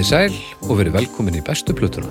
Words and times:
Komið 0.00 0.08
í 0.08 0.16
sæl 0.16 0.36
og 0.64 0.78
verið 0.78 0.94
velkomin 0.94 1.34
í 1.36 1.40
bestu 1.44 1.74
plötuna. 1.76 2.08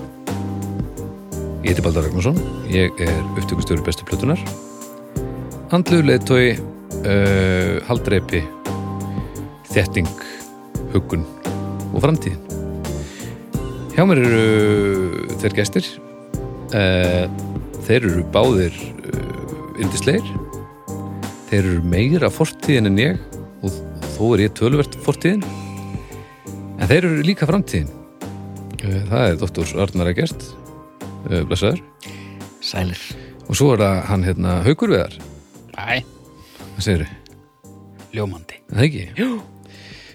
Ég 1.64 1.72
heiti 1.72 1.82
Baldur 1.82 2.04
Ragnarsson, 2.06 2.36
ég 2.70 3.00
er 3.02 3.16
upptökustjóri 3.32 3.82
bestu 3.82 4.04
plötunar. 4.06 4.38
Andluður 5.74 6.06
leiðtói, 6.06 6.44
uh, 7.00 7.80
haldreipi, 7.88 8.44
þetting, 9.72 10.06
huggun 10.92 11.26
og 11.90 11.98
framtíðin. 12.04 12.38
Hjá 13.96 14.06
mér 14.06 14.22
eru 14.22 15.34
þeir 15.42 15.56
gestir. 15.58 15.88
Uh, 16.70 17.26
þeir 17.88 18.06
eru 18.06 18.22
báðir 18.30 18.76
uh, 19.10 19.80
yndisleir. 19.82 20.30
Þeir 21.50 21.64
eru 21.64 21.82
meira 21.90 22.30
fortíðin 22.30 22.92
en 22.92 23.02
ég 23.02 23.18
og 23.66 23.82
þó 24.14 24.36
er 24.36 24.44
ég 24.46 24.54
tölvert 24.62 24.94
fortíðin. 25.02 25.42
En 26.80 26.88
þeir 26.88 27.04
eru 27.06 27.24
líka 27.26 27.48
framtíðin. 27.48 27.90
Uh, 28.80 29.00
Það 29.10 29.24
er 29.26 29.38
doktor 29.40 29.72
Arnar 29.84 30.10
Egert, 30.12 30.46
uh, 31.28 31.42
blessaður. 31.48 31.82
Sælir 32.64 33.00
Og 33.50 33.56
svo 33.58 33.72
er 33.74 33.80
það 33.82 33.98
hann 34.10 34.24
hérna 34.24 34.56
Haukur 34.66 34.92
Viðar. 34.92 35.14
Æ, 35.76 36.00
Hvað 36.76 36.84
segir 36.86 37.04
þau? 37.06 37.16
ljómandi 38.14 38.56
Það 38.70 38.84
ekki? 38.86 39.02
Jú. 39.18 39.28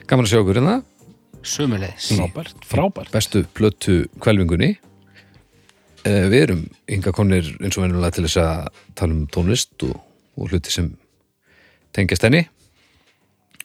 Gaman 0.09 0.25
að 0.27 0.31
sjá 0.31 0.39
okkur 0.41 0.59
hérna. 0.59 0.75
Sumulegis 1.45 2.07
Frábært, 2.17 2.63
frábært 2.65 3.11
Bestu 3.13 3.43
plötu 3.55 3.95
kvelvingunni. 4.23 4.71
Uh, 6.05 6.25
við 6.31 6.39
erum 6.45 6.63
ynga 6.91 7.13
konir 7.17 7.47
eins 7.61 7.77
og 7.79 7.85
venjulega 7.85 8.17
til 8.17 8.25
þess 8.27 8.41
að 8.41 8.81
tala 8.97 9.17
um 9.17 9.25
tónlist 9.33 9.85
og, 9.87 9.95
og 10.37 10.51
hluti 10.53 10.73
sem 10.73 10.91
tengjast 11.97 12.25
henni. 12.27 12.43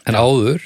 En 0.08 0.16
áður, 0.16 0.62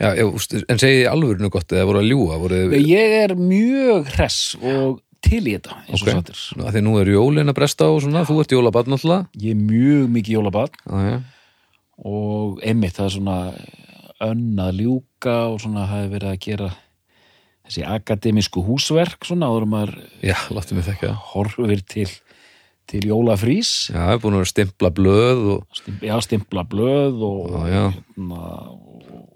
já, 0.00 0.08
en 0.18 0.80
segið 0.82 1.08
alvörinu 1.10 1.50
gott 1.54 1.72
eða 1.74 1.86
voru 1.90 2.02
að 2.02 2.08
ljúga, 2.10 2.38
voru 2.42 2.62
Ég 2.80 3.16
er 3.24 3.34
mjög 3.38 4.08
hress 4.16 4.56
og 4.60 5.00
til 5.24 5.40
í 5.48 5.54
þetta 5.56 5.76
eins 5.88 6.02
og 6.02 6.08
Ok. 6.08 6.10
sattir 6.12 6.40
því 6.74 6.82
nú 6.84 6.96
er 7.00 7.12
jólin 7.14 7.48
að 7.48 7.56
bresta 7.56 7.86
og 7.88 8.02
svona, 8.04 8.24
þú 8.28 8.40
ert 8.42 8.52
jólabarn 8.52 8.92
alltaf. 8.98 9.26
Ég 9.40 9.54
er 9.54 9.60
mjög 9.62 10.10
mikið 10.18 10.36
jólabad 10.38 10.74
Já, 10.84 10.98
já. 11.08 11.20
og 12.04 12.60
einmitt 12.64 12.96
það 12.98 13.06
er 13.08 13.14
svona 13.18 13.38
önn 14.24 14.58
að 14.62 14.80
ljúka 14.82 15.36
og 15.52 15.60
svona 15.62 15.86
það 15.90 16.04
er 16.04 16.12
verið 16.14 16.30
að 16.34 16.42
gera 16.44 16.68
þessi 17.64 17.84
akademísku 17.88 18.62
húsverk 18.66 19.24
svona 19.24 19.48
áður 19.48 19.66
maður 19.72 19.94
Já, 20.24 20.36
láttu 20.52 20.76
mig 20.76 20.84
þekka 20.84 21.08
það. 21.08 21.24
horfir 21.32 21.82
til 21.88 22.10
til 22.86 23.00
jólafrís 23.08 23.88
Já, 23.88 23.96
ég 24.10 24.18
er 24.18 24.20
búin 24.20 24.36
að 24.36 24.50
stimpla 24.50 24.90
blöð 24.92 25.44
og 25.54 25.62
Stim, 25.72 25.96
já, 26.04 26.18
stimpla 26.20 26.66
blöð 26.68 27.22
og, 27.24 27.46
Já, 27.48 27.62
já. 27.72 27.84
Hérna, 27.94 28.42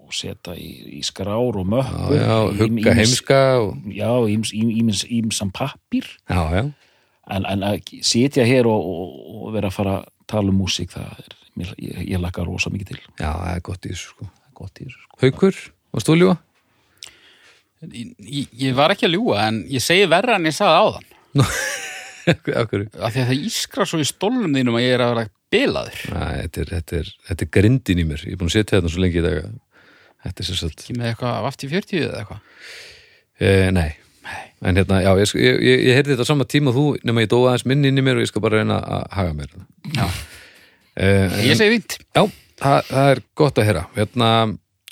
og 0.09 0.15
setja 0.17 0.55
í, 0.57 0.67
í 0.97 1.01
skrár 1.05 1.59
og 1.61 1.63
já, 1.63 1.69
möppur 1.75 2.17
já, 2.17 2.35
í- 2.49 2.57
hugga 2.63 2.93
heimska 2.97 3.39
og, 3.61 3.75
já, 3.93 4.09
íms, 4.33 4.51
íms, 4.57 5.03
ímsam 5.05 5.51
pappír. 5.55 6.07
Já, 6.29 6.41
já, 6.57 6.63
en, 7.29 7.45
en 7.45 7.65
að 7.69 7.93
sitja 8.01 8.45
hér 8.49 8.67
og, 8.69 8.81
og, 8.89 9.15
og 9.45 9.53
vera 9.53 9.69
að 9.69 9.77
fara 9.77 9.95
að 10.01 10.09
tala 10.29 10.49
um 10.53 10.57
músík 10.63 10.91
það 10.97 11.23
er, 11.23 11.37
mér, 11.61 11.73
ég, 11.77 12.03
ég 12.15 12.21
lakka 12.23 12.43
rosa 12.47 12.73
mikið 12.73 12.91
til. 12.95 12.99
Já, 13.21 13.29
það 13.37 13.53
er 13.55 13.63
gott 13.69 13.85
í 13.85 13.93
þessu 13.93 14.11
sko. 14.15 14.29
Það 14.33 14.49
er 14.49 14.55
gott 14.63 14.81
í 14.81 14.87
þessu 14.89 15.03
sko. 15.05 15.19
Haukur, 15.23 15.59
varst 15.93 16.09
þú 16.09 16.15
að 16.17 16.21
ljúga? 16.23 16.37
ég, 17.93 18.47
ég 18.59 18.73
var 18.77 18.91
ekki 18.93 19.07
að 19.07 19.13
ljúga 19.15 19.45
en 19.49 19.61
ég 19.71 19.83
segi 19.83 20.07
verra 20.11 20.35
en 20.39 20.49
ég 20.49 20.55
sagði 20.57 20.81
áðan. 20.83 21.05
Akkur, 22.59 22.87
af 23.05 23.13
því 23.15 23.21
að 23.23 23.29
það 23.31 23.43
ískra 23.47 23.85
svo 23.89 23.99
í 24.03 24.07
stólnum 24.07 24.53
þínum 24.57 24.77
að 24.79 24.85
ég 24.85 24.95
er 24.97 25.03
að 25.05 25.13
vera 25.13 25.29
bilaður. 25.53 26.01
Næ, 26.13 26.25
þetta 26.43 26.61
er, 26.63 26.71
þetta, 26.75 26.99
er, 27.03 27.11
þetta 27.29 27.45
er 27.47 27.51
grindin 27.57 28.01
í 28.03 28.05
mér. 28.09 28.25
Ég 28.27 28.35
er 28.35 28.41
búin 28.41 28.51
að 28.51 28.57
setja 28.57 28.77
þetta 28.79 28.91
svo 28.93 29.03
lengi 29.05 29.21
í 29.21 29.25
dag 29.25 29.39
að 29.45 29.55
Þetta 30.25 30.43
er 30.43 30.49
sér 30.49 30.59
svolít 30.59 30.83
ekki 30.83 30.97
með 30.99 31.11
eitthvað 31.13 31.49
afti 31.49 31.71
40 31.71 32.05
eða 32.05 32.21
eitthvað? 32.21 32.61
E, 33.39 33.51
Nei, 33.75 33.89
en 34.67 34.79
hérna, 34.81 35.01
já, 35.05 35.11
ég, 35.21 35.33
ég, 35.39 35.59
ég, 35.63 35.83
ég 35.87 35.99
heyrði 35.99 36.15
þetta 36.15 36.27
á 36.27 36.31
sama 36.31 36.47
tíma 36.49 36.73
þú 36.75 36.85
nema 37.07 37.23
ég 37.23 37.31
dóa 37.31 37.53
aðeins 37.53 37.67
minn 37.71 37.87
inn 37.87 38.01
í 38.01 38.03
mér 38.03 38.19
og 38.19 38.25
ég 38.25 38.31
skal 38.31 38.43
bara 38.43 38.59
reyna 38.59 38.81
að 38.83 39.05
haga 39.15 39.35
mér. 39.37 39.53
Já. 39.95 40.07
e, 40.99 41.07
en, 41.07 41.37
ég 41.47 41.59
segi 41.59 41.77
vint 41.77 41.95
Já, 42.03 42.23
það, 42.59 42.91
það 42.91 43.13
er 43.13 43.23
gott 43.39 43.61
að 43.61 43.69
heyra. 43.69 43.85
Hérna, 43.95 44.31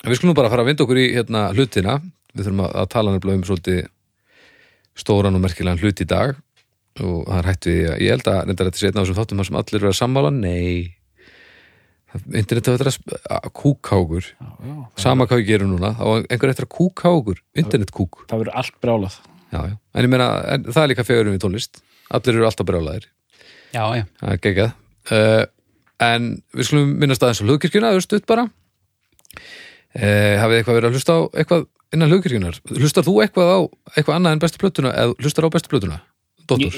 Við 0.05 0.19
skulum 0.19 0.35
bara 0.38 0.49
fara 0.51 0.63
að 0.63 0.69
vinda 0.71 0.85
okkur 0.85 0.99
í 1.01 1.07
hérna, 1.15 1.47
hlutina. 1.57 1.95
Við 2.31 2.45
þurfum 2.45 2.65
að, 2.67 2.73
að 2.79 2.89
tala 2.94 3.13
nefnilega 3.13 3.39
um 3.39 3.47
svolítið 3.47 3.79
stóran 4.97 5.38
og 5.38 5.41
merkilegan 5.44 5.81
hlut 5.81 6.03
í 6.03 6.07
dag. 6.07 6.38
Og 7.01 7.25
það 7.25 7.39
er 7.39 7.49
hætt 7.49 7.67
við 7.69 7.79
ég 8.05 8.13
held 8.13 8.29
að 8.31 8.53
þetta 8.53 8.77
sé 8.77 8.89
einn 8.89 8.99
af 8.99 9.03
þessum 9.03 9.17
þáttum 9.17 9.41
sem 9.47 9.59
allir 9.61 9.88
að 9.89 9.97
sammála. 9.97 10.31
Nei 10.33 10.97
internet 12.16 12.69
að 12.72 12.78
vera 12.78 12.94
að 13.38 13.50
kúkákur 13.57 14.29
sama 15.00 15.28
hvað 15.28 15.41
við 15.41 15.50
gerum 15.51 15.73
núna 15.73 15.94
þá 15.97 16.06
er 16.13 16.28
einhver 16.31 16.53
eftir 16.53 16.68
að 16.68 16.73
kúkákur 16.78 17.41
internetkúk. 17.57 18.23
það 18.29 18.44
verður 18.44 18.59
allt 18.62 18.79
brálað 18.84 19.19
já, 19.51 19.59
já. 19.59 19.75
en 19.75 20.07
ég 20.07 20.12
meina, 20.12 20.29
en 20.56 20.68
það 20.69 20.81
er 20.84 20.91
líka 20.94 21.07
fegurum 21.07 21.35
við 21.35 21.44
tónlist. 21.45 21.81
Allir 22.07 22.38
eru 22.38 22.47
alltaf 22.47 22.68
brjálæðir 22.68 23.07
já, 23.75 23.84
já, 24.00 24.03
það 24.22 24.34
er 24.34 24.44
geggjað. 24.45 24.75
Uh, 25.07 25.44
en 26.07 26.29
við 26.56 26.69
skulum 26.69 26.94
minnast 27.01 27.23
aðeins 27.23 27.44
á 27.44 27.47
hlugkirkjuna, 27.47 27.95
er 27.95 28.06
stutt 28.06 28.28
bara. 28.29 28.47
Uh, 29.97 30.35
hafið 30.39 30.62
eitthvað 30.62 30.79
verið 30.79 30.89
að 30.89 30.97
hlusta 30.97 31.18
á 31.18 31.22
eitthvað 31.35 31.68
innan 31.95 32.12
hlugkirkjunar 32.12 32.57
hlustar 32.75 33.06
þú 33.07 33.22
eitthvað 33.24 33.51
á 33.51 33.59
eitthvað 33.95 34.18
annað 34.18 34.35
en 34.35 34.41
bestu 34.44 34.62
plötuna 34.62 34.91
eða 34.91 35.16
hlustar 35.24 35.47
á 35.47 35.50
bestu 35.53 35.72
plötuna, 35.72 36.00
dóttur 36.50 36.75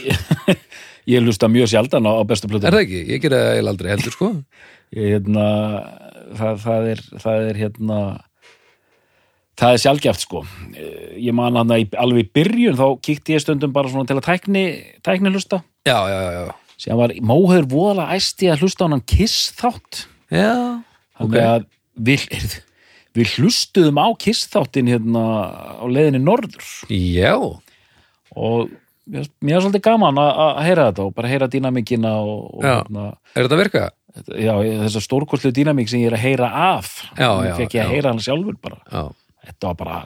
ég, 1.10 1.24
hlusta 1.24 1.50
mjög 1.50 1.72
sjaldan 1.72 2.06
á, 2.06 2.14
bestu 2.30 2.50
plötu 2.52 2.70
er 2.70 2.78
það 2.78 2.86
ekki, 2.86 3.02
ég 3.10 3.24
gera 3.24 3.40
það 3.42 3.56
eiginlega 3.56 3.74
aldrei 3.74 3.92
heldur 3.94 4.16
sko 4.16 4.30
hérna, 4.96 5.46
það, 6.38 6.60
það, 6.64 6.90
er, 6.94 7.04
það 7.24 7.48
er 7.50 7.62
hérna 7.64 8.00
það 9.60 9.76
er 9.76 9.84
sjálfgjaft 9.84 10.24
sko. 10.24 10.44
Eh, 10.74 11.18
ég 11.26 11.36
man 11.36 11.58
hann 11.60 11.74
að 11.76 11.98
alveg 12.00 12.28
í 12.28 12.32
byrjun 12.40 12.80
þá 12.80 12.88
kíkti 13.06 13.36
ég 13.36 13.44
stundum 13.44 13.76
bara 13.76 13.92
svona 13.92 14.08
til 14.10 14.18
að 14.20 14.28
tækni, 14.30 14.66
tækni 15.06 15.34
hlusta 15.34 15.62
já, 15.88 15.98
já, 16.10 16.20
já, 16.36 16.74
sem 16.80 17.00
var 17.00 17.14
móður 17.20 17.68
voðalega 17.70 18.18
æsti 18.20 18.50
að 18.52 18.64
hlusta 18.64 18.88
á 18.88 18.92
hann 18.92 19.06
kiss 19.10 19.52
þátt 19.60 20.06
já 20.32 20.54
þannig 21.20 21.44
að 21.44 21.66
við, 22.00 22.28
heyrðu, 22.32 22.62
við 23.20 23.34
hlustuðum 23.38 24.00
á 24.00 24.08
kiss 24.22 24.52
þáttin 24.52 24.92
hérna 24.92 25.24
á 25.82 25.86
leiðinni 25.90 26.24
norður. 26.24 26.70
Já, 26.94 27.36
og 28.36 28.72
mér 29.10 29.58
er 29.58 29.64
svolítið 29.64 29.86
gaman 29.88 30.20
að 30.22 30.60
heyra 30.68 30.90
þetta 30.92 31.06
og 31.08 31.16
bara 31.18 31.32
heyra 31.32 31.50
og 31.50 32.62
Já. 32.62 32.76
hérna, 32.78 33.06
er 33.34 33.46
þetta 33.46 33.56
að 33.56 33.64
virka? 33.64 33.86
Já, 34.28 34.54
þessa 34.86 35.02
stórkostlu 35.06 35.52
dýnamik 35.56 35.90
sem 35.92 36.02
ég 36.04 36.12
er 36.12 36.18
að 36.18 36.26
heyra 36.26 36.50
af. 36.74 36.92
Já, 37.18 37.30
fekk 37.60 37.78
ég 37.80 37.86
að 37.86 37.96
heyra 37.96 38.14
hann 38.14 38.22
sjálfur 38.24 38.60
bara. 38.62 38.80
Já, 38.92 39.04
þetta 39.50 39.72
var 39.72 39.80
bara 39.80 40.00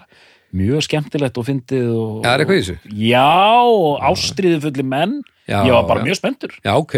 mjög 0.54 0.86
skemmtilegt 0.86 1.38
og 1.42 1.48
fyndið 1.50 1.92
og, 1.98 2.16
Já, 2.24 2.30
er 2.36 2.44
eitthvað 2.44 2.60
í 2.60 2.64
þessu? 2.64 2.96
já, 3.10 3.28
og 3.66 4.08
ástriðu 4.12 4.62
fulli 4.68 4.86
menn. 4.86 5.20
Já, 5.50 5.60
ég 5.66 5.74
var 5.76 5.88
bara 5.90 6.04
já. 6.04 6.08
mjög 6.12 6.20
spenntur. 6.22 6.58
Já, 6.64 6.74
ok. 6.78 6.98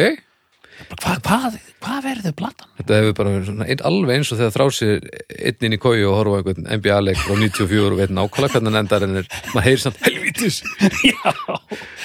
Hvað 0.76 1.22
hva, 1.24 1.38
hva 1.86 1.98
verður 2.04 2.34
platan? 2.36 2.68
þetta 2.76 2.98
hefur 3.00 3.14
bara 3.16 3.32
verið 3.32 3.46
svona 3.48 3.68
ein, 3.72 3.82
alveg 3.88 4.18
eins 4.18 4.32
og 4.36 4.42
þegar 4.42 4.54
þrásir 4.58 5.06
einn 5.40 5.64
inn 5.70 5.76
í 5.78 5.80
kói 5.80 6.02
og 6.04 6.18
horfa 6.18 6.36
á 6.36 6.38
einhvern 6.42 6.68
NBA-leik 6.82 7.22
frá 7.22 7.38
94 7.40 7.86
og 7.94 7.96
veit 8.02 8.12
nákvæmlega 8.12 8.52
hvernig 8.58 8.74
hann 8.74 8.80
endar 8.82 9.06
en 9.08 9.22
er, 9.22 9.30
maður 9.54 9.68
heyrir 9.70 9.84
samt 9.86 10.02
helvítis. 10.04 10.58
Já, 11.14 11.32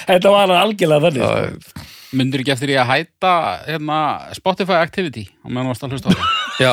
þetta 0.07 0.31
var 0.31 0.53
algjörlega 0.61 1.03
þannig 1.09 1.27
sko. 1.27 1.83
Myndur 2.17 2.43
ekki 2.43 2.53
eftir 2.55 2.73
ég 2.73 2.81
að 2.81 2.91
hætta 2.91 3.33
hérna, 3.67 3.99
Spotify 4.37 4.79
Activity? 4.79 5.27
Og 5.45 5.53
meðan 5.53 5.71
varst 5.71 5.85
að 5.85 5.95
hlusta 5.95 6.11
á 6.11 6.15
það. 6.15 6.31
Já, 6.61 6.71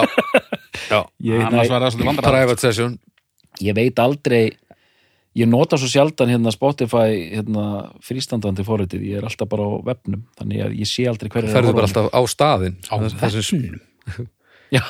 já. 0.88 1.00
ég, 1.24 1.44
annars 1.48 1.68
næ, 1.68 1.74
var 1.74 1.84
það 1.86 1.94
svolítið 1.96 2.64
session. 2.64 2.96
Ég 3.64 3.74
veit 3.78 4.02
aldrei 4.02 4.42
ég 5.38 5.48
nota 5.50 5.78
svo 5.78 5.88
sjaldan 5.90 6.32
hérna 6.32 6.52
Spotify 6.54 7.20
hérna, 7.34 7.66
frístandandi 8.04 8.64
forritið, 8.66 9.04
ég 9.12 9.20
er 9.20 9.28
alltaf 9.28 9.50
bara 9.50 9.66
á 9.66 9.72
vefnum 9.92 10.24
þannig 10.38 10.64
að 10.64 10.74
ég 10.80 10.90
sé 10.90 11.06
aldrei 11.10 11.30
hverju 11.32 11.52
ferðu 11.52 11.76
bara 11.76 11.88
alltaf 11.90 12.10
á 12.10 12.20
staðinn. 12.30 12.78
Á 12.88 12.94
það 13.20 13.38
sem, 13.38 13.66
já, 14.76 14.82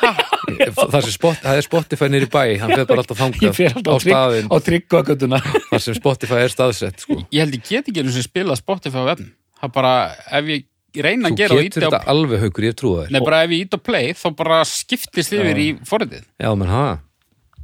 það 0.78 1.10
spot, 1.12 1.42
það 1.42 1.60
er 1.60 1.66
Spotify 1.66 2.10
nýri 2.12 2.30
bæ. 2.32 2.42
Hann 2.62 2.74
fer 2.74 2.86
bara 2.88 3.04
alltaf 3.04 3.20
þangað 3.20 3.44
á 3.44 3.52
á, 3.52 3.82
trygg, 3.82 4.06
staðinn. 4.06 4.48
á 4.48 4.56
tryggvakutuna 4.70 5.42
þar 5.42 5.84
sem 5.84 5.98
Spotify 5.98 6.40
er 6.44 6.54
staðsett 6.54 7.04
sko. 7.04 7.20
ég 7.34 7.44
held 7.44 7.58
ég 7.58 7.66
get 7.68 7.90
ekki 7.92 8.04
einu 8.04 8.14
sem 8.14 8.26
spila 8.26 8.56
Spotify 8.58 9.04
á 9.04 9.08
vefn 9.12 9.32
það 9.62 9.72
bara, 9.78 9.92
ef 10.38 10.52
ég 10.54 11.02
reyna 11.04 11.28
þú 11.28 11.32
að 11.34 11.40
gera 11.42 11.54
og 11.58 11.60
getur 11.62 11.66
íti 11.68 11.84
á 11.84 11.90
þetta 11.90 12.00
alveg 12.14 12.40
haukur, 12.46 12.64
ég 12.68 12.78
trúa 12.78 13.02
þér 13.04 13.12
Nei, 13.16 13.20
bara 13.26 13.42
ef 13.44 13.50
ég 13.56 13.66
ít 13.66 13.76
á 13.76 13.78
play, 13.88 14.06
þá 14.18 14.26
bara 14.38 14.62
skiptist 14.68 15.34
yfir 15.36 15.60
í 15.60 15.68
forritið. 15.88 16.24
já, 16.40 16.48
menn 16.54 16.72
ha 16.72 16.86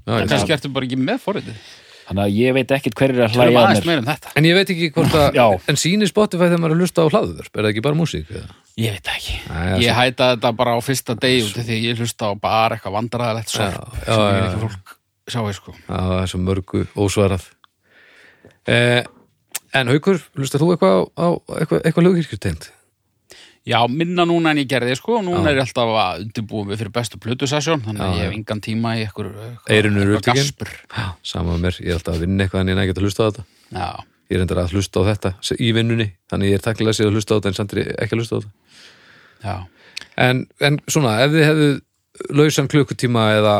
já, 0.04 0.18
En 0.20 0.28
kannski 0.28 0.54
ertu 0.58 0.70
bara 0.74 0.86
ekki 0.88 0.98
með 1.00 1.22
forritið. 1.24 1.56
þannig 2.04 2.24
að 2.26 2.34
ég 2.36 2.52
veit 2.58 2.72
ekkit 2.76 2.94
hverju 3.00 3.16
er 3.16 3.24
að 3.24 3.36
Hlæja 3.38 3.46
hlæja 3.48 3.56
að 3.56 3.64
aðeins 3.64 3.80
mér 3.80 3.88
meira 3.88 4.02
en 4.02 4.08
þetta. 4.10 4.32
en 4.36 4.44
ég 4.50 4.58
veit 4.58 4.72
ekki 4.74 4.90
hvort 4.92 5.14
að 5.16 5.38
en 5.72 5.78
sýnir 5.80 6.10
Spotify 6.10 6.50
þegar 6.50 6.60
maður 6.60 6.74
er 6.74 6.76
að 6.76 6.84
hlusta 6.84 7.00
á 7.00 7.12
hlaðvörp 7.14 7.54
er 7.56 7.64
það 7.64 7.70
ekki 7.72 7.84
bara 7.86 7.98
músík 8.02 8.34
eða? 8.34 8.50
ég 8.76 8.92
veit 8.98 9.06
það 9.08 9.16
ekki 9.16 9.36
Æ, 9.40 9.54
það 9.54 9.84
Ég 9.86 9.96
hætta 9.96 10.28
þetta 10.34 10.52
bara 10.60 10.74
á 10.76 10.80
fyrsta 10.84 11.16
degi 11.24 11.46
út 11.46 11.56
af 11.62 11.64
því 11.70 11.78
ég 11.80 12.02
hlusta 12.04 12.28
á 12.28 12.32
bara 12.36 12.76
eitthvað 12.76 12.98
Já, 13.54 13.64
já, 13.64 14.12
sem 14.12 14.28
ég 14.34 14.44
ekki 14.44 14.62
fólk 14.66 14.94
sjáu 15.32 15.52
sko. 15.56 15.72
Já, 15.72 15.96
það 15.96 16.18
er 16.20 16.28
svo 16.34 16.40
mörgu 16.44 16.80
ósvarað 17.00 17.44
eh, 18.68 19.02
En 19.74 19.90
Haukur, 19.90 20.20
hlustar 20.38 20.62
þú 20.62 20.72
eitthvað 20.74 21.04
á, 21.18 21.26
eitthvað, 21.58 21.80
eitthvað 21.82 22.06
lögkirkjur 22.08 22.42
tegnd? 22.44 22.70
Já, 23.64 23.78
minna 23.88 24.26
núna 24.28 24.52
en 24.52 24.60
ég 24.60 24.68
gerði, 24.68 24.94
sko. 25.00 25.22
Núna 25.24 25.48
Já. 25.48 25.50
er 25.50 25.58
ég 25.58 25.64
alltaf 25.64 25.92
að 25.96 26.24
undirbúa 26.26 26.66
mig 26.68 26.78
fyrir 26.78 26.92
bestu 26.92 27.18
plötusessjón, 27.18 27.80
þannig 27.86 28.02
Já, 28.02 28.06
að 28.06 28.14
ég 28.18 28.20
já. 28.20 28.26
hef 28.28 28.34
engan 28.36 28.60
tíma 28.60 28.92
í 29.00 29.04
eru 30.04 30.12
eitthvað 30.12 30.18
upptekin. 30.20 30.42
gaspur. 30.42 30.72
sama 31.24 31.54
með 31.54 31.62
mér, 31.64 31.78
ég 31.80 31.88
er 31.88 31.98
alltaf 31.98 32.14
að 32.14 32.24
vinna 32.26 32.44
eitthvað 32.44 32.60
en 32.60 32.68
ég 32.68 32.76
næ 32.76 32.82
ekki 32.84 32.94
að 32.94 33.06
hlusta 33.06 33.24
á 33.24 33.28
þetta 33.30 33.44
Já, 33.74 33.88
ég 34.28 34.36
er 34.36 34.44
endur 34.44 34.60
að 34.60 34.74
hlusta 34.76 35.00
á 35.00 35.02
þetta 35.08 35.32
í 35.58 35.70
vinnunni 35.78 36.08
þannig 36.30 36.52
ég 36.52 36.58
er 36.60 36.64
takkilega 36.68 36.98
sér 36.98 37.08
að 37.08 37.16
hlusta 37.16 37.32
á 37.32 37.36
þetta 37.38 37.48
en 37.50 37.58
samt 37.58 37.72
er 37.74 37.80
ég 37.80 37.90
ekki 38.04 38.14
að 38.14 38.20
hlusta 38.20 38.36
á 38.36 38.40
þetta 38.44 39.48
já. 39.48 39.56
en, 40.28 40.44
en 40.60 40.78
svona, 40.88 41.16
ef 41.24 41.32
þið 41.34 41.46
hefðu 41.48 41.70
lausan 42.36 42.68
klukkutíma 42.68 43.24
eða 43.40 43.56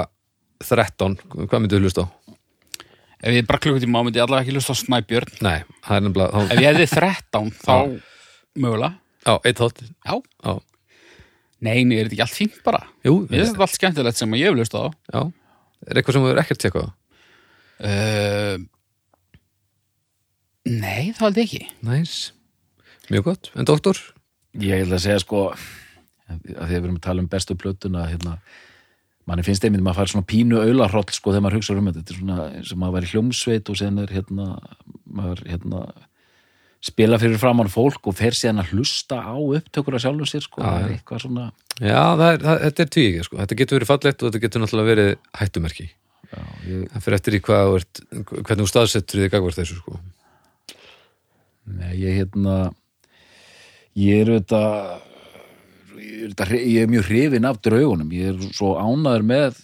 13, 0.64 1.17
hvað 1.49 1.64
myndið 1.64 1.84
hlusta 1.88 2.05
á? 2.05 2.06
Ef 3.24 3.32
ég 3.32 3.46
bara 3.48 3.60
klukkutíma 3.64 4.00
á 4.00 4.04
myndi 4.04 4.20
ég 4.20 4.26
allavega 4.26 4.44
ekki 4.44 4.54
lusta 4.58 4.74
á 4.76 4.82
Snæbjörn. 4.82 5.30
Nei, 5.46 5.62
það 5.86 5.96
er 5.96 6.02
nefnilega 6.04 6.30
þá, 6.34 6.52
Ef 6.52 6.60
ég 6.60 6.68
hefði 6.68 6.86
13, 6.92 7.50
þá 7.64 7.74
mögulega. 8.60 8.98
Já, 9.24 9.34
eitt 9.48 9.62
þátt 9.62 9.80
Já. 9.88 10.16
Já, 10.44 10.54
Nei, 11.64 11.78
nei, 11.88 11.96
er 11.96 12.04
þetta 12.10 12.12
ekki 12.18 12.24
allt 12.26 12.36
fínt 12.36 12.58
bara? 12.66 12.82
jú, 13.06 13.14
Ég 13.24 13.30
finnst 13.40 13.54
þetta 13.54 13.64
allt 13.64 13.78
skemmtilegt 13.78 14.18
sem 14.20 14.34
ég 14.36 14.50
hef 14.50 14.58
lusta 14.58 14.82
á. 14.84 14.86
já 15.14 15.22
Er 15.88 15.96
eitthvað 16.00 16.16
sem 16.18 16.24
þú 16.26 16.32
er 16.34 16.40
ekkert 16.42 16.60
tjekkað 16.64 16.84
á? 16.84 16.90
Uh, 17.84 18.56
nei, 20.68 21.12
það 21.16 21.24
held 21.26 21.40
ég 21.40 21.46
ekki. 21.48 21.62
Næs, 21.84 22.12
mjög 23.12 23.26
gott 23.30 23.50
En 23.58 23.66
doktor? 23.68 23.98
Ég 24.60 24.84
held 24.84 24.94
að 24.94 25.02
segja 25.06 25.22
sko 25.24 25.46
að 25.50 25.64
því 26.44 26.54
að 26.56 26.68
við 26.70 26.76
erum 26.78 26.98
að 27.00 27.04
tala 27.08 27.24
um 27.24 27.28
bestu 27.32 27.56
plötuna 27.60 28.04
hérna, 28.08 28.36
manni 29.28 29.44
finnst 29.46 29.64
einmitt 29.64 29.84
maður 29.84 30.02
fær 30.02 30.12
svona 30.12 30.28
pínu 30.28 30.58
aularhroll 30.60 31.06
sko 31.14 31.32
þegar 31.32 31.44
maður 31.46 31.60
hugsa 31.60 31.76
um 31.78 31.86
þetta 31.88 32.02
þetta 32.02 32.14
er 32.14 32.18
svona 32.20 32.48
eins 32.58 32.72
og 32.74 32.80
maður 32.80 32.96
væri 32.98 33.12
hljómsveit 33.12 33.70
og 33.72 33.78
sen 33.80 34.02
er 34.02 34.12
hérna 34.12 34.48
maður 35.04 35.44
hérna 35.48 35.84
spila 36.84 37.18
fyrir 37.20 37.40
framann 37.40 37.70
fólk 37.72 38.10
og 38.10 38.16
fer 38.18 38.36
síðan 38.36 38.60
að 38.60 38.74
hlusta 38.74 39.20
á 39.24 39.36
upptökur 39.40 39.96
af 39.96 40.04
sjálfum 40.04 40.28
sér 40.28 40.44
sko, 40.44 40.60
það 40.60 40.82
er 40.82 40.96
eitthvað 40.98 41.22
svona 41.24 41.46
Já, 41.80 42.00
það 42.20 42.26
er, 42.28 42.42
það, 42.44 42.58
þetta 42.62 42.84
er 42.84 42.90
tvíegi 42.94 43.22
sko. 43.26 43.36
Þetta 43.40 43.56
getur 43.58 43.78
verið 43.78 43.90
fallegt 43.90 44.20
og 44.20 44.28
þetta 44.28 44.42
getur 44.44 44.62
náttúrulega 44.62 44.90
verið 44.92 45.08
hættumerki 45.40 45.86
já, 45.88 46.42
ég, 46.68 46.84
Það 46.92 47.06
fyrir 47.06 47.18
eftir 47.18 47.36
í 47.36 47.40
hvað 47.48 47.72
hvernig 48.20 48.60
þú 48.60 48.68
staðsettur 48.70 49.24
þig 49.24 49.32
gagvart 49.32 49.58
þessu 49.58 49.78
sko. 49.80 49.98
nei, 51.64 51.94
ég 52.02 52.20
hérna 52.20 52.58
ég 53.96 54.22
er 54.22 54.34
auðvitað 54.34 55.10
ég 56.14 56.82
er, 56.82 56.90
mjög 56.90 57.08
hrifin 57.08 57.49
af 57.49 57.61
draugunum 57.64 58.12
ég 58.14 58.32
er 58.32 58.55
svo 58.55 58.75
ánæður 58.78 59.26
með 59.28 59.61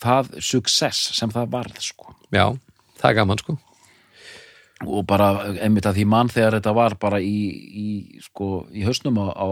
það 0.00 0.36
success 0.44 1.10
sem 1.16 1.32
það 1.32 1.50
varð 1.56 1.80
sko 1.84 2.14
Já, 2.30 2.46
það 3.00 3.08
er 3.10 3.18
gaman 3.18 3.40
sko. 3.42 3.56
og 4.86 5.02
bara 5.08 5.30
einmitt 5.60 5.88
að 5.88 6.00
því 6.00 6.06
mann 6.12 6.30
þegar 6.32 6.58
þetta 6.58 6.76
var 6.76 6.96
bara 7.00 7.20
í, 7.20 7.40
í, 7.84 7.88
sko, 8.24 8.66
í 8.72 8.84
hausnum 8.86 9.18
á, 9.20 9.28
á, 9.34 9.46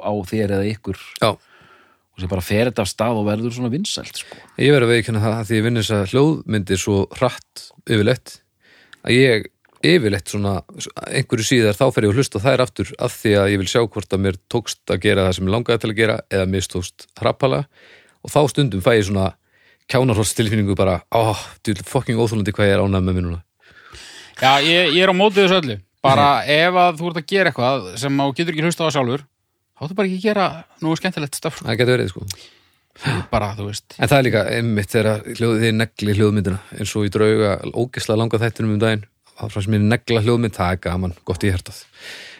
á 0.00 0.12
þér 0.30 0.56
eða 0.58 0.70
ykkur 0.72 1.00
Já, 1.20 1.34
og 1.34 2.22
sem 2.22 2.30
bara 2.30 2.44
fer 2.46 2.70
þetta 2.70 2.84
af 2.86 2.92
stað 2.92 3.20
og 3.20 3.28
verður 3.28 3.56
svona 3.56 3.72
vinsælt 3.72 4.22
sko. 4.22 4.38
ég 4.60 4.72
verið 4.76 4.88
að 4.88 4.94
veikina 4.94 5.24
það 5.24 5.36
að 5.40 5.50
því 5.50 5.58
ég 5.58 5.66
vinn 5.66 5.80
þess 5.82 5.96
að 5.96 6.14
hljóðmyndir 6.14 6.80
svo 6.80 7.00
hratt 7.18 7.66
yfirleitt 7.84 8.38
að 9.04 9.18
ég 9.18 9.50
yfirleitt 9.84 10.32
svona 10.32 10.56
einhverju 11.08 11.46
síðar 11.48 11.78
þá 11.78 11.86
fer 11.94 12.06
ég 12.06 12.12
að 12.12 12.20
hlusta 12.20 12.42
þær 12.42 12.64
aftur 12.64 12.92
af 12.98 13.16
því 13.20 13.32
að 13.40 13.50
ég 13.52 13.62
vil 13.62 13.70
sjá 13.70 13.80
hvort 13.84 14.16
að 14.16 14.22
mér 14.26 14.38
tókst 14.52 14.82
að 14.90 15.02
gera 15.04 15.26
það 15.28 15.38
sem 15.38 15.48
ég 15.48 15.54
langaði 15.54 15.82
til 15.82 15.90
að 15.92 15.98
gera 16.00 16.18
eða 16.32 16.50
mistókst 16.50 17.08
hrappala 17.20 17.64
og 18.24 18.32
þá 18.32 18.40
stundum 18.52 18.84
fæ 18.84 18.92
ég 18.96 19.08
svona 19.08 19.32
kjánarhólstilfinningu 19.92 20.76
bara, 20.78 21.02
ó, 21.12 21.36
þú 21.60 21.74
vil 21.74 21.84
fucking 21.88 22.20
óþólandi 22.20 22.54
hvað 22.56 22.70
ég 22.70 22.78
er 22.78 22.84
ánægð 22.84 23.04
með 23.04 23.18
mér 23.18 23.26
núna 23.28 23.42
Já, 24.40 24.58
ég, 24.64 24.90
ég 24.96 25.04
er 25.04 25.12
á 25.12 25.16
mótið 25.16 25.44
þessu 25.44 25.60
öllu. 25.60 25.78
Bara 26.04 26.26
ef 26.50 26.76
að 26.80 26.98
þú 26.98 27.10
ert 27.10 27.20
að 27.20 27.28
gera 27.30 27.50
eitthvað 27.52 27.86
sem 28.02 28.18
þú 28.18 28.26
getur 28.34 28.54
ekki 28.54 28.66
hlusta 28.66 28.82
á 28.82 28.86
það 28.86 28.96
sjálfur, 28.96 29.22
þá 29.78 29.84
þú 29.84 29.96
bara 30.00 30.10
ekki 30.10 30.18
að 30.18 30.26
gera 30.26 30.48
nú 30.82 30.96
skemmtilegt 30.98 31.38
stöf. 31.38 31.60
Það 31.62 31.80
getur 31.80 31.98
verið 31.98 32.12
sko 32.12 32.26
Bara, 33.32 33.48
þú 33.58 33.64
veist. 33.70 33.96
En 33.98 34.06
það 34.10 34.18
er 34.18 34.26
líka 34.28 34.42
einmitt 34.54 34.92
þegar 34.92 35.24
hljóð, 35.26 35.54
þið 35.64 35.72
negli 35.80 36.14
hljóðmyndina 36.14 36.60
eins 36.76 36.92
og 36.94 37.08
í 37.08 37.10
drauga 37.14 37.56
ógesla 37.74 38.18
langa 38.20 38.38
þættinum 38.38 38.76
um 38.76 38.82
daginn 38.82 39.02
það 39.40 39.54
frá 39.54 39.64
sem 39.64 39.76
er 39.76 39.84
negla 39.84 40.22
hljóðmynd, 40.24 40.56
það 40.56 40.74
er 40.74 40.80
gaman, 40.84 41.16
gott 41.26 41.44
í 41.44 41.52
hjartað 41.52 41.82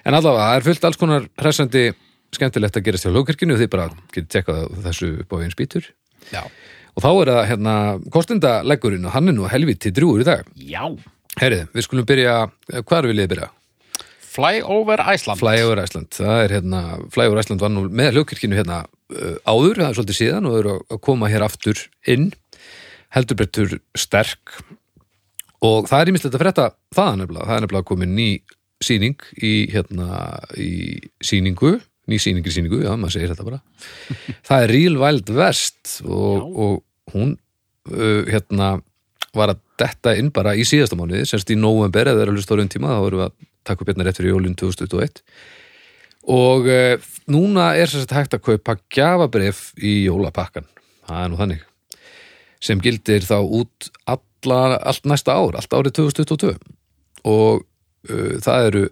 En 0.05 0.17
allavega, 0.19 0.46
það 0.50 0.58
er 0.58 0.67
fullt 0.69 0.87
alls 0.88 1.00
konar 1.00 1.26
hressandi 1.41 1.85
skemmtilegt 2.35 2.79
að 2.79 2.87
gerast 2.88 3.06
hjá 3.06 3.12
hljóðkirkjunu 3.14 3.56
og 3.56 3.61
þið 3.62 3.73
bara 3.73 3.88
getið 4.12 4.31
tekkað 4.35 4.62
á 4.62 4.79
þessu 4.88 5.11
upp 5.23 5.35
á 5.35 5.37
einn 5.41 5.55
spýtur 5.55 5.91
Já. 6.32 6.43
og 6.44 7.05
þá 7.05 7.11
er 7.11 7.32
það 7.32 7.43
hérna 7.52 7.75
kostendaleggurinn 8.14 9.08
og 9.08 9.14
hann 9.14 9.31
er 9.31 9.37
nú 9.37 9.50
helviti 9.50 9.93
drúur 9.94 10.25
í 10.25 10.29
dag 10.29 10.49
Já, 10.58 10.85
Herrið, 11.41 11.67
við 11.75 11.87
skulum 11.87 12.06
byrja, 12.06 12.35
hvar 12.87 13.08
vil 13.08 13.19
ég 13.19 13.31
byrja? 13.31 13.50
Fly 14.35 14.64
over 14.67 14.99
Iceland. 14.99 15.38
Fly 15.38 15.61
over 15.62 15.81
Iceland, 15.82 16.11
það 16.14 16.41
er 16.43 16.55
hérna 16.56 16.81
Fly 17.14 17.29
over 17.31 17.41
Iceland 17.43 17.62
var 17.62 17.70
nú 17.70 17.85
með 17.87 18.17
hljóðkirkjunu 18.17 18.58
hérna 18.58 18.81
uh, 18.85 19.37
áður, 19.46 19.79
það 19.79 19.88
er 19.88 19.99
svolítið 19.99 20.19
síðan 20.19 20.49
og 20.50 20.56
eru 20.58 20.79
að 20.91 21.02
koma 21.06 21.31
hér 21.31 21.46
aftur 21.46 21.85
inn 22.11 22.32
heldur 23.14 23.38
betur 23.38 23.76
sterk 23.99 24.56
og 25.64 25.88
það 25.88 26.00
er 26.00 26.12
ímislegt 26.12 26.37
að 26.37 26.44
frétta 26.44 26.69
það 26.94 27.11
er 27.11 27.19
nefnilega, 27.22 27.49
það 27.49 27.56
er 27.56 27.64
nefnilega 27.64 27.88
komin 27.90 28.14
ný 28.16 28.28
sýning 28.84 29.28
í 29.40 29.52
hérna 29.72 30.08
í 30.61 30.72
sýningu, 31.25 31.76
ný 32.11 32.20
sýning 32.20 32.46
í 32.46 32.52
sýningu 32.52 32.82
já, 32.82 32.93
maður 32.99 33.16
segir 33.16 33.32
þetta 33.32 33.46
bara. 33.46 33.61
Það 34.49 34.64
er 34.64 34.72
Real 34.75 34.99
Wild 35.00 35.31
West 35.38 35.94
og, 36.05 36.58
og 36.66 37.14
hún 37.14 37.37
uh, 37.88 38.22
hérna 38.28 38.75
var 39.34 39.55
að 39.55 39.62
detta 39.81 40.14
inn 40.19 40.31
bara 40.34 40.52
í 40.55 40.66
síðasta 40.69 40.99
mánuði 40.99 41.25
semst 41.26 41.50
í 41.50 41.58
november 41.58 42.06
eða 42.06 42.20
það 42.20 42.26
er 42.26 42.32
að 42.34 42.44
á 42.46 42.55
raun 42.60 42.70
tíma 42.70 42.93
þá 42.93 43.00
vorum 43.02 43.22
við 43.22 43.26
að 43.26 43.49
taka 43.67 43.82
upp 43.82 43.90
hérna 43.90 44.06
rétt 44.06 44.20
fyrir 44.20 44.34
jólinn 44.34 44.58
2021 44.60 45.22
og 46.34 46.69
uh, 46.70 47.08
núna 47.32 47.72
er 47.78 47.90
sem 47.90 48.05
sagt 48.05 48.14
hægt 48.14 48.37
að 48.37 48.44
kaupa 48.50 48.76
gjafabrif 48.94 49.64
í 49.81 49.96
jólapakkan 50.05 50.69
það 51.08 51.22
er 51.22 51.32
nú 51.32 51.40
þannig. 51.40 51.64
Sem 52.64 52.81
gildir 52.81 53.26
þá 53.26 53.38
út 53.43 53.90
alla, 54.44 54.76
allt 54.79 55.08
næsta 55.08 55.35
ár, 55.37 55.56
allt 55.58 55.76
árið 55.76 55.96
2022 56.00 56.55
og 57.25 57.64
uh, 57.64 58.37
það 58.44 58.69
eru 58.69 58.85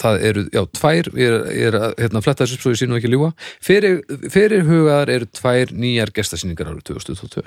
það 0.00 0.22
eru, 0.30 0.44
já, 0.54 0.62
tvær 0.78 1.10
ég 1.12 1.26
er, 1.26 1.38
ég 1.52 1.66
er 1.70 1.78
að 1.78 1.90
hérna, 2.00 2.22
fletta 2.24 2.46
þessu 2.46 2.60
svo 2.60 2.72
ég 2.74 2.80
sínu 2.80 2.96
ekki 2.98 3.10
ljúga. 3.12 3.32
Fyrir, 3.64 4.00
fyrir 4.32 4.64
hugaðar 4.68 5.12
eru 5.12 5.28
tvær 5.36 5.74
nýjar 5.76 6.12
gestasýningar 6.16 6.70
árið 6.72 6.86
2022 6.94 7.44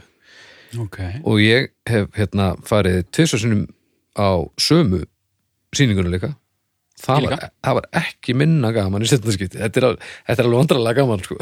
Ok. 0.83 0.99
og 1.21 1.41
ég 1.41 1.69
hef 1.89 2.13
hérna 2.17 2.53
farið 2.65 3.03
tvisvarsinnum 3.13 3.67
á 4.17 4.41
sömu 4.61 5.03
sýningunum 5.73 6.13
líka. 6.13 6.33
Það 7.03 7.33
það 7.33 7.77
var 7.79 7.87
ekki 7.99 8.35
minna 8.37 8.71
gaman 8.73 9.03
í 9.03 9.09
setnaskipti 9.09 9.59
þetta 9.59 9.81
er, 9.81 9.87
alveg 10.37 10.59
vandrarlega 10.61 11.01
gaman 11.01 11.23
sko. 11.25 11.37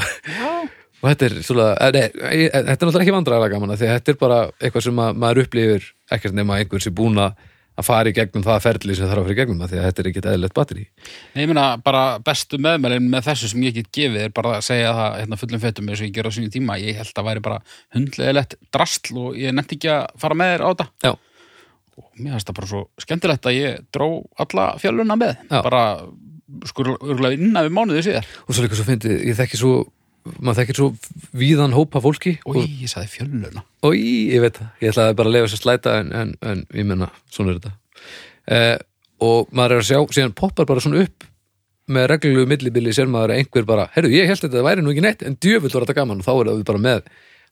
Og 1.02 1.08
þetta 1.10 1.28
er 1.28 1.38
svona, 1.46 1.70
eh, 1.78 1.92
nei, 1.92 2.04
eh, 2.06 2.50
þetta 2.50 2.72
er 2.72 2.78
náttúrulega 2.78 3.06
ekki 3.06 3.18
vandrarlega 3.18 3.56
gaman 3.56 3.72
af 3.72 3.80
því 3.82 3.88
að 3.90 3.96
þetta 4.00 4.14
er 4.14 4.20
bara 4.22 4.42
eitthvað 4.60 4.84
sem 4.88 5.02
að, 5.06 5.16
maður 5.24 5.44
upplifir 5.46 5.88
ekkert 6.12 6.38
nema 6.38 6.60
einhver 6.60 6.82
sem 6.82 6.96
búin 6.96 7.18
að 7.18 7.34
að 7.80 7.88
fara 7.88 8.12
í 8.12 8.16
gegnum 8.16 8.44
það 8.46 8.64
ferli 8.66 8.96
sem 8.98 9.08
þarf 9.08 9.22
að 9.22 9.26
fara 9.26 9.34
í 9.34 9.40
gegnum 9.40 9.64
af 9.64 9.72
því 9.72 9.80
að 9.80 9.86
þetta 9.88 10.02
er 10.02 10.10
ekki 10.10 10.22
eðlilegt 10.22 10.56
batteri 10.58 10.86
Nei, 11.34 11.42
ég 11.42 11.50
meina 11.52 11.66
bara 11.86 12.04
bestu 12.26 12.60
meðmælin 12.62 13.08
með 13.12 13.28
þessu 13.30 13.52
sem 13.52 13.66
ég 13.66 13.78
get 13.78 13.92
gefið 13.96 14.26
er 14.26 14.34
bara 14.36 14.56
að 14.58 14.66
segja 14.68 14.94
það 14.98 15.18
hérna, 15.22 15.40
fullum 15.42 15.64
fettum 15.64 15.92
eins 15.92 16.02
og 16.02 16.08
ég 16.08 16.16
gera 16.18 16.32
á 16.32 16.36
sinni 16.36 16.52
tíma. 16.52 16.78
Ég 16.82 17.00
held 17.00 17.22
að 17.22 17.30
væri 17.30 17.44
bara 17.48 17.62
hundlegilegt 17.96 18.58
drastl 18.76 19.22
og 19.22 19.40
ég 19.40 19.56
nefndi 19.56 19.80
ekki 19.80 19.94
að 19.94 20.04
fara 20.22 20.38
með 20.42 20.52
þér 20.54 20.66
á 20.66 20.70
þetta. 20.72 20.88
Já. 21.08 21.14
Og 22.02 22.10
mér 22.18 22.36
finnst 22.36 22.52
það 22.52 22.60
bara 22.60 22.72
svo 22.74 22.84
skemmtilegt 23.06 23.48
að 23.48 23.58
ég 23.58 23.88
dró 23.96 24.10
alla 24.44 24.68
fjöluna 24.82 25.18
með. 25.22 25.34
Já. 25.48 25.58
Bara 25.62 25.86
skur 26.68 26.94
örgulega 26.98 27.40
innan 27.40 27.70
við 27.70 27.76
mánuði 27.78 28.06
síðar. 28.10 28.30
og 28.46 28.56
svo 28.56 28.66
líka 28.66 28.76
svo 28.76 28.88
fyndi, 28.88 29.16
ég 29.30 29.38
þekki 29.40 29.60
svo 29.62 29.76
maður 30.38 30.60
þekkir 30.62 30.80
svo 30.80 30.88
víðan 31.38 31.76
hópa 31.76 32.02
fólki. 32.04 32.36
Og 32.50 32.60
ég 32.62 32.92
sagði 32.92 33.12
fjöluna. 33.16 33.66
og 33.82 33.98
ég 33.98 34.44
veit 34.44 34.60
það, 34.60 34.70
ég 34.84 34.94
ætlaði 34.94 35.18
bara 35.20 35.32
að 35.32 35.36
lefa 35.38 35.52
sér 35.52 35.62
slæta 35.62 35.98
en, 36.02 36.14
en, 36.14 36.34
en 36.46 36.64
ég 36.78 36.88
menna, 36.88 37.10
svona 37.34 37.54
er 37.54 37.60
þetta. 37.60 37.74
Eh, 38.52 38.78
og 39.22 39.52
maður 39.54 39.78
er 39.78 39.84
að 39.84 39.90
sjá 39.90 40.16
síðan 40.18 40.38
poppar 40.38 40.70
bara 40.70 40.84
svona 40.84 41.04
upp 41.06 41.28
með 41.92 42.08
reglulegu 42.14 42.50
millibili 42.50 42.94
sér 42.96 43.10
maður 43.12 43.36
að 43.36 43.42
einhver 43.42 43.68
bara 43.68 43.88
heyrðu, 43.96 44.14
ég 44.16 44.30
held 44.30 44.44
þetta 44.46 44.66
væri 44.66 44.84
nú 44.86 44.94
ekki 44.94 45.06
neitt, 45.06 45.26
en 45.26 45.38
djöfull 45.42 45.74
var 45.74 45.86
þetta 45.86 45.98
gaman. 45.98 46.22
Og 46.22 46.28
þá 46.28 46.34
er 46.36 46.52
við 46.52 46.68
bara 46.70 46.84
með 46.86 47.10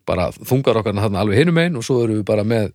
bara 0.09 0.29
þungar 0.33 0.79
okkar 0.81 0.97
þarna 0.97 1.23
alveg 1.23 1.41
hinum 1.43 1.59
einn 1.61 1.77
og 1.77 1.85
svo 1.85 2.03
erum 2.03 2.21
við 2.21 2.27
bara 2.29 2.45
með 2.47 2.71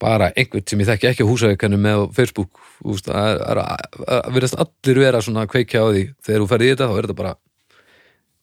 bara 0.00 0.30
einhvern 0.34 0.64
sem 0.68 0.80
ég 0.82 0.88
þekki 0.88 1.08
ekki 1.10 1.24
á 1.24 1.30
húsavíkanu 1.30 1.78
með 1.80 2.04
Facebook. 2.16 2.60
Úst, 2.84 3.08
að, 3.08 3.40
að, 3.46 3.60
að, 3.62 4.06
að 4.16 4.36
virðast 4.36 4.58
allir 4.60 5.00
vera 5.04 5.22
svona 5.24 5.44
að 5.44 5.52
kveikja 5.54 5.84
á 5.84 5.86
því. 5.88 6.04
Þegar 6.26 6.42
þú 6.42 6.48
ferði 6.50 6.66
í 6.66 6.72
þetta 6.74 6.88
þá 6.88 6.94
er 6.94 7.06
þetta 7.06 7.18
bara 7.20 7.34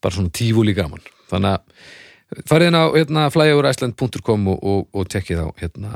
bara 0.03 0.17
svona 0.17 0.33
tífúli 0.35 0.75
gaman. 0.77 1.03
Þannig 1.31 1.57
að 1.57 2.45
farið 2.49 2.71
inn 2.71 2.79
á 2.79 2.85
hérna, 2.95 3.25
flyoverisland.com 3.33 4.51
og, 4.53 4.61
og, 4.73 4.85
og 4.95 5.09
tekkið 5.11 5.43
á 5.43 5.47
hérna, 5.61 5.95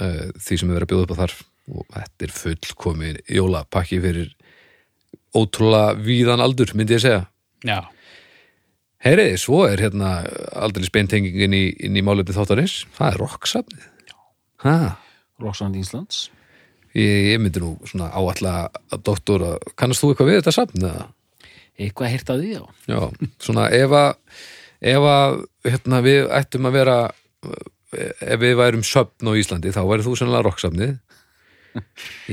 uh, 0.00 0.26
því 0.40 0.60
sem 0.60 0.70
er 0.70 0.78
verið 0.78 0.88
að 0.88 0.92
bjóða 0.94 1.06
upp 1.06 1.14
á 1.14 1.20
þar. 1.22 1.38
Og 1.70 1.86
þetta 1.94 2.26
er 2.26 2.34
fullkomin 2.34 3.20
jólapakki 3.30 4.00
fyrir 4.02 4.34
ótrúlega 5.36 5.94
víðan 6.02 6.42
aldur, 6.42 6.72
myndi 6.74 6.96
ég 6.96 7.04
segja. 7.04 7.24
Já. 7.66 7.78
Heyriði, 9.00 9.38
svo 9.40 9.62
er 9.68 9.80
hérna 9.80 10.18
aldrei 10.58 10.84
speintengingin 10.84 11.54
í, 11.56 11.64
inn 11.86 11.96
í 11.96 12.02
málefni 12.04 12.34
þáttarins. 12.36 12.82
Það 12.96 13.12
er 13.12 13.22
rocksafnið 13.22 13.86
ha, 14.64 14.96
Roxanne 15.40 15.80
Íslands. 15.80 16.28
Ég, 16.96 17.32
ég 17.32 17.40
myndi 17.40 17.62
nú 17.62 17.76
svona 17.86 18.10
áalla 18.10 18.54
að 18.90 19.02
doktor 19.06 19.44
að 19.52 19.72
kannast 19.78 20.02
þú 20.02 20.12
eitthvað 20.12 20.30
við 20.30 20.40
þetta 20.40 20.54
safn 20.56 20.86
eða? 20.88 21.04
Eitthvað 21.86 22.12
heyrt 22.14 22.32
að 22.34 22.42
því 22.44 22.50
já. 22.54 22.62
Já, 22.90 23.00
svona 23.46 23.68
ef 23.76 23.94
að 23.96 24.10
ef 24.94 25.06
að 25.12 25.38
hérna, 25.68 26.00
við 26.06 26.20
ættum 26.40 26.68
að 26.70 26.76
vera 26.78 26.98
ef 28.20 28.40
við 28.40 28.54
værum 28.60 28.84
söfn 28.86 29.28
á 29.28 29.32
Íslandi 29.40 29.72
þá 29.74 29.80
væri 29.88 30.04
þú 30.06 30.14
sennilega 30.20 30.46
rocksafnið 30.46 30.98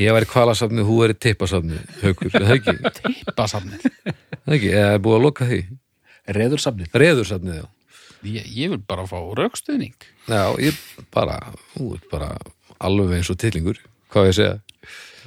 ég 0.02 0.14
væri 0.16 0.28
kvalasafnið, 0.32 0.86
þú 0.88 0.96
væri 1.02 1.16
tippasafnið 1.22 1.90
haukur, 2.04 2.30
er 2.34 2.46
það 2.48 2.54
ekki, 2.58 2.74
Tippasafnið. 3.02 3.84
það 4.48 4.56
ekki, 4.58 4.72
eða 4.74 4.94
er 4.96 5.02
búið 5.06 5.18
að 5.20 5.26
loka 5.28 5.48
því 5.50 5.60
Reðursafnið. 6.38 6.88
reðursafnið, 7.04 7.60
já 7.64 7.68
Ég, 8.28 8.48
ég 8.50 8.72
vil 8.74 8.80
bara 8.82 9.04
fá 9.08 9.20
raukstuðning. 9.38 9.94
já, 10.28 10.42
ég 10.58 10.80
bara, 11.14 11.36
ert 11.78 12.08
bara 12.12 12.32
alveg 12.82 13.14
eins 13.20 13.30
og 13.30 13.38
tillingur, 13.40 13.78
hvað 14.12 14.26
á 14.26 14.28
ég 14.32 14.38
segja 14.40 14.56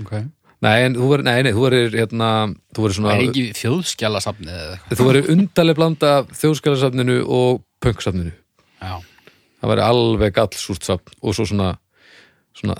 Okay. 0.00 0.24
Nei, 0.64 0.76
en 0.86 0.96
þú 0.98 1.10
verður, 1.12 1.24
nei, 1.30 1.42
nei, 1.46 1.52
þú 1.56 1.62
verður 1.66 1.94
hérna, 2.00 2.30
þú 2.76 2.84
verður 2.84 2.96
Það 2.96 2.98
svona 3.00 3.14
er 3.16 3.26
ekki 3.28 3.44
þjóðskjalasafnið 3.60 4.54
eða 4.56 4.72
eitthvað. 4.76 4.98
þú 5.00 5.06
verður 5.10 5.30
undarleg 5.34 5.78
blanda 5.78 6.10
af 6.20 6.32
þjóðskjalasafninu 6.40 7.18
og 7.40 7.62
punksafninu 7.84 8.32
Já. 8.80 8.94
það 9.60 9.72
væri 9.74 9.86
alveg 9.86 10.34
gallsúrt 10.36 10.84
safn 10.88 11.14
og 11.20 11.36
svo 11.36 11.46
svona, 11.48 11.70
svona 12.56 12.76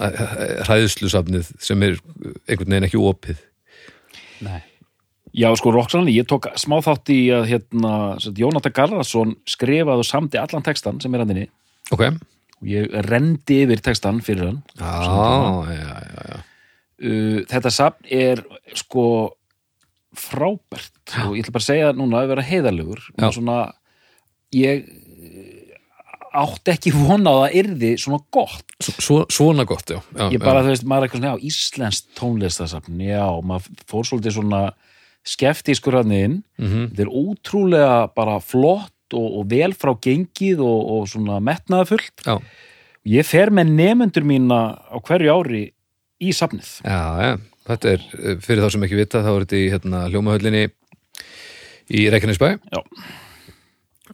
hræðslusafnið 0.68 1.52
sem 1.60 1.86
er 1.88 1.96
einhvern 2.48 2.74
veginn 2.74 2.88
ekki 2.90 3.00
opið 3.00 3.40
Nei. 4.40 4.60
Já, 5.36 5.46
sko, 5.54 5.70
Roxanne, 5.70 6.10
ég 6.10 6.24
tók 6.26 6.48
smá 6.58 6.78
þátt 6.82 7.10
í 7.14 7.18
að 7.30 7.44
hérna, 7.52 7.90
sem 8.18 8.32
sagt, 8.32 8.40
Jónatan 8.40 8.72
Garðarsson 8.74 9.34
skrifaði 9.46 10.02
og 10.02 10.08
samdi 10.08 10.40
allan 10.40 10.64
textan 10.66 10.98
sem 11.02 11.14
er 11.14 11.22
hann 11.22 11.30
inni 11.36 11.44
ok, 11.94 12.02
og 12.60 12.70
ég 12.72 12.88
rendi 13.06 13.60
yfir 13.66 13.82
textan 13.84 14.18
fyrir 14.26 14.48
hann 14.48 14.62
já, 14.74 14.90
já, 15.70 15.92
já, 16.02 16.24
já. 16.32 16.40
Uh, 17.02 17.40
þetta 17.50 17.70
safn 17.74 18.08
er 18.10 18.42
sko 18.78 19.04
frábært 20.16 21.12
og 21.26 21.36
ég 21.38 21.44
ætla 21.44 21.54
bara 21.54 21.62
að 21.62 21.68
segja 21.70 21.90
núna 21.94 22.20
að 22.24 22.30
vera 22.32 22.44
heiðarlegur 22.48 23.02
Já. 23.14 23.26
og 23.28 23.34
svona 23.36 23.58
ég 24.56 24.80
eh, 24.88 25.76
átti 26.34 26.72
ekki 26.74 26.92
vona 26.94 27.32
að 27.44 27.54
yrði 27.60 27.92
svona 28.02 28.18
gott 28.34 28.66
Svo, 28.82 29.20
svona 29.30 29.64
gott, 29.68 29.90
já, 29.94 30.00
já 30.16 30.26
ég 30.34 30.42
bara, 30.42 30.62
já. 30.62 30.66
þú 30.66 30.72
veist, 30.74 30.86
maður 30.90 31.02
er 31.02 31.08
eitthvað 31.08 31.20
svona, 31.22 31.32
já, 31.36 31.44
íslenskt 31.50 32.08
tónlistasafn, 32.18 33.00
já, 33.06 33.24
maður 33.46 33.84
fór 33.90 34.08
svolítið 34.08 34.36
svona 34.38 34.62
skeftískur 35.30 35.98
hann 36.00 36.12
inn, 36.16 36.36
Mhm. 36.58 36.86
þetta 36.94 37.02
er 37.06 37.10
ótrúlega 37.12 37.96
bara 38.16 38.38
flott 38.40 39.14
og, 39.14 39.26
og 39.40 39.48
vel 39.50 39.74
frá 39.76 39.92
gengið 40.00 40.62
og, 40.64 40.80
og 40.94 41.08
svona 41.10 41.40
metnaðafullt. 41.44 42.22
Já. 42.24 42.38
Ég 43.10 43.26
fer 43.26 43.50
með 43.50 43.72
nemyndur 43.74 44.24
mína 44.24 44.60
á 44.80 44.96
hverju 45.02 45.34
ári 45.34 45.62
í 46.20 46.34
safnið. 46.36 46.70
já, 46.84 47.00
já, 47.24 47.32
þetta 47.70 47.94
er 47.94 48.04
eh, 48.18 48.36
fyrir 48.44 48.64
þá 48.64 48.74
sem 48.74 48.86
ekki 48.88 49.00
vita, 49.00 49.24
þá 49.24 49.30
er 49.32 49.46
þetta 49.46 49.60
í 49.60 49.70
hérna, 49.74 50.04
hljómahöllinni 50.12 50.64
í 51.90 52.06
Reykjanesbæ 52.12 52.48
Já. 52.70 52.80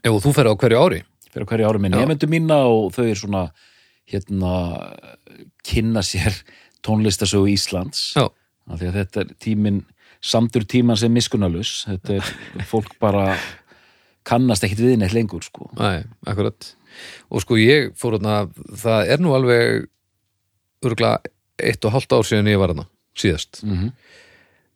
Og 0.06 0.20
þú 0.22 0.32
fer 0.36 0.48
á 0.48 0.54
hverju 0.54 0.78
ári 0.80 1.02
Fer 1.32 1.44
á 1.44 1.48
hverju 1.50 1.68
ári 1.68 1.82
með 1.82 1.96
Já. 1.96 2.00
nemyndur 2.04 2.30
mína 2.32 2.62
og 2.70 2.94
þau 2.96 3.04
er 3.10 3.18
svona, 3.20 3.42
hérna, 4.08 4.52
kynna 5.66 6.02
sér 6.06 6.32
tónlistasögu 6.86 7.50
Íslands. 7.50 8.12
Já, 8.16 8.28
því 8.70 8.88
að 8.88 8.98
þetta 9.00 9.22
er 9.25 9.32
tíminn, 9.42 9.82
samdur 10.22 10.64
tíman 10.64 10.98
sem 11.00 11.12
miskunnalus. 11.12 11.80
Þetta 11.88 12.20
er 12.20 12.66
fólk 12.70 12.94
bara 13.02 13.34
kannast 14.26 14.64
ekkit 14.66 14.82
við 14.84 14.96
neitt 15.02 15.14
lengur, 15.14 15.44
sko. 15.44 15.68
næ, 15.76 16.06
akkurat 16.26 16.72
og 17.28 17.42
sko 17.44 17.58
ég 17.60 17.90
fór 17.98 18.16
hérna 18.16 18.46
það 18.80 19.10
er 19.12 19.20
nú 19.22 19.34
alveg 19.36 19.84
örgulega 20.86 21.34
eitt 21.62 21.84
og 21.84 21.94
hálft 21.94 22.12
ár 22.12 22.26
síðan 22.26 22.52
ég 22.52 22.60
var 22.60 22.75
hérna 22.75 22.88
síðast. 23.16 23.62
Mm 23.64 23.90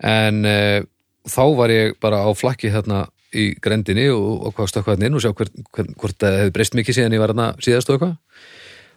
en 0.00 0.44
uh, 0.48 0.80
þá 1.28 1.42
var 1.58 1.72
ég 1.72 1.96
bara 2.02 2.22
á 2.24 2.30
flakki 2.36 2.70
hérna 2.72 3.06
í 3.36 3.52
grendinni 3.62 4.08
og, 4.10 4.46
og 4.48 4.56
hvað 4.56 4.72
stökkvað 4.72 5.04
inn 5.06 5.18
og 5.18 5.22
sjá 5.22 5.30
hver, 5.36 5.50
hver, 5.70 5.90
hvort 6.00 6.16
það 6.18 6.38
hefði 6.40 6.54
breyst 6.56 6.76
mikið 6.78 6.96
síðan 6.96 7.14
ég 7.14 7.22
var 7.22 7.34
hérna 7.34 7.50
síðast 7.62 7.90
og 7.90 7.98
eitthvað. 7.98 8.16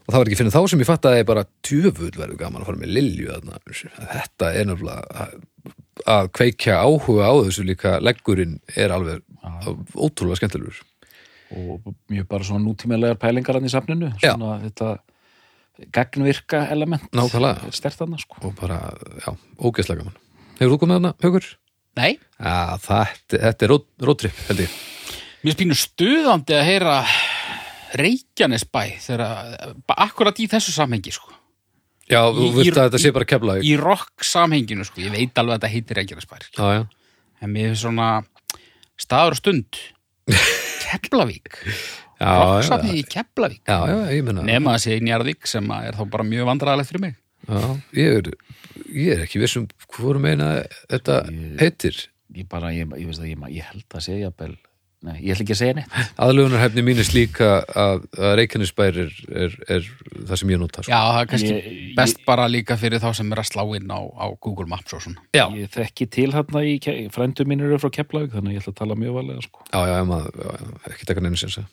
Og 0.03 0.11
það 0.11 0.19
var 0.19 0.29
ekki 0.29 0.37
fyrir 0.39 0.55
þá 0.55 0.61
sem 0.67 0.81
ég 0.83 0.89
fattaði 0.89 1.25
bara 1.27 1.43
tjöfull 1.63 2.15
verður 2.17 2.39
gaman 2.39 2.63
að 2.63 2.69
fara 2.71 2.81
með 2.81 2.95
Lilju 2.97 3.27
þarna. 3.29 3.59
þetta 4.15 4.49
er 4.49 4.65
náttúrulega 4.67 5.21
að, 5.23 5.35
að 6.15 6.31
kveikja 6.39 6.79
áhuga 6.81 7.29
á 7.29 7.33
þessu 7.45 7.67
líka. 7.69 7.93
Leggurinn 8.03 8.57
er 8.75 8.95
alveg 8.95 9.21
ótrúlega 9.95 10.41
skemmtilegur. 10.41 10.81
Og 11.53 11.93
mjög 12.11 12.27
bara 12.33 12.47
svona 12.47 12.65
nútímelegar 12.65 13.21
pælingar 13.21 13.59
hann 13.59 13.69
í 13.69 13.71
safninu. 13.71 14.11
Já. 14.17 14.33
svona 14.33 14.57
þetta 14.65 14.89
gagnvirka 15.94 16.68
element 16.74 17.06
Nákvæmlega. 17.15 17.68
er 17.68 17.77
stert 17.77 17.98
þarna 18.00 18.20
sko 18.22 18.39
og 18.46 18.56
bara, 18.60 18.80
já, 19.24 19.32
ógeðslega 19.60 20.03
gaman 20.03 20.20
Hefur 20.60 20.75
þú 20.75 20.80
komið 20.84 21.00
þarna, 21.00 21.13
Haukur? 21.24 21.46
Nei. 21.98 22.12
Já, 22.38 22.58
þetta, 22.84 23.39
þetta 23.42 23.65
er 23.65 23.72
rótrip, 24.06 24.44
held 24.50 24.62
ég 24.65 24.75
Mér 25.44 25.58
pínu 25.60 25.75
stuðandi 25.77 26.56
að 26.56 26.68
heyra 26.70 26.98
Reykjanesbæ 28.00 28.82
þegar, 29.03 29.24
akkurat 30.01 30.39
í 30.42 30.48
þessu 30.50 30.72
samhengi 30.74 31.12
sko. 31.13 31.30
Já, 32.10 32.22
þú 32.34 32.48
vilt 32.56 32.77
að 32.77 32.88
þetta 32.88 33.01
sé 33.03 33.12
bara 33.15 33.27
kefla 33.30 33.58
í 33.63 33.74
rock 33.80 34.25
samhenginu 34.25 34.86
sko. 34.88 35.01
ég 35.03 35.13
veit 35.13 35.38
alveg 35.38 35.56
að 35.56 35.60
þetta 35.60 35.72
heitir 35.74 36.00
Reykjanesbær 36.00 36.48
sko. 36.48 36.56
Já, 36.58 36.80
já, 36.80 37.20
en 37.44 37.53
mér 37.53 37.70
finnst 37.70 37.86
svona 37.86 38.08
staður 39.00 39.38
og 39.38 39.42
stund 39.42 39.82
Keflavík 40.84 41.60
rocksafnið 42.27 43.00
í 43.01 43.03
Keflavík. 43.15 43.62
Ég 43.68 44.32
nema 44.44 44.75
að 44.77 44.82
sé 44.86 44.98
í 44.98 45.03
Njarðvík 45.06 45.48
sem 45.50 45.70
að 45.75 45.89
er 45.92 46.00
þá 46.00 46.03
bara 46.15 46.27
mjög 46.32 46.50
vandræðalegt 46.51 46.92
fyrir 46.94 47.06
mig. 47.08 47.20
Já, 47.44 47.62
ég 48.00 48.20
er, 48.22 48.30
ég 48.96 49.15
er 49.18 49.24
ekki 49.25 49.42
vissum 49.44 49.65
hvorum 49.92 50.24
meina 50.24 50.51
þetta 50.92 51.24
heitir. 51.60 51.98
Ég 52.34 52.48
bara, 52.50 52.72
ég, 52.74 52.88
ég 52.98 53.10
veist 53.10 53.22
að 53.22 53.34
ég, 53.34 53.42
ég 53.53 53.65
held 53.68 53.84
að 54.00 54.06
segja 54.08 54.24
jafnvel, 54.30 54.53
nei, 55.06 55.18
ég 55.20 55.36
ætla 55.36 55.44
ekki 55.44 55.53
að 55.53 55.60
segja 55.60 55.75
neitt. 55.77 55.98
Aðlugunarhefni 56.24 56.86
mín 56.88 57.01
er 57.03 57.06
slíka 57.06 57.50
að, 57.68 58.08
að 58.18 58.32
Reykjanesbær 58.39 58.98
er, 59.03 59.12
er, 59.44 59.58
er 59.75 59.92
það 60.32 60.39
sem 60.42 60.53
ég 60.56 60.62
nota 60.63 60.86
sko. 60.86 60.96
já, 60.96 60.98
það 61.12 61.20
er 61.20 61.30
kannski 61.34 61.51
Ég- 61.51 61.94
best 62.00 62.24
bara 62.25 62.48
líka 62.50 62.80
fyrir 62.80 63.03
þá 63.03 63.10
sem 63.20 63.36
er 63.36 63.44
að 63.44 63.50
slá 63.51 63.63
inn 63.77 63.92
á, 63.94 64.00
á 64.01 64.25
Google 64.39 64.70
Maps 64.72 64.96
og 64.98 65.03
svona. 65.06 65.22
Já, 65.36 65.46
ég 65.60 65.70
þekki 65.75 66.10
til 66.15 66.32
hérna 66.34 66.63
í, 66.65 66.80
mínir 67.51 67.70
eru 67.70 67.84
frá 67.84 67.92
Keflavík 68.00 68.34
þannig 68.34 68.56
að 68.56 68.58
ég 68.58 68.63
ætla 68.65 68.74
að 68.74 68.82
tala 68.82 69.00
mjög 69.03 69.20
valega 69.20 69.46
sko. 69.46 69.68
Já, 69.70 69.82
já, 69.92 69.98
maður, 70.10 70.42
já, 70.48 70.74
ekki 70.96 71.12
taka 71.12 71.27
neina 71.27 71.44
sinsa 71.44 71.68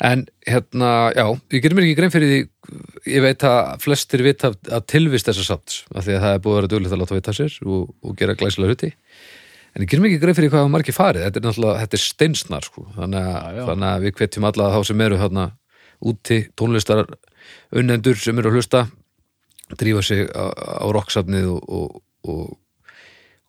en 0.00 0.24
hérna, 0.46 0.90
já, 1.16 1.24
ég 1.52 1.64
getur 1.64 1.76
mér 1.76 1.88
ekki 1.88 1.98
grein 1.98 2.14
fyrir 2.14 2.30
því 2.30 2.40
ég 3.10 3.24
veit 3.24 3.44
að 3.46 3.82
flestir 3.82 4.22
vita 4.24 4.52
að 4.52 4.86
tilvist 4.90 5.28
þessa 5.28 5.46
satt 5.46 5.76
af 5.94 6.06
því 6.06 6.16
að 6.16 6.24
það 6.24 6.34
er 6.36 6.42
búið 6.44 6.54
að 6.54 6.60
vera 6.60 6.72
duglegt 6.74 6.94
að 6.96 7.02
láta 7.02 7.18
vita 7.18 7.36
sér 7.36 7.56
og, 7.66 7.90
og 8.04 8.16
gera 8.20 8.36
glæsilega 8.38 8.74
hluti 8.74 8.90
en 8.90 9.84
ég 9.84 9.90
getur 9.90 10.04
mér 10.04 10.12
ekki 10.12 10.22
grein 10.24 10.38
fyrir 10.38 10.52
hvað 10.52 10.64
hafa 10.64 10.74
margir 10.74 10.96
farið 10.96 11.26
þetta 11.26 11.40
er 11.40 11.46
náttúrulega, 11.46 11.82
þetta 11.84 11.98
er 11.98 12.04
steinsnar 12.04 12.66
sko. 12.66 12.86
þannig, 12.96 13.26
að, 13.26 13.34
Já, 13.34 13.58
já. 13.58 13.64
þannig 13.70 13.90
að 13.90 14.06
við 14.06 14.16
hvetjum 14.20 14.48
alla 14.50 14.70
þá 14.74 14.80
sem 14.90 15.04
eru 15.06 15.20
þarna 15.20 15.46
úti 16.10 16.40
tónlistar 16.56 17.04
unnendur 17.76 18.18
sem 18.18 18.40
eru 18.40 18.50
að 18.50 18.58
hlusta 18.58 18.84
drífa 19.78 20.02
sig 20.02 20.26
á, 20.34 20.44
á 20.50 20.86
rocksafnið 20.90 21.50
og, 21.52 21.70
og, 21.70 22.00
og, 22.26 22.44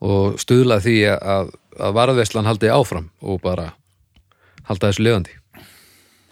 og 0.06 0.42
stuðla 0.42 0.82
því 0.84 0.98
að, 1.16 1.54
að 1.80 1.96
varðveislan 1.98 2.50
haldi 2.50 2.74
áfram 2.74 3.10
og 3.22 3.42
bara 3.42 3.72
halda 4.70 4.92
þessu 4.92 5.08
lifandi 5.08 5.38
Það 5.38 5.41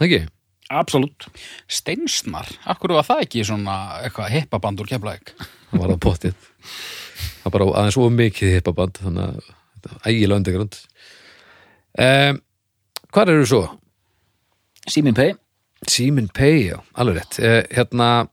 ekki? 0.07 0.21
absolutt, 0.69 1.25
Steinsnar, 1.65 2.49
akkur 2.69 2.93
var 2.93 3.07
það 3.07 3.23
ekki 3.25 3.45
svona 3.47 3.75
eitthvað 4.03 4.33
hippaband 4.35 4.83
úr 4.83 4.89
Keflavík? 4.91 5.31
Það 5.71 5.81
var 5.81 5.93
það 5.93 6.01
pottið. 6.05 6.49
Það 7.23 7.47
var 7.47 7.55
bara 7.55 7.67
aðeins 7.81 7.97
of 7.97 8.13
mikið 8.13 8.53
hippaband 8.53 8.99
þannig 9.01 9.23
að 9.25 9.49
þetta 9.49 9.95
er 9.95 10.11
ægilega 10.11 10.39
undirgrund 10.39 10.79
um, 12.05 12.41
Hvar 13.09 13.31
eru 13.33 13.47
svo? 13.49 13.61
Símin 14.89 15.17
Pay 15.17 15.33
Simin 15.89 16.27
Pay, 16.35 16.67
já, 16.69 16.77
alveg 16.99 17.17
rétt. 17.21 17.39
Eh, 17.39 17.63
Hérna, 17.71 18.27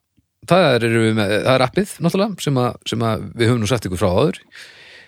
það 0.51 0.67
er, 0.75 0.87
við 0.91 1.13
með, 1.17 1.35
það 1.47 1.53
er 1.55 1.65
appið 1.67 1.93
náttúrulega 2.03 2.45
sem, 2.45 2.59
að, 2.59 2.81
sem 2.91 3.07
að 3.07 3.27
við 3.33 3.51
höfum 3.51 3.63
nú 3.63 3.71
sagt 3.71 3.87
ykkur 3.89 4.03
frá 4.03 4.09
áður. 4.11 4.41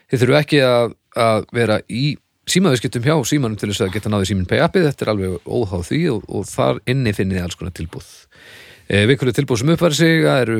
Þið 0.08 0.22
þurfum 0.22 0.38
ekki 0.38 0.60
að, 0.64 0.94
að 1.18 1.48
vera 1.58 1.80
í 1.90 2.04
símaðurskiptum 2.52 3.04
hjá 3.04 3.14
símanum 3.28 3.58
til 3.58 3.70
þess 3.72 3.84
að 3.86 3.92
geta 3.96 4.12
náði 4.12 4.30
Simin 4.30 4.48
Pay 4.48 4.62
appið, 4.64 4.88
þetta 4.90 5.04
er 5.04 5.12
alveg 5.12 5.30
óháð 5.44 5.84
því 5.90 6.00
og, 6.14 6.24
og 6.28 6.48
þar 6.48 6.80
inni 6.88 7.14
finnið 7.16 7.38
þið 7.38 7.44
alls 7.44 7.58
konar 7.60 7.76
tilbúð 7.76 8.08
e, 8.88 9.04
Vikulega 9.10 9.38
tilbúð 9.38 9.60
sem 9.62 9.72
uppfæri 9.74 9.98
sig 9.98 10.24
það 10.24 10.42
eru 10.44 10.58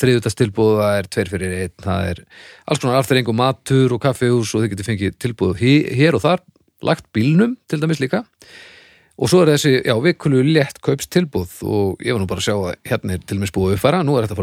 þriðutast 0.00 0.40
tilbúð 0.40 0.72
það 0.80 0.98
er 0.98 1.10
tveir 1.16 1.32
fyrir 1.32 1.56
einn, 1.60 1.76
það 1.84 2.10
er 2.12 2.24
alls 2.66 2.82
konar 2.82 3.00
afturreng 3.00 3.28
og 3.32 3.38
matur 3.42 3.96
og 3.96 4.02
kaffihús 4.02 4.54
og 4.56 4.64
þið 4.64 4.74
getur 4.74 4.88
fengið 4.90 5.18
tilbúð 5.26 5.52
hér 5.62 6.18
og 6.18 6.24
þar 6.24 6.44
lagt 6.82 7.06
bílnum 7.14 7.56
til 7.70 7.80
dæmis 7.82 8.00
líka. 8.02 8.24
Og 9.22 9.28
svo 9.30 9.42
er 9.44 9.52
þessi, 9.52 9.82
já, 9.86 9.94
vikulu 10.02 10.40
létt 10.42 10.80
kaups 10.82 11.06
tilbúð 11.12 11.50
og 11.68 12.00
ég 12.02 12.16
var 12.16 12.20
nú 12.22 12.26
bara 12.26 12.40
að 12.40 12.46
sjá 12.48 12.56
að 12.56 12.78
hérna 12.88 13.14
er 13.14 13.20
til 13.28 13.38
mér 13.38 13.52
búið 13.54 13.68
að 13.68 13.76
uppfæra, 13.76 14.00
nú 14.02 14.16
er 14.16 14.24
þetta 14.26 14.40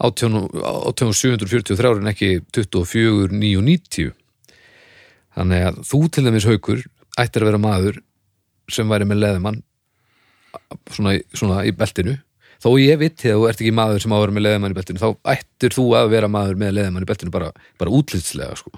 að 0.00 0.14
fá 0.14 0.20
leðimann 0.20 0.24
hérna 0.24 0.40
á 0.64 0.90
25% 0.96 1.10
afslætti 1.10 1.74
hann 1.74 1.74
er 1.74 1.78
þá 1.78 1.90
18.743 1.90 2.00
en 2.00 2.12
ekki 2.12 2.30
24.990 2.56 4.14
þannig 5.36 5.66
að 5.68 5.82
þú 5.90 6.00
til 6.08 6.24
dæmis 6.26 6.48
haukur 6.48 6.86
ættir 7.20 7.44
að 7.44 7.50
vera 7.50 7.62
maður 7.62 8.00
sem 8.70 8.90
væri 8.90 9.06
með 9.08 9.22
leðimann 9.24 9.62
svona, 10.90 11.16
svona 11.36 11.64
í 11.66 11.72
beltinu 11.76 12.16
þó 12.60 12.70
ég 12.80 13.00
viti 13.00 13.30
að 13.30 13.40
þú 13.40 13.48
ert 13.48 13.62
ekki 13.62 13.74
maður 13.76 14.02
sem 14.04 14.12
á 14.12 14.16
að 14.16 14.24
vera 14.24 14.36
með 14.36 14.46
leðamann 14.46 14.74
í 14.74 14.78
beltinu 14.78 15.00
þá 15.00 15.10
ættir 15.32 15.76
þú 15.76 15.86
að 15.96 16.12
vera 16.14 16.30
maður 16.32 16.60
með 16.60 16.74
leðamann 16.76 17.06
í 17.06 17.08
beltinu 17.08 17.34
bara, 17.34 17.50
bara 17.80 17.94
útlitslega 17.96 18.58
sko. 18.58 18.72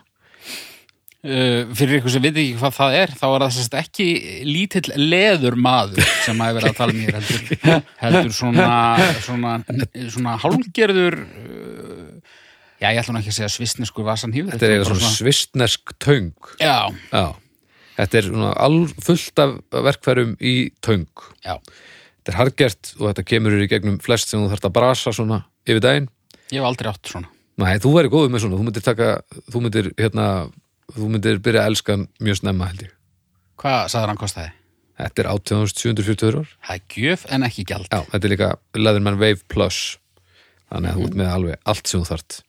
Uh, 1.23 1.69
fyrir 1.79 2.01
ykkur 2.01 2.11
sem 2.11 2.23
veit 2.25 2.35
ekki 2.35 2.57
hvað 2.59 2.73
það 2.75 2.95
er 2.99 3.11
þá 3.15 3.27
er 3.29 3.43
það 3.47 3.75
ekki 3.79 4.07
lítill 4.43 4.89
leður 4.99 5.55
maður 5.55 6.09
sem 6.25 6.41
að 6.43 6.57
vera 6.57 6.71
að 6.73 6.79
tala 6.81 6.95
um 6.97 7.03
hér 7.05 7.15
heldur, 7.15 7.45
heldur 8.03 8.33
svona, 8.35 8.71
svona, 9.23 9.53
svona 10.11 10.33
hálgerður 10.43 11.21
uh, 11.23 12.33
já 12.83 12.89
ég 12.91 12.99
ætla 12.99 13.15
nú 13.15 13.21
ekki 13.21 13.31
að 13.31 13.37
segja 13.37 13.51
svissneskur 13.55 14.07
vasan 14.09 14.35
hýf 14.35 14.51
þetta 14.51 14.71
er 14.75 14.83
svona 14.89 15.13
svistnesk 15.15 15.93
töng. 16.03 16.33
Já, 16.59 16.91
Já, 17.13 17.29
þetta 18.01 18.19
er 18.19 18.31
fullt 19.07 19.43
af 19.45 19.53
verkfærum 19.87 20.33
í 20.43 20.55
töng. 20.83 21.07
Já, 21.47 21.55
þetta 22.19 22.33
er 22.35 22.39
hargert 22.41 22.95
og 22.99 23.13
þetta 23.13 23.27
kemur 23.31 23.55
í 23.63 23.69
gegnum 23.71 24.01
flest 24.03 24.33
sem 24.33 24.43
þú 24.43 24.51
þarft 24.57 24.67
að 24.67 24.75
brasa 24.81 25.15
svona 25.15 25.45
yfir 25.69 25.85
daginn. 25.87 26.11
Ég 26.51 26.59
hef 26.59 26.67
aldrei 26.67 26.91
átt 26.91 27.15
svona. 27.15 27.31
Nei, 27.63 27.77
þú 27.79 27.95
væri 27.95 28.11
góður 28.11 28.35
með 28.35 28.43
svona, 28.43 28.59
þú 28.59 28.67
myndir 28.67 28.85
taka 28.89 29.13
þú 29.53 29.63
myndir, 29.63 29.93
hérna, 30.01 30.27
þú 30.93 31.13
myndir 31.13 31.41
byrja 31.45 31.65
að 31.65 31.73
elska 31.73 31.97
hann 31.97 32.09
mjög 32.21 32.41
snemma 32.43 32.69
held 32.71 32.85
ég. 32.89 32.93
Hvað 33.63 33.83
sagður 33.95 34.13
hann 34.13 34.23
kostaði? 34.23 34.55
Þetta 35.03 35.23
er 35.23 35.29
8740 35.33 36.29
eurar 36.29 36.49
það 36.63 36.79
er 36.79 36.97
gjöf 37.03 37.27
en 37.33 37.47
ekki 37.49 37.67
gjald. 37.67 37.89
Já, 37.91 38.03
þetta 38.13 38.29
er 38.29 38.35
líka 38.35 38.55
Leatherman 38.79 39.21
Wave 39.21 39.47
Plus. 39.51 39.83
Þannig 40.73 40.91
að 40.91 40.99
þú 40.99 41.07
ert 41.09 41.21
með 41.21 41.31
alveg 41.33 41.71
allt 41.73 41.91
sem 41.91 42.03
þú 42.03 42.11
þart 42.13 42.43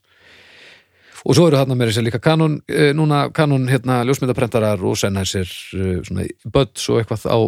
og 1.23 1.37
svo 1.37 1.47
eru 1.47 1.59
þarna 1.59 1.75
með 1.79 1.89
þess 1.89 2.01
að 2.01 2.07
líka 2.09 2.21
Canon, 2.23 2.55
eh, 2.67 2.91
núna 2.95 3.25
Canon 3.35 3.67
hérna 3.71 4.01
ljósmyndaprentarar 4.07 4.81
og 4.83 4.97
Sennheiser 4.99 5.47
eh, 5.47 6.01
svona 6.03 6.25
buds 6.43 6.89
og 6.91 6.99
eitthvað 6.99 7.27
á 7.31 7.39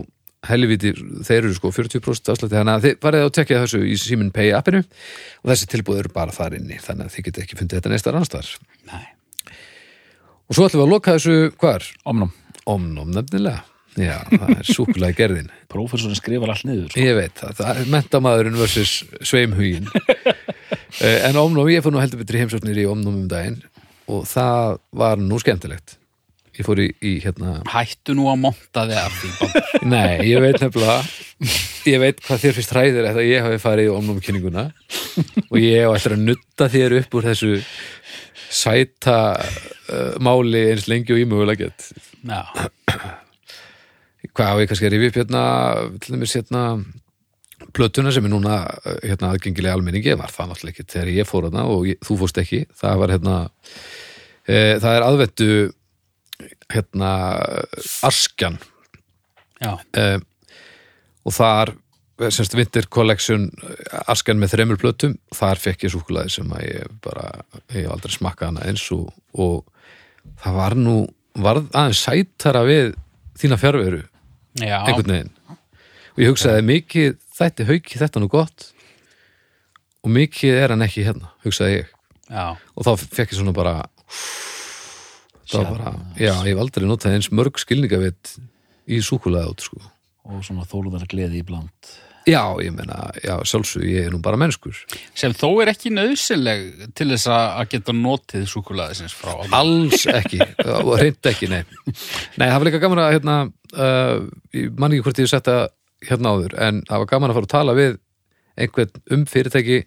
helviti, 0.45 0.93
þeir 1.25 1.47
eru 1.47 1.55
sko 1.57 1.71
40% 1.73 2.31
afslætti. 2.31 2.53
Þannig 2.53 2.75
að 2.75 2.85
þið 2.85 2.97
farið 3.01 3.25
að 3.25 3.33
tekja 3.39 3.61
þessu 3.63 3.81
í 3.81 3.97
Simin 3.97 4.31
Pay 4.35 4.53
appinu. 4.53 4.83
Og 5.41 5.51
þessi 5.51 5.69
tilbúð 5.73 6.03
eru 6.03 6.13
bara 6.13 6.35
þar 6.35 6.59
inni 6.59 6.77
þannig 6.81 7.09
að 7.09 7.15
þið 7.15 7.27
getið 7.29 7.45
ekki 7.45 7.59
fundið 7.61 7.81
þetta 7.81 7.93
neistar 7.95 8.19
annars 8.19 8.57
Nei. 8.85 9.14
Og 10.45 10.57
svo 10.57 10.67
ætlum 10.67 10.81
við 10.81 10.85
að 10.87 10.93
loka 10.95 11.15
þessu 11.17 11.37
hvar? 11.61 11.87
Omnum, 12.11 12.31
Omnum 12.69 13.13
nefnilega 13.15 13.63
Já, 13.95 14.17
það 14.27 14.49
er 14.57 14.67
súkulega 14.67 15.15
gerðin 15.15 15.51
prófessorinn 15.71 16.17
skrifar 16.19 16.51
allt 16.51 16.65
niður 16.67 16.89
sko. 16.91 16.99
Ég 16.99 17.15
veit 17.15 17.37
það, 17.39 17.61
er 17.71 17.91
mentamæðurinn 17.93 18.57
versus 18.59 18.97
sveimhugin 19.25 19.87
Eh, 21.03 21.25
En 21.27 21.35
Omnum, 21.35 21.67
ég 21.67 21.83
fór 21.83 21.91
nú 21.91 21.99
heldur 21.99 22.21
betri 22.21 22.39
heimsóknir 22.39 22.77
í 22.79 22.85
Omnum 22.87 23.17
um 23.19 23.25
daginn 23.29 23.57
og 24.11 24.23
það 24.29 24.77
var 24.95 25.19
nú 25.19 25.35
skemmtilegt 25.41 25.97
Ég 26.55 26.63
fór 26.63 26.79
í, 26.79 26.85
í 27.03 27.11
hérna 27.19 27.57
hættu 27.67 28.15
nú 28.15 28.29
að 28.31 28.37
monta 28.45 28.85
þig 28.87 28.99
af 29.01 29.17
því. 29.19 29.49
Nei, 29.91 30.23
ég 30.29 30.39
veit 30.43 30.61
nefnilega 30.63 31.01
Ég 31.91 31.99
veit 31.99 32.21
hvað 32.23 32.45
þér 32.45 32.55
finnst 32.55 32.71
hræðir 32.77 33.09
eftir 33.09 33.21
að 33.25 33.27
ég 33.27 33.43
hafi 33.43 33.59
farið 33.65 33.89
í 33.89 33.93
Omnum 33.97 34.21
kynninguna 34.23 34.63
og 35.49 35.59
ég 35.59 35.83
á 35.83 35.91
eftir 35.97 36.15
að 36.15 36.23
nutta 36.29 36.69
þér 36.71 36.95
upp 37.01 37.19
úr 37.19 37.27
þessu 37.27 37.51
sæta 38.55 39.17
uh, 39.35 40.15
máli 40.23 40.65
eins 40.71 40.87
lengi 40.91 41.15
og 41.15 41.21
ímögulega 41.21 41.67
get. 41.67 41.89
Já, 42.25 42.41
hvað 44.35 44.51
á 44.51 44.55
ég 44.61 44.69
kannski 44.69 44.87
að 44.87 44.95
rifja 44.95 45.11
upp 45.11 45.19
hérna 45.21 45.43
til 46.01 46.15
dæmis 46.15 46.35
hérna 46.37 46.63
plötuna 47.75 48.11
sem 48.13 48.25
er 48.27 48.33
núna 48.33 48.59
eh, 48.85 48.99
hérna 49.11 49.31
aðgengilega 49.33 49.75
almenningi? 49.77 50.15
Var 50.19 50.31
það 50.31 50.51
náttúrulega 50.51 50.75
ekki 50.75 50.93
þegar 50.93 51.11
ég 51.15 51.29
fór 51.29 51.47
hérna 51.47 51.65
og 51.71 51.89
ég, 51.89 51.99
þú 52.05 52.19
fórst 52.21 52.39
ekki. 52.41 52.61
Það 52.75 53.01
var 53.01 53.13
hérna 53.15 53.35
e, 54.45 54.55
það 54.83 54.91
er 54.91 55.07
aðvettu 55.07 55.49
hérna 56.75 57.11
Askjan. 58.07 58.59
Já, 59.63 59.71
e, 59.95 60.05
og 61.25 61.35
þar 61.35 61.73
semst 62.17 62.55
Winter 62.55 62.87
Collection 62.91 63.49
Askjan 64.07 64.39
með 64.39 64.55
þremur 64.55 64.79
plötum. 64.81 65.15
Þar 65.35 65.61
fekk 65.61 65.87
ég 65.87 65.93
súkulaði 65.93 66.35
sem 66.37 66.53
að 66.55 66.67
ég 66.67 66.93
bara 67.03 67.29
ég 67.75 67.89
aldrei 67.91 68.15
smakkað 68.15 68.53
hana 68.53 68.67
eins 68.69 68.85
og, 68.95 69.09
og 69.33 69.65
það 70.43 70.59
var 70.59 70.77
nú 70.79 70.95
varð 71.35 71.67
aðeins 71.75 72.03
sætara 72.05 72.63
við 72.67 72.93
þína 73.39 73.59
fjárveru 73.59 74.05
já, 74.61 74.77
einhvern 74.85 75.11
veginn. 75.11 75.33
Og 76.15 76.23
ég 76.23 76.31
hugsaði 76.31 76.63
mikið 76.69 77.19
þætti 77.35 77.67
hauki 77.67 77.99
þetta 77.99 78.23
nú 78.23 78.31
gott? 78.31 78.69
Og 80.05 80.13
mikið 80.15 80.61
er 80.61 80.71
hann 80.71 80.85
ekki 80.85 81.03
hérna 81.03 81.33
hugsaði 81.43 81.81
ég. 81.81 81.91
Já, 82.31 82.55
og 82.55 82.87
þá 82.87 82.91
fekk 83.03 83.35
ég 83.35 83.39
svona 83.41 83.53
bara 83.53 83.75
það 85.45 85.59
var 85.59 85.75
bara, 85.75 85.93
já, 86.17 86.31
ég 86.31 86.53
hef 86.53 86.61
aldrei 86.63 86.87
notað 86.89 87.17
eins 87.17 87.29
mörg 87.35 87.59
skilningavit 87.61 88.35
í 88.89 89.01
súkulega 89.05 89.51
át 89.51 89.65
sko. 89.65 89.81
og 90.25 90.41
svona 90.45 90.65
þóluðar 90.69 91.05
gleði 91.09 91.41
í 91.41 91.45
bland 91.45 91.91
já, 92.27 92.41
ég 92.63 92.73
meina, 92.75 93.09
já, 93.23 93.35
sjálfsög 93.47 93.85
ég 93.87 94.07
er 94.07 94.13
nú 94.13 94.19
bara 94.23 94.39
mennskur. 94.39 94.77
Sem 95.17 95.33
þó 95.37 95.47
er 95.63 95.71
ekki 95.73 95.91
nöðsynleg 95.93 96.91
til 96.97 97.09
þess 97.13 97.29
að 97.31 97.69
geta 97.75 97.95
notið 97.95 98.47
súkulaðisins 98.51 99.15
frá 99.17 99.45
alls 99.55 100.05
ekki, 100.11 100.41
og 100.81 100.95
reynd 101.01 101.31
ekki, 101.31 101.49
nei. 101.51 101.61
Nei, 102.39 102.47
það 102.47 102.57
var 102.57 102.67
líka 102.69 102.81
gaman 102.83 103.03
að 103.05 103.13
hérna, 103.17 103.37
uh, 103.75 104.17
ég 104.57 104.73
man 104.79 104.95
ekki 104.95 105.07
hvort 105.07 105.21
ég 105.23 105.31
setta 105.31 105.59
hérna 106.05 106.35
áður, 106.35 106.57
en 106.61 106.81
það 106.89 107.03
var 107.03 107.11
gaman 107.13 107.33
að 107.33 107.39
fara 107.39 107.49
að 107.49 107.55
tala 107.55 107.77
við 107.77 108.01
einhvern 108.55 109.05
um 109.11 109.25
fyrirtæki 109.29 109.83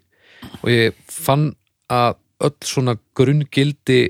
og 0.63 0.71
ég 0.71 1.03
fann 1.11 1.51
að 1.93 2.19
öll 2.45 2.55
svona 2.67 2.95
grunngildi 3.19 4.01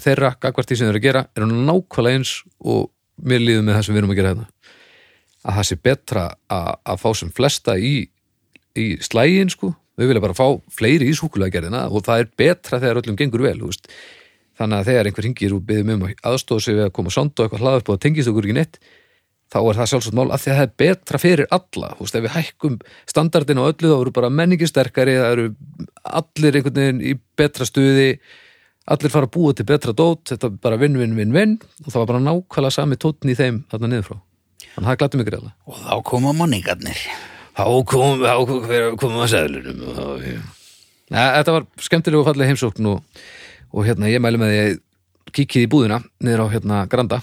þeirra 0.00 0.34
gagvart 0.40 0.70
því 0.70 0.78
sem 0.78 0.88
þeir 0.88 0.94
eru 0.94 1.00
að 1.02 1.06
gera 1.06 1.24
eru 1.36 1.48
nákvæmlega 1.52 2.20
eins 2.20 2.34
og 2.64 2.88
mér 3.22 3.42
líður 3.42 3.66
með 3.66 3.76
það 3.76 3.86
sem 3.86 3.94
við 3.94 4.02
erum 4.02 4.14
að 4.14 4.20
gera 4.20 4.32
hérna 4.32 4.51
að 5.42 5.58
það 5.58 5.68
sé 5.68 5.78
betra 5.82 6.24
að, 6.52 6.72
að 6.92 7.02
fá 7.02 7.08
sem 7.18 7.30
flesta 7.34 7.76
í, 7.76 7.94
í 8.78 8.86
slægin 9.02 9.52
sko, 9.52 9.72
við 9.98 10.12
vilja 10.12 10.24
bara 10.24 10.38
fá 10.38 10.46
fleiri 10.72 11.10
í 11.10 11.14
súkulega 11.18 11.86
og 11.88 12.02
það 12.06 12.24
er 12.24 12.32
betra 12.38 12.80
þegar 12.82 13.02
öllum 13.02 13.18
gengur 13.18 13.44
vel, 13.44 13.58
þú 13.60 13.70
veist. 13.72 13.92
Þannig 14.60 14.78
að 14.78 14.88
þegar 14.90 15.08
einhver 15.08 15.26
hringir 15.26 15.54
og 15.56 15.62
byggðum 15.68 15.94
um 15.94 16.02
að 16.06 16.26
aðstóða 16.28 16.64
sig 16.66 16.76
við 16.76 16.86
að 16.86 16.96
koma 16.98 17.12
sond 17.12 17.32
og 17.32 17.46
eitthvað 17.46 17.62
hlaða 17.64 17.80
upp 17.80 17.88
og 17.88 17.96
það 17.96 18.02
tengist 18.04 18.30
okkur 18.30 18.48
ekki 18.48 18.56
neitt 18.58 18.82
þá 19.52 19.58
er 19.60 19.78
það 19.78 19.90
sjálfsagt 19.90 20.16
mál 20.16 20.32
af 20.32 20.42
því 20.42 20.52
að 20.52 20.58
það 20.58 20.66
er 20.66 20.72
betra 20.82 21.20
fyrir 21.20 21.50
alla 21.52 21.90
þú 21.96 22.06
veist, 22.06 22.16
ef 22.16 22.24
við 22.24 22.34
hækkum 22.36 22.78
standardin 23.10 23.60
á 23.60 23.64
öllu 23.68 23.90
þá 23.90 23.96
eru 23.98 24.14
bara 24.16 24.32
menningi 24.32 24.68
sterkari 24.68 25.18
það 25.18 25.34
eru 25.36 25.46
allir 26.20 26.58
einhvern 26.58 26.80
veginn 26.80 27.04
í 27.04 27.14
betra 27.38 27.68
stuði 27.68 28.08
allir 28.92 29.14
fara 29.14 29.28
að 29.28 29.34
búa 29.36 29.56
til 29.56 29.68
betra 29.68 29.96
dót 29.96 30.32
þetta 30.32 30.48
er 30.48 30.60
bara 30.64 30.80
vinn, 30.80 30.98
vinn, 31.00 31.16
vinn, 31.18 31.36
vinn 31.36 31.56
og 31.84 31.90
það 31.90 32.00
var 32.00 32.12
bara 32.14 32.26
nákvæmlega 32.30 32.78
sami 32.78 33.00
tóttin 33.00 33.34
í 33.34 33.38
þeim 33.38 33.64
þarna 33.72 33.92
niður 33.92 34.08
frá 34.08 34.20
þannig 34.74 34.86
að 34.86 34.90
það 34.90 34.98
glætti 35.02 35.20
mig 35.20 35.28
greiðlega. 35.30 35.54
Og 35.68 35.78
þá 35.82 35.94
koma 36.08 36.34
manningarnir 36.36 37.04
þá 37.56 37.64
kom 37.88 38.22
já. 40.24 40.40
Nei, 41.12 41.24
þetta 41.36 41.54
var 41.56 41.66
skemmtilega 41.84 42.22
og 42.22 42.28
fallega 42.30 42.52
heimsókn 42.52 42.88
og, 42.88 43.24
og 43.72 43.86
hérna 43.86 44.08
ég 44.08 44.22
mæli 44.24 44.40
með 44.40 44.52
því 44.52 44.60
að 44.62 44.78
kíkið 45.36 45.66
í 45.66 45.70
búðina 45.72 45.98
niður 46.24 46.46
á 46.48 46.52
hérna 46.54 46.78
Granda 46.92 47.20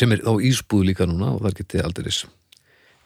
sem 0.00 0.12
er 0.14 0.22
þá 0.24 0.32
ísbúð 0.48 0.86
líka 0.88 1.08
núna 1.08 1.34
og 1.34 1.44
þar 1.44 1.58
getið 1.58 1.84
aldrei 1.84 2.12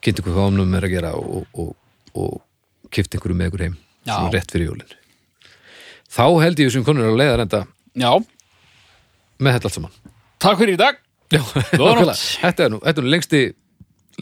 kynnt 0.03 0.21
ykkur 0.21 0.35
hvað 0.35 0.49
ámnum 0.51 0.77
er 0.77 0.87
að 0.87 0.93
gera 0.93 1.11
og, 1.19 1.47
og, 1.57 1.73
og 2.15 2.91
kipt 2.93 3.15
einhverju 3.15 3.35
með 3.37 3.51
ykkur 3.51 3.65
heim 3.65 3.75
Já. 4.07 4.13
svona 4.13 4.31
rétt 4.37 4.53
fyrir 4.53 4.69
jólin. 4.69 4.95
Þá 6.07 6.25
held 6.45 6.61
ég 6.63 6.71
sem 6.71 6.85
konur 6.87 7.09
að 7.09 7.19
leiða 7.19 7.39
reynda 7.41 7.61
já, 7.97 8.11
með 9.43 9.57
þetta 9.57 9.67
allt 9.67 9.77
saman. 9.77 9.97
Takk 10.39 10.61
fyrir 10.61 10.77
í 10.77 10.79
dag 10.79 11.01
Já, 11.33 11.41
þetta 11.43 12.67
er 12.67 12.71
nú, 12.71 12.81
þetta 12.83 13.01
er 13.01 13.05
nú 13.05 13.13
lengsti 13.13 13.41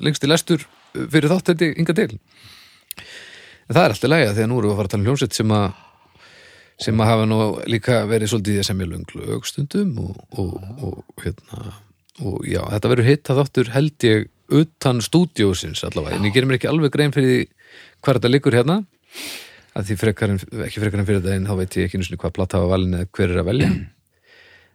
lengsti 0.01 0.29
lestur 0.29 0.65
fyrir 0.95 1.31
þátt 1.31 1.51
þetta 1.51 1.71
inga 1.79 1.95
til. 1.97 2.11
En 3.65 3.77
það 3.77 3.81
er 3.83 3.95
alltaf 3.95 4.11
lægja 4.11 4.35
þegar 4.35 4.49
nú 4.51 4.59
erum 4.59 4.69
við 4.69 4.73
að 4.73 4.79
fara 4.79 4.89
að 4.89 4.93
tala 4.93 5.01
um 5.01 5.09
hljómsveit 5.09 5.37
sem 5.37 5.55
að 5.55 5.67
sem 6.85 7.01
að 7.01 7.07
hafa 7.07 7.25
nú 7.29 7.39
líka 7.71 8.01
verið 8.09 8.31
svolítið 8.33 8.63
sem 8.67 8.81
ég 8.83 8.89
löng 8.91 9.11
lögstundum 9.15 9.93
og, 10.03 10.15
og, 10.35 10.55
og 10.83 11.23
hérna 11.23 11.71
og 12.25 12.47
já, 12.47 12.59
þetta 12.73 12.91
verður 12.91 13.09
hitt 13.09 13.31
að 13.31 13.39
þáttur 13.41 13.71
held 13.75 14.07
ég 14.07 14.27
utan 14.55 15.01
stúdíósins 15.03 15.81
allavega, 15.87 16.19
en 16.19 16.27
ég 16.27 16.35
gerir 16.35 16.49
mér 16.49 16.59
ekki 16.59 16.69
alveg 16.69 16.93
grein 16.93 17.15
fyrir 17.15 17.47
hvað 18.03 18.19
þetta 18.19 18.31
liggur 18.31 18.55
hérna. 18.55 18.77
Að 19.75 19.89
því 19.89 19.97
frekar 19.99 20.31
en, 20.31 20.39
ekki 20.67 20.83
frekar 20.83 21.01
en 21.01 21.07
fyrir 21.07 21.33
en 21.33 21.47
þá 21.49 21.55
veit 21.59 21.77
ég 21.79 21.89
ekki 21.89 21.99
sinni 22.03 22.19
hvað 22.21 22.35
platt 22.37 22.55
hafa 22.55 22.69
valin 22.69 22.95
eða 22.95 23.09
hver 23.17 23.33
er 23.33 23.41
að 23.41 23.49
velja. 23.49 23.71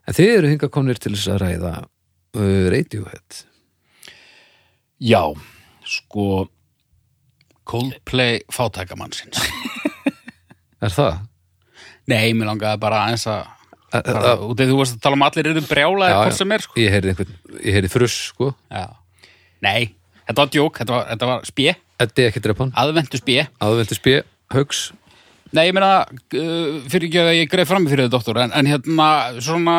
En 0.09 0.17
þið 0.17 0.33
eru 0.35 0.51
hingað 0.51 0.73
komnir 0.75 1.01
til 1.01 1.15
þess 1.15 1.31
að 1.33 1.41
ræða 1.45 1.73
uh, 2.37 2.67
Radiohead? 2.73 3.43
Já, 5.01 5.23
sko 5.87 6.49
Coldplay 7.71 8.41
fátækamannsins. 8.53 9.39
Er 10.85 10.93
það? 10.95 11.19
nei, 12.11 12.33
mér 12.35 12.49
langaði 12.51 12.81
bara 12.83 13.05
aðeins 13.07 13.27
að 13.31 13.45
út 13.91 14.55
af 14.55 14.61
því 14.61 14.67
þú 14.71 14.79
varst 14.79 14.97
að 14.97 15.03
tala 15.05 15.17
um 15.19 15.25
allir 15.27 15.49
eru 15.51 15.63
brjálaði 15.67 16.13
Já, 16.15 16.19
hvort 16.23 16.39
sem 16.39 16.55
er 16.55 16.65
sko. 16.65 16.77
ég 16.81 16.93
heyrði 16.95 17.13
einhvern, 17.13 17.37
ég 17.59 17.77
heyrði 17.77 17.91
fruss 17.91 18.17
sko, 18.31 18.51
já. 18.71 18.85
nei, 19.67 19.91
þetta 20.29 20.39
var 20.45 20.53
djók 20.55 20.81
þetta 20.81 20.95
var, 20.97 21.09
þetta 21.13 21.29
var 21.33 21.49
spjö, 21.51 21.75
Eddi 22.01 22.25
ekki 22.31 22.41
drepa 22.41 22.65
hann. 22.65 22.73
Aðvendu 22.81 23.21
spjö 23.21 23.45
aðveldi 23.61 23.99
spjö, 23.99 24.23
haugs 24.55 24.83
Nei, 25.51 25.65
ég 25.67 25.75
meina, 25.75 26.05
uh, 26.07 26.77
fyrir 26.87 27.09
ekki 27.09 27.19
að 27.25 27.33
ég 27.35 27.49
greið 27.51 27.67
fram 27.67 27.87
fyrir 27.91 28.07
þið, 28.07 28.13
doktor, 28.15 28.39
en, 28.39 28.53
en 28.55 28.69
hérna, 28.71 29.07
svona, 29.43 29.77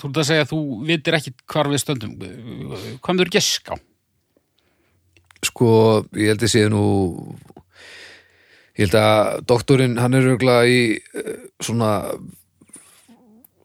þú 0.00 0.10
ert 0.10 0.22
að 0.22 0.30
segja 0.30 0.46
að 0.46 0.52
þú 0.54 0.62
vitir 0.88 1.18
ekki 1.18 1.34
hvar 1.52 1.70
við 1.72 1.82
stöndum. 1.82 2.16
Hvað 2.20 3.14
með 3.16 3.26
þú 3.26 3.36
gesk 3.36 3.74
á? 3.74 3.76
sko, 5.44 5.68
ég 6.16 6.32
held 6.32 6.44
að 6.46 6.52
séu 6.52 6.72
nú 6.72 6.86
Ég 8.76 8.90
held 8.90 8.96
að 9.00 9.38
doktorinn, 9.48 9.94
hann 9.96 10.12
er 10.12 10.26
örgulega 10.34 10.68
í 10.68 10.80
eh, 11.00 11.46
svona 11.64 11.94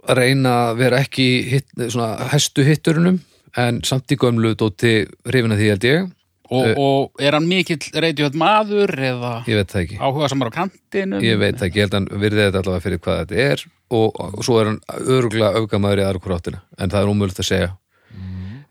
að 0.07 0.13
reyna 0.15 0.53
að 0.69 0.77
vera 0.79 1.01
ekki 1.03 1.25
í 1.25 1.41
hit, 1.49 1.67
svona 1.81 2.29
hæstu 2.31 2.63
hitturunum 2.63 3.17
en 3.59 3.81
samt 3.83 4.13
í 4.15 4.17
gömlu 4.21 4.53
dóti 4.55 5.01
hrifina 5.27 5.57
því 5.59 5.67
held 5.73 5.87
ég, 5.89 6.07
Og, 6.51 6.65
Eh. 6.67 6.73
og 6.83 7.21
er 7.23 7.31
hann 7.37 7.45
mikill 7.47 7.79
reytjótt 8.03 8.33
maður 8.35 8.91
eða 8.91 9.29
ég 9.47 9.55
veit 9.61 9.69
það 9.71 9.81
ekki 9.85 9.99
áhuga 10.03 10.27
samar 10.33 10.49
á 10.51 10.57
kantinum? 10.57 11.21
ég 11.23 11.37
veit 11.39 11.55
það 11.55 11.67
ekki, 11.69 11.79
ég 11.79 11.85
held 11.85 11.93
að 11.95 11.99
hann 12.01 12.21
virði 12.25 12.41
þetta 12.49 12.59
allavega 12.59 12.83
fyrir 12.83 12.99
hvað 13.05 13.21
þetta 13.21 13.45
er 13.45 13.63
og, 13.91 14.19
og 14.19 14.43
svo 14.43 14.57
er 14.59 14.65
hann 14.67 14.81
örgulega 15.15 15.61
öfgamaður 15.61 16.01
í 16.01 16.03
aðra 16.09 16.19
hvort 16.25 16.35
áttina 16.41 16.59
en 16.77 16.91
það 16.91 17.05
er 17.05 17.11
ómögulegt 17.13 17.39
að 17.39 17.47
segja 17.47 17.69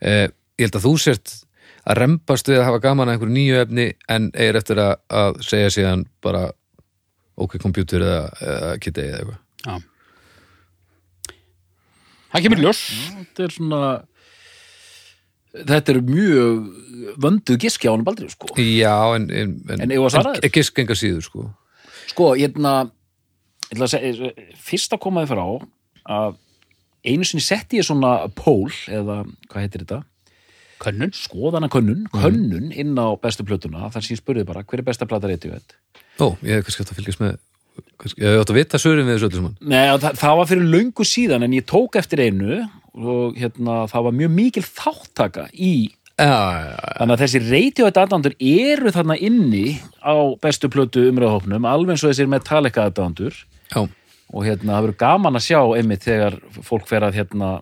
eh, 0.05 0.27
ég 0.61 0.66
held 0.69 0.77
að 0.77 0.85
þú 0.90 0.93
sért 1.07 1.33
að 1.88 1.97
rembast 2.03 2.51
við 2.53 2.61
að 2.61 2.66
hafa 2.69 2.83
gaman 2.85 3.09
að 3.09 3.14
einhverju 3.16 3.37
nýju 3.38 3.61
efni 3.64 3.87
en 4.12 4.29
er 4.37 4.61
eftir 4.61 4.77
að, 4.85 4.93
að 5.09 5.40
segja 5.49 5.71
síðan 5.79 6.05
bara 6.21 6.51
ok, 7.40 7.57
kompjútur 7.64 8.05
eða, 8.05 8.27
eða 8.45 8.75
kitti 8.85 9.07
eða 9.09 9.23
eitthvað 9.23 9.40
Já. 9.64 9.81
Það 12.31 12.45
kemur 12.45 12.61
ljós. 12.62 12.81
þetta 13.16 13.43
er 13.49 13.55
svona 13.57 13.81
þetta 15.55 15.95
er 15.95 16.01
mjög 16.07 17.17
vönduð 17.21 17.61
giski 17.65 17.91
á 17.91 17.93
hann 17.93 18.05
Baldri 18.07 18.31
sko. 18.31 18.53
Já, 18.61 19.17
en, 19.17 19.27
en, 19.31 19.57
En 19.69 19.95
að 19.97 20.31
en, 20.37 20.53
gisk 20.55 20.79
enga 20.83 20.97
síður 20.99 21.27
sko. 21.27 21.49
Sko, 22.11 22.33
hérna 22.39 22.75
ég 23.71 23.77
ætla 23.77 23.87
að 23.87 23.93
segja, 23.95 24.31
fyrst 24.59 24.95
að 24.95 25.03
koma 25.07 25.25
þið 25.25 25.35
frá 25.35 25.45
að 26.11 26.39
einu 27.07 27.27
sinni 27.27 27.45
setti 27.45 27.81
ég 27.81 27.87
svona 27.87 28.15
pól 28.37 28.71
eða 28.91 29.23
hvað 29.51 29.63
heitir 29.65 29.85
þetta? 29.85 30.03
Könnun. 30.81 31.13
skoðana 31.13 31.69
könnun, 31.69 32.07
könnun 32.09 32.71
inn 32.73 32.97
á 32.97 33.13
bestu 33.21 33.45
plötuna. 33.45 33.91
Þar 33.93 34.05
sem 34.05 34.15
ég 34.17 34.23
spurði 34.23 34.47
bara 34.49 34.65
hver 34.65 34.81
er 34.81 34.87
besta 34.87 35.09
plata 35.09 35.29
reytið 35.29 35.59
Ó, 36.21 36.37
ég 36.41 36.57
hef 36.57 36.67
kannski 36.67 36.85
átt 36.85 36.93
að 36.93 37.01
fylgjast 37.01 37.21
með 37.21 37.35
kannski, 38.01 38.23
ég 38.23 38.33
hef 38.33 38.43
átt 38.43 38.53
að 38.53 38.59
vita 38.59 38.81
sörin 38.81 39.07
við 39.09 39.19
þessu 39.19 39.29
öllu 39.29 39.41
saman. 39.41 39.59
Nei, 39.61 39.85
það, 40.01 40.17
það 40.23 40.39
var 40.41 40.49
fyrir 40.51 40.71
löngu 40.75 41.07
síðan 41.09 41.47
en 41.47 41.57
ég 41.57 41.67
tók 41.69 42.01
eftir 42.01 42.25
einu 42.25 42.63
og 43.01 43.41
hérna, 43.41 43.85
það 43.91 44.07
var 44.09 44.19
mjög 44.21 44.37
mikil 44.37 44.67
þáttaka 44.67 45.49
í 45.55 45.75
Já, 46.21 46.27
já, 46.29 46.65
já, 46.69 46.89
þannig 46.99 47.15
að 47.15 47.21
þessi 47.23 47.41
reytið 47.47 47.87
aðdándur 47.89 48.35
eru 48.45 48.91
þarna 48.93 49.15
inni 49.25 49.79
á 50.05 50.15
bestu 50.43 50.69
plötu 50.69 51.07
umræðahópnum 51.09 51.65
alveg 51.65 51.95
eins 51.95 52.05
og 52.05 52.11
þessir 52.13 52.29
Metallica 52.29 52.85
aðdándur 52.91 53.39
og 54.31 54.45
hérna, 54.45 54.75
það 54.75 54.85
verður 54.85 54.99
gaman 55.01 55.39
að 55.41 55.47
sjá 55.47 55.61
einmitt 55.79 56.05
þegar 56.05 56.37
fólk 56.67 56.91
fer 56.91 57.07
að 57.07 57.17
hérna 57.23 57.55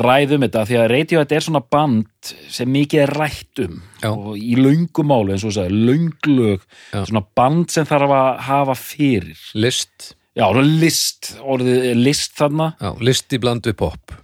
ræðum 0.00 0.44
þetta 0.46 0.64
því 0.68 0.78
að 0.80 0.88
Radiohead 0.94 1.34
er 1.36 1.44
svona 1.44 1.62
band 1.74 2.32
sem 2.52 2.70
mikið 2.72 3.02
er 3.04 3.12
rætt 3.18 3.62
um. 3.66 3.78
Og 4.08 4.30
í 4.40 4.56
löngu 4.58 5.04
máli 5.06 5.34
eins 5.34 5.44
og 5.44 5.52
þú 5.52 5.56
sagði, 5.58 5.80
lönglög 5.90 6.64
Já. 6.64 7.02
svona 7.04 7.24
band 7.36 7.74
sem 7.74 7.88
þarf 7.88 8.14
að 8.16 8.28
hafa 8.48 8.76
fyrir. 8.80 9.44
List 9.60 10.14
já, 10.36 10.46
list, 10.60 11.34
orðið 11.40 11.90
er 11.92 12.00
list 12.00 12.34
þarna. 12.38 12.72
Já, 12.80 12.90
list 13.00 13.32
í 13.36 13.40
bland 13.42 13.66
við 13.68 13.76
pop. 13.80 14.14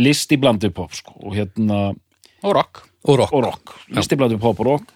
List 0.00 0.30
í 0.32 0.38
blandu 0.40 0.70
pop 0.70 0.92
sko, 0.94 1.16
og 1.26 1.34
hérna, 1.34 1.80
Og 2.46 2.54
rock. 2.56 2.84
og 3.04 3.18
rock, 3.18 3.32
og 3.34 3.42
rock. 3.44 3.72
List 3.96 4.12
í 4.12 4.16
blandu 4.16 4.38
pop 4.40 4.60
og 4.62 4.66
rock. 4.66 4.92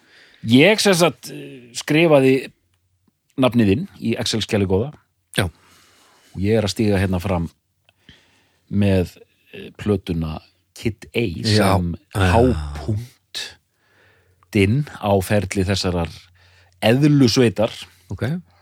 Ég 0.47 0.81
sem 0.81 0.95
sagt 0.95 1.31
skrifaði 1.77 2.51
nafnið 3.41 3.73
inn 3.75 3.87
í 3.99 4.15
Excel-skjali 4.21 4.67
góða. 4.71 4.93
Já. 5.37 5.49
og 5.49 6.41
ég 6.43 6.59
er 6.59 6.67
að 6.67 6.71
stíga 6.75 6.99
hérna 7.03 7.19
fram 7.23 7.49
með 8.71 9.17
eh, 9.53 9.71
plötuna 9.79 10.41
Kid 10.75 11.07
A 11.15 11.25
sem 11.47 11.89
hápunkt 12.15 13.43
dinn 14.55 14.85
á 15.03 15.11
ferli 15.23 15.65
þessarar 15.67 16.11
eðlusveitar 16.83 17.71
ok. 18.11 18.23
Eðlusveit. 18.23 18.54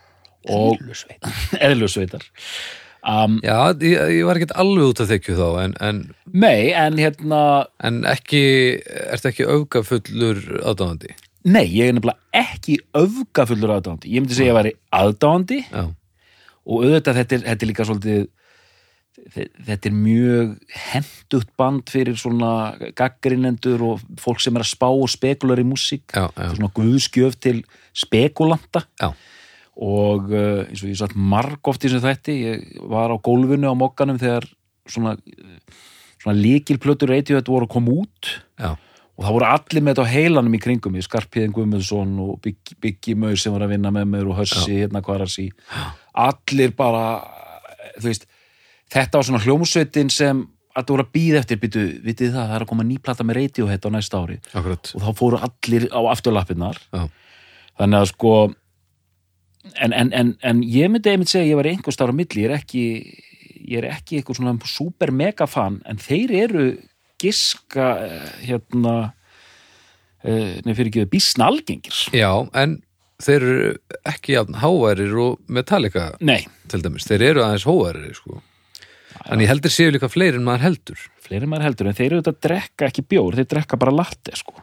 Eðlusveitar 0.48 2.26
um, 3.12 3.38
Já, 3.44 3.56
ég, 3.82 3.98
ég 4.18 4.24
var 4.28 4.38
ekkert 4.40 4.54
alveg 4.62 4.90
út 4.92 5.02
að 5.04 5.12
þekju 5.14 5.38
þá 5.38 5.46
en, 5.64 5.74
en, 5.88 6.02
nei, 6.32 6.70
en 6.76 6.98
hérna 7.00 7.42
en 7.82 8.02
ekki, 8.10 8.42
ertu 9.12 9.30
ekki 9.32 9.48
öfgafullur 9.56 10.42
aðdáðandi 10.62 11.14
nei, 11.42 11.64
ég 11.74 11.88
er 11.90 11.96
nefnilega 11.96 12.20
ekki 12.44 12.76
öfgafullur 12.94 13.72
aðdáandi, 13.74 14.12
ég 14.14 14.22
myndi 14.22 14.36
segja 14.36 14.52
að 14.52 14.54
ég 14.54 14.58
væri 14.60 14.72
aðdáandi. 14.94 15.56
Já, 15.72 15.82
og 16.62 16.84
auðvitað 16.86 17.16
þetta 17.18 17.34
er, 17.34 17.42
þetta 17.48 17.64
er 17.66 17.70
líka 17.72 17.86
svolítið 17.88 18.20
þe- 19.34 19.48
þetta 19.66 19.90
er 19.90 19.96
mjög 19.96 20.52
hendugt 20.92 21.50
band 21.58 21.90
fyrir 21.90 22.20
svona 22.22 22.52
gaggrinendur 22.98 23.82
og 23.88 24.04
fólk 24.22 24.38
sem 24.44 24.54
er 24.54 24.62
að 24.62 24.70
spá 24.70 24.86
og 24.94 25.10
spekular 25.10 25.58
í 25.58 25.66
músík. 25.66 26.06
Já, 26.14 26.28
Þetta 26.30 26.46
já, 26.46 26.54
svona 26.60 26.70
guðskjöf 26.78 27.36
til 27.42 27.56
spekulanta. 28.04 28.84
Já, 29.02 29.10
og 29.72 30.30
uh, 30.32 30.62
eins 30.66 30.82
og 30.84 30.90
ég 30.90 31.00
satt 31.00 31.16
margóft 31.16 31.84
í 31.84 31.88
þessu 31.88 32.02
þætti, 32.04 32.38
ég 32.42 32.86
var 32.92 33.12
á 33.12 33.16
gólfinu 33.16 33.72
á 33.72 33.74
mokkanum 33.78 34.20
þegar 34.20 34.46
svona, 34.90 35.16
svona 36.20 36.38
líkilplötur 36.38 37.12
reytið 37.12 37.44
voru 37.48 37.68
að 37.68 37.74
koma 37.76 38.00
út. 38.02 38.34
Já, 38.60 38.74
og 39.12 39.26
það 39.26 39.36
voru 39.36 39.48
allir 39.48 39.84
með 39.84 39.94
þetta 39.94 40.04
á 40.08 40.12
heilanum 40.12 40.56
í 40.56 40.60
kringum 40.62 40.96
ég 40.96 41.06
Skarpiðin 41.06 41.52
Guðmundsson 41.54 42.14
og 42.24 42.38
Biggi, 42.44 42.76
Biggi 42.80 43.16
Maur 43.18 43.36
sem 43.40 43.52
var 43.54 43.66
að 43.66 43.74
vinna 43.74 43.92
með 43.94 44.08
mér 44.14 44.30
og 44.32 44.38
Hössi 44.40 44.78
hérna 44.80 45.02
Kvarasi 45.04 45.50
allir 46.24 46.72
bara 46.76 47.04
þú 47.98 48.08
veist, 48.08 48.26
þetta 48.92 49.18
var 49.18 49.28
svona 49.28 49.42
hljómsveitin 49.44 50.12
sem 50.12 50.42
að 50.72 50.86
það 50.86 50.94
voru 50.94 51.04
að 51.04 51.12
býða 51.16 51.42
eftir. 51.42 51.60
Býtu, 51.60 51.84
vitið 52.04 52.32
það, 52.32 52.46
það 52.48 52.56
er 52.56 52.64
að 52.64 52.70
koma 52.72 52.88
nýplata 52.88 53.26
með 53.28 53.38
Radiohead 53.40 53.88
á 53.88 53.90
næsta 53.92 54.22
ári. 54.22 54.38
Akkurat. 54.52 54.92
Og 54.96 55.04
þá 55.04 55.10
fóru 55.18 55.40
allir 55.48 55.88
á 55.92 56.00
afturlappirnar. 56.14 56.80
Já. 56.92 57.04
þannig 57.80 57.98
að 58.02 58.10
sko 58.10 58.32
en, 59.80 59.92
en, 59.92 60.12
en, 60.12 60.32
en 60.42 60.62
ég 60.66 60.90
myndi 60.92 61.12
einmitt 61.12 61.32
segja 61.32 61.46
að 61.46 61.52
ég 61.52 61.60
var 61.60 61.70
einhver 61.70 61.96
starf 61.96 62.14
á 62.14 62.16
milli, 62.16 62.44
ég 62.44 62.50
er 62.50 62.56
ekki 62.58 62.84
ég 63.62 63.80
er 63.80 63.88
ekki 63.92 64.18
eitthvað 64.18 64.40
svona 64.40 64.54
super 64.68 65.12
mega 65.14 65.46
fan 65.50 65.80
en 65.88 66.00
þeir 66.02 66.34
eru 66.44 66.68
giska 67.22 67.90
eh, 68.02 68.30
hérna 68.48 68.94
eh, 70.24 70.58
nefnir 70.62 70.78
fyrir 70.78 70.92
ekki 70.92 71.10
bísna 71.12 71.50
algengir 71.50 72.00
Já, 72.16 72.30
en 72.58 72.80
þeir 73.22 73.46
eru 73.48 73.72
ekki 74.10 74.36
jafn 74.36 74.58
háværir 74.62 75.14
og 75.22 75.38
Metallica 75.52 76.10
nei, 76.20 76.42
til 76.72 76.82
dæmis, 76.82 77.06
þeir 77.06 77.28
eru 77.30 77.46
aðeins 77.46 77.68
hóværir 77.68 78.18
sko. 78.18 78.42
en 79.30 79.42
ég 79.44 79.50
heldur 79.52 79.72
séu 79.72 79.94
líka 79.94 80.10
fleiri 80.10 80.40
en 80.40 80.46
maður 80.48 80.66
heldur 80.68 81.08
fleiri 81.22 81.48
maður 81.48 81.68
heldur 81.68 81.88
en 81.88 81.96
þeir 81.96 82.08
eru 82.10 82.20
þetta 82.20 82.34
að 82.34 82.42
drekka 82.48 82.90
ekki 82.90 83.06
bjór, 83.08 83.38
þeir 83.38 83.48
drekka 83.54 83.78
bara 83.80 83.94
latte 83.94 84.34
sko. 84.36 84.56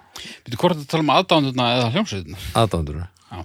Býtu 0.45 0.59
hvort 0.59 0.77
að 0.77 0.87
tala 0.91 1.05
um 1.05 1.11
aðdándurna 1.15 1.67
eða 1.77 1.89
hljómsveitina? 1.95 2.41
aðdándur 2.59 2.99
Já. 2.99 3.43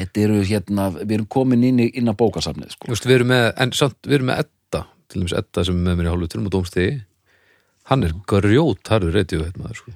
Þetta 0.00 0.24
eru 0.26 0.40
hérna, 0.46 0.88
við 0.98 1.16
erum 1.18 1.28
komin 1.30 1.66
inn, 1.68 1.80
í, 1.82 1.90
inn 2.00 2.10
á 2.10 2.14
bókasafnið 2.16 2.74
sko. 2.74 2.90
Just, 2.92 3.06
við 3.08 3.20
erum 3.20 3.32
með, 3.32 3.46
en 3.62 3.74
samt, 3.76 3.98
við 4.06 4.20
erum 4.20 4.30
með 4.32 4.44
Edda 4.44 4.84
til 5.10 5.22
dæmis 5.22 5.36
Edda 5.40 5.66
sem 5.66 5.78
er 5.78 5.86
með 5.88 5.98
mér 5.98 6.08
í 6.08 6.12
hálfuturum 6.14 6.48
og 6.48 6.54
dómstegi 6.54 6.94
hann 7.90 8.06
er 8.06 8.14
grjót 8.30 8.92
harður 8.92 9.18
reytið 9.18 9.44
maður 9.58 9.82
sko. 9.82 9.94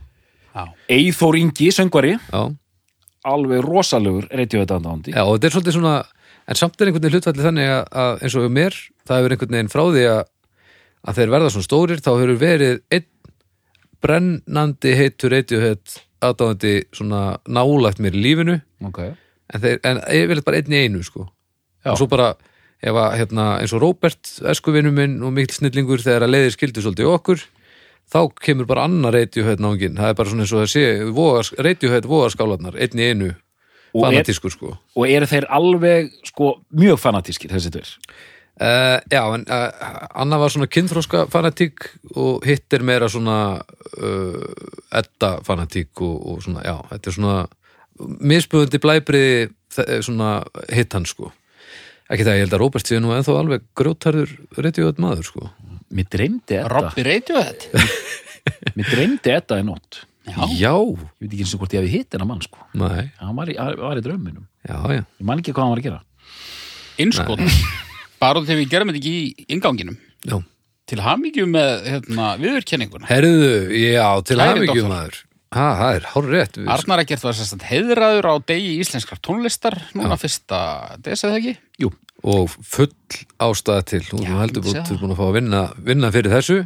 Já. 0.54 0.64
Eithór 0.94 1.38
Ingi, 1.38 1.70
söngvari 1.74 2.14
já, 2.18 2.42
alveg 3.24 3.64
rosalegur 3.64 4.28
reytjöfetandandi 4.30 5.14
já, 5.14 5.22
og 5.24 5.36
þetta 5.36 5.48
er 5.48 5.56
svolítið 5.56 5.76
svona 5.78 5.96
en 6.44 6.60
samt 6.60 6.78
er 6.78 6.90
einhvern 6.90 7.06
veginn 7.06 7.18
hlutfalli 7.18 7.46
þannig 7.46 7.72
að, 7.72 7.82
að 8.04 8.22
eins 8.22 8.36
og 8.38 8.46
mér, 8.52 8.78
það 9.08 9.20
hefur 9.20 9.34
einhvern 9.34 9.56
veginn 9.56 9.72
frá 9.72 9.82
því 9.86 10.06
að, 10.12 10.22
að 11.04 11.20
þeir 11.20 11.34
verða 11.34 11.52
svona 11.54 11.68
stórir 11.68 12.02
þá 12.04 12.10
hefur 12.12 12.34
verið 12.42 12.80
einn 12.94 13.10
brennandi 14.04 14.96
heitur 14.98 15.32
reytið 15.32 15.66
aðdáðandi 16.24 16.74
svona 16.94 17.22
nálægt 17.48 18.00
mér 18.02 18.16
í 18.16 18.24
lífinu 18.24 18.58
okay. 18.84 19.14
En, 19.54 19.62
þeir, 19.62 19.80
en 19.86 20.02
vil 20.32 20.42
bara 20.46 20.60
einn 20.60 20.74
í 20.74 20.82
einu 20.88 21.02
sko. 21.06 21.28
Og 21.84 21.98
svo 22.00 22.08
bara 22.10 22.32
ef 22.84 22.92
að, 22.96 23.14
hérna, 23.20 23.44
eins 23.62 23.72
og 23.76 23.80
Róbert, 23.84 24.28
eskuvinu 24.50 24.90
minn 24.92 25.20
og 25.24 25.32
mikil 25.36 25.56
snillingur 25.56 26.02
þegar 26.04 26.26
að 26.26 26.34
leiðir 26.34 26.56
skildu 26.56 26.82
svolítið 26.84 27.12
okkur 27.14 27.44
þá 28.12 28.18
kemur 28.44 28.66
bara 28.68 28.84
annar 28.84 29.14
reytjuhætt 29.16 29.62
náungin 29.64 29.96
það 29.96 30.10
er 30.10 30.16
bara 30.18 30.28
svona 30.28 30.44
eins 30.44 30.52
og 30.52 30.60
það 30.60 30.72
sé 30.74 31.62
reytjuhætt 31.64 32.08
vogaskálarnar, 32.10 32.76
einn 32.76 33.00
í 33.00 33.06
einu 33.08 33.30
Og 33.94 34.02
er- 34.02 34.10
fanatískur 34.10 34.52
sko. 34.52 34.74
og 34.96 35.04
eru 35.08 35.26
þeir 35.30 35.46
alveg 35.48 36.10
sko, 36.28 36.50
mjög 36.74 36.98
fanatískir 37.00 37.52
þessi 37.54 37.70
tveir? 37.72 37.92
Uh, 38.54 39.00
já, 39.10 39.22
en 39.34 39.46
uh, 39.50 39.70
Anna 40.14 40.36
var 40.38 40.52
svona 40.52 40.68
kynþróska 40.70 41.24
fanatík 41.32 41.88
og 42.14 42.44
hitt 42.46 42.70
er 42.76 42.84
meira 42.86 43.08
svona 43.10 43.38
uh, 43.98 44.44
edda 44.94 45.38
fanatík 45.46 46.02
og, 46.04 46.20
og 46.34 46.44
svona, 46.44 46.62
já, 46.62 46.76
þetta 46.92 47.10
er 47.10 47.16
svona 47.16 47.38
misbúðandi 48.00 48.80
blæbriði 48.82 49.34
þe- 49.74 50.00
svona 50.06 50.30
hitt 50.74 50.92
hann 50.96 51.06
sko 51.08 51.30
ekki 52.10 52.24
það, 52.26 52.34
ég 52.36 52.42
held 52.44 52.56
að 52.56 52.62
Róbert 52.64 52.88
sé 52.90 52.98
nú 53.00 53.12
ennþá 53.16 53.36
alveg 53.40 53.62
grjótarður 53.78 54.32
reytjuhætt 54.58 54.98
maður 55.02 55.28
sko 55.28 55.50
mér 55.94 56.08
dreymdi 56.10 56.56
þetta 56.58 56.72
Robby 56.72 57.04
Radiohead. 57.06 57.68
mér 58.76 58.90
dreymdi 58.90 59.30
þetta 59.30 59.60
í 59.62 59.66
nótt 59.68 60.02
Já. 60.24 60.40
já, 60.56 60.72
ég 60.72 61.00
veit 61.20 61.32
ekki 61.34 61.42
eins 61.44 61.50
og 61.52 61.60
hvort 61.60 61.74
ég 61.76 61.82
hafi 61.84 61.90
hitt 61.98 62.14
hennar 62.16 62.28
mann 62.30 62.40
sko. 62.40 62.56
nei, 62.80 63.10
hann 63.20 63.36
var 63.36 63.50
í, 63.52 63.56
var 63.60 63.98
í 64.00 64.04
drauminum 64.04 64.46
já, 64.64 64.76
já 64.88 65.00
ég 65.04 65.26
man 65.28 65.42
ekki 65.42 65.52
hvað 65.52 65.66
hann 65.66 65.74
var 65.74 65.82
að 65.82 65.88
gera 65.90 66.00
Innskot. 67.04 67.40
Bara 68.22 68.40
þegar 68.46 68.60
við 68.62 68.68
gerum 68.70 68.90
þetta 68.92 69.00
ekki 69.02 69.12
í 69.18 69.46
inganginum. 69.56 69.96
Já, 70.24 70.36
Til 70.88 71.00
hamingju 71.02 71.44
með 71.50 71.86
hérna, 71.90 72.26
viðurkenninguna. 72.40 73.08
herðu, 73.08 73.48
já, 73.74 74.06
til 74.24 74.36
doktor. 74.38 74.88
maður 74.88 75.18
það 75.54 75.96
er 75.98 76.06
hár 76.12 76.28
rétt. 76.34 76.56
Við- 76.60 76.70
Arnar 76.74 77.02
Ekkert 77.04 77.22
var 77.26 77.36
sérst 77.38 77.62
heiðraður 77.70 78.28
á 78.30 78.34
degi 78.46 78.72
íslenskar 78.82 79.20
tónlistar 79.24 79.76
núna 79.94 80.16
fyrsta 80.20 80.60
des 81.04 81.22
eða 81.24 81.38
ekki 81.40 81.56
Jú, 81.84 81.92
Og 82.24 82.48
full 82.64 82.88
ástæða 83.38 83.82
til. 83.84 84.00
Þú 84.00 84.22
Já, 84.24 84.38
heldur 84.40 84.62
búin, 84.64 84.76
er 84.80 85.10
að 85.12 85.18
fá 85.18 85.24
að 85.28 85.34
vinna, 85.36 85.60
vinna 85.84 86.10
fyrir 86.14 86.32
þessu. 86.32 86.56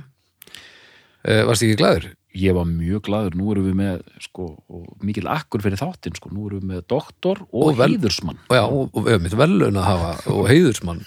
Eh, 1.27 1.43
varst 1.49 1.65
ekki 1.67 1.79
glæður? 1.81 2.15
ég 2.39 2.55
var 2.55 2.69
mjög 2.69 3.01
glaður, 3.09 3.35
nú 3.35 3.49
erum 3.51 3.65
við 3.67 3.75
með 3.75 4.03
sko, 4.23 4.45
og 4.71 5.03
mikil 5.03 5.25
akkur 5.33 5.63
fyrir 5.65 5.81
þáttinn 5.81 6.15
sko, 6.15 6.29
nú 6.31 6.45
erum 6.47 6.61
við 6.61 6.69
með 6.71 6.83
doktor 6.93 7.41
og, 7.49 7.73
Og 7.73 7.79
vel- 7.81 7.97
heiðursmann 7.97 8.37
Og 8.47 8.55
já, 8.55 8.63
og, 8.69 8.91
og 8.95 9.07
við 9.09 9.15
höfum 9.17 9.25
mitt 9.25 9.37
velun 9.41 9.79
að 9.81 9.87
hafa 9.89 10.11
og 10.37 10.45
heiðursmann. 10.47 11.01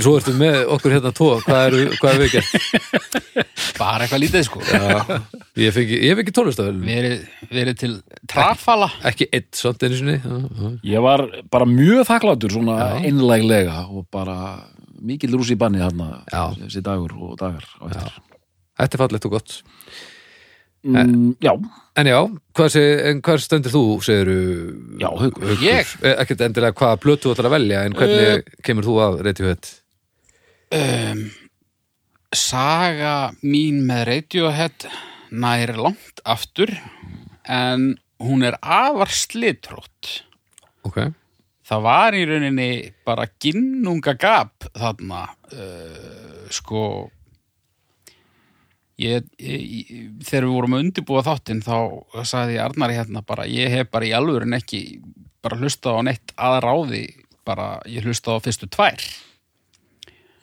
Svo 0.00 0.16
ertu 0.18 0.32
með 0.38 0.56
okkur 0.74 0.94
hérna 0.96 1.12
tvo, 1.14 1.28
hvað 1.44 1.66
er, 1.68 1.92
hvað 2.00 2.14
er 2.14 2.22
við 2.24 2.32
gert? 2.34 3.44
bara 3.78 4.04
eitthvað 4.06 4.22
lítið 4.24 4.44
sko 4.48 4.62
Já, 4.66 5.18
ég 5.64 5.74
fengi, 5.76 5.98
ég 6.08 6.16
fengi 6.18 6.34
tónlistavelun. 6.34 6.82
verið, 6.88 7.24
verið 7.52 7.78
til 7.80 7.92
trafala 8.30 8.88
Ekki 9.10 9.28
eitt 9.34 9.54
samt 9.58 9.82
einu 9.86 9.98
sinni. 10.00 10.16
Já. 10.22 10.70
Ég 10.94 11.04
var 11.04 11.24
bara 11.52 11.68
mjög 11.70 12.04
þakklátur 12.10 12.54
svona 12.56 12.78
Já. 12.80 13.02
einlæglega 13.10 13.84
og 13.90 14.06
bara 14.14 14.36
mikil 15.04 15.34
rús 15.36 15.50
í 15.54 15.58
banni 15.60 15.82
þarna 15.82 16.10
Já. 16.32 16.44
þessi 16.64 16.82
dagur 16.84 17.12
og 17.18 17.36
dagar 17.40 17.66
á 17.78 17.84
eftir. 17.90 18.20
Þetta 18.74 18.96
er 18.98 19.02
fallegt 19.04 19.26
og 19.28 19.34
gott. 19.36 19.58
Mm, 20.84 21.36
já, 21.40 21.52
En 21.96 22.06
já, 22.10 22.18
hvað, 22.58 22.74
hvað 23.24 23.38
stendur 23.40 23.72
þú, 23.72 23.82
segirðu? 24.04 24.40
Já, 25.00 25.08
Haukur. 25.16 25.54
Ég? 25.62 25.92
Eh, 26.02 26.16
Ekkert 26.20 26.42
endilega 26.44 26.76
hvaða 26.76 26.98
blötu 27.00 27.30
þú 27.30 27.34
ætlar 27.36 27.48
að 27.48 27.54
velja, 27.54 27.84
en 27.86 27.94
hvernig 27.96 28.50
kemur 28.66 28.84
þú 28.88 28.96
að 29.04 29.16
Radiohead? 29.24 29.70
um, 30.74 31.22
Saga 32.34 33.14
mín 33.46 33.84
með 33.86 34.04
Radiohead 34.10 34.86
nær 35.34 35.72
langt 35.78 36.20
aftur 36.26 36.72
en 37.46 37.92
hún 38.22 38.42
er 38.46 38.56
afar 38.62 39.10
slitrótt 39.14 40.20
Ok, 40.84 40.98
það 41.64 41.84
var 41.86 42.16
í 42.18 42.24
rauninni 42.28 42.68
bara 43.06 43.24
ginnunga 43.40 44.16
gap 44.20 44.66
þarna 44.76 45.22
uh, 45.54 46.44
sko 46.52 46.82
ég, 49.00 49.26
ég, 49.38 49.92
þegar 50.22 50.46
við 50.46 50.54
vorum 50.54 50.76
að 50.76 50.84
undirbúa 50.84 51.24
þáttinn 51.26 51.62
þá 51.64 51.76
sagði 52.26 52.58
ég 52.58 52.64
Arnari 52.64 52.98
hérna 52.98 53.24
bara 53.26 53.46
ég 53.50 53.72
hef 53.72 53.90
bara 53.94 54.08
í 54.08 54.14
alvörin 54.16 54.56
ekki 54.56 54.82
bara 55.44 55.58
hlustað 55.60 55.98
á 55.98 56.02
neitt 56.06 56.34
að 56.40 56.58
ráði 56.64 57.04
bara 57.44 57.68
ég 57.90 58.06
hlustað 58.06 58.40
á 58.40 58.44
fyrstu 58.46 58.68
tvær 58.72 59.02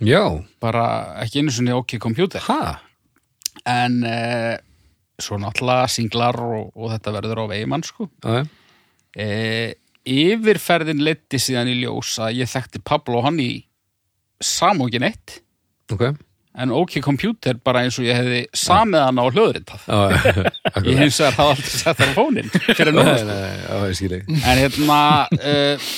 já, 0.01 0.23
bara 0.61 0.85
ekki 1.23 1.41
einu 1.41 1.53
sinni 1.53 1.73
OK 1.75 1.97
Computer 2.01 2.43
ha? 2.49 2.81
en 3.67 4.01
uh, 4.05 4.55
svo 5.21 5.37
náttúrulega 5.41 5.87
singlar 5.91 6.39
og, 6.41 6.71
og 6.75 6.91
þetta 6.95 7.15
verður 7.17 7.43
á 7.45 7.51
veimann 7.53 7.85
sko 7.85 8.09
Já, 8.25 8.41
já. 8.41 8.43
e, 9.15 9.27
yfirferðin 10.09 11.03
leiddi 11.05 11.37
síðan 11.41 11.69
í 11.69 11.77
ljós 11.83 12.15
að 12.23 12.39
ég 12.41 12.49
þekkti 12.49 12.81
Pablo 12.85 13.19
og 13.21 13.27
hann 13.29 13.37
í 13.41 13.51
samókin 14.41 15.05
eitt 15.05 15.39
ok. 15.93 16.07
En 16.59 16.73
OK 16.75 16.97
Computer 17.05 17.55
bara 17.63 17.85
eins 17.85 17.99
og 18.01 18.07
ég 18.09 18.17
hefði 18.19 18.41
samið 18.57 19.05
hann 19.05 19.21
á 19.21 19.25
akkurat. 19.31 19.71
ég 20.83 20.99
hins 20.99 21.19
vegar 21.21 21.37
hafði 21.37 21.53
aldrei 21.53 21.71
sett 21.77 22.01
það 22.01 22.11
á 22.11 22.17
fónin 22.17 22.51
fyrir 22.75 22.91
nú 22.95 23.05
Nei, 23.05 23.23
nei, 23.29 24.19
en 24.41 24.61
hérna 24.65 24.99
uh, 25.37 25.89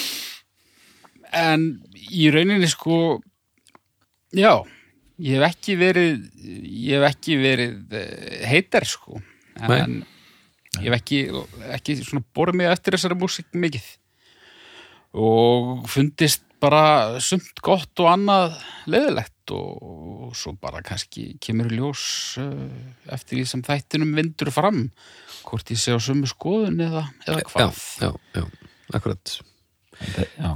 en 1.34 1.68
í 2.14 2.30
rauninni 2.34 2.70
sko 2.70 3.00
já 4.34 4.62
ég 5.24 5.38
hef 5.38 5.46
ekki 5.50 5.76
verið 5.80 6.24
ég 6.44 6.98
hef 6.98 7.06
ekki 7.12 7.38
verið 7.42 7.98
heitar 8.50 8.86
sko. 8.88 9.20
En 9.62 10.00
ég 10.82 10.88
hef 10.90 10.96
ekki, 10.98 11.20
ekki 11.76 11.98
borðið 12.36 12.58
mig 12.60 12.72
eftir 12.72 12.98
þessari 12.98 13.18
músík 13.22 13.50
mikið. 13.54 13.86
Og 15.14 15.84
fundist 15.94 16.44
bara 16.64 17.20
sumt 17.24 17.60
gott 17.66 18.00
og 18.00 18.08
annað 18.14 18.56
leðilegt 18.90 19.52
og 19.54 20.32
svo 20.40 20.54
bara 20.64 20.80
kannski 20.86 21.34
kemur 21.44 21.68
ljós 21.76 22.04
uh, 22.40 22.54
eftir 23.12 23.42
því 23.42 23.46
sem 23.52 23.64
þættinum 23.68 24.14
vindur 24.16 24.52
fram 24.56 24.86
hvort 25.44 25.74
ég 25.74 25.82
sé 25.82 25.92
á 25.92 26.00
sömu 26.00 26.30
skoðun 26.32 26.80
eða, 26.86 27.04
eða 27.28 27.42
Já, 27.44 27.48
hvað 27.52 27.82
já, 28.00 28.12
já, 28.40 28.46
akkurat. 28.96 29.34
já, 30.40 30.54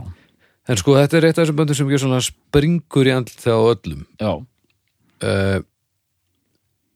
En 0.67 0.75
sko, 0.79 0.95
þetta 0.99 1.15
er 1.19 1.25
eitt 1.29 1.37
af 1.37 1.45
þessum 1.45 1.57
böndum 1.61 1.77
sem 1.79 1.87
ekki 1.91 1.99
svona 2.03 2.17
springur 2.25 3.07
í 3.07 3.11
andl 3.15 3.35
á 3.51 3.59
öllum. 3.73 4.05
já, 4.19 4.31
Uh, 5.17 5.63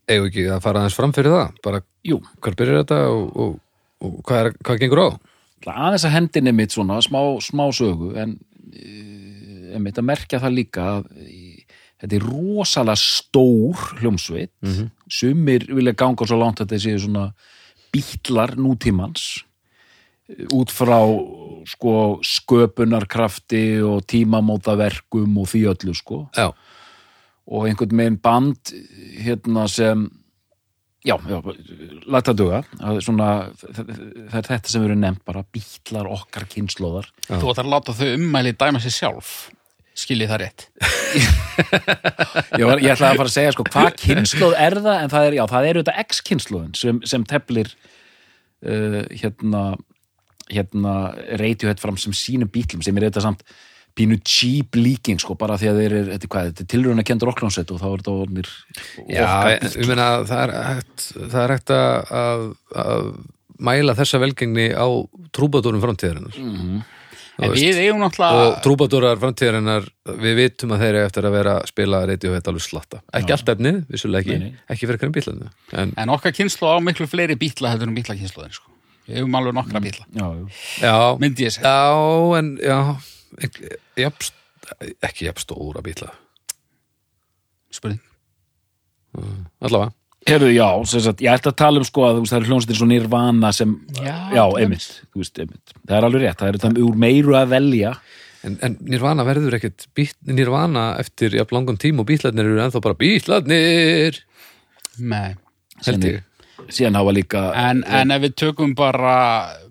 eigum 0.05 0.27
við 0.27 0.29
ekki 0.29 0.43
að 0.53 0.59
fara 0.61 0.81
aðeins 0.83 0.93
fram 0.93 1.13
fyrir 1.15 1.33
það? 1.33 1.55
Bara, 1.65 1.79
jú 2.05 2.19
hvar 2.37 2.53
byrjar 2.59 2.83
þetta 2.83 2.97
og, 3.09 3.23
og, 3.33 3.55
og 4.05 4.19
hvað, 4.27 4.41
er, 4.43 4.49
hvað 4.67 4.81
gengur 4.83 5.01
á? 5.01 5.07
Aðeins 5.69 6.05
að 6.07 6.15
hendinni 6.15 6.53
mitt 6.55 6.73
svona 6.73 6.97
smá, 7.03 7.19
smá 7.43 7.67
sögu 7.75 8.15
en 8.17 8.37
uh, 8.37 9.77
mitt 9.81 9.99
að 9.99 10.07
merkja 10.07 10.41
það 10.41 10.57
líka 10.57 10.87
að 10.97 11.09
þetta 12.01 12.17
er 12.17 12.25
rosalega 12.25 12.97
stór 12.97 13.85
hljómsveit. 14.01 14.53
Mhm. 14.65 14.89
sumir 15.11 15.67
vilja 15.67 15.93
ganga 15.93 16.25
svo 16.25 16.39
langt 16.39 16.61
að 16.61 16.71
þetta 16.71 16.83
séu 16.83 16.99
svona 16.99 17.33
bítlar 17.91 18.55
nútímans 18.55 19.43
eh, 20.29 20.47
út 20.55 20.71
frá 20.71 20.97
sko 21.67 22.21
sköpunarkrafti 22.23 23.81
og 23.85 24.05
tímamótaverkum 24.07 25.37
og 25.37 25.47
því 25.51 25.65
öllu 25.75 25.93
sko. 25.93 26.29
Já, 26.35 26.53
og 27.51 27.67
einhvern 27.67 27.95
megin 27.95 28.17
band 28.17 28.73
hérna 29.19 29.67
sem 29.67 30.09
já, 31.07 31.15
já, 31.17 31.37
læta 32.11 32.35
duga. 32.37 32.61
Að 32.79 32.99
svona, 33.05 33.29
það 33.61 34.37
er 34.41 34.49
þetta 34.49 34.73
sem 34.73 34.85
erum 34.85 35.01
nefnt 35.01 35.23
bara 35.27 35.45
bítlar 35.53 36.09
okkar 36.11 36.45
kynnslóðar 36.51 37.09
Þú 37.27 37.53
ætlar 37.53 37.65
að 37.65 37.73
láta 37.73 37.97
þau 37.97 38.07
ummæli 38.13 38.53
dæma 38.57 38.83
sér 38.83 38.95
sjálf. 38.97 39.33
Skiljið 40.01 40.31
það 40.31 40.43
rétt? 40.45 40.67
Ég, 42.59 42.63
var, 42.63 42.79
ég 42.79 42.93
ætlaði 42.93 43.11
að 43.11 43.19
fara 43.19 43.27
að 43.27 43.33
segja 43.33 43.51
sko 43.53 43.63
hvað 43.67 43.89
kynnslóð 43.99 44.53
er 44.59 44.75
það? 44.79 44.97
En 44.97 45.11
það 45.11 45.25
er, 45.27 45.35
já, 45.35 45.41
það 45.51 45.65
er 45.67 45.77
auðvitað 45.77 45.97
X-kynnslóðin 46.05 46.77
sem, 46.79 47.01
sem 47.11 47.25
teflir 47.27 47.71
uh, 47.71 49.01
hérna 49.11 49.63
hérna 50.51 50.93
Radiohead 51.39 51.81
fram 51.81 51.99
sem 51.99 52.15
sínum 52.15 52.49
bítlum 52.51 52.83
sem 52.83 52.97
er 52.97 53.07
þetta 53.09 53.23
samt 53.23 53.43
pínu 53.97 54.17
cheap 54.27 54.77
líking 54.79 55.19
sko 55.21 55.35
bara 55.39 55.57
því 55.59 55.69
að 55.71 55.81
þeir 55.81 55.95
eru, 55.97 56.11
þetta 56.13 56.27
er 56.27 56.31
hvað, 56.35 56.47
þetta 56.51 56.63
er 56.65 56.69
tilruna 56.75 57.03
kendur 57.07 57.31
okklónsett 57.33 57.73
og 57.75 57.81
þá 57.81 57.87
er 57.89 58.01
þetta 58.03 58.15
orðnir 58.25 58.49
já 59.11 59.27
ég 59.75 59.89
meina 59.91 60.07
það 60.29 60.41
er 60.45 60.55
hægt, 60.69 61.05
það 61.17 61.43
er 61.43 61.53
hægt 61.57 61.75
að, 61.75 62.15
að, 62.21 62.47
að 62.85 63.11
mæla 63.61 63.97
þessa 63.99 64.21
velgengni 64.23 64.71
á 64.73 64.87
trúbadórum 65.35 65.83
framtíðarinnar. 65.83 66.37
Mhm. 66.41 66.81
Þú 67.41 67.45
En 67.47 67.53
við 67.55 67.77
eigum 67.81 68.01
náttúrulega 68.03 68.41
og 68.41 68.55
trúbadórar 68.61 69.17
framtíðarinnar 69.17 69.85
við 70.21 70.35
vitum 70.37 70.73
að 70.75 70.81
þeir 70.83 70.89
eru 70.91 71.05
eftir 71.07 71.25
að 71.25 71.31
vera 71.37 71.53
að 71.57 71.69
spila 71.71 72.01
Radiohead 72.05 72.49
alveg 72.51 72.65
slatta. 72.65 72.99
Ekki 73.17 73.33
allt 73.33 73.51
efnið, 73.55 73.77
vissulega 73.89 74.21
ekki, 74.21 74.35
Nei, 74.37 74.49
nei. 74.51 74.59
ekki 74.75 74.89
fyrir 74.89 74.99
hverjum 75.01 75.15
bílanu 75.15 75.47
en 75.81 75.93
En 75.97 76.11
okkar 76.13 76.35
kynslu 76.37 76.69
á 76.69 76.77
miklu 76.83 77.07
fleiri 77.09 77.37
bítla 77.39 77.71
heldur 77.71 77.89
en 77.89 77.95
bítla 77.97 78.17
kynsluðin 78.19 78.53
sko. 78.53 78.67
Við 79.07 79.21
eigum 79.23 79.39
alveg 79.39 79.55
nokkra 79.57 79.81
bítla 79.81 80.05
já, 80.13 80.27
já. 80.27 80.45
já, 80.85 80.93
Myndi 81.23 81.47
ég 81.47 81.55
segja 81.55 81.71
já, 81.71 82.37
en 82.37 82.51
já 82.61 82.77
ekki, 83.39 83.71
jafnst, 84.01 84.35
ekki 85.03 85.27
jafnstóra 85.29 85.83
bíla. 85.85 86.11
Spurning. 87.71 88.01
Allavega. 89.61 89.91
Herðu, 90.29 90.51
já, 90.53 90.67
sem 90.85 91.01
sagt, 91.01 91.21
ég 91.25 91.33
ætti 91.33 91.49
að 91.49 91.57
tala 91.57 91.81
um 91.81 91.85
sko 91.87 92.03
að 92.05 92.19
þú 92.19 92.25
veist, 92.25 92.33
það 92.33 92.41
er 92.43 92.49
hljónstir 92.51 92.77
svo 92.77 92.87
nirvana 92.91 93.49
sem, 93.57 93.71
Já, 93.97 94.17
já 94.35 94.43
einmitt, 94.61 94.89
veist, 95.17 95.39
einmitt, 95.41 95.73
það 95.81 95.95
er 95.97 96.05
alveg 96.07 96.21
rétt, 96.27 96.37
það 96.37 96.51
er 96.51 96.59
þetta 96.59 96.83
úr 96.85 96.99
meiru 97.01 97.37
að 97.39 97.55
velja, 97.55 97.95
En, 98.41 98.57
en 98.65 98.77
Nirvana 98.89 99.21
verður 99.25 99.53
ekkert 99.59 99.85
Nirvana 100.25 100.95
eftir 101.01 101.35
jafn 101.37 101.59
langan 101.59 101.77
tím 101.81 102.01
og 102.01 102.07
bítlarnir 102.09 102.47
eru 102.49 102.61
ennþá 102.63 102.81
bara 102.81 102.97
bítlarnir 102.97 104.17
Nei. 104.97 105.35
held 105.85 106.07
ég. 106.07 106.23
síðan 106.69 106.97
hafa 106.97 107.13
líka, 107.13 107.43
En, 107.57 107.83
en 107.85 108.13
ef 108.15 108.23
við 108.25 108.33
tökum 108.41 108.73
bara 108.77 109.13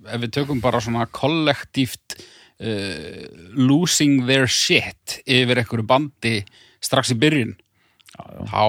ef 0.06 0.22
við 0.22 0.34
tökum 0.38 0.62
bara 0.62 0.82
svona 0.82 1.08
kollektíft 1.10 2.20
uh, 2.60 3.24
losing 3.56 4.26
their 4.28 4.48
shit 4.50 5.20
yfir 5.24 5.62
einhverju 5.62 5.86
bandi 5.88 6.38
strax 6.80 7.12
í 7.14 7.18
byrjun. 7.20 7.56
Þá 8.50 8.64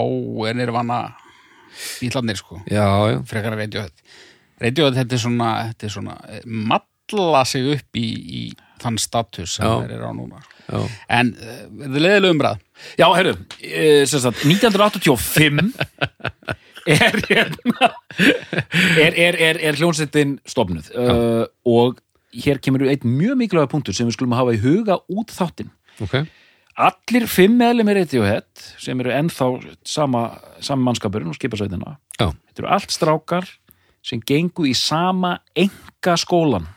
er 0.48 0.58
nirvana 0.60 1.02
bítlarnir 2.00 2.40
sko. 2.40 2.62
Já, 2.70 2.86
já, 3.12 3.22
frekar 3.28 3.56
að 3.56 3.66
Radiohead. 3.66 4.04
Radiohead 4.62 5.00
þetta 5.00 5.18
er 5.18 5.24
svona, 5.24 5.52
þetta 5.70 5.88
er 5.88 5.94
svona 5.96 6.18
eh, 6.30 6.44
malla 6.46 7.46
sig 7.50 7.72
upp 7.76 8.00
í, 8.00 8.08
í 8.42 8.44
þann 8.82 8.98
status 9.02 9.58
sem 9.58 9.68
Já. 9.68 9.74
þeir 9.84 9.96
eru 9.98 10.10
á 10.10 10.14
núna 10.16 10.42
já, 10.42 10.80
en 11.20 11.32
uh, 11.38 11.58
þetta 11.84 12.00
er 12.00 12.06
leðileg 12.06 12.36
umræð 12.36 12.62
já, 12.98 13.08
herru, 13.14 13.34
e, 13.62 13.84
sem 14.10 14.24
sagt, 14.24 14.46
1985 14.48 15.74
er 16.96 17.20
hérna, 17.28 17.92
er, 18.98 19.14
er, 19.14 19.38
er, 19.38 19.60
er 19.70 19.78
hljónsettin 19.78 20.40
stofnuð 20.50 20.90
uh, 20.98 21.44
og 21.70 22.02
hér 22.34 22.60
kemur 22.64 22.86
einn 22.88 23.04
mjög 23.18 23.38
mikilvæga 23.42 23.72
punktur 23.72 23.94
sem 23.98 24.08
við 24.08 24.16
skulum 24.18 24.36
hafa 24.38 24.54
í 24.56 24.62
huga 24.64 25.00
út 25.12 25.34
þáttinn. 25.36 25.72
ok 26.02 26.22
Allir 26.82 27.26
fimm 27.28 27.58
meðlum 27.60 27.90
er 27.92 27.98
Radiohead 28.00 28.62
sem 28.80 29.00
eru 29.04 29.12
ennþá 29.12 29.48
sama, 29.86 30.22
sama 30.64 30.86
mannskapurinn 30.88 31.28
og 31.30 31.36
skipasveitina 31.36 31.98
Já, 32.18 32.30
Þetta 32.32 32.62
eru 32.64 32.70
allt 32.72 32.94
strákar 32.96 33.50
sem 34.02 34.22
gengu 34.26 34.64
í 34.66 34.72
sama 34.78 35.36
enga 35.56 36.16
skólan 36.18 36.70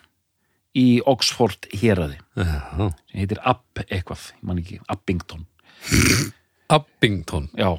í 0.74 0.98
Oxford 1.06 1.68
héraði 1.72 2.18
Já. 2.34 2.90
sem 3.06 3.20
heitir 3.22 3.38
Abb 3.46 3.84
eitthvað, 3.86 4.26
ég 4.34 4.42
man 4.50 4.58
ekki, 4.58 4.80
Abbington 4.90 5.46
Abington. 6.74 7.48
já, 7.54 7.70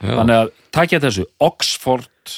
Já. 0.00 0.14
þannig 0.14 0.36
að 0.40 0.50
takja 0.72 1.00
þessu 1.04 1.26
Oxford 1.42 2.34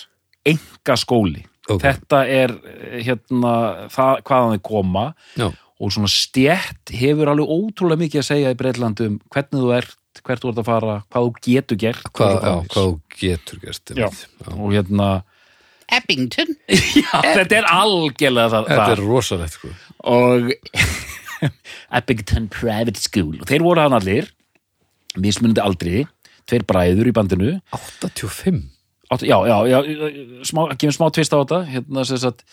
enga 0.49 0.97
skóli 0.99 1.45
Ok. 1.71 1.83
þetta 1.87 2.21
er 2.27 2.55
eh, 2.75 2.99
hérna 3.07 3.53
það, 3.95 4.21
hvaðan 4.29 4.55
þau 4.57 4.63
koma 4.71 5.05
Já. 5.39 5.49
og 5.81 5.95
svona 5.95 6.11
stjætt 6.13 6.93
hefur 7.01 7.31
alveg 7.33 7.53
ótrúlega 7.57 8.03
mikið 8.05 8.23
að 8.23 8.29
segja 8.31 8.53
í 8.55 8.59
Breitland 8.61 9.03
um 9.07 9.19
hvernig 9.33 9.63
þú 9.65 9.73
ert, 9.79 9.97
hvert 10.27 10.43
þú 10.45 10.53
ert 10.53 10.63
að 10.63 10.69
fara 10.71 10.97
hvað 11.09 11.27
þú 11.29 11.45
getur 11.49 11.81
gert 11.81 12.07
já, 12.07 12.15
framvegis. 12.21 12.73
hvað 12.75 12.89
þú 12.89 13.21
getur 13.21 13.63
gerst. 13.65 13.95
Já. 13.97 14.09
og 14.57 14.73
hérna 14.75 15.11
Ebbington 15.91 16.53
já, 17.03 17.15
þetta 17.35 17.57
er 17.63 17.67
algjörlega 17.67 18.51
það, 18.53 18.69
Þetta 18.71 18.91
er 18.95 19.01
rosalegt, 19.07 19.57
sko. 19.59 19.71
og 20.07 20.53
Abington 21.99 22.47
Private 22.53 23.01
School 23.01 23.41
og 23.41 23.49
þeir 23.51 23.65
voru 23.65 23.83
hann 23.83 23.97
allir 23.97 24.29
mismunandi 25.19 25.63
aldri, 25.65 26.03
tveir 26.47 26.63
bræður 26.71 27.09
í 27.11 27.15
bandinu 27.17 27.55
85. 27.75 28.61
Átt, 29.11 29.23
já, 29.27 29.37
já, 29.47 29.57
já, 29.67 29.81
smá, 30.47 30.69
gefum 30.79 30.95
smá 30.95 31.11
tvist 31.11 31.35
á 31.35 31.39
þetta. 31.43 31.65
Hérna 31.67 32.05
sem 32.07 32.21
sagt 32.23 32.45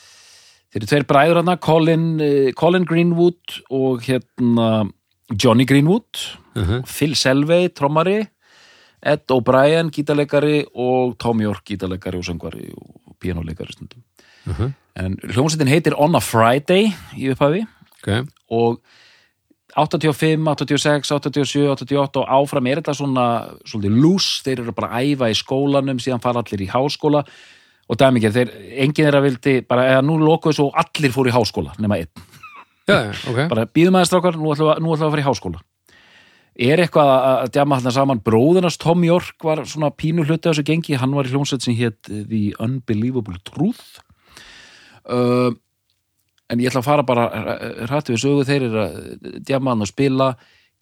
þeir 0.73 0.81
eru 0.81 0.89
tveir 0.89 1.05
bræður 1.09 1.41
hana, 1.41 1.57
Colin, 1.57 2.07
eh, 2.19 2.51
Colin 2.57 2.85
Greenwood 2.85 3.59
og 3.69 4.01
hérna 4.07 4.89
Johnny 5.31 5.65
Greenwood. 5.65 6.09
Uh 6.57 6.81
Phil 6.85 7.15
Selvey, 7.15 7.69
trommari. 7.69 8.25
Ed 9.05 9.29
O'Brien, 9.29 9.91
gítarleikari 9.93 10.65
og 10.73 11.19
Tom 11.21 11.41
York, 11.41 11.61
gítarleikari 11.69 12.17
og 12.17 12.25
söngvari 12.25 12.73
og 12.73 13.15
píanuleikari 13.21 13.71
stundum. 13.71 14.01
-huh. 14.47 14.71
en 14.95 15.17
hljómsveitin 15.23 15.71
heitir 15.71 15.95
On 15.97 16.15
a 16.15 16.21
Friday 16.23 16.91
í 17.17 17.31
upphafi. 17.31 17.65
Ok. 17.97 18.27
og 18.49 18.79
85, 19.77 20.41
86, 20.47 21.11
87, 21.13 21.67
88 21.75 22.23
og 22.23 22.31
áfram 22.39 22.67
er 22.71 22.81
þetta 22.81 22.95
svona 22.97 23.27
svolítið 23.67 23.99
lús, 24.01 24.29
þeir 24.45 24.63
eru 24.63 24.73
bara 24.77 24.89
að 24.97 25.11
æfa 25.13 25.29
í 25.29 25.37
skólanum 25.37 26.01
síðan 26.01 26.23
fara 26.23 26.41
allir 26.41 26.65
í 26.65 26.69
háskóla. 26.71 27.21
Og 27.87 27.95
dæmikið, 28.01 28.33
þeir, 28.35 28.49
enginn 28.83 29.05
þeirra 29.07 29.23
vildi 29.23 29.53
bara, 29.63 29.85
eða 29.93 30.03
nú 30.03 30.17
lokuðu 30.19 30.57
svo 30.57 30.65
og 30.71 30.79
allir 30.81 31.13
fóru 31.13 31.31
í 31.31 31.35
háskóla 31.35 31.75
nema 31.79 32.01
einn, 32.01 32.25
Já, 32.87 32.97
já, 33.05 33.11
ok. 33.31 33.39
bara 33.51 33.67
býðum 33.69 33.95
aðeins 33.99 34.11
strákar 34.11 34.35
nú 34.39 34.51
ætlum 34.51 34.89
við, 34.89 35.03
að 35.05 35.13
fara 35.13 35.23
í 35.23 35.27
háskóla. 35.27 35.61
Er 36.67 36.81
eitthvað 36.81 37.11
að 37.13 37.35
að 37.43 37.51
djama 37.53 37.77
þarna 37.77 37.93
saman? 37.93 38.21
Bróðunars 38.25 38.79
Tom 38.81 39.03
York 39.05 39.45
var 39.45 39.61
svona 39.69 39.91
pínu 39.93 40.25
hluti 40.25 40.49
á 40.49 40.51
þessu 40.51 40.65
gengi, 40.65 40.97
hann 40.97 41.13
var 41.13 41.29
í 41.29 41.31
hljómsveit 41.31 41.63
sem 41.63 41.77
hétt 41.77 42.09
The 42.09 42.41
Unbelievable 42.63 43.37
Truth. 43.45 44.01
Uh, 45.05 45.53
en 46.49 46.59
ég 46.63 46.69
ætla 46.71 46.81
að 46.83 46.87
fara 46.89 47.03
bara 47.07 47.25
hrættu 47.89 48.13
við 48.15 48.21
sögu 48.23 48.45
þeir 48.47 48.67
eru 48.69 48.83
að 48.83 49.41
djama 49.47 49.73
hann 49.73 49.83
og 49.83 49.89
spila 49.89 50.29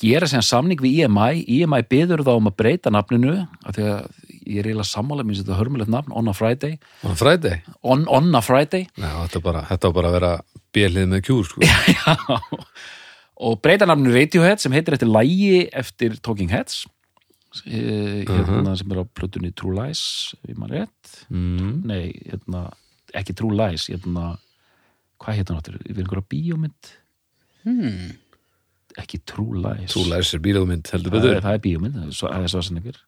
gera 0.02 0.28
sem 0.28 0.42
samning 0.44 0.82
við 0.84 1.06
EMI 1.06 1.46
EMI 1.62 1.82
byður 1.90 2.24
þá 2.28 2.34
um 2.36 2.50
að 2.52 2.58
breyta 2.60 2.92
nafninu 2.92 3.36
af 3.66 3.78
því 3.78 3.86
að 3.94 4.08
ég 4.46 4.60
er 4.62 4.68
eiginlega 4.70 4.90
sammála 4.92 5.24
minnst 5.26 5.42
þetta 5.46 5.58
hörmulegt 5.58 5.90
nafn, 5.90 6.12
On 6.14 6.28
a 6.30 6.34
Friday 6.38 6.76
On 7.04 7.14
a 7.14 7.18
Friday. 7.18 7.62
On, 7.82 8.04
on 8.12 8.28
a 8.36 8.42
Friday 8.46 8.84
Já, 9.00 9.08
þetta, 9.24 9.40
er 9.40 9.46
bara, 9.48 9.64
þetta 9.72 9.90
var 9.90 9.96
bara 10.02 10.12
að 10.12 10.18
vera 10.20 10.34
bjellið 10.76 11.08
með 11.14 11.24
kjúr, 11.30 11.48
sko. 11.50 11.64
Já. 11.96 12.14
og 13.46 13.58
breyta 13.64 13.88
nafninu 13.90 14.14
Radiohead 14.16 14.62
sem 14.64 14.76
heitir 14.76 14.96
eftir 15.00 15.10
lægi 15.12 15.64
eftir 15.76 16.20
Talking 16.24 16.52
Heads 16.54 16.84
eh, 17.66 18.22
hérna 18.28 18.76
sem 18.78 18.92
er 18.94 19.02
á 19.02 19.06
plötunni 19.08 19.54
True 19.56 19.76
Lies 19.80 20.04
ég 20.48 20.60
maður 20.60 20.82
rétt 20.84 20.92
Mm. 21.32 21.80
nei, 21.90 22.12
hérna, 22.28 22.68
ekki 23.18 23.34
True 23.34 23.56
Lies 23.58 23.88
hérna, 23.90 24.36
hvað 25.22 25.42
hann 25.42 25.60
áttur 25.60 25.78
við 25.86 26.02
einhverja 26.04 26.28
bíómynd? 26.34 26.94
Hmm. 27.66 28.12
ekki 28.96 29.20
True 29.28 29.60
Lies. 29.60 29.92
Þú 29.92 30.06
lærir 30.08 30.24
sér 30.30 30.40
bílóðmynd, 30.46 30.88
heldur 30.94 31.12
það, 31.12 31.16
betur. 31.20 31.36
er- 31.36 31.42
það 31.44 31.54
er 31.58 31.64
bíómynd, 31.66 31.96
það 32.00 32.08
er 32.08 32.18
svo- 32.20 32.34
er 32.34 32.48
svo 32.54 32.62
sem 32.64 32.78
ykkur 32.78 33.00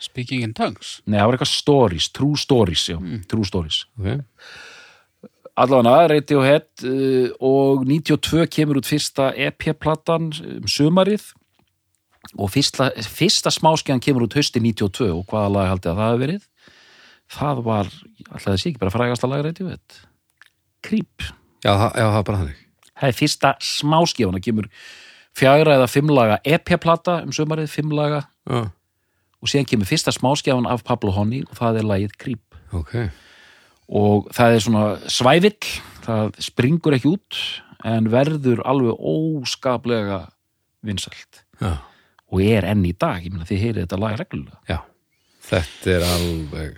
Speaking 0.00 0.42
in 0.42 0.54
tongues. 0.54 1.02
Nei, 1.06 1.18
það 1.18 1.26
var 1.26 1.34
eitthvað 1.36 1.50
Stories, 1.52 2.08
True 2.08 2.36
Stories 2.36 2.84
já, 2.88 2.96
True 3.28 3.44
Stories. 3.44 3.84
Ok. 4.00 4.22
allavega 5.60 6.06
Radiohead 6.08 6.84
uh, 6.88 7.28
og 7.44 7.82
92 7.84 8.46
kemur 8.48 8.78
út 8.80 8.88
fyrsta 8.88 9.32
EP-platan 9.36 10.30
um 10.32 10.66
sumarið. 10.70 11.26
Og 12.38 12.48
fyrsta, 12.52 12.90
fyrsta 13.02 13.50
smáskjan 13.52 14.00
kemur 14.00 14.24
út 14.28 14.34
hausti 14.38 14.60
92 14.60 15.10
og 15.10 15.26
hvaða 15.28 15.52
lag 15.52 15.68
haldið 15.72 15.90
að 15.92 16.00
það 16.00 16.10
hefur 16.10 16.22
verið? 16.24 16.46
Það 17.30 17.62
var, 17.64 17.86
alltaf 18.30 18.48
þessi 18.54 18.70
ekki 18.72 18.78
bara 18.82 18.90
frægasta 18.94 19.28
lag 19.30 19.44
Radiohead 19.44 20.00
Creep, 20.86 21.22
Já, 21.64 21.72
já, 21.76 22.06
það 22.08 22.18
er 22.20 22.26
bara 22.30 22.40
þannig. 22.42 22.60
það 23.00 23.08
er 23.10 23.16
fyrsta 23.18 23.54
smáskjafan 23.60 24.36
það 24.38 24.44
kemur 24.48 24.68
fjagra 25.40 25.74
eða 25.78 25.88
fimmlaga 25.92 26.38
EP-plata 26.44 27.18
um 27.24 27.32
sumarið, 27.36 27.70
fimmlaga 27.72 28.22
Já, 28.48 28.60
og 29.40 29.48
síðan 29.52 29.68
kemur 29.70 29.88
fyrsta 29.88 30.12
smáskjafan 30.16 30.68
af 30.68 30.84
Pablo 30.84 31.12
Honey 31.16 31.44
og 31.48 31.56
það 31.58 31.80
er 31.82 31.88
lagið 31.90 32.16
Creep 32.20 32.58
ok. 32.76 32.94
og 34.00 34.28
það 34.36 34.56
er 34.56 34.64
svona 34.66 34.84
svævill 35.10 35.72
það 36.04 36.32
springur 36.42 36.96
ekki 36.96 37.12
út 37.14 37.40
en 37.88 38.10
verður 38.12 38.60
alveg 38.68 38.98
óskaplega 39.00 40.22
vinsælt 40.84 41.44
Já, 41.60 41.76
og 42.32 42.40
er 42.44 42.64
enn 42.70 42.84
í 42.88 42.92
dag, 42.96 43.20
ég 43.24 43.32
meina 43.32 43.44
þið 43.48 43.62
heyrið 43.66 43.84
þetta 43.84 43.98
lag 44.00 44.16
reglulega 44.20 44.60
já. 44.70 44.78
Þetta 45.50 45.90
er 45.96 46.04
alveg 46.06 46.76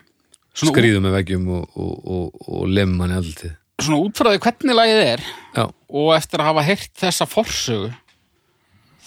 skrýðum 0.57 1.05
með 1.07 1.15
veggjum 1.19 1.49
og, 1.55 1.67
og, 1.77 1.93
og, 2.15 2.47
og 2.49 2.63
lemman 2.73 3.13
alltið. 3.15 3.53
Svona 3.83 4.01
útfræði 4.07 4.41
hvernig 4.45 4.79
lagið 4.79 5.03
er 5.05 5.25
Já, 5.53 5.65
og 5.69 6.09
eftir 6.17 6.43
að 6.43 6.49
hafa 6.51 6.65
heyrt 6.67 6.93
þessa 7.03 7.29
forsögu 7.29 7.91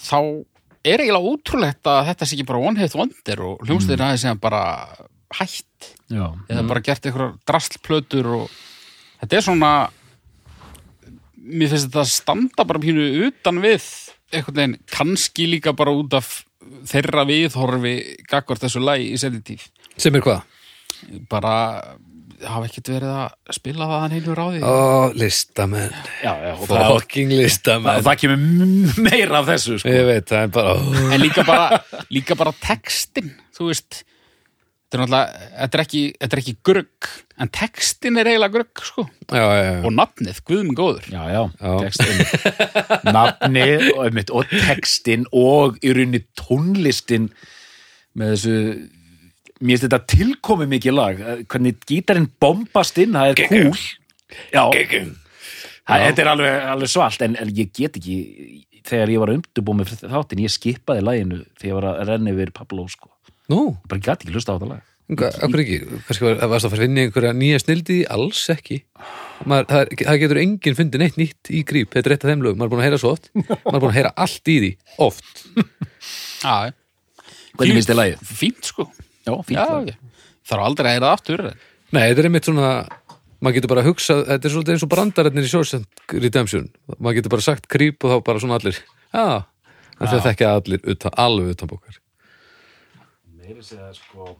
þá 0.06 0.18
er 0.86 1.02
eiginlega 1.02 1.32
ótrúlegt 1.32 1.90
að 1.90 2.08
þetta 2.10 2.28
sé 2.28 2.36
ekki 2.36 2.48
bara 2.48 2.62
one 2.70 2.80
hit 2.80 2.96
wonder 2.98 3.44
og 3.48 3.62
hljómsveitir 3.66 3.98
mm. 4.00 4.06
aðeins 4.06 4.26
sem 4.26 4.42
bara 4.42 4.62
hætt 5.36 5.92
Já, 6.12 6.26
eða 6.48 6.66
bara 6.68 6.82
gert 6.86 7.06
eitthvað 7.06 7.38
drastlplötur 7.48 8.32
og 8.38 8.58
þetta 9.22 9.38
er 9.38 9.46
svona 9.46 9.70
mér 11.46 11.70
finnst 11.72 11.88
þetta 11.88 12.02
að 12.04 12.12
standa 12.12 12.66
bara 12.66 12.82
pínu 12.82 13.06
utan 13.28 13.62
við 13.62 13.86
einhvern 14.34 14.58
veginn 14.58 14.76
kannski 14.90 15.46
líka 15.50 15.74
bara 15.76 15.94
út 15.94 16.14
af 16.18 16.42
þeirra 16.90 17.26
viðhorfi 17.28 17.96
gagvart 18.30 18.64
þessu 18.64 18.82
lagi 18.82 19.12
í 19.14 19.42
tíð 19.46 19.66
sem 19.96 20.14
er 20.18 20.24
hvað? 20.24 20.44
bara 21.30 21.54
hafa 22.44 22.66
ekkert 22.68 22.90
verið 22.92 23.12
að 23.16 23.54
spila 23.56 23.86
það 23.90 24.02
hann 24.04 24.14
heilur 24.16 24.40
á 24.42 24.46
því 24.50 24.60
Ó, 24.66 24.74
listamenn. 25.22 25.94
já, 26.22 26.32
já 26.46 26.52
og 26.56 26.66
það, 26.68 26.88
Fucking 26.96 27.32
listamenn. 27.36 28.02
það 28.06 28.18
kemur 28.24 29.00
meira 29.06 29.38
af 29.40 29.48
þessu 29.52 29.78
sko. 29.80 29.94
Ég 29.94 30.04
veit, 30.10 30.26
það 30.28 30.42
er 30.44 30.52
bara... 30.58 30.74
en 31.16 31.22
líka 31.24 31.46
bara, 31.48 31.80
líka 32.12 32.36
bara 32.38 32.52
textin 32.62 33.32
þú 33.56 33.70
veist 33.70 34.02
þetta 34.86 34.96
er 34.96 35.02
náttúrulega, 35.02 35.46
þetta 35.60 35.76
er 35.78 35.82
ekki, 35.82 36.02
þetta 36.22 36.36
er 36.36 36.42
ekki 36.44 36.56
grugg 36.70 37.08
en 37.42 37.50
textin 37.52 38.20
er 38.22 38.28
eiginlega 38.30 38.54
grugg 38.54 38.82
sko. 38.86 39.04
Já, 39.26 39.42
já, 39.42 39.62
já. 39.66 39.80
og 39.84 39.94
nafnið, 39.96 40.38
guðum 40.46 40.74
góður 40.78 41.08
Já, 41.10 41.22
já, 41.34 41.40
Já. 41.58 41.72
textin 41.82 42.60
nafni 43.16 43.64
og, 43.96 44.20
og 44.38 44.52
textin 44.68 45.26
og 45.34 45.80
í 45.82 45.90
rauninni 45.96 46.22
tónlistin 46.38 47.30
með 48.16 48.36
þessu 48.36 48.54
mér 49.60 49.76
finnst 49.76 49.86
þetta 49.86 50.00
tilkomi 50.12 50.66
mikið 50.74 50.96
lag 50.96 51.20
hvernig 51.48 51.78
gítarinn 51.88 52.28
bombast 52.42 52.98
inn 53.02 53.16
það 53.16 53.32
er 53.32 53.42
cool 53.48 53.78
já, 54.52 54.64
það, 55.86 56.02
þetta 56.06 56.24
er 56.24 56.32
alveg, 56.32 56.56
alveg 56.74 56.92
svalt 56.92 57.22
en, 57.26 57.36
en 57.40 57.52
ég 57.56 57.70
get 57.76 57.96
ekki 58.00 58.18
þegar 58.86 59.10
ég 59.14 59.22
var 59.22 59.32
að 59.32 59.38
undirbúið 59.40 59.78
með 59.80 59.94
þáttin 60.12 60.42
ég 60.44 60.52
skipaði 60.54 61.06
laginu 61.06 61.40
þegar 61.58 61.70
ég 61.70 61.78
var 61.80 61.88
að 61.92 62.02
renna 62.12 62.34
yfir 62.34 62.52
Pablo 62.54 62.84
sko. 62.90 63.08
Nú, 63.50 63.62
bara 63.90 64.02
gæti 64.02 64.26
ekki 64.28 64.34
hlusta 64.36 64.54
á 64.54 64.56
þetta 64.58 64.68
lag 64.74 64.84
hvað, 65.06 65.36
akkur 65.46 65.62
ekki? 65.62 65.78
Kannski 66.06 66.24
var, 66.26 66.38
varst 66.50 66.66
að 66.66 66.72
fara 66.72 66.80
að 66.80 66.84
finna 66.86 67.02
einhverja 67.06 67.32
nýja 67.38 67.58
snildi? 67.62 67.96
Alls 68.10 68.40
ekki. 68.50 68.78
Maður, 69.46 69.68
það, 69.70 69.82
er- 69.84 70.00
það 70.08 70.20
getur 70.22 70.40
enginn 70.42 70.78
fundið 70.78 71.02
neitt 71.04 71.18
nýtt 71.20 71.50
í 71.54 71.60
gríp. 71.68 71.92
Þetta 71.94 72.10
er 72.10 72.14
eitt 72.16 72.24
af 72.26 72.32
þeim 72.32 72.42
lögum. 72.42 72.58
Maður 72.58 72.66
er 72.66 72.72
búin 72.74 72.82
að 72.82 72.88
heyra 72.88 72.98
svo 73.02 73.12
oft. 73.14 73.28
Maður 73.36 73.76
er 73.78 73.84
búin 73.84 73.92
að 73.92 73.98
heyra 74.00 74.10
allt 74.24 74.50
í 74.50 74.56
því. 74.64 74.70
Oft. 75.06 75.44
Já, 76.42 76.56
hvernig 77.54 77.78
finnst 77.78 77.92
þið 77.92 78.00
lagið? 78.00 78.24
fínt 78.42 78.70
sko 78.72 78.88
Já, 79.26 79.34
fínt 79.46 79.58
lag. 79.58 79.90
þarf 80.46 80.68
aldrei 80.68 80.88
að 80.90 80.94
heyra 80.94 81.10
það 81.10 81.18
aftur 81.18 81.44
Nei, 81.94 82.02
þetta 82.02 82.22
er 82.22 82.28
einmitt 82.28 82.48
svona 82.48 82.70
maður 83.42 83.58
getur 83.58 83.72
bara 83.72 83.84
hugsað, 83.86 84.22
þetta 84.30 84.48
er 84.48 84.54
svolítið 84.54 84.74
eins 84.74 84.84
og 84.86 84.90
brandararnir 84.92 85.46
í 85.46 85.50
Shawshank 85.50 86.14
Redemption. 86.16 86.66
Maður 86.96 87.18
getur 87.20 87.34
bara 87.36 87.44
sagt 87.46 87.68
creep 87.70 88.06
og 88.06 88.12
þá 88.12 88.24
bara 88.26 88.42
svona 88.42 88.58
allir 88.58 88.80
já, 88.80 89.44
það 89.98 90.02
fyrir 90.02 90.18
að 90.18 90.26
þekkja 90.26 90.52
allir 90.56 90.90
utan, 90.94 91.16
alveg 91.26 91.52
utan 91.54 91.70
bókar. 91.70 92.00
Meiri 93.36 93.66
segja 93.66 93.92
sko 93.96 94.32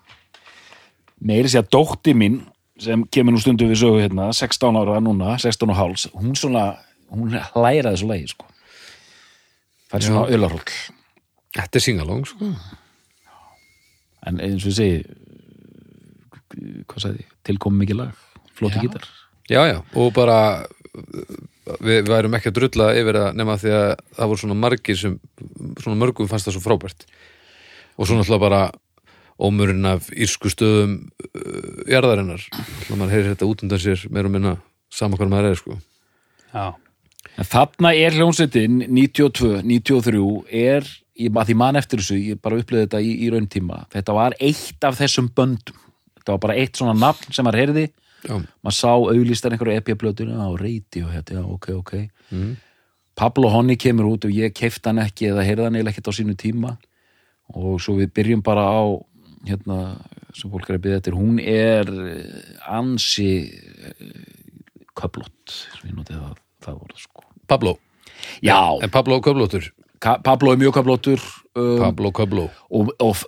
meiri 1.22 1.53
segja 1.53 1.66
dótti 1.76 2.16
mín 2.16 2.41
sem 2.82 3.05
kemur 3.12 3.37
nú 3.37 3.41
stundu 3.41 3.68
við 3.70 3.80
sögu 3.80 4.03
hérna 4.03 4.28
16 4.37 4.80
ára 4.82 4.99
núna, 5.01 5.37
16 5.41 5.72
og 5.72 5.78
háls 5.78 6.09
hún 6.12 6.34
svona, 6.37 6.66
hún 7.12 7.32
hlæra 7.32 7.95
þessu 7.95 8.11
lagi 8.11 8.32
sko. 8.32 8.49
Það 9.87 10.01
er 10.01 10.09
svona 10.11 10.26
ölarhóll 10.34 10.66
Þetta 11.57 11.78
er 11.78 11.84
singalong, 11.84 12.26
sko 12.28 12.51
en 14.27 14.41
eins 14.43 14.64
og 14.64 14.72
ég 14.72 14.79
segi 14.81 14.99
hvað 16.89 17.03
sagði, 17.03 17.27
tilkomi 17.47 17.83
mikið 17.83 18.01
lag 18.01 18.24
flóti 18.57 18.81
gítar. 18.81 19.05
Já, 19.51 19.61
já, 19.68 19.79
og 19.95 20.12
bara 20.16 20.39
við 21.83 22.09
værum 22.09 22.35
ekki 22.39 22.51
að 22.51 22.59
drulla 22.61 22.89
yfir 22.97 23.18
það 23.20 23.39
nema 23.39 23.59
því 23.61 23.74
að 23.74 23.87
það 24.16 24.31
voru 24.31 24.43
svona 24.43 24.59
margir 24.59 24.99
sem 24.99 25.16
svona 25.83 25.99
mörgum 26.01 26.31
fannst 26.31 26.49
það 26.49 26.57
svo 26.57 26.64
frábært. 26.64 27.07
Og 27.97 28.09
svo 28.09 28.16
náttúrulega 28.16 28.45
bara 28.47 28.62
ómurinn 29.37 29.85
af 29.89 30.09
írsku 30.14 30.51
stöðum 30.53 30.97
uh, 31.29 31.85
jarðarinnar, 31.91 32.47
þannig 32.49 32.91
að 32.95 33.01
maður 33.03 33.14
heyrir 33.14 33.31
þetta 33.35 33.49
út 33.51 33.64
undan 33.66 33.83
sér 33.83 34.05
meir 34.12 34.29
og 34.29 34.33
minna 34.33 34.55
sama 34.93 35.18
hvað 35.18 35.33
maður 35.33 35.51
er 35.51 35.61
sko. 35.61 35.79
Já. 36.55 36.66
En 37.37 37.49
þarna 37.51 37.93
er 37.99 38.16
hljómsveitin 38.16 38.79
92, 38.87 39.59
93 39.66 40.22
er, 40.57 40.89
ég 41.17 41.33
maður 41.33 41.51
því 41.51 41.57
man 41.62 41.79
eftir 41.81 42.03
þessu 42.03 42.19
ég 42.21 42.41
bara 42.43 42.59
upplöði 42.61 42.87
þetta 42.87 43.01
í, 43.05 43.12
í 43.25 43.31
rauntíma 43.33 43.83
þetta 43.93 44.17
var 44.17 44.37
eitt 44.43 44.87
af 44.87 44.99
þessum 45.01 45.31
böndum. 45.37 45.81
Þetta 46.19 46.35
var 46.35 46.43
bara 46.43 46.59
eitt 46.61 46.79
svona 46.79 46.97
nafn 46.99 47.35
sem 47.35 47.47
maður 47.47 47.62
heyrði. 47.62 47.87
Maður 48.27 48.77
sá 48.77 48.91
auðlistar 48.91 49.55
einhverju 49.55 49.81
epjablötuna 49.81 50.49
á 50.49 50.51
reyti 50.59 51.05
og 51.07 51.12
hérna, 51.14 51.39
já, 51.39 51.45
ok, 51.57 51.69
ok. 51.77 51.93
Mm. 52.35 52.55
Pablo 53.17 53.51
Honey 53.55 53.79
kemur 53.81 54.11
út 54.11 54.27
og 54.27 54.35
ég 54.35 54.55
keift 54.57 54.85
hann 54.89 55.01
ekki 55.01 55.31
eða 55.31 55.45
heyrði 55.47 55.69
hann 55.69 55.79
ekkert 55.85 56.11
á 56.11 56.19
sínu 56.19 56.35
tíma. 56.39 56.75
Og 57.55 57.79
svo 57.81 57.95
við 58.01 58.11
byrjum 58.17 58.43
bara 58.45 58.67
á 58.67 58.83
hérna, 59.47 59.79
sem 60.35 60.51
fólk 60.51 60.69
er 60.69 60.81
að 60.81 60.85
byrja 60.89 61.01
eftir 61.01 61.17
hún 61.17 61.39
er 61.39 61.87
eh, 61.87 62.67
ansi 62.67 63.31
köflott 64.97 65.55
ég 65.85 65.95
notið 65.95 66.19
það, 66.19 66.41
það 66.67 66.81
voru 66.83 67.01
sko. 67.01 67.25
Pablo, 67.47 67.77
Já, 68.43 68.79
en 68.83 68.91
Pablo 68.91 69.21
Köflóttur 69.21 69.71
Pablo 70.01 70.53
er 70.53 70.61
mjög 70.61 70.77
köflóttur 70.77 71.23
um, 71.57 71.79
Pablo 71.81 72.13
Köfló 72.15 72.47
og, 72.71 72.93
og 73.01 73.23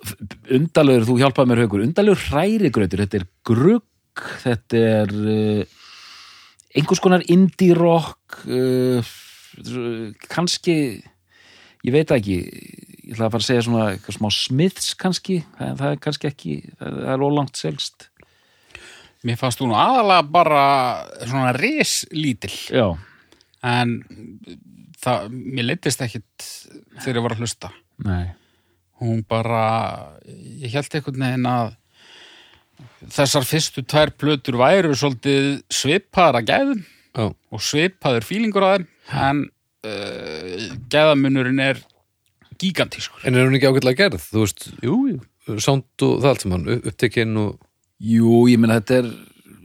undarlegur, 0.53 1.07
þú 1.07 1.19
hjálpaði 1.21 1.51
mér 1.51 1.63
haugur 1.65 1.85
undarlegur 1.85 2.25
hrærigrautur, 2.29 3.05
þetta 3.05 3.21
er 3.21 3.27
grugg 3.47 4.25
þetta 4.43 4.83
er 5.03 5.15
uh, 5.15 5.77
einhvers 6.77 7.01
konar 7.03 7.25
indie 7.31 7.77
rock 7.77 8.41
uh, 8.45 9.15
kannski 10.29 10.75
ég 11.85 11.95
veit 11.95 12.11
ekki 12.13 12.39
ég 13.09 13.15
ætla 13.15 13.25
að 13.27 13.33
fara 13.33 13.41
að 13.41 13.47
segja 13.47 13.65
svona 13.65 13.85
eitthvað 13.93 14.17
smá 14.19 14.29
Smiths 14.35 14.95
kannski, 14.99 15.39
það, 15.57 15.75
það 15.81 15.93
er 15.93 16.01
kannski 16.05 16.29
ekki 16.29 16.55
það, 16.77 16.97
það 16.99 17.13
er 17.15 17.25
ólangt 17.25 17.59
selst. 17.59 18.09
Mér 19.25 19.39
fannst 19.39 19.63
hún 19.63 19.73
aðalega 19.75 20.25
bara 20.31 20.65
svona 21.25 21.53
rislítil. 21.57 22.53
Já, 22.69 22.85
en 23.65 23.95
það, 25.03 25.29
mér 25.31 25.67
leittist 25.69 26.01
ekkit 26.05 26.47
þegar 26.99 27.19
ég 27.19 27.25
var 27.27 27.35
að 27.37 27.43
hlusta. 27.45 27.71
nei 28.05 28.27
Hún 28.99 29.21
bara, 29.23 29.59
ég 30.59 30.73
held 30.75 30.95
einhvern 30.97 31.21
veginn 31.23 31.45
að 31.47 31.69
þessar 33.15 33.45
fyrstu 33.47 33.83
tvær 33.87 34.11
plötur 34.19 34.57
væru 34.59 34.91
svolítið 34.97 35.45
svipaðar 35.71 36.41
að 36.41 36.49
gæðum 36.49 36.81
Já, 37.15 37.25
og 37.55 37.63
svipaður 37.63 38.27
fílingur 38.27 38.65
á 38.67 38.69
þeim 38.75 38.85
en 39.23 39.39
uh, 39.87 40.67
gæðamunurinn 40.91 41.63
er 41.63 41.79
gigantískur. 42.59 43.23
en 43.23 43.35
er 43.39 43.47
hún 43.47 43.55
ekki 43.57 43.71
ágætlega 43.71 44.03
gerð, 44.09 44.27
þú 44.33 44.43
veist 44.43 44.67
Jú, 44.83 44.97
jú. 45.13 45.57
sánd 45.63 46.05
og 46.05 46.19
það 46.19 46.29
allt 46.33 46.43
saman, 46.45 46.67
upptekinn 46.83 47.39
og 47.39 47.55
Jú, 47.99 48.45
ég 48.51 48.59
meina 48.61 48.77
þetta 48.79 48.99
er 49.01 49.09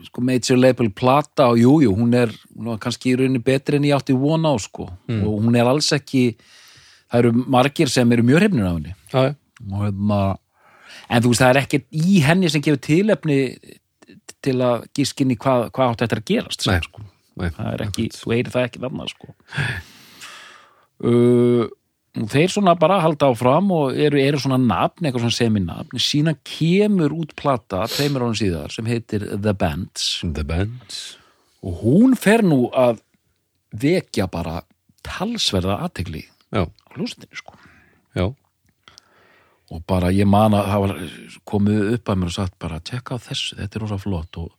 sko 0.09 0.25
major 0.25 0.59
label 0.61 0.91
plata 0.91 1.49
og 1.53 1.59
jú, 1.61 1.79
jú, 1.85 1.95
hún 1.97 2.15
er, 2.19 2.33
var 2.57 2.79
kannski 2.83 3.13
í 3.13 3.17
rauninni 3.21 3.43
betri 3.45 3.81
en 3.81 3.89
ég 3.89 3.97
átti 3.97 4.17
von 4.19 4.45
á 4.47 4.55
sko. 4.61 4.89
Og 5.11 5.41
hún 5.45 5.57
er 5.59 5.69
alls 5.71 5.93
ekki 5.97 6.35
það 7.11 7.21
eru 7.21 7.33
margir 7.57 7.91
sem 7.93 8.13
eru 8.13 8.27
mjög 8.27 8.43
hrifnir 8.43 8.67
af 8.69 8.79
henni. 8.79 8.95
Já, 9.13 9.35
og 9.71 9.87
hérna 9.87 10.21
en 11.09 11.25
þú 11.25 11.33
veist 11.33 11.43
það 11.43 11.53
er 11.53 11.61
ekkert 11.63 11.87
í 11.95 12.21
henni 12.25 12.51
sem 12.53 12.65
gefur 12.65 12.83
tilefni 12.85 13.39
til 14.45 14.59
að 14.65 14.87
gískinni 14.97 15.37
hvað, 15.41 15.69
hvað 15.75 15.93
átt 15.93 16.05
þetta 16.05 16.21
að 16.21 16.27
gerast 16.31 16.67
Nei. 16.69 16.81
sko. 16.85 17.05
nei, 17.41 17.49
það 17.55 17.71
er 17.71 17.85
ekki, 17.87 18.07
þú 18.15 18.35
heyrir 18.35 18.53
það 18.55 18.67
ekki 18.69 18.83
þarna 18.85 19.07
sko. 19.11 19.35
Uh, 21.05 21.65
og 22.15 22.29
þeir 22.31 22.53
svona 22.53 22.77
bara 22.79 23.01
halda 23.03 23.31
áfram 23.33 23.73
og 23.75 23.97
eru, 23.99 24.21
eru 24.23 24.39
svona 24.39 24.59
nafn, 24.61 25.03
eitthvað 25.03 25.27
svona 25.27 25.39
seminafn. 25.39 25.99
Sína 25.99 26.37
kemur 26.47 27.15
út 27.17 27.35
plata 27.39 27.85
tveimur 27.91 28.29
ánum 28.29 28.39
síðar 28.39 28.75
sem 28.75 28.87
heitir 28.87 29.27
The 29.35 29.55
Bands. 29.59 30.21
The 30.23 30.47
Bands. 30.47 31.03
Og 31.65 31.83
hún 31.83 32.15
fer 32.21 32.45
nú 32.47 32.69
að 32.71 33.03
vekja 33.75 34.29
bara 34.31 34.61
talsverða 35.05 35.81
aðtegli 35.89 36.23
á 36.55 36.63
hlustinu 36.95 37.35
sko. 37.35 37.59
Já, 38.15 38.29
og 39.75 39.83
bara 39.89 40.13
ég 40.15 40.29
man 40.29 40.55
að 40.55 40.75
var 40.85 40.99
komið 41.49 41.95
upp 41.97 42.11
að 42.11 42.21
mér 42.21 42.31
og 42.31 42.37
sagt 42.37 42.59
bara 42.63 42.83
tjekka 42.85 43.19
á 43.19 43.25
þessu, 43.27 43.57
þetta 43.59 43.79
er 43.79 43.85
rosa 43.85 43.99
flott. 43.99 44.39
Og 44.39 44.53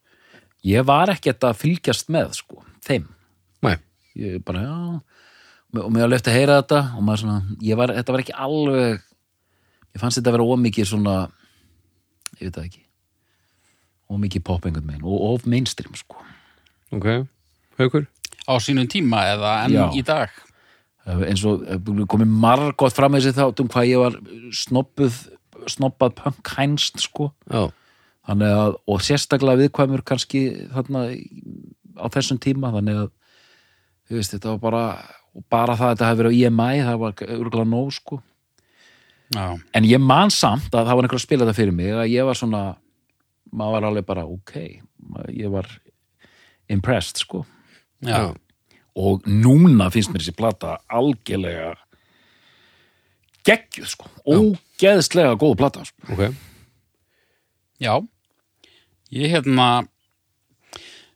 ég 0.67 0.85
var 0.87 1.13
ekkert 1.13 1.45
að 1.47 1.61
fylgjast 1.61 2.11
með 2.11 2.35
sko, 2.41 2.65
þeim. 2.83 3.07
Nei. 3.63 3.77
Ég 4.15 4.43
bara, 4.47 4.63
já 4.63 5.14
og 5.81 5.91
mér 5.91 6.05
var 6.05 6.13
löft 6.13 6.29
að 6.31 6.37
heyra 6.39 6.61
þetta 6.61 6.81
og 6.95 7.03
maður 7.05 7.23
svona, 7.23 7.57
ég 7.65 7.79
var, 7.79 7.93
þetta 7.97 8.15
var 8.15 8.23
ekki 8.23 8.39
alveg 8.45 8.95
ég 9.95 10.01
fannst 10.01 10.19
þetta 10.19 10.31
að 10.31 10.37
vera 10.37 10.49
ómikið 10.55 10.89
svona 10.91 11.15
ég 12.39 12.47
veit 12.47 12.57
það 12.57 12.67
ekki 12.69 12.83
ómikið 14.11 14.43
pop 14.45 14.65
einhvern 14.67 14.85
meginn 14.87 15.05
og 15.05 15.23
of 15.31 15.45
mainstream 15.49 15.95
sko. 15.97 16.19
Ok, 16.93 17.07
haukur? 17.79 18.05
Á 18.45 18.53
sínum 18.61 18.89
tíma 18.89 19.23
eða 19.33 19.55
enn 19.65 19.77
Já. 19.77 19.85
í 19.97 20.03
dag. 20.05 20.33
eins 21.05 21.43
og 21.45 21.61
eh, 21.69 21.77
komið 22.09 22.29
margótt 22.33 22.95
fram 22.97 23.13
með 23.13 23.27
þessi 23.27 23.37
þáttum 23.37 23.67
hvað 23.69 23.89
ég 23.91 24.01
var 24.01 24.15
snobbuð 24.57 25.17
snobbað 25.69 26.15
punk 26.21 26.53
hænst 26.57 27.01
sko. 27.03 27.31
Já, 27.49 27.69
þannig 28.25 28.55
að, 28.57 28.77
og 28.89 29.03
sérstaklega 29.05 29.61
viðkvæmur 29.63 30.05
kannski 30.05 30.41
þarna 30.73 31.05
á 32.01 32.05
þessum 32.13 32.41
tíma 32.41 32.73
þannig 32.73 33.03
að 33.03 33.11
þú 34.05 34.17
veist, 34.17 34.33
þetta 34.33 34.55
var 34.55 34.63
bara 34.65 34.83
og 35.35 35.43
bara 35.51 35.75
það 35.75 35.89
að 35.89 35.93
þetta 35.95 36.09
hefði 36.09 36.21
verið 36.23 36.31
á 36.31 36.39
IMI 36.49 36.85
það 36.87 37.01
var 37.03 37.25
örgulega 37.35 37.69
nóg 37.71 37.91
sko 37.95 38.21
Já. 39.35 39.45
en 39.73 39.87
ég 39.89 40.01
man 40.01 40.31
samt 40.31 40.69
að 40.71 40.85
það 40.85 40.95
var 40.95 41.07
einhver 41.07 41.19
að 41.19 41.25
spila 41.25 41.45
þetta 41.45 41.57
fyrir 41.57 41.75
mig 41.75 41.91
að 41.93 42.11
ég 42.13 42.27
var 42.27 42.39
svona 42.39 42.63
maður 43.55 43.75
var 43.75 43.87
alveg 43.89 44.07
bara 44.07 44.25
ok 44.29 44.53
ég 45.33 45.53
var 45.53 45.69
impressed 46.71 47.21
sko 47.23 47.43
Já. 48.05 48.33
og 48.95 49.25
núna 49.27 49.89
finnst 49.93 50.13
mér 50.13 50.23
þessi 50.23 50.37
plata 50.37 50.77
algjörlega 50.87 51.73
geggjuð 53.45 53.89
sko 53.91 54.11
ógeðslega 54.25 55.35
góð 55.41 55.57
plata 55.59 55.85
sko. 55.85 56.13
ok 56.15 56.29
Já, 57.75 57.99
ég 59.11 59.33
hérna 59.33 59.83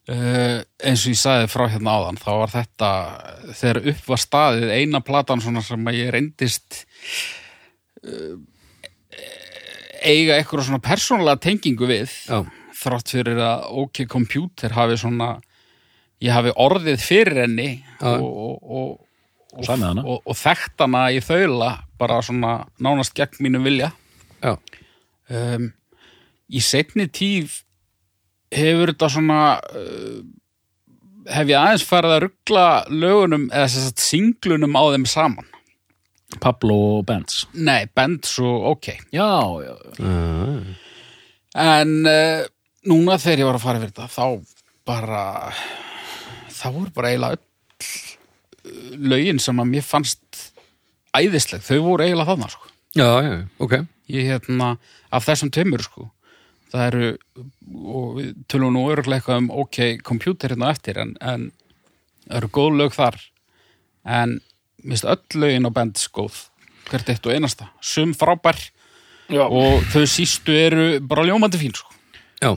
uh, 0.09 0.59
eins 0.83 1.05
og 1.05 1.13
ég 1.13 1.19
sagði 1.21 1.49
frá 1.51 1.65
hérna 1.71 1.97
áðan 1.97 2.21
þá 2.21 2.29
var 2.41 2.53
þetta 2.53 2.91
þegar 3.61 3.81
upp 3.93 4.07
var 4.11 4.23
staðið 4.23 4.73
eina 4.75 5.03
platan 5.05 5.43
svona 5.43 5.63
sem 5.65 5.91
að 5.91 5.99
ég 5.99 6.13
reyndist 6.15 6.79
uh, 8.05 8.39
eiga 9.99 10.39
eitthvað 10.39 10.69
svona 10.69 10.83
persónulega 10.83 11.43
tengingu 11.43 11.89
við 11.89 12.15
Já, 12.29 12.41
þrátt 12.79 13.13
fyrir 13.13 13.43
að 13.43 13.69
OK 13.83 14.03
Computer 14.09 14.75
hafi 14.77 14.97
svona 14.99 15.35
ég 16.23 16.35
hafi 16.35 16.53
orðið 16.59 17.03
fyrir 17.03 17.43
henni 17.45 17.69
Já. 17.79 18.11
og, 18.17 18.63
og, 18.63 18.97
og, 19.55 20.19
og, 20.23 20.35
þekkt 20.37 20.83
hana 20.83 21.05
í 21.15 21.21
þaula 21.23 21.71
bara 21.99 22.19
svona 22.23 22.53
nánast 22.79 23.15
gegn 23.17 23.41
mínu 23.43 23.63
vilja. 23.63 23.91
Um, 25.29 25.69
í 26.49 26.61
setni 26.63 27.07
tíð 27.11 27.59
hefur 28.53 28.93
þetta 28.93 29.09
svona 29.13 29.39
uh, 29.59 30.19
hef 31.29 31.51
ég 31.51 31.59
aðeins 31.59 31.85
farið 31.87 32.15
að 32.15 32.21
ruggla 32.25 32.67
lögunum 32.89 33.47
eða 33.53 33.69
að 33.69 34.03
singlunum 34.03 34.77
á 34.77 34.83
þeim 34.93 35.07
saman? 35.09 35.49
Pablo 36.37 37.01
Benz. 37.05 37.43
Nei, 37.57 37.89
Bends 37.95 38.35
og 38.43 38.67
OK. 38.75 38.91
Já, 39.15 39.29
já, 39.65 39.73
já. 39.97 40.09
en 41.57 41.93
uh, 42.05 42.43
núna 42.89 43.17
þegar 43.21 43.41
ég 43.41 43.49
var 43.49 43.57
að 43.57 43.65
fara 43.65 43.81
fyrir 43.81 43.93
þetta 43.95 44.09
þá 44.13 44.57
bara 44.89 45.23
þá 46.53 46.65
voru 46.75 46.93
bara 46.93 47.11
eiginlega 47.13 47.39
öll 47.39 47.89
uh, 48.69 48.91
lögin 49.13 49.41
sem 49.41 49.61
að 49.61 49.71
mér 49.73 49.85
fannst 49.85 50.43
æðisleg, 51.17 51.65
þau 51.65 51.79
voru 51.87 52.05
eiginlega 52.05 52.35
þarna 52.35 52.51
sko. 52.53 52.69
já, 52.97 53.09
já, 53.25 53.33
ok. 53.57 53.79
Ég 54.09 54.25
hérna, 54.25 54.71
af 55.13 55.25
þessum 55.25 55.51
tveimur 55.53 55.83
sko, 55.85 56.07
það 56.73 56.85
eru 56.89 57.09
og 57.95 58.11
við 58.19 58.31
tölum 58.51 58.75
nú 58.75 58.85
örgulega 58.91 59.21
eitthvað 59.21 59.41
um 59.43 59.49
ok, 59.63 59.79
computer 60.05 60.53
hérna 60.53 60.69
á 60.69 60.73
eftir 60.75 60.99
en, 61.01 61.15
en 61.21 61.49
það 62.27 62.39
eru 62.41 62.51
góð 62.59 62.79
lög 62.81 62.95
þar. 62.97 63.19
En 64.09 64.39
mist 64.85 65.07
öll 65.07 65.41
lögin 65.41 65.67
á 65.67 65.71
band 65.75 66.01
góð, 66.15 66.43
hvert 66.89 67.11
eitt 67.11 67.25
og 67.27 67.35
einasta. 67.35 67.69
Sum 67.81 68.13
frábær 68.17 68.59
já. 69.29 69.45
og 69.45 69.85
þau 69.93 70.05
sístu 70.09 70.55
eru 70.55 70.89
bara 71.05 71.25
ljómandi 71.27 71.61
fín 71.61 71.75
sko. 71.77 71.93
Já, 72.39 72.53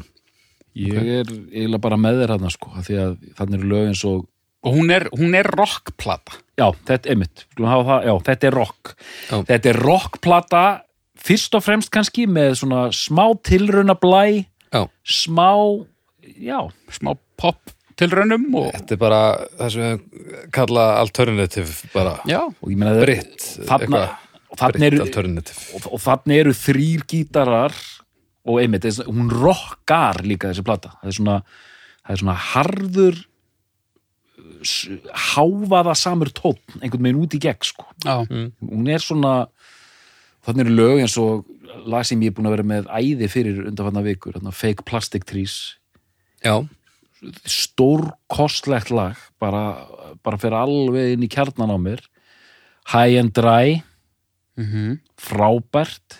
ég 0.78 1.08
er 1.20 1.32
eiginlega 1.32 1.82
bara 1.82 1.98
með 2.00 2.22
þér 2.22 2.36
þarna 2.36 2.52
sko 2.54 2.76
af 2.78 2.86
því 2.86 3.00
að 3.02 3.16
þannig 3.40 3.58
eru 3.58 3.72
lög 3.72 3.90
eins 3.90 4.04
og 4.08 4.28
hún 4.62 4.94
er, 4.94 5.08
hún 5.18 5.34
er 5.34 5.48
rockplata. 5.50 6.38
Já, 6.60 6.68
þetta 6.86 7.10
er 7.10 7.18
mitt, 7.18 7.44
það, 7.58 7.92
já, 8.06 8.14
þetta 8.28 8.48
er 8.48 8.56
rock. 8.56 8.94
Já. 9.26 9.36
þetta 9.50 9.72
er 9.72 9.80
rockplata 9.82 10.64
fyrst 11.22 11.54
og 11.58 11.64
fremst 11.64 11.92
kannski 11.94 12.26
með 12.30 12.56
svona 12.62 12.86
smá 12.96 13.24
tilrauna 13.46 13.96
blæ 13.98 14.24
já, 14.42 14.82
smá 15.04 15.50
já, 16.38 16.58
smá 16.90 17.14
pop 17.40 17.72
tilraunum 17.98 18.46
og 18.58 18.70
Þetta 18.76 18.96
er 18.96 19.00
bara 19.00 19.22
það 19.60 19.72
sem 19.74 19.86
við 19.86 20.44
kalla 20.54 20.84
alternative 21.00 21.90
bara. 21.94 22.14
Já, 22.28 22.40
og 22.48 22.70
ég 22.72 22.78
meina 22.80 22.94
britt 23.02 23.48
þarna, 23.68 24.04
þarna 24.54 24.78
britt 24.78 24.86
eru, 24.88 25.02
alternative. 25.06 25.66
og, 25.76 25.90
og 25.92 26.02
þarna 26.02 26.38
eru 26.38 26.54
þrýr 26.56 27.04
gítarar 27.10 27.76
og 28.48 28.58
einmitt, 28.58 28.88
hún 29.06 29.28
rockar 29.30 30.24
líka 30.26 30.50
þessi 30.50 30.64
plata. 30.66 30.96
Það 31.02 31.12
er 31.12 31.18
svona, 31.18 31.36
það 32.02 32.16
er 32.16 32.22
svona 32.24 32.38
harður 32.48 33.20
hávaða 35.32 35.94
samur 35.98 36.30
tónn 36.34 36.80
einhvern 36.80 37.06
veginn 37.06 37.22
út 37.22 37.34
í 37.34 37.40
gegn 37.42 37.66
sko. 37.66 37.86
já, 38.02 38.22
hún 38.26 38.90
er 38.90 39.02
svona 39.02 39.34
þannig 40.46 40.66
eru 40.66 40.76
lög 40.76 41.02
eins 41.04 41.16
og 41.20 41.46
lag 41.88 42.06
sem 42.06 42.20
ég 42.22 42.32
er 42.32 42.36
búin 42.36 42.48
að 42.50 42.56
vera 42.56 42.68
með 42.68 42.88
æði 42.92 43.28
fyrir 43.30 43.66
undanfarnar 43.68 44.06
vikur, 44.06 44.38
Fake 44.52 44.84
Plastic 44.88 45.26
Trees. 45.28 45.76
Já, 46.42 46.62
stórkostlegt 47.46 48.90
lag 48.90 49.18
bara, 49.42 49.86
bara 50.24 50.40
fyrir 50.40 50.58
alveg 50.58 51.14
inn 51.14 51.26
í 51.26 51.30
kjarnan 51.30 51.70
á 51.70 51.78
mér. 51.78 52.02
High 52.90 53.20
and 53.20 53.32
Dry. 53.36 53.82
Mhm. 54.58 54.98
Frábært. 55.16 56.18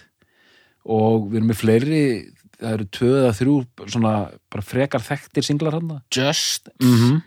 Og 0.86 1.28
við 1.30 1.40
erum 1.40 1.50
með 1.50 1.60
fleiri 1.62 2.04
það 2.62 2.72
eru 2.76 2.86
tvö 2.94 3.10
eða 3.18 3.34
þrjú 3.38 3.56
svona 3.90 4.14
bara 4.50 4.62
frekar 4.62 5.02
þekktir 5.02 5.46
singlar 5.46 5.78
hann 5.78 6.00
Just. 6.14 6.70
Mm 6.80 6.96
-hmm. 6.98 7.22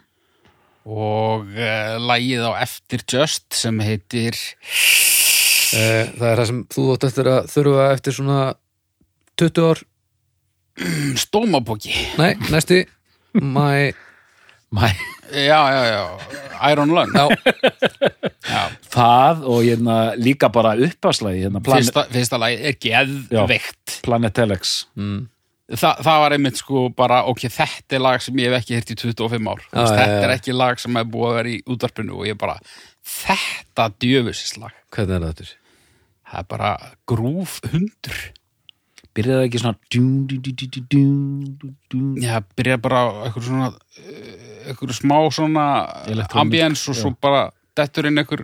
og 0.85 1.47
uh, 1.51 1.95
lagið 1.99 2.43
á 2.47 2.51
eftir 2.63 3.03
Just 3.11 3.53
sem 3.53 3.79
heitir 3.79 4.35
Eh, 4.35 5.24
það 5.71 6.25
er 6.29 6.39
það 6.41 6.47
sem 6.51 6.61
þú 6.75 6.85
átt 6.93 7.07
eftir 7.09 7.29
að 7.31 7.51
þurfa 7.53 7.89
eftir 7.95 8.17
svona 8.19 8.39
20 9.41 9.69
ár. 9.71 9.83
Stómabóki 11.23 11.93
Nei, 12.19 12.33
næsti. 12.51 12.81
My, 13.35 13.93
Mæ, 14.75 14.89
já, 15.31 15.59
já, 15.71 15.83
já, 15.85 16.03
Iron 16.71 16.91
Lung. 16.91 17.11
Já, 17.15 17.27
já. 18.47 18.63
það 18.91 19.45
og 19.47 19.61
hérna, 19.63 19.95
líka 20.19 20.49
bara 20.51 20.73
uppaslægi 20.75 21.45
hérna, 21.45 21.61
Planet, 21.63 21.87
Fyrsta, 21.87 22.03
fyrsta 22.11 22.39
lagið 22.41 22.65
er 22.67 22.75
geðveikt. 22.87 23.95
Planet 24.03 24.35
Telex. 24.35 24.75
Mm, 24.99 25.27
Þa, 25.65 25.95
það 26.05 26.19
var 26.21 26.33
einmitt 26.35 26.59
sko 26.59 26.81
bara 26.93 27.23
ok, 27.25 27.47
þetta 27.49 27.97
er 27.97 28.03
lag 28.05 28.21
sem 28.21 28.37
ég 28.37 28.51
hef 28.51 28.59
ekki 28.59 28.75
heyrt 28.77 28.91
í 28.93 28.97
25 29.01 29.47
ár. 29.49 29.63
Þú 29.71 29.79
veist, 29.79 29.95
já, 29.95 30.01
þetta 30.01 30.27
er 30.27 30.33
ekki 30.35 30.53
lag 30.53 30.81
sem 30.83 30.99
er 31.01 31.07
búið 31.09 31.29
að 31.31 31.39
vera 31.39 31.49
í 31.49 31.55
útvarpinu 31.73 32.19
og 32.19 32.27
ég 32.29 32.37
bara, 32.37 32.59
þetta 33.05 33.91
djöfusislag 34.01 34.73
hvernig 34.95 35.15
er 35.15 35.23
það 35.25 35.31
eftir? 35.35 35.53
það 36.25 36.41
er 36.41 36.49
bara 36.49 36.71
grúf 37.09 37.59
hundur. 37.71 38.23
Byrjaði 39.15 39.47
ekki 39.47 39.61
svona 39.61 39.77
dún, 39.93 40.25
dún, 40.27 40.41
dún, 40.43 40.71
dún, 40.73 41.13
dún, 41.61 41.75
dún. 41.91 42.09
Já, 42.19 42.41
byrja 42.57 42.79
bara 42.83 43.05
einhver 43.23 43.45
svona 43.45 43.69
eh, 44.01 44.65
einhver 44.71 44.91
smá 44.97 45.15
svona 45.31 45.67
ambience 46.35 46.89
og 46.91 46.99
svo 46.99 47.13
bara 47.23 47.47
dettur 47.77 48.09
inn 48.09 48.19
einhver 48.19 48.43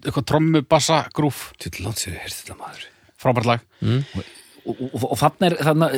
eitthvað 0.00 0.26
trommu, 0.28 0.62
bassa, 0.68 1.02
grúf 1.16 1.50
langt 1.80 2.00
sér, 2.00 2.18
heyrði 2.20 2.36
þetta 2.42 2.58
maður. 2.60 2.84
Frábært 3.20 3.48
lag. 3.48 3.64
Mm. 3.84 4.04
og, 4.68 4.78
og, 4.84 5.02
og 5.12 5.18
þannig 5.20 5.46
er 5.48 5.66
þannig, 5.68 5.96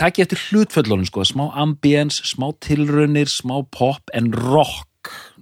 takk 0.00 0.20
ég 0.20 0.28
eftir 0.28 0.42
hlutföllunum 0.48 1.08
sko, 1.08 1.24
smá 1.28 1.46
ambience, 1.60 2.24
smá 2.28 2.48
tilraunir 2.64 3.28
smá 3.32 3.58
pop 3.72 4.12
en 4.16 4.32
rock 4.32 4.87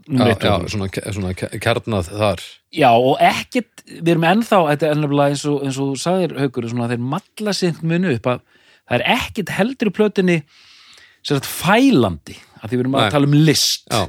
Já, 0.06 0.28
já, 0.38 0.52
svona, 0.70 0.86
svona 1.10 1.32
kjarnað 1.34 2.10
þar. 2.14 2.42
Já, 2.76 2.90
og 2.94 3.16
ekkit, 3.22 3.82
við 3.88 4.12
erum 4.12 4.26
ennþá 4.28 4.60
þetta 4.68 4.86
er 4.86 4.94
ennlega 4.94 5.32
eins 5.32 5.42
og, 5.50 5.64
eins 5.66 5.80
og 5.82 5.96
sagðir 5.98 6.36
svona 6.70 6.86
þeir 6.92 7.02
malla 7.14 7.54
sint 7.56 7.80
munu 7.82 8.12
upp 8.14 8.28
að 8.30 8.44
það 8.86 9.00
er 9.00 9.04
ekkit 9.16 9.50
heldur 9.56 9.90
í 9.90 9.94
plötunni 9.96 10.36
sem 11.26 11.34
sagt 11.34 11.50
fælandi 11.50 12.36
að 12.60 12.70
því 12.70 12.76
við 12.76 12.84
erum 12.84 12.94
Nei. 12.94 13.02
að 13.02 13.16
tala 13.16 13.28
um 13.28 13.36
list. 13.48 13.86
Já. 13.90 14.02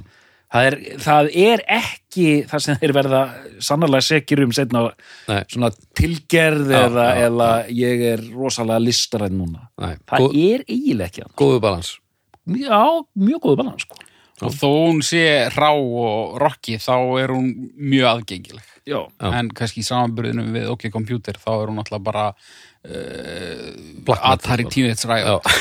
það 0.53 0.69
er, 0.69 0.77
það 1.03 1.29
er 1.43 1.63
ekki 1.79 2.27
það 2.51 2.63
sem 2.65 2.79
þeir 2.81 2.95
verða 2.97 3.21
sannarlega 3.69 4.07
sekir 4.07 4.43
um 4.45 4.53
setna 4.55 4.83
svona 5.49 5.71
tilgerð 5.97 6.73
Já, 6.73 6.81
eða, 6.83 7.07
já, 7.07 7.23
eða 7.25 7.49
ég 7.81 8.03
er 8.13 8.27
rosalega 8.35 8.85
listaræð 8.85 9.33
núna. 9.39 9.65
Nei, 9.81 9.95
það 10.05 10.27
góð, 10.27 10.37
er 10.45 10.67
eiginlega 10.67 11.09
ekki 11.09 11.25
það 11.25 11.33
góðu 11.41 11.63
balans. 11.65 11.95
Já, 12.61 12.83
mjög 13.17 13.41
góðu 13.47 13.59
balans 13.63 13.87
sko. 13.87 14.03
Og 14.45 14.53
þó 14.53 14.67
hún 14.69 14.99
sé 15.05 15.23
rá 15.55 15.71
og 15.73 16.37
rocki 16.41 16.77
þá 16.81 16.95
er 17.23 17.33
hún 17.33 17.53
mjög 17.73 18.09
aðgengileg. 18.11 18.73
Já, 18.87 19.01
en 19.19 19.49
kannski 19.51 19.81
í 19.81 19.87
samanbyrðinu 19.87 20.45
við 20.53 20.69
OK 20.71 20.87
Computer 20.93 21.35
þá 21.41 21.49
er 21.55 21.71
hún 21.71 21.81
alltaf 21.81 22.03
bara 22.05 22.27
uh, 22.31 24.13
Atari. 24.31 24.67
Teenage 24.71 25.09
Riot. 25.09 25.47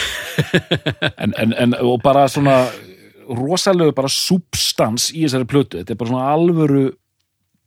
En, 1.17 1.33
en, 1.41 1.55
en 1.57 1.73
og 1.81 2.03
bara 2.05 2.27
svona 2.29 2.67
rosalegu 3.25 3.95
bara 3.97 4.11
substans 4.13 5.09
í 5.15 5.23
þessari 5.25 5.49
plötu. 5.49 5.81
Þetta 5.81 5.95
er 5.95 6.01
bara 6.03 6.11
svona 6.13 6.27
alvöru 6.35 6.83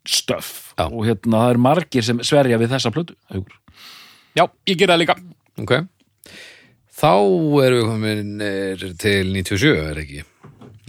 stöff 0.06 0.76
Já. 0.78 0.86
og 0.86 1.02
hérna 1.08 1.42
það 1.44 1.54
er 1.56 1.62
margir 1.66 2.06
sem 2.06 2.22
sverja 2.22 2.60
við 2.62 2.76
þessa 2.76 2.94
plötu. 2.94 3.18
Haukur. 3.34 3.58
Já, 4.38 4.46
ég 4.70 4.78
ger 4.78 4.94
það 4.94 5.02
líka. 5.02 5.18
Ok. 5.60 5.74
Þá 7.00 7.14
erum 7.66 7.80
við 7.80 7.88
komin 7.90 8.44
til 9.02 9.34
97, 9.34 9.74
er 9.90 10.04
ekki 10.04 10.24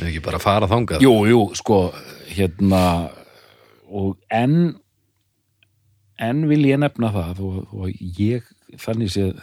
Er 0.01 0.09
ekki 0.09 0.22
bara 0.24 0.40
að 0.40 0.46
fara 0.46 0.68
þangað? 0.70 1.05
Jú, 1.05 1.14
jú, 1.28 1.40
sko 1.59 1.80
hérna 2.30 2.82
og 3.90 4.16
enn 4.32 4.76
enn 6.20 6.44
vil 6.51 6.62
ég 6.68 6.80
nefna 6.80 7.11
það 7.14 7.42
og, 7.44 7.74
og 7.74 8.03
ég 8.20 8.46
þannig 8.80 9.12
séð 9.12 9.34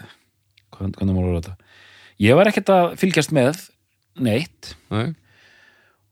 hvað, 0.73 0.93
hvernig 0.97 1.13
maður 1.13 1.31
orða 1.31 1.41
þetta? 1.41 1.73
Ég 2.21 2.37
var 2.37 2.49
ekkert 2.49 2.71
að 2.73 2.85
fylgjast 3.01 3.33
með 3.35 3.59
neitt. 4.25 4.71
Nei, 4.93 5.13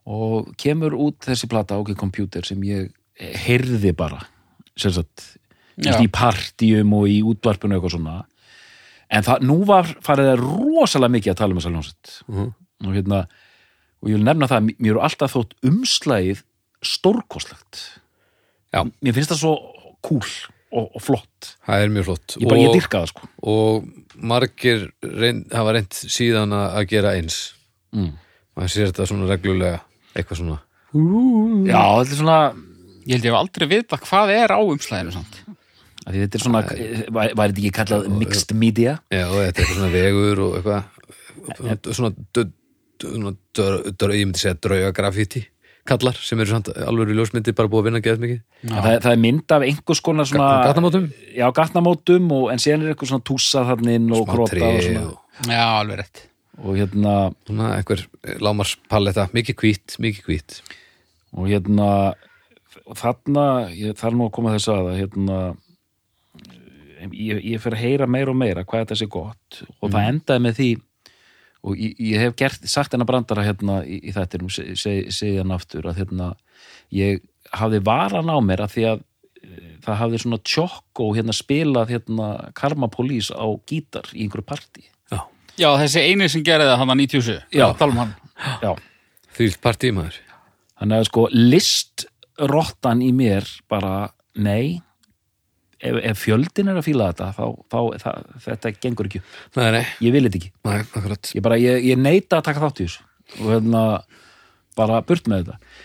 og 0.05 0.51
kemur 0.61 0.93
út 1.01 1.25
þessi 1.25 1.49
plata 1.49 1.79
OK 1.81 1.95
Computer 1.97 2.45
sem 2.45 2.61
ég 2.67 2.91
heyrði 3.17 3.93
bara 3.97 4.21
sem 4.77 4.93
sagt 4.93 5.31
Já. 5.81 5.95
í 5.97 6.07
partíum 6.11 6.93
og 6.95 7.09
í 7.09 7.21
útvarpinu 7.25 7.77
eitthvað 7.77 7.95
svona. 7.97 8.19
En 9.09 9.25
það, 9.25 9.47
nú 9.47 9.57
var 9.67 9.89
farið 10.05 10.33
að 10.33 10.43
rosalega 10.43 11.13
mikið 11.15 11.33
að 11.33 11.39
tala 11.41 11.55
um 11.55 11.59
þessa 11.61 11.73
hljómsveit. 11.73 12.13
Mhm. 12.29 12.53
og 12.85 12.91
hérna 12.93 13.19
og 14.05 14.11
ég 14.11 14.19
vil 14.19 14.25
nefna 14.27 14.49
það, 14.51 14.67
mér 14.77 14.91
eru 14.93 15.03
alltaf 15.05 15.33
þótt 15.33 15.55
umslægið 15.65 16.43
stórkostlegt. 16.85 17.79
Já. 18.69 18.83
mér 19.01 19.15
finnst 19.15 19.31
það 19.31 19.41
svo 19.41 19.53
cool 20.05 20.27
og, 20.75 20.91
og 20.91 21.01
flott. 21.01 21.55
Það 21.65 21.85
er 21.85 21.93
mjög 21.95 22.07
flott. 22.11 22.35
Ég 22.37 22.51
bara, 22.51 22.61
ég 22.61 22.69
og, 22.69 22.77
dyrka 22.77 23.01
það 23.01 23.11
sko. 23.13 23.29
og 23.55 23.89
margir 24.15 24.85
reynd, 25.01 25.49
hafa 25.55 25.75
reynd 25.77 25.97
síðan 25.97 26.53
að 26.55 26.77
að 26.81 26.87
gera 26.93 27.15
eins. 27.17 27.41
Mm. 27.95 28.13
maður 28.55 28.73
sér 28.73 28.89
þetta 28.91 29.09
svona 29.09 29.27
reglulega 29.31 29.81
eitthvað 30.13 30.41
svona. 30.41 30.61
Já, 30.95 31.81
þetta 31.81 32.15
er 32.15 32.19
svona 32.21 32.39
Ég 33.05 33.19
held 33.19 33.27
ég 33.27 33.29
hef 33.29 33.37
aldrei 33.37 33.67
vita 33.69 33.97
hvað 34.01 34.31
er 34.33 34.51
á 34.57 34.59
umslæðinu 34.65 35.11
samt. 35.13 35.35
að 36.05 36.15
því 36.15 36.21
þetta 36.23 36.37
er 36.37 36.41
svona, 36.41 36.61
var, 37.13 37.33
var 37.37 37.51
þetta 37.51 37.61
ekki 37.61 37.73
kallað 37.73 38.07
mixed 38.17 38.53
media? 38.57 38.95
Já, 39.13 39.25
þetta 39.29 39.61
er 39.61 39.69
svona 39.69 39.89
vegur 39.93 40.41
og 40.41 40.55
eitthvað 40.57 41.91
svona, 41.93 42.11
ég 43.05 44.25
myndi 44.25 44.41
segja 44.41 44.57
draugagrafíti 44.61 45.45
kallar 45.85 46.17
sem 46.17 46.39
eru 46.41 46.49
samt 46.49 46.69
alveg 46.73 47.11
í 47.13 47.15
ljósmyndi 47.19 47.53
bara 47.55 47.69
búið 47.69 47.83
að 47.83 47.87
vinna 47.89 48.01
geðað 48.05 48.23
mikið. 48.23 48.37
Það, 48.65 48.87
það 49.03 49.11
er 49.11 49.19
mynd 49.21 49.53
af 49.53 49.65
einhvers 49.67 50.01
konar 50.05 50.29
svona 50.29 50.47
gatnamótum, 50.65 51.09
já, 51.35 51.45
gatnamótum 51.59 52.31
og, 52.33 52.45
en 52.53 52.61
síðan 52.63 52.85
er 52.85 52.93
eitthvað 52.93 53.11
svona 53.11 53.25
túsa 53.29 53.65
þannig 53.69 53.99
inn 53.99 54.15
og 54.17 54.31
tré 54.49 54.63
og 54.65 54.79
svona. 54.87 55.03
Já, 55.45 55.65
alveg 55.67 56.01
rétt. 56.01 56.23
og 56.63 56.79
hérna, 56.79 57.13
svona 57.45 57.73
eitthvað 57.75 58.05
lámarspalletta, 58.41 59.27
mikið 59.35 59.59
hvít, 59.61 59.97
mikið 60.01 60.31
hvít. 60.31 60.57
Og 61.35 61.51
hérna 61.51 61.89
og 62.85 62.97
þarna, 62.97 63.45
ég 63.75 63.97
þarf 63.99 64.17
nú 64.17 64.27
að 64.29 64.35
koma 64.39 64.55
þess 64.55 64.71
að 64.73 64.89
að 64.89 64.99
hérna 65.03 65.39
ég, 67.11 67.45
ég 67.53 67.61
fer 67.61 67.75
að 67.75 67.83
heyra 67.83 68.09
meira 68.09 68.33
og 68.33 68.39
meira 68.39 68.65
hvað 68.65 68.85
þetta 68.85 68.99
sé 69.01 69.09
gott. 69.11 69.61
Og 69.81 69.91
það 69.91 70.11
endaði 70.13 70.45
með 70.47 70.59
því 70.59 70.69
og 71.65 71.79
ég, 71.81 71.95
ég 71.97 72.21
hef 72.21 72.35
gert, 72.39 72.65
sagt 72.69 72.93
hennar 72.93 73.09
brandara 73.09 73.45
hérna 73.45 73.79
í, 73.85 73.99
í 74.09 74.13
þættinum, 74.15 74.51
seg, 74.53 74.73
seg, 74.79 75.09
segi 75.13 75.39
hann 75.41 75.53
aftur 75.55 75.87
að 75.89 76.01
hérna, 76.03 76.31
ég 76.93 77.23
hafði 77.55 77.81
varan 77.85 78.29
á 78.29 78.37
mér 78.43 78.65
að 78.65 78.75
því 78.75 78.85
að 78.91 79.03
eh, 79.41 79.71
það 79.85 79.99
hafði 80.01 80.21
svona 80.23 80.41
tjokko 80.51 81.09
hérna 81.17 81.35
spilað 81.35 81.95
hérna 81.95 82.29
Karma 82.57 82.89
Police 82.91 83.33
á 83.33 83.47
gítar 83.69 84.09
í 84.13 84.25
einhverju 84.25 84.47
partí 84.47 84.85
Já, 85.13 85.21
Já, 85.57 85.69
þessi 85.83 86.05
eini 86.05 86.29
sem 86.31 86.45
gerði 86.45 86.69
það 86.71 86.81
hann 86.83 86.95
að 86.95 87.01
97. 87.05 87.37
Já. 87.55 87.67
Um 87.71 87.99
hann. 88.01 88.15
já, 88.61 88.71
fyllt 89.35 89.61
partímaður 89.63 90.21
Þannig 90.75 91.01
að 91.01 91.05
sko 91.07 91.21
listrottan 91.31 93.01
í 93.05 93.13
mér 93.15 93.47
bara, 93.71 94.09
nei 94.35 94.81
ef, 95.85 95.97
ef 96.11 96.21
fjöldin 96.21 96.71
er 96.71 96.79
að 96.79 96.87
fíla 96.87 97.09
þetta 97.11 97.31
þá, 97.37 97.45
þá 97.71 97.79
það, 98.03 98.29
þetta 98.45 98.71
gengur 98.83 99.09
ekki. 99.09 99.21
Nei, 99.57 99.67
nei, 99.77 99.83
ég 100.05 100.15
vil 100.15 100.23
þetta 100.27 100.39
ekki. 100.41 100.53
Nei, 100.67 101.17
ég, 101.37 101.43
bara, 101.45 101.59
ég, 101.61 101.89
ég 101.91 101.99
neita 102.01 102.39
að 102.39 102.47
taka 102.49 102.63
þátt 102.63 102.81
í 102.81 102.87
þessu. 102.87 103.05
Og 103.39 103.51
hérna 103.53 103.83
bara 104.77 105.01
burt 105.07 105.29
með 105.31 105.45
þetta. 105.45 105.75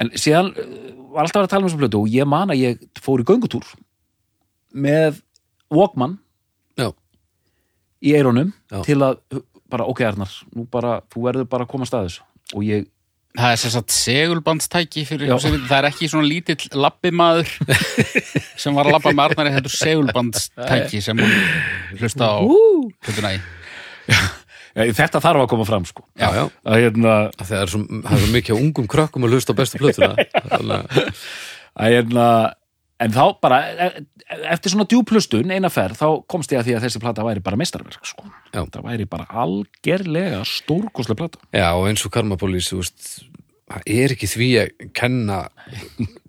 En 0.00 0.12
síðan 0.18 0.52
uh, 0.54 0.72
var 1.14 1.26
alltaf 1.26 1.44
að 1.44 1.52
tala 1.52 1.64
um 1.64 1.70
þessu 1.70 1.80
plötu 1.82 2.02
og 2.02 2.12
ég 2.12 2.28
man 2.28 2.52
að 2.52 2.62
ég 2.62 2.84
fór 3.02 3.22
í 3.22 3.26
göngutúr 3.28 3.66
með 4.70 5.20
Walkman 5.70 6.18
Já, 6.78 6.90
í 8.02 8.14
eironum 8.14 8.52
til 8.86 8.98
að 9.02 9.20
bara, 9.70 9.86
ok 9.90 10.02
Arnar, 10.06 10.32
nú 10.54 10.66
bara 10.70 11.00
þú 11.10 11.24
verður 11.26 11.48
bara 11.50 11.66
að 11.66 11.72
koma 11.72 11.86
að 11.86 11.92
staðis 11.92 12.18
og 12.54 12.64
ég, 12.66 12.86
Það 13.38 13.52
er 13.54 13.58
sem 13.62 13.70
sagt 13.70 13.92
segulbandstæki 13.94 15.04
fyrir 15.06 15.28
Já. 15.30 15.36
við, 15.44 15.60
það 15.70 15.76
er 15.78 15.86
ekki 15.92 16.08
svona 16.10 16.26
lítill 16.26 16.64
lappimaður 16.82 17.52
sem 18.62 18.74
var 18.74 18.88
að 18.90 18.96
lappa 18.96 19.12
með 19.14 19.24
Arnari, 19.28 19.52
þetta 19.54 19.70
er 19.70 19.76
segulbandstæki 19.78 21.02
sem 21.04 21.22
hún 21.22 21.36
hlusta 22.00 22.26
á 22.26 22.38
hlutuna 22.42 23.30
í. 23.36 23.40
ja, 24.10 24.88
þetta 24.98 25.22
þarf 25.22 25.44
að 25.44 25.50
koma 25.54 25.68
fram 25.68 25.86
sko 25.86 26.02
já, 26.18 26.26
já. 26.40 26.44
að 26.66 26.82
hérna, 26.84 27.14
Það 27.38 27.54
er 27.60 27.72
svo, 27.76 27.82
það 28.02 28.16
er 28.18 28.24
svo 28.24 28.32
mikið 28.34 28.56
af 28.56 28.64
ungum 28.66 28.90
krökkum 28.90 29.26
að 29.28 29.36
hlusta 29.36 29.54
á 29.54 29.58
bestu 29.62 29.78
plötuna 29.82 30.10
Þannig 30.56 30.74
að- 30.74 31.22
að 31.80 31.94
hérna 31.94 32.26
en 33.00 33.14
þá 33.14 33.24
bara, 33.42 33.58
e- 33.72 34.04
e- 34.28 34.40
eftir 34.52 34.74
svona 34.74 34.86
djúplustun 34.90 35.50
eina 35.54 35.70
ferð, 35.72 35.98
þá 36.00 36.08
komst 36.30 36.52
ég 36.52 36.60
að 36.60 36.68
því 36.68 36.76
að 36.76 36.86
þessi 36.86 37.02
plata 37.02 37.26
væri 37.26 37.42
bara 37.44 37.58
meistarverk 37.60 38.06
sko. 38.06 38.28
Það 38.52 38.80
væri 38.86 39.08
bara 39.10 39.26
algerlega 39.42 40.44
stórkoslega 40.48 41.22
plata. 41.24 41.42
Já, 41.56 41.70
og 41.74 41.88
eins 41.90 42.04
og 42.06 42.12
Karmapólís, 42.14 42.70
það 43.70 43.86
er 43.86 44.14
ekki 44.14 44.28
því 44.30 44.48
að 44.60 44.88
kenna 44.98 45.38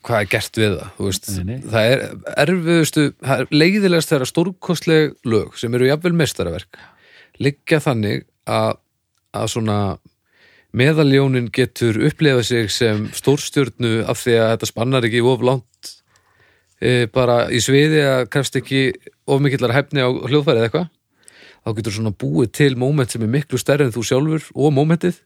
hvað 0.06 0.18
er 0.20 0.30
gert 0.30 0.60
við 0.62 0.76
það 0.78 1.02
veist, 1.08 1.30
Nei, 1.40 1.48
nei. 1.48 1.58
það 1.74 1.88
er 1.96 2.04
erfiðustu 2.44 3.06
það 3.18 3.44
er 3.44 3.52
leiðilegast 3.56 4.14
þegar 4.14 4.30
stórkostleg 4.30 5.16
lög 5.26 5.58
sem 5.60 5.78
eru 5.78 5.90
jafnvel 5.90 6.14
mestaraverk 6.22 6.82
liggja 7.42 7.82
þannig 7.84 8.26
að 8.50 8.78
að 9.32 9.48
svona 9.54 9.78
meðaljónin 10.76 11.50
getur 11.56 11.98
upplifað 12.10 12.46
sig 12.48 12.72
sem 12.72 13.06
stórstjörnu 13.16 14.02
af 14.12 14.22
því 14.22 14.38
að 14.40 14.50
þetta 14.54 14.70
spannar 14.70 15.08
ekki 15.08 15.24
of 15.24 15.44
langt 15.48 15.92
bara 17.14 17.36
í 17.54 17.60
sviði 17.62 18.02
að 18.08 18.24
krefst 18.34 18.58
ekki 18.58 18.84
of 19.30 19.42
mikillar 19.44 19.74
hefni 19.76 20.02
á 20.02 20.10
hljóðfærið 20.10 20.68
eitthvað. 20.68 20.88
Þá 21.62 21.70
getur 21.78 21.94
svona 21.98 22.14
búið 22.24 22.52
til 22.58 22.72
moment 22.80 23.14
sem 23.14 23.22
er 23.22 23.30
miklu 23.30 23.60
stærri 23.62 23.86
en 23.86 23.94
þú 23.94 24.06
sjálfur 24.08 24.48
og 24.56 24.74
momentið. 24.74 25.20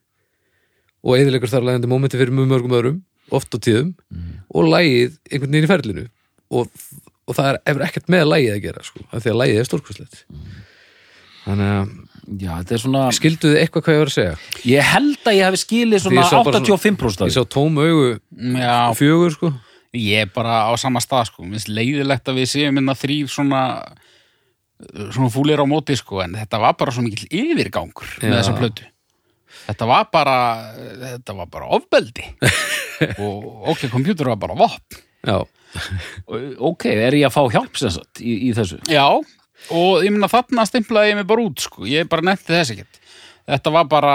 Og 1.06 1.16
eðilegur 1.16 1.48
þar 1.52 1.64
lægandi 1.68 1.88
momenti 1.88 2.20
fyrir 2.20 2.34
mjög 2.34 2.50
mörgum 2.52 2.76
öðrum 2.76 3.00
oft 3.34 3.54
á 3.54 3.58
tíðum. 3.58 3.94
Og 4.52 4.68
lægið 4.68 5.16
einhvern 5.30 5.52
veginn 5.56 5.68
í 5.68 5.72
ferlinu. 5.72 6.06
Og, 6.52 6.68
og 7.26 7.34
það 7.38 7.52
er, 7.54 7.60
hefur 7.70 7.86
ekkert 7.88 8.12
með 8.12 8.28
lægið 8.30 8.54
að 8.56 8.64
gera 8.68 8.84
sko, 8.86 9.04
af 9.10 9.22
því 9.24 9.32
að 9.32 9.40
lægið 9.42 9.60
er 9.62 9.70
stórkvæslegt 9.70 10.24
þannig 11.46 11.72
að 11.72 11.90
já, 12.42 12.78
svona, 12.82 13.02
skilduð 13.14 13.52
þið 13.54 13.60
eitthvað 13.60 13.84
hvað 13.86 13.94
ég 13.96 14.00
var 14.02 14.10
að 14.10 14.14
segja? 14.16 14.36
Ég 14.66 14.88
held 14.90 15.28
að 15.30 15.36
ég 15.36 15.46
hafi 15.46 15.60
skilið 15.62 16.02
svona 16.02 16.18
ég 16.18 16.26
sá 16.26 16.36
bara 16.40 16.58
svona- 16.58 16.78
85% 16.80 17.22
af 17.22 17.30
ég 17.30 17.36
sá 17.36 17.44
tóm 17.54 17.78
augu 17.78 18.08
Já, 18.58 18.78
fjögur 18.98 19.34
sko 19.36 19.52
ég 19.94 20.24
er 20.26 20.32
bara 20.34 20.66
á 20.66 20.72
sama 20.80 21.00
stað 21.04 21.30
sko, 21.30 21.44
minnst 21.46 21.68
leiðilegt 21.70 22.28
að 22.28 22.40
við 22.42 22.50
séum 22.52 22.74
minna 22.78 22.94
þrýr 22.98 23.30
svona 23.30 23.62
svona 24.76 25.30
fúlir 25.32 25.60
á 25.62 25.66
móti 25.68 25.96
sko, 25.96 26.20
en 26.24 26.34
þetta 26.36 26.60
var 26.60 26.74
bara 26.76 26.92
svo 26.92 27.04
mikill 27.06 27.28
yfirgangur 27.32 28.10
með 28.20 28.28
Já. 28.28 28.36
þessa 28.40 28.56
plötu. 28.58 28.88
Þetta 29.66 29.86
var 29.88 30.08
bara, 30.12 30.34
þetta 31.00 31.34
var 31.38 31.48
bara 31.50 31.70
ofbeldi 31.78 32.26
og 33.24 33.70
ok, 33.72 33.86
kompjútur 33.92 34.28
var 34.34 34.40
bara 34.42 34.58
vopn. 34.58 34.98
já, 35.26 35.38
ok, 36.60 36.84
er 36.92 37.16
ég 37.18 37.26
að 37.26 37.34
fá 37.34 37.42
hjálp 37.56 37.80
sem 37.80 37.90
sagt 37.94 38.20
í, 38.20 38.36
í 38.46 38.52
þessu 38.54 38.78
Já, 38.90 39.06
og 39.72 40.04
ég 40.04 40.12
minna 40.12 40.28
þarna 40.30 40.66
stimplaði 40.68 41.14
ég 41.14 41.18
mig 41.18 41.26
bara 41.26 41.46
út, 41.48 41.64
sko. 41.64 41.86
Ég 41.88 42.06
bara 42.12 42.22
nefndi 42.28 42.52
þess 42.52 42.74
ekkert. 42.76 43.00
Þetta 43.46 43.72
var 43.74 43.88
bara, 43.90 44.14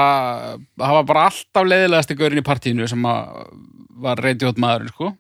það 0.80 0.96
var 1.00 1.06
bara 1.10 1.26
alltaf 1.32 1.68
leiðilegasti 1.68 2.18
gaurin 2.20 2.42
í 2.42 2.46
partíinu 2.46 2.88
sem 2.92 3.06
að 3.08 3.50
var 4.02 4.22
reyndjótt 4.24 4.60
maðurinn, 4.62 4.94
sko. 4.94 5.12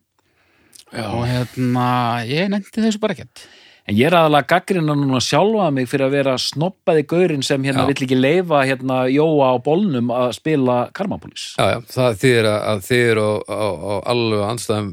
Já. 0.91 1.05
Og 1.15 1.25
hérna, 1.27 1.87
ég 2.27 2.49
nefndi 2.51 2.83
þessu 2.83 2.99
bara 3.01 3.15
ekkert. 3.15 3.45
En 3.89 3.97
ég 3.97 4.05
er 4.11 4.13
aðalega 4.13 4.47
gaggrina 4.51 4.93
núna 4.95 5.19
sjálfa 5.23 5.69
mig 5.73 5.87
fyrir 5.89 6.05
að 6.05 6.17
vera 6.19 6.33
snoppaði 6.39 7.05
gaurinn 7.09 7.43
sem 7.43 7.63
hérna 7.65 7.85
Já. 7.85 7.89
vill 7.89 8.05
ekki 8.05 8.19
leifa 8.19 8.59
hérna 8.69 8.99
Jóa 9.09 9.47
á 9.51 9.55
bólnum 9.63 10.11
að 10.13 10.35
spila 10.37 10.75
Karmapolis. 10.93 11.55
já, 11.57 11.65
já, 11.73 11.79
það 11.95 12.19
þýðir 12.21 12.49
að, 12.51 12.59
að 12.73 12.83
þið 12.89 13.07
eru 13.13 13.25
á, 13.25 13.31
á, 13.49 13.93
alveg 14.13 14.43
anstæðum 14.51 14.91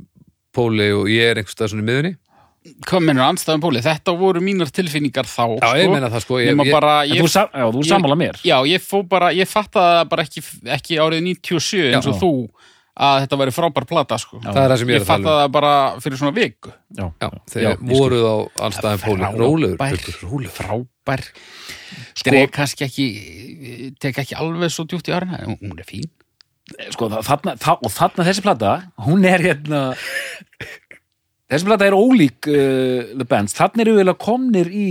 póli 0.56 0.88
og 0.96 1.10
ég 1.12 1.30
er 1.34 1.42
einhvers 1.42 1.58
stað 1.58 1.74
svona 1.74 1.84
í 1.84 1.88
miðunni 1.90 2.14
Hvað 2.88 3.04
mennur 3.06 3.24
anstæðum 3.24 3.62
púli? 3.62 3.80
Þetta 3.84 4.12
voru 4.18 4.40
mínar 4.44 4.70
tilfinningar 4.74 5.28
þá, 5.30 5.44
já, 5.62 5.68
ég 5.78 5.92
meina 5.92 6.08
það 6.12 6.24
sko 6.24 6.40
ég, 6.42 6.50
ég, 6.58 6.72
bara, 6.74 6.94
ég, 7.08 7.22
þú, 7.22 7.44
já, 7.46 7.66
þú 7.76 7.84
sammála 7.86 8.16
mér. 8.18 8.40
já, 8.44 8.56
ég 8.68 8.82
fó 8.84 8.98
bara, 9.08 9.30
ég 9.36 9.48
fattaði 9.48 10.00
það 10.00 10.10
bara 10.10 10.24
ekki, 10.26 10.42
ekki 10.76 10.98
árið 11.00 11.22
97 11.28 11.86
eins 11.94 12.08
og 12.10 12.16
Já. 12.16 12.20
þú 12.24 12.32
að 12.98 13.16
þetta 13.22 13.38
væri 13.40 13.52
frábær 13.54 13.86
plata, 13.88 14.18
sko. 14.18 14.40
Já. 14.42 14.50
það 14.50 14.60
er 14.64 14.72
það 14.72 14.80
sem 14.82 14.88
ég 14.90 14.96
er 14.96 14.98
Ég 14.98 15.04
að 15.04 15.10
tala 15.12 15.20
um 15.22 15.38
það 15.38 15.52
bara 15.54 15.72
fyrir 16.02 16.18
svona 16.20 16.34
viku. 16.34 16.72
Já, 16.98 17.04
já, 17.06 17.28
já, 17.28 17.38
þeir 17.52 17.76
voruð 17.92 18.24
á 18.26 18.36
póli 19.04 19.22
Frábær- 19.22 19.38
rólegur, 19.38 19.76
Frábær. 20.58 21.24
Sko- 22.18 22.30
Dreg 22.32 22.50
kannski 22.58 22.84
ekki, 22.88 23.06
tek 24.02 24.18
ekki 24.24 24.34
alveg 24.38 24.70
svo 24.74 24.84
djúpt 24.90 25.08
í 25.08 25.14
en 25.44 25.56
hún 25.62 25.78
er 25.78 25.86
fín. 25.88 26.08
Sko, 26.92 27.08
það- 27.08 27.24
þarna, 27.30 27.54
það, 27.56 27.86
og 27.86 27.94
þarna 27.94 28.26
þessi 28.28 28.42
plata, 28.44 28.72
hún 29.06 29.24
er 29.24 29.40
hérna... 29.46 29.82
þessi 31.48 31.64
plata 31.70 31.86
er 31.86 31.96
ólík 31.96 32.50
uh, 32.50 33.14
The 33.14 33.24
Bands. 33.24 33.54
Þarna 33.56 33.84
eru 33.86 33.94
eiginlega 33.96 34.18
komnir 34.20 34.68
í 34.68 34.88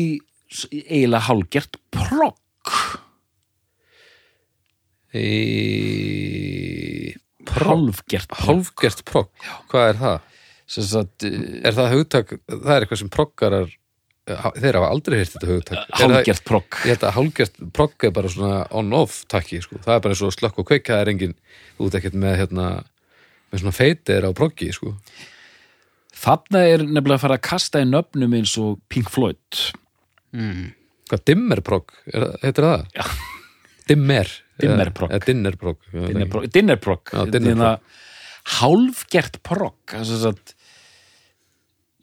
eiginlega 0.71 1.27
hálgert 1.27 1.77
progg. 1.91 2.71
í 5.17 7.13
Hálfgert 7.53 8.27
progg. 8.31 8.45
hálfgert 8.47 9.03
progg, 9.07 9.29
hvað 9.71 9.89
er 9.93 9.99
það? 10.01 10.19
Sem 10.67 10.83
sagt, 10.83 11.23
uh, 11.23 11.43
Er 11.63 11.75
það 11.77 11.93
hugtak, 11.95 12.33
það 12.51 12.73
er 12.75 12.85
eitthvað 12.85 12.99
sem 13.03 13.09
proggarar 13.13 13.69
þeir 14.27 14.75
hafa 14.75 14.89
aldrei 14.91 15.13
heyrt 15.21 15.31
þetta 15.37 15.47
hugtak 15.47 15.77
Er 15.87 16.01
hálfgert 16.01 16.43
progg. 16.43 16.77
Ég 16.83 16.91
held 16.97 17.05
að 17.07 17.15
hálfgert 17.15 17.61
progg 17.77 18.03
er 18.03 18.11
bara 18.11 18.27
svona 18.33 18.57
on-off 18.75 19.21
takki, 19.31 19.61
sko. 19.63 19.79
það 19.85 19.93
er 19.95 20.03
bara 20.03 20.17
eins 20.17 20.23
og 20.27 20.35
slökk 20.35 20.59
og 20.59 20.67
kveik 20.67 20.89
það 20.91 21.01
er 21.05 21.11
engin, 21.13 21.35
ert 21.79 21.95
ekkert 22.01 22.17
með 22.19 22.35
hérna, 22.41 22.65
með 23.51 23.61
svona 23.63 23.75
feitir 23.77 24.27
á 24.27 24.31
proggi 24.35 24.67
sko. 24.75 24.91
Þarna 26.17 26.63
er 26.65 26.83
nefnilega 26.83 27.15
að 27.19 27.23
fara 27.23 27.37
að 27.37 27.45
kasta 27.47 27.79
í 27.83 27.87
nöfnum 27.87 28.33
eins 28.39 28.55
og 28.59 28.79
Pink 28.89 29.09
Floyd. 29.13 29.61
Mm. 30.35 30.73
hvað 31.07 31.21
dimmer 31.29 31.61
progg, 31.63 31.93
er, 32.11 32.25
heitir 32.43 32.65
það? 32.67 32.81
Já. 32.97 33.05
Dimmer 33.87 34.31
Dimmerprogg. 34.61 35.13
Eða 35.13 35.25
dinnerprogg 35.27 35.89
Dinnerprogg. 35.91 36.49
Dinnerprogg. 36.53 37.13
Já, 37.13 37.25
dinnerprogg. 37.33 37.95
Hálfgert 38.57 39.41
progg. 39.45 39.95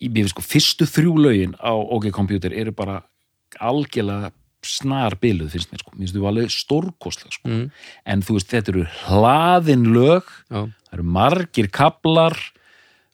Í 0.05 0.11
mér 0.12 0.28
sko, 0.28 0.44
fyrstu 0.44 0.86
þrjú 0.90 1.18
lögin 1.22 1.55
á 1.57 1.72
OK 1.72 2.11
Computer 2.12 2.52
eru 2.52 2.74
bara 2.76 2.98
algjörlega 3.62 4.32
snar 4.64 5.16
biluð 5.20 5.55
finnst 5.55 5.70
mér 5.72 5.82
sko. 5.82 5.92
Mér 5.94 6.07
finnst 6.07 6.16
þú 6.16 6.26
alveg 6.28 6.52
stórkostlega 6.52 7.36
sko. 7.36 7.48
Mm. 7.48 7.64
En 8.12 8.24
þú 8.24 8.36
veist, 8.38 8.50
þetta 8.52 8.74
eru 8.74 8.84
hlaðin 9.05 9.88
lög 9.94 10.28
Já, 10.48 10.61
það 10.66 10.98
eru 10.98 11.09
margir 11.16 11.70
kaplar 11.72 12.38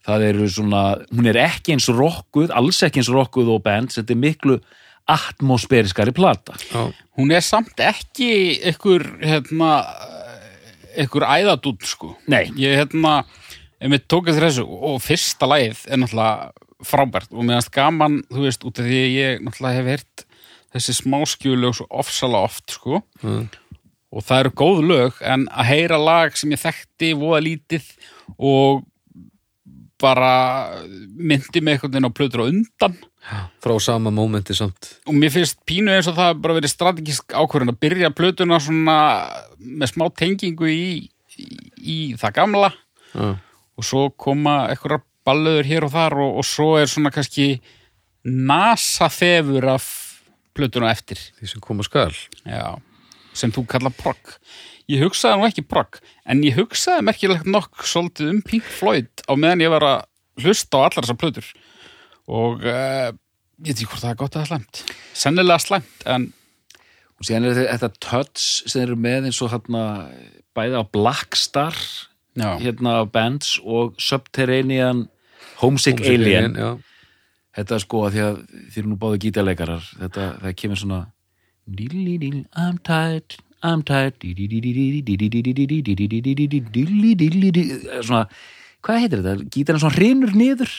það 0.07 0.27
eru 0.31 0.49
svona, 0.51 0.83
hún 1.13 1.29
er 1.31 1.39
ekki 1.43 1.75
eins 1.75 1.89
rokkuð, 1.93 2.53
alls 2.57 2.81
ekki 2.87 3.03
eins 3.03 3.11
rokkuð 3.13 3.53
og 3.55 3.65
bands, 3.65 3.99
þetta 3.99 4.15
er 4.15 4.21
miklu 4.21 4.59
atmosfériskari 5.11 6.15
plata 6.17 6.57
já, 6.71 6.89
Hún 7.21 7.35
er 7.37 7.43
samt 7.45 7.81
ekki 7.85 8.31
ykkur, 8.71 9.03
hérna, 9.21 9.71
ykkur 11.03 11.27
æðadút, 11.27 11.85
sko. 11.85 12.15
Nei, 12.33 12.47
Ég, 12.57 12.79
hérna, 12.79 13.19
ef 13.77 13.93
við 13.93 14.07
tók 14.09 14.31
eftir 14.31 14.47
þessu 14.47 14.65
og 14.65 15.03
fyrsta 15.05 15.49
lagið 15.51 15.83
er 15.85 16.01
náttúrulega 16.01 16.87
frábært 16.87 17.35
og 17.35 17.45
meðanst 17.45 17.73
gaman, 17.75 18.23
þú 18.31 18.47
veist, 18.47 18.65
út 18.65 18.81
af 18.81 18.89
því 18.89 19.01
að 19.03 19.17
ég 19.19 19.43
náttúrulega 19.45 19.81
hef 19.83 19.91
heyrt 19.93 20.25
þessi 20.71 20.95
smáskjulög 21.01 21.77
svo 21.77 21.89
ofsalega 22.01 22.49
oft, 22.49 22.77
sko. 22.79 23.03
Mm. 23.21 23.51
Og 24.11 24.25
það 24.27 24.45
eru 24.45 24.55
góð 24.63 24.81
lög, 24.89 25.21
en 25.21 25.45
að 25.53 25.71
heyra 25.75 26.01
lag 26.01 26.39
sem 26.39 26.55
ég 26.55 26.63
þekkti 26.63 27.13
voða 27.21 27.43
lítið 27.51 27.93
og 28.39 28.87
bara 30.01 30.33
myndi 31.13 31.61
með 31.61 31.77
einhvern 31.77 31.93
veginn 31.93 32.09
á 32.09 32.17
plötur 32.17 32.43
á 32.45 32.49
undan 32.49 32.97
frá 33.61 33.75
sama 33.83 34.11
mómenti 34.15 34.55
samt. 34.57 34.95
Og 35.09 35.15
mér 35.17 35.33
finnst 35.35 35.61
pínu 35.69 35.93
eins 35.93 36.09
og 36.11 36.17
það 36.19 36.41
bara 36.43 36.57
verið 36.57 36.73
strategísk 36.73 37.35
ákvörðin 37.37 37.75
að 37.75 37.81
byrja 37.85 38.13
plötuna 38.17 38.61
svona 38.63 38.97
með 39.59 39.93
smá 39.93 40.07
tengingu 40.17 40.71
í, 40.71 40.85
í, 41.37 41.47
í 41.79 41.99
það 42.21 42.37
gamla. 42.41 42.73
Já, 43.13 43.37
og 43.81 43.87
svo 43.87 44.09
koma 44.21 44.67
einhverjar 44.71 45.05
ballöður 45.27 45.69
hér 45.69 45.87
og 45.87 45.95
þar 45.95 46.19
og, 46.25 46.41
og 46.41 46.49
svo 46.49 46.75
er 46.81 46.91
svona 46.91 47.13
kannski 47.15 47.55
nasa 48.25 49.09
þefur 49.13 49.69
af 49.77 49.89
plötuna 50.57 50.91
eftir. 50.93 51.21
Því 51.39 51.53
sem 51.55 51.65
koma 51.65 51.87
skal. 51.87 52.13
Já, 52.45 52.77
sem 53.37 53.53
þú 53.55 53.65
kalla 53.71 53.93
progg. 53.95 54.37
Ég 54.91 55.05
hugsaði 55.05 55.39
nú 55.39 55.47
ekki 55.47 55.63
progg 55.71 56.01
en 56.27 56.41
ég 56.43 56.57
hugsaði 56.59 57.05
merkilegt 57.07 57.47
nokk 57.47 57.85
svolítið 57.87 58.33
um 58.33 58.41
Pink 58.43 58.67
Floyd 58.67 59.23
á 59.31 59.33
meðan 59.39 59.63
ég 59.63 59.71
var 59.71 59.87
að 59.87 60.01
hlusta 60.43 60.81
á 60.81 60.85
allar 60.89 61.05
þessar 61.05 61.21
plötur 61.21 61.51
og 62.31 62.63
uh, 62.63 63.11
ég 63.61 63.73
veit 63.73 63.77
ekki 63.77 63.89
hvort 63.91 64.05
það 64.05 64.13
er 64.13 64.21
gott 64.21 64.37
eða 64.39 64.51
slæmt 64.51 64.83
sennilega 65.23 65.65
slæmt 65.65 66.07
en 66.11 66.29
og 67.21 67.27
síðan 67.29 67.51
er 67.51 67.59
þetta, 67.69 67.91
touch 68.01 68.71
sem 68.71 68.87
eru 68.87 68.97
með 68.97 69.29
eins 69.29 69.41
og 69.45 69.51
hérna 69.53 69.83
bæði 70.57 70.81
á 70.81 70.85
Black 70.89 71.37
Star 71.37 71.77
já, 71.77 72.57
hérna 72.63 73.01
á 73.01 73.05
bands 73.05 73.59
og 73.61 73.99
Subterranean 74.01 75.09
Homesick, 75.61 76.01
Homesick 76.01 76.09
Alien, 76.09 76.57
já, 76.57 76.71
þetta 77.59 77.77
er 77.77 77.85
sko 77.85 78.05
að 78.07 78.15
því 78.15 78.23
að 78.25 78.39
þeir 78.57 78.81
eru 78.81 78.93
nú 78.93 78.99
báðu 79.03 79.21
gítarleikarar 79.27 79.91
þetta, 79.99 80.29
það 80.47 80.57
kemur 80.63 80.81
svona 80.81 81.03
I'm 81.71 82.79
tired, 82.83 83.37
I'm 83.63 83.85
tired 83.87 84.17
svona 88.01 88.25
hvað 88.81 89.03
heitir 89.05 89.21
þetta? 89.21 89.51
Gítarinn 89.53 89.83
svona 89.83 89.99
hrinur 89.99 90.33
niður 90.35 90.73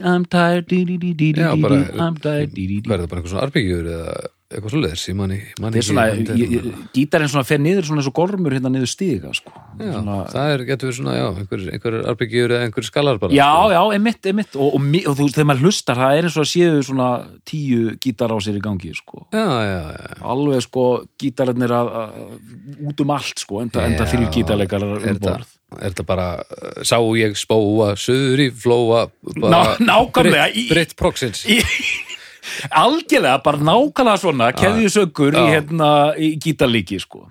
I'm 0.00 0.24
tired 0.30 0.72
Já, 0.72 1.52
bara- 1.60 1.84
I'm 2.06 2.16
tired 2.22 2.56
Verður 2.56 3.10
bara 3.10 3.20
eitthvað 3.20 3.34
svona 3.34 3.46
arbyggjur 3.48 3.92
eða 3.92 4.16
eitthvað 4.46 4.70
svo 4.70 4.80
leiðis, 4.80 5.04
ég 5.10 5.16
manni 5.18 5.36
Þetta 5.58 5.78
er 5.80 5.86
svona, 5.86 6.82
gítarinn 6.94 7.46
fer 7.48 7.58
niður 7.58 7.88
svona 7.88 8.02
eins 8.02 8.10
og 8.12 8.14
gormur 8.14 8.54
hérna 8.54 8.70
niður 8.70 8.90
stiga 8.92 9.32
sko. 9.34 9.50
Já, 9.80 9.88
svona, 9.90 10.18
það 10.30 10.52
er, 10.52 10.62
getur 10.68 10.90
við 10.90 10.98
svona, 11.00 11.14
já, 11.18 11.24
einhver, 11.42 11.96
arbyggjur 12.12 12.54
eða 12.54 12.68
einhver 12.68 12.86
skalar 12.86 13.18
bara 13.22 13.34
já, 13.34 13.48
sko. 13.50 13.72
já, 13.74 13.80
emitt, 13.98 14.30
emitt 14.30 14.54
og, 14.54 14.78
og, 14.78 14.86
og 14.86 15.18
þú 15.18 15.26
veist, 15.26 15.34
þegar 15.40 15.48
maður 15.50 15.66
hlustar, 15.66 16.00
það 16.04 16.20
er 16.20 16.28
eins 16.30 16.38
og 16.38 16.46
að 16.46 16.50
séu 16.52 16.86
svona 16.86 17.10
tíu 17.50 17.82
gítar 18.06 18.30
á 18.30 18.36
sér 18.46 18.60
í 18.60 18.64
gangi 18.68 18.94
sko. 18.94 19.26
já, 19.34 19.44
já, 19.66 19.82
já. 19.98 20.16
alveg 20.30 20.66
sko 20.68 20.86
gítararnir 21.18 21.76
að, 21.80 21.92
að, 22.04 22.16
út 22.86 23.02
um 23.02 23.14
allt 23.18 23.42
sko, 23.42 23.64
enda, 23.66 23.82
enda 23.90 24.06
þrjú 24.14 24.30
gítarleikar 24.38 24.86
er 24.86 24.94
um 24.94 25.08
þetta, 25.10 25.26
borð 25.26 25.55
er 25.74 25.90
þetta 25.90 26.04
bara 26.06 26.26
sá 26.86 26.96
ég 27.18 27.34
spóa, 27.38 27.92
söður 27.98 28.44
í 28.46 28.50
flóa 28.54 29.06
nákvæmlega, 29.82 30.50
Britt, 30.70 30.92
í- 30.94 30.98
Proxins 31.00 31.42
Í- 31.50 31.60
algjörlega, 32.82 33.40
bara 33.44 33.58
nákvæmlega 33.66 34.20
svona 34.22 34.50
keðjusöggur 34.56 35.34
í, 35.34 35.40
Já. 35.42 35.48
hérna, 35.56 35.88
í 36.18 36.28
gítarlíki 36.42 37.00
sko. 37.02 37.24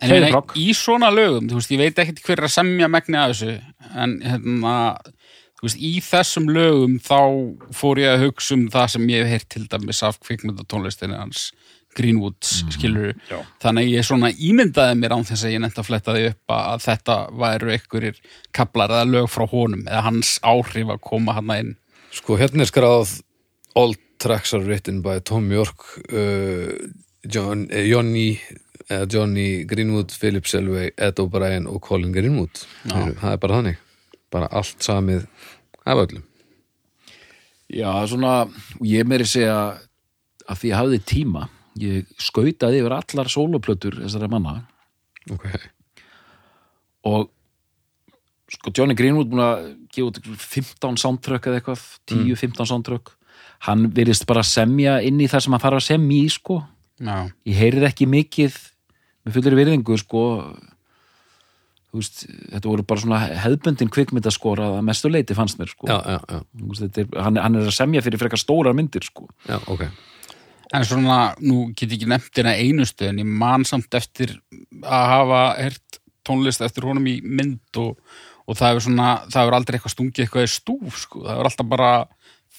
meina, 0.00 0.28
Heiðbrokk. 0.30 0.54
í 0.56 0.68
svona 0.78 1.10
lögum, 1.12 1.48
þú 1.50 1.58
veist, 1.58 1.72
ég 1.74 1.82
veit 1.82 1.98
ekkert 2.04 2.22
hver 2.24 2.38
er 2.38 2.46
að 2.48 2.54
semja 2.54 2.88
megni 2.88 3.18
að 3.20 3.34
þessu, 3.34 3.56
en 4.04 4.14
hérna, 4.24 4.76
þú 5.60 5.66
veist, 5.66 5.80
í 5.90 5.92
þessum 6.06 6.46
lögum 6.54 6.94
þá 7.04 7.18
fór 7.76 8.00
ég 8.04 8.14
að 8.14 8.24
hugsa 8.28 8.54
um 8.56 8.68
það 8.72 8.86
sem 8.94 9.10
ég 9.12 9.26
hef 9.26 9.34
heyrt 9.34 9.50
til 9.56 9.66
dæmis 9.74 10.02
af 10.06 10.20
kvikmyndatónlistinni 10.24 11.18
hans 11.20 11.50
Greenwoods, 12.00 12.60
mm 12.64 12.76
skilur 12.80 13.10
já. 13.28 13.38
þannig 13.62 13.88
að 13.88 13.94
ég 13.94 14.06
svona 14.06 14.30
ímyndaði 14.32 14.98
mér 14.98 15.14
án 15.16 15.26
þess 15.28 15.44
að 15.44 15.54
ég 15.54 15.62
nefnt 15.64 15.80
að 15.82 15.88
fletta 15.88 16.14
því 16.16 16.26
upp 16.30 16.54
að, 16.54 16.62
að 16.70 16.84
þetta 16.86 17.16
væru 17.42 17.72
einhverjir 17.74 18.20
kaplar 18.56 18.94
eða 18.94 19.08
lög 19.10 19.28
frá 19.30 19.44
honum 19.50 19.82
eða 19.86 20.04
hans 20.06 20.36
áhrif 20.40 20.94
að 20.94 21.02
koma 21.04 21.36
hann 21.36 21.52
inn. 21.56 21.74
Sko, 22.14 22.38
hérna 22.40 22.64
er 22.64 22.70
skráð 22.70 23.20
All 23.78 23.94
tracks 24.18 24.54
are 24.54 24.64
written 24.64 24.98
by 25.02 25.20
Tom 25.20 25.52
York 25.52 25.84
uh, 26.10 26.72
John, 27.22 27.68
eh, 27.70 27.86
Johnny 27.86 28.40
eða 28.90 29.06
Johnny 29.12 29.64
Greenwood, 29.64 30.10
Philip 30.10 30.48
Selway 30.50 30.90
Ed 30.96 31.20
O'Brien 31.22 31.68
og 31.70 31.80
Colin 31.84 32.12
Greenwood. 32.12 32.64
Heru, 32.90 33.14
það 33.20 33.36
er 33.36 33.40
bara 33.44 33.60
þannig. 33.60 33.78
Bara 34.30 34.50
allt 34.50 34.82
samið 34.82 35.28
af 35.86 36.02
öllum. 36.06 36.24
Já, 37.70 37.90
svona, 38.10 38.48
ég 38.82 39.06
meiri 39.06 39.28
segja 39.30 39.56
að 40.50 40.58
því 40.58 40.72
ég 40.72 40.80
hafði 40.80 41.00
tíma 41.06 41.46
ég 41.78 42.08
skautaði 42.20 42.80
yfir 42.80 42.94
allar 42.96 43.30
sóloplötur 43.30 44.00
þessara 44.02 44.30
manna. 44.30 44.56
Ok, 45.30 45.46
og 47.06 47.28
sko 48.50 48.72
Johnny 48.74 48.96
Greenwood 48.98 49.30
búin 49.30 49.44
að 49.44 49.68
gefa 49.94 50.10
út 50.10 50.20
15 50.24 50.98
soundtrack 51.00 51.46
eða 51.46 51.60
eitthvað 51.60 51.84
10-15 52.10 52.70
soundtrack. 52.72 53.14
Hann 53.68 53.90
virðist 53.94 54.26
bara 54.28 54.42
semja 54.46 54.98
inn 55.04 55.20
í 55.20 55.28
það 55.30 55.44
sem 55.44 55.54
hann 55.54 55.62
þarf 55.62 55.80
að 55.82 55.86
semja 55.90 56.18
í 56.18 56.32
sko. 56.32 56.58
Já, 57.00 57.30
ég 57.48 57.60
heyrið 57.60 57.86
ekki 57.88 58.08
mikið 58.10 58.58
með 59.24 59.36
fullir 59.36 59.58
virðingu 59.60 59.96
sko. 60.00 60.24
Veist, 61.90 62.22
þetta 62.52 62.70
voru 62.70 62.84
bara 62.86 63.02
svona 63.02 63.18
hefðbundin 63.42 63.90
kvikmyndaskora 63.90 64.68
að 64.76 64.84
mestu 64.86 65.10
leiti 65.10 65.34
fannst 65.34 65.58
mér 65.58 65.72
sko. 65.72 65.88
Já, 65.90 65.98
já, 65.98 66.18
já, 66.22 66.42
veist, 66.70 67.00
er, 67.02 67.08
hann, 67.18 67.40
hann 67.42 67.58
er 67.58 67.66
að 67.66 67.74
semja 67.74 68.02
fyrir 68.06 68.20
frekar 68.20 68.40
stórar 68.40 68.76
myndir 68.78 69.06
sko. 69.06 69.26
Já, 69.48 69.58
ok 69.66 69.88
En 70.70 70.84
svona, 70.86 71.34
nú 71.42 71.70
get 71.74 71.88
ég 71.90 71.96
ekki 71.98 72.08
nefnt 72.10 72.36
hérna 72.38 72.54
einustu 72.54 73.08
en 73.08 73.18
ég 73.18 73.26
man 73.26 73.64
samt 73.66 73.94
eftir 73.98 74.36
að 74.84 75.06
hafa 75.10 75.40
hert 75.58 75.98
tónlist 76.26 76.62
eftir 76.62 76.86
honum 76.86 77.08
í 77.10 77.16
mynd 77.24 77.80
og, 77.80 77.96
og 78.46 78.58
það 78.58 78.74
hefur 78.74 78.86
svona, 78.86 79.08
það 79.26 79.42
hefur 79.42 79.56
aldrei 79.58 79.78
eitthvað 79.78 79.94
stungið 79.96 80.24
eitthvað 80.24 80.46
í 80.46 80.52
stúf, 80.52 81.00
sko, 81.02 81.24
það 81.24 81.34
hefur 81.34 81.50
alltaf 81.50 81.70
bara 81.72 81.90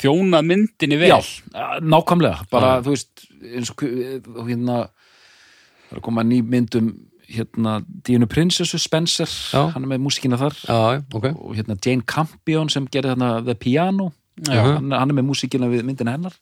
þjónað 0.01 0.49
myndinni 0.49 0.99
vel. 0.99 1.14
Já, 1.14 1.80
nákvæmlega, 1.86 2.49
bara 2.51 2.74
þú 2.84 2.97
veist 2.97 3.26
eins 3.39 3.72
og 3.72 3.86
og 3.86 4.43
hérna 4.49 4.78
það 4.82 5.95
er 5.95 6.01
að 6.01 6.05
koma 6.09 6.28
ný 6.28 6.43
mynd 6.43 6.80
um 6.82 6.91
hérna 7.32 7.80
Díunu 8.03 8.28
Prinsessu 8.28 8.76
Spencer. 8.82 9.32
Já. 9.55 9.70
hann 9.72 9.88
er 9.88 9.93
með 9.93 10.03
músíkina 10.03 10.39
þar. 10.41 10.57
Já, 10.68 10.80
já, 10.97 11.03
ok, 11.16 11.32
og 11.32 11.55
hérna 11.55 11.80
Jane 11.80 12.03
Campion 12.03 12.68
sem 12.68 12.91
gerði 12.91 13.16
þarna 13.16 13.34
The 13.47 13.55
Piano. 13.55 14.12
Já. 14.41 14.66
hann, 14.66 14.91
hann 14.91 15.14
er 15.14 15.16
með 15.16 15.30
músíkina 15.32 15.72
við 15.72 15.88
myndina 15.88 16.18
hennar. 16.18 16.36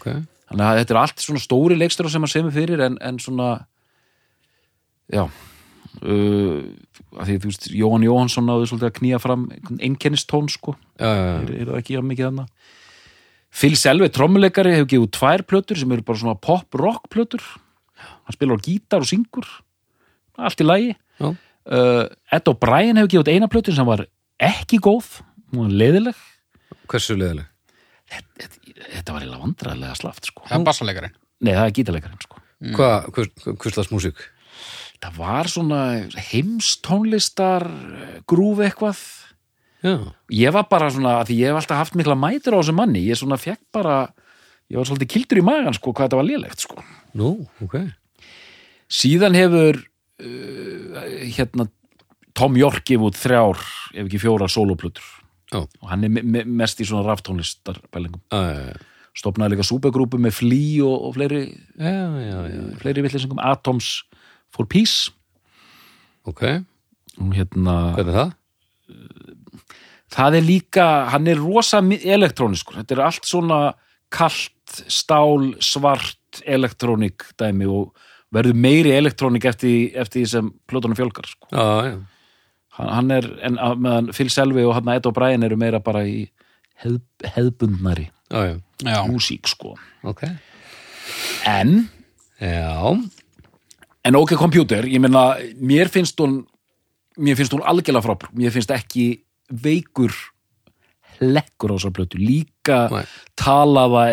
Ok 0.00 0.24
þannig 0.50 0.66
að 0.66 0.78
þetta 0.80 0.94
er 0.94 1.00
allt 1.00 1.24
svona 1.24 1.42
stóri 1.42 1.78
leikstur 1.78 2.10
sem 2.12 2.24
hann 2.24 2.32
semur 2.32 2.54
fyrir 2.54 2.82
en, 2.84 2.98
en 3.00 3.20
svona 3.22 3.48
já 5.12 5.24
uh, 5.24 6.62
að 7.14 7.28
því 7.28 7.36
þú 7.36 7.50
veist 7.50 7.68
Jóhann 7.72 8.06
Jóhannsson 8.06 8.48
náðu 8.48 8.70
svolítið 8.70 8.90
að 8.90 8.96
knýja 8.98 9.20
fram 9.22 9.44
einkennistón 9.78 10.48
sko. 10.52 10.74
Er, 10.98 11.46
er 11.46 11.68
það 11.70 11.78
ekki 11.78 11.96
jafn 11.96 12.10
mikið 12.10 12.26
þarna. 12.28 12.46
Phil 13.54 13.76
Selve, 13.78 14.08
trommuleikari, 14.10 14.72
hefur 14.74 14.90
gefið 14.90 15.12
tvær 15.14 15.44
plötur 15.46 15.78
sem 15.78 15.94
eru 15.94 16.02
bara 16.06 16.18
svona 16.18 16.40
pop-rock 16.42 17.06
plötur. 17.14 17.44
Hann 18.02 18.34
spilar 18.34 18.58
á 18.58 18.66
gítar 18.66 19.04
og 19.04 19.10
syngur. 19.10 19.46
Allt 20.34 20.64
í 20.64 20.66
lagi. 20.66 20.90
Uh, 21.22 22.10
Ed 22.34 22.50
O'Brien 22.50 22.98
hefur 22.98 23.12
gefið 23.14 23.36
eina 23.36 23.50
plötur 23.52 23.76
sem 23.76 23.86
var 23.86 24.02
ekki 24.42 24.82
góð 24.82 25.20
hún 25.54 25.68
var 25.68 25.76
leiðileg. 25.84 26.24
Hversu 26.90 27.14
leðileg 27.14 27.46
þetta 28.10 28.63
var 28.84 29.22
eiginlega 29.22 29.42
vandræðilega 29.42 29.98
slaft 29.98 30.30
sko. 30.30 30.46
Það 30.48 30.58
er 30.58 30.68
bassalegarinn. 30.68 31.18
nei, 31.40 31.52
það 31.52 31.66
er 31.66 31.76
gítarleikarinn 31.78 32.24
sko. 32.24 32.40
mm. 32.60 32.74
hvað, 32.78 33.10
hvers, 33.16 33.52
hvers 33.64 33.92
músík 33.92 34.24
það 35.04 35.20
var 35.20 35.50
svona 35.52 35.80
heimstónlistar 36.30 37.66
grúf 38.30 38.62
eitthvað 38.64 39.00
já, 39.84 39.96
ég 40.32 40.54
var 40.54 40.68
bara 40.70 40.90
svona, 40.92 41.18
því 41.28 41.40
ég 41.42 41.52
hef 41.52 41.60
alltaf 41.60 41.82
haft 41.82 41.98
mikla 41.98 42.16
mætur 42.18 42.56
á 42.56 42.60
þessum 42.60 42.78
manni, 42.80 43.04
ég 43.04 43.20
svona 43.20 43.40
fekk 43.40 43.62
bara 43.74 43.98
ég 44.70 44.78
var 44.78 44.88
svolítið 44.88 45.12
kildur 45.12 45.42
í 45.42 45.44
magan 45.44 45.76
sko, 45.76 45.92
hvað 45.92 46.08
þetta 46.08 46.20
var 46.20 46.28
lélegt 46.28 46.64
sko. 46.64 46.84
nú, 47.18 47.34
ok 47.64 47.80
síðan 48.94 49.36
hefur 49.38 49.80
uh, 49.80 51.02
hérna 51.36 51.68
Tom 52.34 52.56
York 52.58 52.82
gefið 52.86 53.10
út 53.10 53.18
þrjár 53.18 53.60
ef 53.94 54.06
ekki 54.06 54.22
fjóra 54.22 54.48
sóloplutur 54.50 55.04
Já. 55.54 55.62
og 55.62 55.88
hann 55.90 56.04
er 56.04 56.10
me 56.10 56.22
me 56.22 56.44
mest 56.44 56.80
í 56.82 56.88
svona 56.88 57.06
raftónlistarbælingum 57.06 58.22
já, 58.32 58.42
já, 58.42 58.62
já, 58.72 58.76
stopnaði 59.14 59.54
líka 59.54 59.66
súpergrúpu 59.68 60.18
með 60.18 60.38
Flea 60.40 60.86
og, 60.86 61.08
og 61.08 61.14
fleiri, 61.14 61.42
já, 61.78 61.92
já, 62.18 62.38
já. 62.50 62.62
fleiri 62.82 63.04
villisingum 63.06 63.42
Atoms 63.42 63.90
for 64.50 64.66
Peace 64.66 65.12
ok, 66.26 66.42
og 67.20 67.36
hérna 67.38 67.76
hvernig 67.94 68.10
er 68.10 68.18
það? 68.18 68.34
það 70.14 70.38
er 70.38 70.46
líka, 70.46 70.86
hann 71.12 71.28
er 71.30 71.40
rosa 71.40 71.80
elektróniskur, 71.82 72.80
þetta 72.80 72.96
er 72.96 73.04
allt 73.06 73.28
svona 73.28 73.60
kalt, 74.14 74.80
stál, 74.90 75.54
svart 75.62 76.42
elektrónik 76.46 77.24
dæmi 77.38 77.66
og 77.70 77.94
verður 78.34 78.58
meiri 78.58 78.94
elektrónik 78.94 79.46
eftir 79.46 79.94
því 80.10 80.24
sem 80.30 80.50
plötunum 80.70 80.98
fjölgar 80.98 81.28
sko. 81.30 81.48
já, 81.50 81.94
já, 81.94 81.96
hann, 82.78 82.88
hann 82.98 83.10
er, 83.10 83.28
en 83.46 83.56
að- 83.58 83.78
meðan 83.84 84.12
Phil 84.16 84.30
Selvi 84.30 84.64
og 84.66 84.74
hann 84.78 84.88
Ed 84.94 85.06
O'Brien 85.10 85.44
eru 85.46 85.56
meira 85.60 85.80
bara 85.84 86.04
í 86.06 86.28
hef, 86.82 86.98
hefbundnari 87.36 88.08
já, 88.30 88.60
já, 88.82 88.98
músík 89.08 89.46
sko. 89.50 89.76
Ok. 90.02 90.24
En, 91.46 91.88
já, 92.40 92.94
en 94.04 94.16
ok 94.16 94.34
computer 94.40 94.84
ég 94.88 95.00
meina, 95.00 95.34
mér 95.60 95.88
finnst 95.92 96.18
hún 96.20 96.42
mér 97.16 97.36
finnst 97.38 97.52
hún 97.54 97.62
algjörlega 97.62 98.02
frábær. 98.02 98.32
Mér 98.34 98.50
finnst 98.50 98.72
ekki 98.74 99.04
veikur 99.52 100.10
hlekkur 101.20 101.70
á 101.70 101.74
þessar 101.78 101.92
plötu. 101.94 102.18
Líka 102.18 102.78
Nei. 102.90 103.04
talaða 103.38 104.06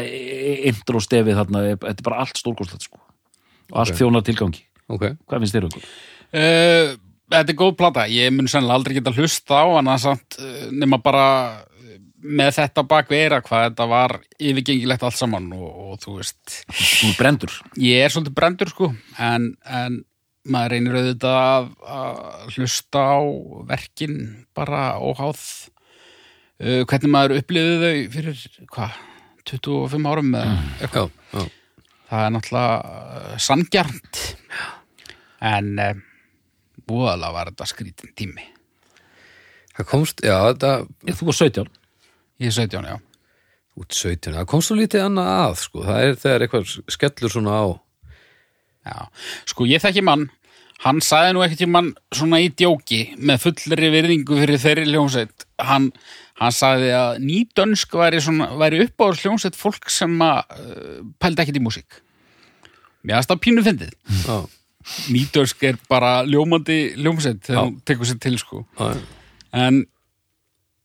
intro 0.69 0.99
stefið 1.01 1.39
þarna, 1.39 1.63
þetta 1.81 1.97
er 1.97 2.05
bara 2.05 2.19
allt 2.21 2.37
stórkostlegt 2.37 2.85
sko. 2.85 2.99
Og 3.71 3.79
allt 3.81 3.95
Ok. 3.95 3.97
þjónar 3.97 4.21
tilgangi. 4.27 4.61
Ok. 4.91 5.07
Hvað 5.25 5.39
finnst 5.41 5.55
þér 5.55 5.65
okkur? 5.71 5.87
Uh, 6.31 6.93
þetta 7.31 7.53
er 7.53 7.59
góð 7.63 7.73
plata, 7.79 8.05
ég 8.11 8.31
mun 8.35 8.49
sennilega 8.51 8.79
aldrei 8.79 8.97
geta 8.99 9.15
hlusta 9.15 9.63
á 9.63 9.65
hana 9.77 9.97
samt 10.01 10.39
uh, 10.41 10.69
nema 10.75 10.99
bara 11.03 11.25
uh, 11.71 11.97
með 12.21 12.53
þetta 12.59 12.85
bak 12.87 13.11
við 13.11 13.25
eira 13.25 13.41
hvað 13.45 13.67
þetta 13.69 13.89
var 13.91 14.15
yfirgengilegt 14.37 15.07
allt 15.07 15.19
saman 15.19 15.49
og, 15.57 15.67
og 15.69 15.99
þú 16.03 16.19
veist, 16.19 16.61
Þú 16.69 17.11
er 17.11 17.19
brendur 17.19 17.57
ég 17.81 18.05
er 18.05 18.13
svolítið 18.13 18.37
brendur 18.37 18.73
sko 18.73 18.91
en, 19.17 19.53
en 19.65 20.01
maður 20.49 20.75
reynir 20.75 20.97
auðvitað 20.97 21.39
að, 21.39 21.69
að 21.95 22.55
hlusta 22.55 23.01
á 23.05 23.19
verkin 23.69 24.17
bara 24.57 24.83
óháð. 24.97 25.41
Uh, 26.61 26.83
hvernig 26.89 27.13
maður 27.13 27.39
upplifði 27.39 27.79
þau 27.81 28.13
fyrir 28.15 28.45
hvað, 28.75 28.99
25 29.49 30.11
árum 30.11 30.35
eða 30.37 30.53
eitthvað? 30.77 31.09
já, 31.09 31.41
já, 31.41 31.87
það 32.11 32.25
er 32.25 32.33
náttúrulega 32.35 32.75
uh, 32.77 33.35
sangjarnt 33.41 34.21
en 35.51 35.71
uh, 35.81 35.93
búðalega 36.91 37.35
var 37.39 37.53
þetta 37.53 37.69
skrítin 37.71 38.15
tími. 38.19 38.47
Það 39.71 39.87
komst, 39.87 40.25
já, 40.27 40.35
þetta 40.51 41.15
Þú 41.15 41.31
var 41.31 41.39
17 41.39 41.77
ég 42.41 42.49
er 42.49 42.57
17, 42.57 42.89
já. 42.89 42.97
Út 43.79 43.95
17, 43.95 44.33
það 44.35 44.49
komst 44.51 44.71
svo 44.71 44.77
lítið 44.79 45.05
annað 45.05 45.31
að 45.31 45.55
sko, 45.61 45.85
það 45.87 46.05
er 46.05 46.19
þegar 46.19 46.45
eitthvað 46.45 46.75
skellur 46.91 47.33
svona 47.33 47.55
á. 47.55 47.65
Já, 48.81 48.97
sko 49.51 49.67
ég 49.69 49.83
þekki 49.83 50.03
mann. 50.05 50.27
Hann 50.81 50.97
sagði 51.05 51.35
nú 51.35 51.43
ekkert 51.45 51.61
í 51.61 51.69
mann 51.69 51.91
svona 52.09 52.39
í 52.41 52.47
djóki 52.57 53.01
með 53.21 53.43
fullri 53.43 53.91
virðingu 53.93 54.39
fyrir 54.39 54.61
þeirri 54.63 54.87
hljómsveit. 54.89 55.45
Hann, 55.61 55.91
hann 56.41 56.55
sagði 56.57 56.89
að 56.97 57.19
nýdönsk 57.21 57.93
væri, 58.01 58.21
svona, 58.25 58.49
væri 58.57 58.81
uppáður 58.87 59.21
hljómsveit 59.21 59.59
fólk 59.59 59.91
sem 59.93 60.15
að 60.25 60.39
uh, 60.57 60.95
pældi 61.21 61.45
ekkert 61.45 61.61
í 61.61 61.63
músík. 61.67 62.01
Mér 63.05 63.19
aðstaf 63.19 63.43
pínu 63.45 63.61
fyndið. 63.65 63.93
Já, 64.25 64.41
Nýdönsk 65.11 65.63
er 65.67 65.79
bara 65.89 66.21
ljómandi 66.27 66.93
hljómsveit 66.97 67.43
þegar 67.47 67.67
hún 67.67 67.77
tekur 67.87 68.09
sér 68.09 68.19
til 68.23 68.37
sko. 68.41 68.63
Já, 68.79 68.97
en 69.65 69.83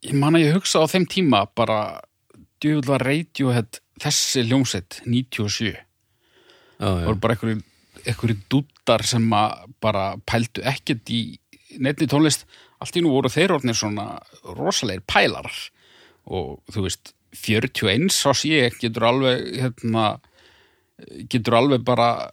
ég 0.07 0.19
man 0.19 0.39
að 0.39 0.47
ég 0.47 0.59
hugsa 0.59 0.83
á 0.83 0.87
þeim 0.91 1.07
tíma 1.11 1.45
bara 1.59 2.01
djúvill 2.63 2.87
var 2.89 3.05
Radiohead 3.07 3.81
þessi 4.03 4.45
hljómsveit 4.47 5.01
97 5.07 5.73
já, 5.73 5.81
það 6.79 7.03
voru 7.09 7.23
bara 7.25 7.37
einhverju, 8.07 8.39
dúttar 8.53 9.05
sem 9.09 9.27
bara 9.83 10.07
pældu 10.29 10.63
ekkert 10.67 11.11
í 11.11 11.23
nefni 11.83 12.09
tónlist. 12.11 12.47
Allt 12.81 12.97
í 12.99 13.03
nú 13.03 13.15
voru 13.15 13.33
þeir 13.33 13.57
orðnir 13.57 13.77
svona 13.77 14.19
rosalegir 14.45 15.05
pælarar 15.09 15.57
og 16.27 16.59
þú 16.75 16.87
veist 16.87 17.15
41 17.37 18.11
ás 18.13 18.43
ég 18.49 18.77
getur 18.81 19.07
alveg 19.09 19.45
hérna, 19.61 20.05
getur 21.31 21.57
alveg 21.59 21.85
bara 21.87 22.29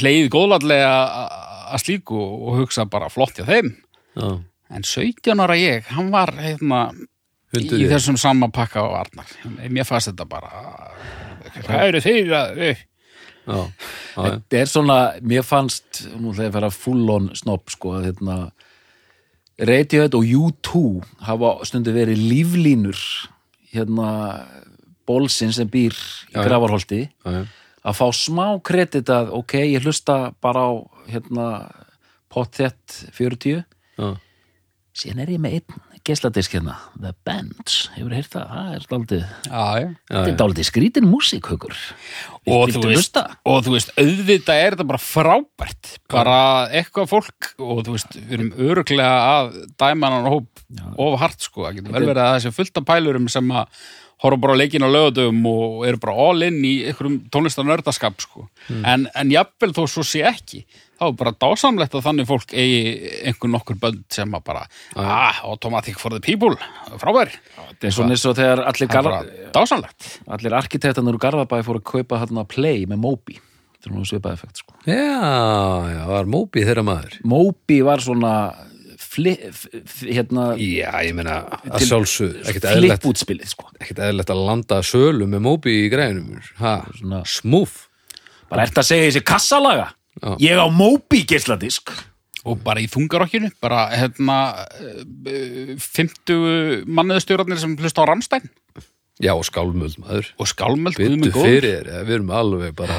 hleyið 0.00 0.30
góðladlega 0.32 0.92
að 1.74 1.82
slíku 1.84 2.18
og 2.18 2.60
hugsa 2.62 2.86
bara 2.90 3.10
flott 3.12 3.38
hjá 3.38 3.46
þeim 3.48 3.72
já. 4.14 4.28
en 4.70 4.86
17 4.86 5.44
ára 5.44 5.58
ég, 5.58 5.90
hann 5.94 6.10
var 6.14 6.34
Hundur 7.54 7.78
í 7.78 7.84
ég. 7.84 7.92
þessum 7.92 8.18
sama 8.18 8.50
pakka 8.52 8.82
á 8.82 8.88
Arnar 9.04 9.30
mér 9.70 9.86
fannst 9.88 10.10
þetta 10.10 10.26
bara 10.28 10.50
hvað 11.62 11.88
eru 11.88 12.02
þeir 12.04 12.34
að 12.34 12.60
já. 12.64 13.60
Þetta 14.14 14.60
er 14.60 14.70
svona, 14.70 14.98
mér 15.20 15.44
fannst 15.46 16.04
nú 16.16 16.32
ætla 16.32 16.46
ég 16.46 16.52
að 16.52 16.58
fara 16.58 16.70
full 16.72 17.10
on 17.12 17.26
snopp 17.36 17.72
sko, 17.74 17.96
að 17.98 18.08
hérna 18.08 18.36
Radiohead 19.54 20.16
og 20.18 20.24
U2 20.26 20.80
hafa 21.28 21.50
stundu 21.68 21.92
verið 21.94 22.22
líflínur 22.24 22.98
hérna 23.74 24.08
bólsinn 25.06 25.52
sem 25.54 25.68
býr 25.70 25.94
í 26.32 26.38
gravarholti 26.38 27.04
já, 27.04 27.36
já. 27.36 27.44
Að 27.84 27.98
fá 28.00 28.06
smá 28.16 28.46
kredit 28.64 29.10
að 29.12 29.32
ok, 29.40 29.58
ég 29.74 29.84
hlusta 29.84 30.18
bara 30.44 30.68
á 30.68 30.72
hérna 31.10 31.48
potþett 32.32 33.02
40 33.14 33.60
já. 33.60 34.08
síðan 34.96 35.24
er 35.24 35.34
ég 35.36 35.42
með 35.42 35.58
einn 35.60 35.82
geisladisk 36.04 36.52
hérna 36.58 36.74
The 37.00 37.14
Bands, 37.24 37.88
hefur 37.94 38.12
heyrt 38.12 38.34
það? 38.34 38.50
Það 38.50 38.72
er 38.74 38.86
daldið, 38.90 39.22
já, 39.24 39.62
já. 39.80 39.86
þetta 40.10 40.24
er 40.32 40.36
daldið 40.42 40.66
skrítin 40.68 41.06
músík, 41.08 41.48
hugur 41.48 41.72
og 42.44 42.74
og 43.48 43.62
þú 43.64 43.72
veist, 43.72 43.92
auðvitað 43.96 44.60
er 44.60 44.76
þetta 44.76 44.86
bara 44.90 45.00
frábært. 45.00 45.94
Bara 46.12 46.38
eitthvað 46.68 47.08
fólk 47.14 47.50
og 47.56 47.80
þú 47.86 47.96
veist, 47.96 48.18
við 48.18 48.36
erum 48.36 48.52
öruglega 48.66 49.14
að 49.30 49.54
dæma 49.80 50.12
hann 50.12 50.28
hóp 50.28 50.64
of 51.00 51.16
hart 51.22 51.40
sko, 51.48 51.64
það 51.64 51.80
getur 51.80 51.96
vel 51.96 52.04
verið 52.10 52.24
að 52.26 52.32
það 52.34 52.42
sé 52.44 52.54
fullt 52.58 52.82
af 52.82 52.88
pælurum 52.92 53.30
sem 53.32 53.54
að 53.56 53.86
horfa 54.24 54.40
bara 54.40 54.56
á 54.56 54.60
leikin 54.60 54.86
á 54.86 54.88
lögadöfum 54.88 55.44
og 55.50 55.84
eru 55.88 56.00
bara 56.02 56.16
all 56.28 56.46
in 56.46 56.58
í 56.64 56.74
einhverjum 56.88 57.20
tónlistar 57.32 57.68
nördaskap 57.68 58.18
sko. 58.24 58.48
en, 58.82 59.06
en 59.14 59.32
jafnvel 59.32 59.74
þó 59.76 59.84
svo 59.84 60.04
sé 60.06 60.24
ekki 60.28 60.64
þá 60.94 61.06
er 61.08 61.16
bara 61.20 61.34
dásamlegt 61.44 61.96
að 61.96 62.04
þannig 62.06 62.28
fólk 62.28 62.54
eigi 62.54 63.10
einhver 63.26 63.52
nokkur 63.52 63.78
bönd 63.82 64.04
sem 64.14 64.36
að 64.36 64.44
bara 64.46 64.66
ah, 64.96 65.40
automatic 65.50 65.98
for 66.00 66.14
the 66.14 66.22
people 66.24 66.54
frábær, 67.00 67.32
þetta 67.56 67.88
er 67.88 67.96
svona 67.96 68.14
eins 68.14 68.26
og 68.28 68.36
þegar 68.38 68.62
allir, 68.68 68.90
garð, 68.92 70.12
allir 70.36 70.60
arkitektanur 70.60 71.18
úr 71.18 71.24
Garðabæði 71.24 71.66
fóru 71.66 71.82
að 71.82 71.90
kaupa 71.90 72.22
hérna 72.22 72.46
Play 72.48 72.86
með 72.90 73.02
Moby. 73.04 73.40
Þetta 73.74 73.90
er 73.90 73.96
nú 73.98 74.06
svipað 74.08 74.36
effekt 74.38 74.62
sko. 74.62 74.76
Já, 74.88 74.94
já, 75.92 76.02
var 76.08 76.30
Móbi 76.30 76.64
þeirra 76.64 76.84
maður. 76.86 77.18
Moby 77.28 77.80
var 77.84 78.00
svona 78.04 78.34
hérna 80.08 80.46
Já, 80.60 80.90
ég 81.06 81.14
meina, 81.16 81.40
að 81.68 81.84
sjálfsög, 81.88 82.34
eðlilegt, 82.70 83.02
flippútspilið 83.02 83.52
sko. 83.52 83.68
ekkert 83.80 84.02
eðlilegt 84.06 84.32
að 84.34 84.42
landa 84.48 84.80
sölu 84.86 85.28
með 85.30 85.44
Móbi 85.46 85.76
í 85.84 85.90
Svona- 86.98 87.22
smúf. 87.26 87.88
bara 88.50 88.62
ert 88.66 88.78
að 88.78 88.88
segja 88.90 89.10
þessi 89.10 89.24
kassalaga? 89.24 89.92
Já. 90.22 90.36
ég 90.38 90.58
á 90.62 90.66
Moby 90.70 91.24
geisladisk. 91.26 91.90
Og 92.44 92.60
bara 92.62 92.80
í 92.80 92.86
þungarokkinu 92.92 93.48
bara 93.60 93.86
hérna 93.90 94.66
uh, 94.68 95.74
50 95.80 96.84
manniðstjórarnir 96.86 97.58
sem 97.58 97.72
hlusta 97.80 98.04
á 98.04 98.08
Ramstein 98.10 98.50
Já, 99.22 99.32
og 99.32 99.44
skálmöld 99.46 99.96
maður. 100.02 100.28
og 100.42 100.48
skálmöld 100.50 100.98
við 100.98 102.12
erum 102.18 102.30
alveg 102.34 102.74
bara, 102.76 102.98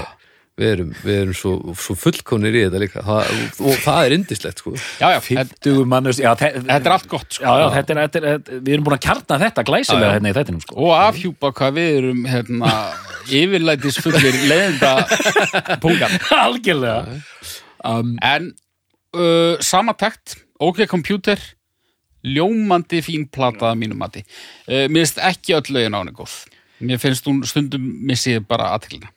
við 0.55 0.69
erum, 0.71 0.91
við 1.03 1.17
erum 1.19 1.33
svo, 1.35 1.51
svo 1.75 1.95
fullkonir 1.99 2.55
í 2.55 2.61
þetta 2.63 2.79
líka. 2.79 3.01
Það, 3.03 3.31
og 3.67 3.79
það 3.83 3.97
er 4.07 4.13
indislegt, 4.15 4.61
sko. 4.63 4.71
já, 5.01 5.07
já, 5.11 5.17
þetta, 5.25 5.55
50 5.65 5.89
mannust 5.91 6.21
já, 6.23 6.29
þe- 6.39 6.51
þetta 6.61 6.77
er 6.89 6.93
allt 6.95 7.09
gott 7.11 7.35
sko. 7.35 7.43
já, 7.43 7.55
já, 7.59 7.65
þetta 7.75 7.93
er, 7.95 7.99
þetta 8.05 8.21
er, 8.21 8.27
þetta, 8.37 8.59
við 8.69 8.77
erum 8.77 8.85
búin 8.87 8.95
að 8.95 9.03
kjarna 9.07 9.39
þetta 9.41 9.65
glæsilega 9.67 10.05
Já, 10.05 10.07
já. 10.07 10.13
hérna 10.15 10.31
í 10.31 10.37
þettinum 10.37 10.61
sko 10.63 10.77
og 10.85 10.93
afhjúpa 10.99 11.51
hvað 11.59 11.75
við 11.79 11.97
erum 11.99 12.21
hérna, 12.31 12.71
yfirlætis 13.41 13.99
fullir 14.05 14.39
leðenda 14.47 14.93
pungar 15.83 16.15
algjörlega 16.45 17.19
um, 17.91 18.15
en 18.23 18.47
uh, 19.17 19.59
sama 19.59 19.95
takt 19.99 20.37
OK 20.63 20.85
Computer 20.87 21.41
ljómandi 22.25 23.01
fín 23.05 23.27
plata 23.29 23.73
að 23.73 23.81
mínum 23.83 23.99
mati 24.01 24.23
uh, 24.23 24.85
mér 24.87 25.03
finnst 25.03 25.19
ekki 25.21 25.57
öll 25.59 25.67
lögin 25.75 25.97
á 25.97 26.01
henni 26.01 26.15
góð 26.15 26.37
mér 26.85 27.01
finnst 27.03 27.27
hún 27.29 27.43
stundum 27.47 27.83
missið 28.07 28.39
bara 28.49 28.71
aðteklina 28.75 29.11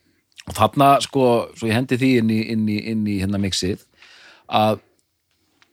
og 0.49 0.57
þarna 0.57 0.90
sko, 1.05 1.24
svo 1.59 1.70
ég 1.70 1.76
hendi 1.78 1.99
því 2.01 2.11
inn 2.22 2.34
í, 2.34 2.42
inn 2.55 2.68
í, 2.68 2.78
inn 2.92 3.07
í 3.07 3.18
hérna 3.22 3.40
mixið 3.42 3.84
að 4.49 4.84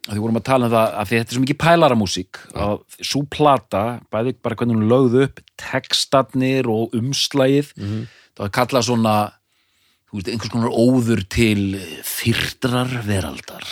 að 0.06 0.14
því 0.14 0.22
vorum 0.22 0.38
að 0.38 0.46
tala 0.46 0.68
um 0.68 0.74
það 0.76 0.92
að 1.02 1.12
þetta 1.12 1.26
er 1.26 1.36
svo 1.36 1.44
mikið 1.44 1.58
pælaramúsík 1.64 2.40
að 2.62 2.76
svo 3.10 3.22
plata, 3.34 3.84
bæði 4.14 4.36
bara 4.46 4.58
hvernig 4.60 4.78
hún 4.78 4.92
lögð 4.92 5.16
upp 5.24 5.40
textarnir 5.58 6.70
og 6.70 6.94
umslægið 6.98 7.72
það 7.80 8.46
er 8.46 8.54
kallað 8.54 8.86
svona 8.86 9.16
veist, 10.14 10.30
einhvers 10.30 10.54
konar 10.54 10.76
óður 10.78 11.24
til 11.34 11.80
fyrtrar 12.06 13.00
veraldar 13.08 13.66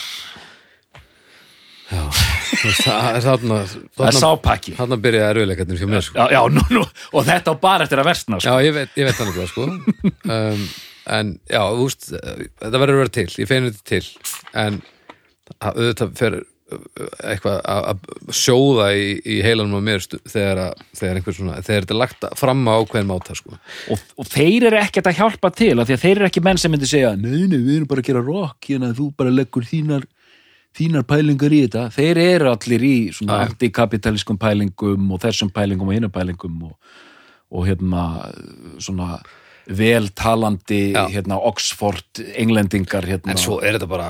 Það 1.93 3.11
er 3.13 3.21
þarna, 3.21 3.57
það 3.93 4.07
er 4.07 4.15
sápakki 4.17 4.73
þarna 4.77 4.97
byrjaði 5.03 5.29
erfiðleikarnir 5.33 5.81
hjá 5.81 5.89
mér, 5.91 6.05
sko. 6.05 6.17
já, 6.17 6.33
já, 6.33 6.39
nú, 6.49 6.63
nú, 6.73 6.83
og 7.13 7.27
þetta 7.27 7.53
á 7.53 7.55
bara 7.61 7.85
eftir 7.85 8.01
að 8.01 8.07
versna 8.07 8.39
sko. 8.39 8.49
Já, 8.49 8.65
ég 8.65 8.73
veit, 8.73 8.95
ég 8.97 9.09
veit 9.09 9.19
þannig 9.19 9.37
hvað, 9.37 9.51
sko. 9.51 9.67
Um, 10.33 10.63
en, 11.07 11.35
já, 11.51 11.61
þú 11.73 11.83
veist, 11.89 12.09
þetta 12.13 12.79
verður 12.79 12.95
að 12.95 13.03
vera 13.03 13.13
til, 13.19 13.29
ég 13.43 13.49
feinu 13.51 13.71
þetta 13.71 13.85
til, 13.91 14.07
en 14.63 14.81
að- 15.59 15.77
auðvitað 15.77 16.13
fer 16.17 16.37
uh, 16.39 16.79
eitthvað 17.27 17.59
að 17.67 18.07
sjóða 18.33 18.87
í, 18.95 19.09
í 19.27 19.35
heilanum 19.43 19.77
á 19.77 19.87
mér 19.89 20.05
þegar, 20.07 20.61
að, 20.69 20.83
þegar 20.97 21.19
einhver 21.19 21.35
svona, 21.37 21.57
þegar 21.61 21.83
þetta 21.85 21.93
er 21.97 21.99
lagt 22.01 22.27
fram 22.39 22.63
á 22.65 22.73
ákveðin 22.79 23.11
máta, 23.11 23.35
sko. 23.37 23.59
og, 23.91 24.01
og 24.17 24.31
þeir 24.31 24.69
eru 24.71 24.79
ekkert 24.81 25.11
að 25.11 25.19
hjálpa 25.19 25.51
til 25.53 25.75
af 25.79 25.87
því 25.91 25.97
að 25.97 26.03
þeir 26.07 26.15
eru 26.17 26.29
ekki 26.31 26.43
menn 26.47 26.57
sem 26.63 26.71
myndi 26.73 26.89
segja 26.89 27.13
nei, 27.19 27.43
nei, 27.51 27.59
við 27.59 27.75
erum 27.81 27.89
bara 27.91 28.03
að 28.05 28.09
gera 28.11 28.23
rock 28.25 28.69
hérna, 28.71 28.93
þú 28.97 29.11
bara 29.19 29.35
leggur 29.35 29.67
þínar 29.69 30.07
þínar 30.73 31.03
pælingar 31.05 31.53
í 31.53 31.59
þetta, 31.67 31.81
þeir 31.93 32.17
eru 32.23 32.47
allir 32.49 32.81
í 32.87 32.95
svona 33.13 33.43
Já. 33.43 33.49
antikapitalískum 33.51 34.39
pælingum 34.41 35.11
og 35.13 35.19
þessum 35.21 35.51
pælingum 35.53 35.91
og 35.91 35.93
hinum 35.99 36.09
pælingum 36.15 36.55
og, 36.65 36.95
og 37.53 37.67
hérna 37.67 38.05
svona 38.81 39.19
veltalandi 39.67 40.81
hérna 41.13 41.39
Oxford 41.39 42.21
englendingar 42.35 43.07
hérna. 43.07 43.33
En 43.33 43.41
svo 43.41 43.61
er 43.63 43.77
þetta 43.77 43.89
bara 43.91 44.09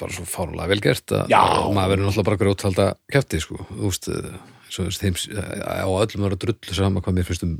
bara 0.00 0.14
svo 0.14 0.24
fárlega 0.26 0.70
vel 0.72 0.80
gert 0.82 1.12
að 1.14 1.30
maður 1.30 1.92
verður 1.92 2.08
náttúrulega 2.08 2.28
bara 2.28 2.40
grjóthalda 2.40 2.86
kefti 3.14 3.40
sko, 3.42 3.60
þú 3.68 3.90
veist, 3.90 4.08
eh, 4.10 4.38
svo 4.72 4.86
þeim, 4.90 5.18
á 5.62 5.86
öllum 5.86 6.24
verður 6.26 6.40
drullu 6.46 6.74
sama 6.76 7.02
hvað 7.04 7.18
mér 7.18 7.28
finnst 7.28 7.46
um, 7.46 7.52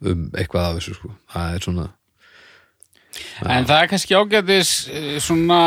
um 0.00 0.22
eitthvað 0.32 0.68
af 0.70 0.78
þessu 0.78 0.96
sko, 0.96 1.12
það 1.34 1.58
er 1.58 1.66
svona 1.66 1.88
En 3.44 3.66
það 3.68 3.78
er 3.78 3.90
kannski 3.90 4.16
ágætis 4.16 4.70
eh, 4.88 5.16
svona 5.20 5.60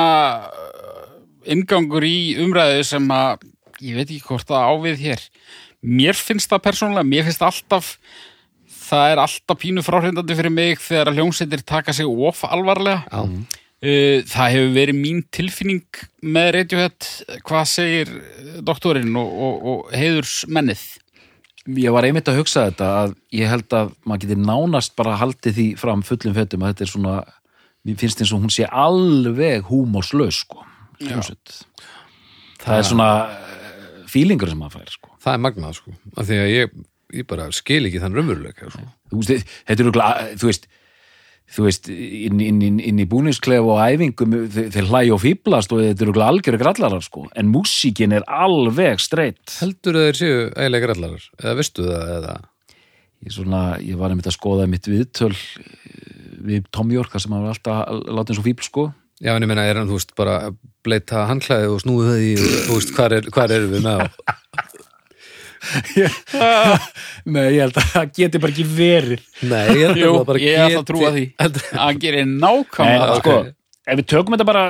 eh, 0.50 1.04
inngangur 1.54 2.06
í 2.08 2.36
umræðu 2.42 2.86
sem 2.88 3.12
að 3.14 3.46
ég 3.84 4.00
veit 4.00 4.08
ekki 4.08 4.24
hvort 4.26 4.50
það 4.50 4.72
ávið 4.72 5.04
hér. 5.04 5.26
Mér 5.86 6.18
finnst 6.18 6.50
það 6.50 6.64
persónulega, 6.66 7.06
mér 7.06 7.28
finnst 7.28 7.44
alltaf 7.46 7.92
það 8.86 9.12
er 9.14 9.22
alltaf 9.26 9.62
pínu 9.62 9.84
fráhrindandi 9.86 10.38
fyrir 10.38 10.54
mig 10.54 10.82
þegar 10.84 11.12
að 11.12 11.20
hljómsveitir 11.22 11.64
taka 11.68 11.94
sig 11.96 12.06
of 12.10 12.44
alvarlega. 12.48 13.04
já, 13.12 13.46
Uh, 13.86 14.24
Það 14.26 14.54
hefur 14.54 14.70
verið 14.74 14.96
mín 14.98 15.18
tilfinning 15.36 15.98
með 16.24 16.48
Radiohead, 16.56 17.08
hvað 17.46 17.66
segir 17.70 18.08
eh, 18.16 18.54
doktorinn 18.66 19.12
og, 19.20 19.28
og, 19.46 19.66
og 19.68 19.92
heiðurs 19.94 20.46
mennið? 20.48 20.80
ég 21.74 21.94
var 21.94 22.06
einmitt 22.06 22.28
að 22.30 22.40
hugsa 22.40 22.68
þetta 22.70 22.88
að 23.02 23.14
ég 23.34 23.50
held 23.50 23.74
að 23.74 23.92
maður 24.06 24.24
geti 24.24 24.38
nánast 24.42 24.96
bara 24.98 25.16
haldið 25.18 25.56
því 25.58 25.66
fram 25.82 26.04
fullum 26.06 26.36
fettum 26.38 26.64
að 26.64 26.74
þetta 26.74 26.86
er 26.86 26.92
svona 26.92 27.16
mér 27.86 28.00
finnst 28.02 28.22
eins 28.22 28.34
og 28.36 28.44
hún 28.44 28.54
sé 28.54 28.68
alveg 28.70 29.66
húmorslaus 29.70 30.44
sko 30.44 30.62
hljómsveit. 31.02 31.56
það 32.62 32.78
er 32.80 32.90
svona 32.90 33.10
fílingur 34.10 34.52
sem 34.52 34.62
maður 34.62 34.80
fær 34.80 34.94
sko 34.94 35.16
það 35.26 35.34
er 35.34 35.44
magnað 35.48 35.78
sko, 35.80 35.96
af 36.16 36.30
því 36.30 36.40
að 36.44 36.52
ég, 36.54 36.78
ég 37.14 37.28
bara 37.30 37.52
skil 37.56 37.84
ekki 37.86 38.02
þann 38.02 38.18
raunveruleika 38.18 38.72
sko. 38.72 38.88
þú 39.12 39.22
veist, 39.22 39.54
þetta 39.68 39.78
er 39.78 39.86
örugglega, 39.86 40.26
þú 40.42 40.52
veist 40.52 40.68
þú 41.56 41.68
veist, 41.68 41.88
inn, 41.94 42.40
inn, 42.42 42.62
inn, 42.66 42.80
inn 42.82 43.02
í 43.04 43.06
búningsklef 43.10 43.68
og 43.70 43.78
æfingum, 43.84 44.34
þeir, 44.50 44.88
hlæja 44.90 45.14
og 45.14 45.22
fýblast 45.22 45.76
og 45.76 45.84
þetta 45.84 46.08
eru 46.08 46.24
algjöru 46.26 46.62
grallarar 46.62 47.06
sko 47.06 47.28
en 47.38 47.52
músíkin 47.54 48.16
er 48.18 48.26
alveg 48.26 49.04
streitt 49.04 49.60
Heldur 49.62 50.00
þeir 50.02 50.20
séu 50.20 50.36
eiginlega 50.50 50.88
grallarar? 50.88 51.30
Eða 51.38 51.58
veistu 51.60 51.86
það? 51.86 52.12
Eða? 52.18 52.36
ég, 53.26 53.34
svona, 53.34 53.64
ég 53.84 54.00
var 54.00 54.14
einmitt 54.14 54.30
að 54.30 54.38
skoða 54.40 54.68
mitt 54.70 54.90
viðtöl 54.90 55.34
eh, 55.34 55.66
við 56.46 56.70
Tom 56.74 56.94
þar 56.94 57.22
sem 57.22 57.36
var 57.36 57.50
alltaf 57.54 58.06
látið 58.10 58.36
eins 58.36 58.42
og 58.42 58.48
fýbl 58.50 58.70
sko 58.70 58.92
Já, 59.24 59.32
en 59.32 59.46
ég 59.46 59.48
meina, 59.48 59.64
er 59.64 59.78
hann, 59.80 59.88
þú 59.88 59.96
veist, 59.96 60.10
bara 60.18 60.40
bleita 60.84 61.22
handklæði 61.30 61.70
og 61.72 61.78
snúið 61.80 62.10
það 62.10 62.24
í, 62.26 62.32
þú 62.66 62.80
veist, 62.80 62.90
hvar, 62.98 63.14
er, 63.16 63.30
hvar 63.32 63.54
erum 63.56 63.72
við 63.72 63.86
með 63.86 64.02
á? 64.04 64.08
Nei, 67.26 67.46
ég 67.56 67.62
held 67.66 67.78
að 67.82 67.92
það 67.92 68.10
geti 68.20 68.42
bara 68.44 68.54
ekki 68.56 68.66
verið. 68.78 69.28
Nei, 69.42 69.62
ég 69.80 69.84
held 69.90 70.00
að 70.00 70.18
það 70.20 70.26
bara 70.32 70.44
ég 70.46 70.64
ætla 70.66 70.82
að 70.82 70.90
trúa 70.92 71.12
því. 71.16 71.26
Hann 71.82 72.02
gerir 72.04 72.28
nákvæmlega 72.32 73.12
það. 73.12 73.22
sko, 73.22 73.38
ef 73.86 74.02
við 74.02 74.10
tökum 74.14 74.38
þetta 74.38 74.50
bara 74.52 74.66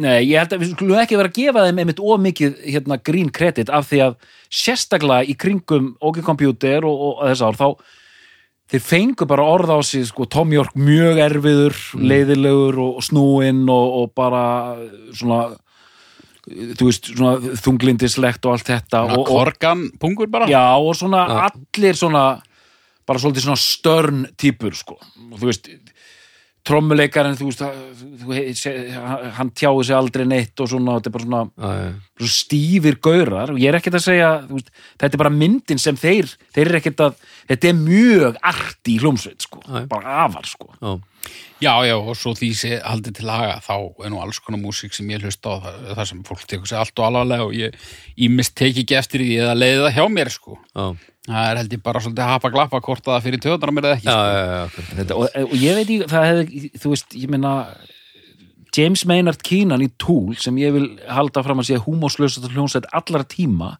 Nei, 0.00 0.20
ég 0.30 0.38
held 0.38 0.52
að 0.54 0.60
við 0.62 0.68
skulum 0.70 1.00
ekki 1.02 1.16
vera 1.18 1.28
að 1.28 1.34
gefa 1.36 1.62
þeim 1.66 1.80
einmitt 1.82 1.98
ómikið 2.00 2.52
hérna, 2.62 2.96
grín 3.04 3.30
kredit 3.34 3.72
af 3.74 3.88
því 3.90 3.98
að 4.04 4.12
sérstaklega 4.60 5.26
í 5.26 5.34
kringum 5.36 5.90
OK 5.98 6.20
Computer 6.24 6.86
og, 6.88 7.00
og 7.08 7.24
þess 7.26 7.42
ár 7.42 7.58
þá 7.58 7.66
þeir 8.70 8.84
fengu 8.86 9.26
bara 9.28 9.48
orð 9.50 9.72
á 9.74 9.78
sig 9.82 10.06
sko, 10.06 10.28
Tom 10.30 10.54
York 10.54 10.76
mjög 10.78 11.18
erfiður, 11.26 11.76
leiðilegur 11.98 12.78
og, 12.78 13.00
og 13.00 13.06
snúinn 13.08 13.64
og, 13.66 13.96
og 13.98 14.14
bara 14.16 14.44
svona 15.10 15.40
þú 16.50 16.88
veist, 16.88 17.10
svona 17.14 17.54
þunglindislegt 17.62 18.46
og 18.48 18.56
allt 18.56 18.70
þetta 18.72 19.04
og, 19.08 19.18
og, 19.22 19.28
Korgan 19.30 19.86
pungur 20.02 20.30
bara 20.32 20.48
Já, 20.50 20.64
og 20.78 20.96
svona 20.98 21.24
Já. 21.28 21.36
allir 21.50 21.98
svona 21.98 22.24
bara 23.08 23.22
svolítið 23.22 23.46
svona 23.48 23.58
störn 23.60 24.26
típur 24.38 24.74
sko, 24.78 24.98
og 25.00 25.38
þú 25.40 25.48
veist 25.50 25.70
trommuleikarinn, 26.66 27.38
þú 27.40 27.48
veist 27.48 27.62
hann 29.38 29.50
tjáði 29.56 29.86
sig 29.88 29.96
aldrei 29.96 30.26
neitt 30.28 30.60
og 30.60 30.68
svona, 30.70 30.98
þetta 30.98 31.08
er 31.08 31.14
bara 31.14 31.24
svona, 31.26 31.42
Já, 31.56 31.70
já. 31.80 31.92
svona 32.20 32.34
stífir 32.36 32.98
gaurar 33.02 33.52
og 33.54 33.60
ég 33.62 33.70
er 33.72 33.78
ekkert 33.78 33.96
að 33.96 34.04
segja, 34.04 34.30
þú 34.44 34.58
veist, 34.58 34.68
þetta 35.00 35.16
er 35.16 35.22
bara 35.24 35.32
myndin 35.34 35.80
sem 35.80 35.98
þeir, 35.98 36.28
þeir 36.52 36.66
eru 36.66 36.80
ekkert 36.82 37.04
að 37.06 37.24
þetta 37.48 37.70
er 37.70 37.78
mjög 37.80 38.40
arti 38.52 38.94
í 38.94 38.98
hljómsveit 39.00 39.46
sko, 39.48 39.62
Já. 39.64 39.86
bara 39.90 40.18
afar 40.26 40.50
sko 40.50 40.68
Já. 40.76 40.92
Já, 41.60 41.74
já, 41.84 41.92
og 41.92 42.16
svo 42.16 42.32
því 42.32 42.48
sé 42.56 42.76
haldið 42.80 43.18
til 43.18 43.28
haga 43.28 43.58
þá 43.60 43.74
er 43.76 44.12
nú 44.12 44.20
alls 44.22 44.38
konar 44.40 44.62
músík 44.62 44.94
sem 44.96 45.08
ég 45.12 45.20
hlusta 45.20 45.52
á 45.52 45.56
það, 45.60 45.80
það 45.98 46.06
sem 46.08 46.22
fólk 46.24 46.44
tekur 46.48 46.70
sig 46.70 46.80
allt 46.80 47.02
og 47.02 47.08
alvarlega 47.10 47.48
og 47.50 47.52
ég 47.52 47.76
ímist 48.16 48.54
teki 48.56 48.86
ekki 48.86 48.96
eftir 48.96 49.24
því 49.26 49.34
eða 49.44 49.58
leiði 49.58 49.82
það 49.82 49.96
hjá 49.98 50.06
mér 50.14 50.32
sko 50.32 50.56
Já, 50.56 50.86
það 51.28 51.50
er 51.50 51.60
held 51.60 51.76
ég 51.76 51.82
bara 51.84 52.02
svolítið 52.06 52.32
hapa 52.32 52.52
glappa 52.54 52.80
hvort 52.80 53.04
að 53.04 53.12
það 53.12 53.26
fyrir 53.26 53.44
töðunar 53.44 53.74
mér 53.76 53.90
eða 53.90 53.98
ekki 53.98 54.08
já, 54.08 54.16
sko. 54.16 54.32
já, 54.32 54.56
já. 54.56 54.88
þetta, 55.02 55.18
og, 55.20 55.36
og 55.44 55.56
ég 55.60 55.76
veit 55.76 55.84
ekki, 55.84 56.10
það 56.14 56.28
hefði 56.30 56.72
þú 56.80 56.94
veist, 56.94 57.18
ég 57.20 57.34
meina 57.36 57.54
James 58.76 59.04
Maynard 59.10 59.44
Keenan 59.44 59.84
í 59.84 59.90
Tool 60.00 60.32
sem 60.40 60.56
ég 60.62 60.72
vil 60.78 60.88
halda 61.10 61.44
fram 61.44 61.60
að 61.60 61.72
sé 61.74 61.80
húmóslösast 61.84 62.48
hljónsveit 62.54 62.88
allara 62.96 63.28
tíma 63.28 63.74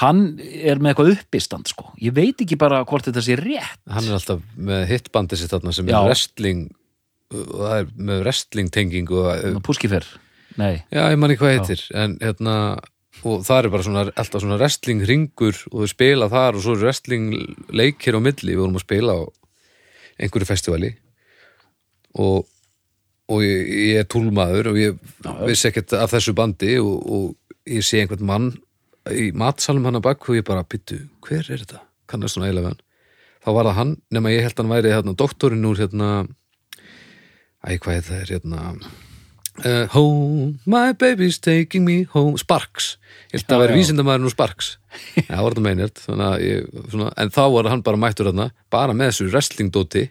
hann 0.00 0.20
er 0.40 0.80
með 0.80 0.92
eitthvað 0.92 1.14
uppistand 1.14 1.70
sko. 1.70 1.90
ég 2.00 2.14
veit 2.16 2.40
ekki 2.40 2.58
bara 2.60 2.82
hvort 2.88 3.08
þetta 3.08 3.24
sé 3.24 3.36
rétt. 3.38 3.80
Hann 3.90 4.06
er 4.08 4.16
alltaf 4.16 4.44
með 4.56 4.86
hitbandi 4.90 5.38
sitt 5.38 5.52
þarna 5.52 5.74
sem 5.76 5.90
Já. 5.90 5.98
er 6.00 6.08
wrestling 6.08 6.68
það 7.30 7.74
er 7.76 7.90
með 7.94 8.22
wrestling 8.24 8.72
tengingu 8.74 9.20
og, 9.22 9.60
púskifer, 9.66 10.06
nei. 10.58 10.80
Já, 10.90 11.04
ég 11.12 11.18
manni 11.20 11.36
hvað 11.38 11.58
heitir 11.58 11.84
en 11.94 12.16
hérna, 12.22 12.54
og 13.22 13.44
það 13.46 13.60
er 13.60 13.68
bara 13.74 13.86
svona 13.86 14.06
alltaf 14.08 14.42
svona 14.42 14.58
wrestling 14.58 15.04
ringur 15.06 15.58
og 15.70 15.84
þau 15.84 15.92
spila 15.92 16.30
þar 16.32 16.58
og 16.58 16.64
svo 16.64 16.74
er 16.74 16.86
wrestling 16.88 17.28
leikir 17.70 18.18
á 18.18 18.20
milli, 18.22 18.54
við 18.54 18.64
vorum 18.64 18.80
að 18.80 18.86
spila 18.86 19.14
á 19.14 19.22
einhverju 20.20 20.48
festivali 20.48 20.90
og, 22.18 22.48
og 23.30 23.44
ég, 23.46 23.70
ég 23.92 24.02
er 24.02 24.10
túlmaður 24.10 24.72
og 24.72 24.80
ég 24.80 24.98
vissi 25.46 25.70
ekkert 25.70 25.94
af 26.00 26.10
þessu 26.16 26.34
bandi 26.36 26.74
og, 26.82 26.96
og 26.98 27.70
ég 27.70 27.86
sé 27.86 28.02
einhvern 28.02 28.26
mann 28.26 28.50
í 29.08 29.30
matsalum 29.36 29.86
hann 29.88 30.00
að 30.00 30.08
bak 30.10 30.28
og 30.28 30.36
ég 30.36 30.46
bara 30.46 30.66
byttu, 30.66 31.06
hver 31.24 31.46
er 31.46 31.64
þetta? 31.64 31.84
kannast 32.10 32.36
svona 32.36 32.48
eiginlega 32.50 32.72
hann 32.72 32.80
þá 33.40 33.52
var 33.56 33.68
það 33.70 33.78
hann, 33.78 33.94
nema 34.12 34.32
ég 34.34 34.44
held 34.46 34.58
hann 34.60 34.72
væri 34.72 34.92
hérna, 34.92 35.14
doktorinn 35.18 35.68
úr 35.68 35.78
hérna 35.80 36.08
æ, 37.64 37.78
hvað 37.80 38.02
það 38.08 38.18
er 38.18 38.32
hérna 38.34 38.60
uh, 39.64 39.86
Home, 39.94 40.58
my 40.66 40.92
baby's 40.98 41.40
taking 41.42 41.86
me 41.86 42.02
home 42.12 42.40
Sparks, 42.40 42.92
ég 43.30 43.38
held 43.38 43.46
að 43.46 43.54
það 43.54 43.64
væri 43.64 43.76
já. 43.76 43.80
vísindamæður 43.80 44.24
nú 44.24 44.34
Sparks, 44.34 44.70
já, 45.16 45.36
var 45.38 45.54
þetta 45.54 45.66
meinert 45.66 46.04
en 46.10 47.34
þá 47.34 47.42
var 47.56 47.70
hann 47.72 47.84
bara 47.86 48.00
mættur 48.00 48.30
þarna, 48.30 48.50
bara 48.72 48.96
með 48.96 49.12
þessu 49.12 49.30
wrestlingdóti 49.30 50.06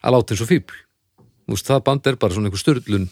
að 0.00 0.16
láta 0.16 0.36
eins 0.36 0.44
og 0.44 0.54
veist, 1.50 1.66
það 1.66 1.84
band 1.86 2.06
er 2.06 2.20
bara 2.20 2.36
svona 2.36 2.50
einhver 2.50 2.62
styrlun 2.62 3.08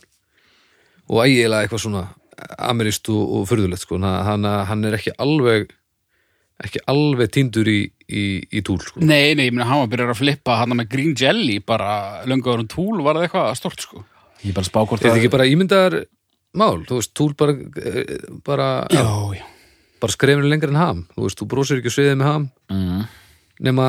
og 1.09 1.25
ægilega 1.25 1.65
eitthvað 1.65 1.83
svona 1.83 2.05
amirist 2.59 3.09
og, 3.13 3.23
og 3.39 3.49
furðulegt 3.51 3.85
sko. 3.85 3.99
hann, 4.03 4.45
hann 4.45 4.87
er 4.89 4.99
ekki 4.99 5.15
alveg 5.19 5.73
ekki 6.59 6.83
alveg 6.91 7.31
týndur 7.35 7.69
í, 7.71 7.81
í, 8.11 8.23
í 8.51 8.63
túl 8.67 8.81
sko. 8.83 8.99
Nei, 8.99 9.35
nei, 9.39 9.47
ég 9.47 9.55
meina 9.55 9.69
hann 9.69 9.85
var 9.85 9.93
byrjar 9.93 10.15
að 10.15 10.23
flippa 10.25 10.57
hann 10.59 10.75
með 10.75 10.89
green 10.95 11.15
jelly 11.19 11.61
bara 11.63 12.25
löngu 12.27 12.51
árum 12.51 12.71
túl 12.71 13.03
var 13.07 13.19
það 13.19 13.29
eitthvað 13.29 13.53
stort 13.61 13.85
sko 13.85 14.03
ég 14.43 14.51
er 14.51 14.57
bara 14.57 14.67
að 14.67 14.71
spá 14.73 14.81
hvort 14.83 15.03
er 15.03 15.11
þetta 15.11 15.21
ekki 15.23 15.35
bara 15.35 15.47
ímyndar 15.51 16.01
mál, 16.59 16.83
þú 16.89 16.99
veist, 16.99 17.15
túl 17.15 17.33
bara 17.39 17.55
eh, 17.55 18.27
bara, 18.47 18.69
já 18.91 19.07
bara 19.99 20.15
skrefinu 20.15 20.51
lengur 20.51 20.73
en 20.73 20.81
ham, 20.81 21.03
þú 21.15 21.27
veist, 21.27 21.41
þú 21.41 21.49
brósir 21.51 21.81
ekki 21.81 21.93
sviðið 21.93 22.21
með 22.21 22.31
ham 22.31 22.49
mm. 22.73 23.05
nema 23.67 23.89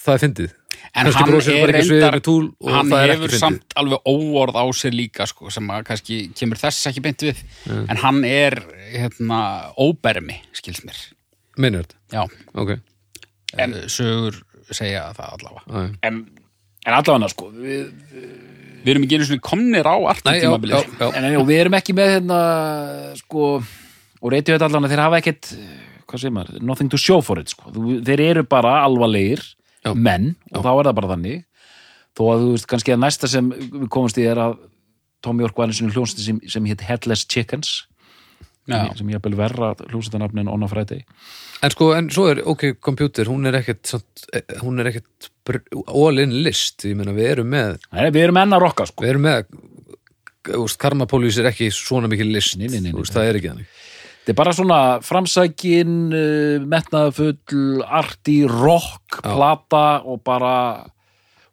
það 0.00 0.16
er 0.16 0.24
fyndið. 0.24 0.56
En 0.90 1.06
Kannski 1.06 1.20
hann 1.20 1.28
er 1.28 1.34
bara 1.34 1.40
ekki 1.44 1.86
sviðið 1.86 2.00
reyndar 2.00 2.16
með 2.16 2.22
túl 2.26 2.44
og 2.48 2.70
hann 2.74 2.90
það 2.90 3.02
er 3.04 3.12
hefur 3.12 3.34
samt 3.38 3.74
alveg 3.78 4.08
óorð 4.10 4.56
á 4.58 4.64
sér 4.74 4.94
líka 4.96 5.26
sko, 5.28 5.50
sem 5.52 5.70
að 5.70 5.82
kannski 5.90 6.18
kemur 6.38 6.60
þess 6.60 6.88
ekki 6.90 7.02
beint 7.04 7.24
við. 7.26 7.42
En 7.68 8.00
hann 8.00 8.22
er 8.26 8.56
hérna 8.94 9.40
óbermi, 9.78 10.38
skils 10.56 10.82
mér. 10.86 10.98
Meinert, 11.60 11.94
já, 12.14 12.24
ok. 12.58 12.78
En 13.60 13.76
sögur 13.90 14.40
segja 14.70 15.08
það 15.16 15.36
allavega. 15.36 15.62
Æ. 15.66 15.98
en, 16.06 16.18
en 16.86 16.96
allavega 16.96 17.30
sko 17.32 17.50
við, 17.54 17.88
við 18.84 18.92
erum 18.94 19.06
ekki 19.06 19.18
einu 19.18 19.28
svona 19.28 19.46
komnir 19.50 19.88
á 19.90 19.96
Nei, 19.98 20.06
já, 20.06 20.10
artímabili 20.22 20.76
já, 20.76 20.82
já. 21.00 21.06
en, 21.10 21.26
en 21.26 21.38
og 21.40 21.46
við 21.48 21.62
erum 21.64 21.78
ekki 21.80 21.96
með 21.98 22.12
hérna 22.16 22.40
sko 23.18 23.46
og 23.58 24.34
reytið 24.34 24.56
þetta 24.56 24.68
allavega 24.70 24.92
þeir 24.94 25.04
hafa 25.04 25.20
ekkert 25.22 25.50
hvað 26.10 26.22
segir 26.22 26.34
maður, 26.34 26.62
nothing 26.66 26.90
to 26.90 26.98
show 26.98 27.20
for 27.22 27.38
it 27.42 27.50
sko. 27.52 27.70
Þeir 28.06 28.22
eru 28.24 28.46
bara 28.50 28.80
alvarlegir 28.86 29.42
Já. 29.84 29.94
menn 29.96 30.34
og 30.52 30.64
þá 30.64 30.70
er 30.74 30.88
það 30.90 30.98
bara 31.00 31.12
þannig. 31.14 31.44
Þó 32.18 32.22
að 32.34 32.42
þú 32.44 32.48
veist 32.56 32.66
kannski 32.70 32.92
að 32.96 33.02
næsta 33.04 33.28
sem 33.30 33.52
við 33.54 33.86
komumst 33.92 34.18
í 34.20 34.26
er 34.28 34.40
að 34.42 34.58
Tom 35.24 35.40
York 35.40 35.56
var 35.56 35.68
einu 35.68 35.76
sinni 35.76 35.92
hljónsti 35.94 36.24
sem, 36.24 36.40
sem 36.48 36.64
hétt 36.68 36.82
Headless 36.88 37.26
Chickens 37.28 37.86
já, 38.70 38.86
sem 38.96 39.08
ég 39.10 39.18
að 39.20 39.36
verra 39.38 39.72
hljónstitanafni 39.90 40.42
en 40.44 40.50
Onna 40.52 40.68
Friday. 40.70 41.02
En 41.64 41.72
sko, 41.74 41.90
en 41.96 42.08
svo 42.12 42.28
er, 42.30 42.40
ok, 42.48 42.70
computer, 42.80 43.28
hún 43.28 43.44
er 43.48 43.58
ekkert 43.60 43.90
eh, 44.32 44.44
hún 44.62 44.80
er 44.80 44.88
ekkert 44.92 45.30
br- 45.44 45.64
all 45.92 46.22
in 46.22 46.32
list, 46.44 46.84
ég 46.88 46.96
meina 46.96 47.12
við 47.16 47.32
erum 47.34 47.50
með 47.52 47.76
Nei, 47.92 48.08
við 48.14 48.22
erum 48.28 48.40
enn 48.40 48.56
að 48.56 48.64
rokka 48.64 48.86
sko. 48.88 49.04
við 49.04 49.14
erum 49.14 49.26
með 49.28 49.44
Karmapólís 50.80 51.36
er 51.40 51.50
ekki 51.50 51.68
svona 51.74 52.08
mikið 52.08 52.30
list 52.32 52.56
Nei, 52.56 52.68
nei, 52.72 52.80
nei, 52.86 52.92
það 52.96 53.26
er 53.28 53.38
ekki 53.40 53.50
þannig 53.52 53.74
Þetta 54.20 54.34
er 54.34 54.38
bara 54.38 54.52
svona 54.54 54.78
framsækin, 55.02 55.98
uh, 56.12 56.68
metnaðafull, 56.68 57.82
arti, 57.88 58.38
rock, 58.46 59.18
Já. 59.18 59.32
plata 59.32 59.84
og 60.04 60.22
bara, 60.26 60.54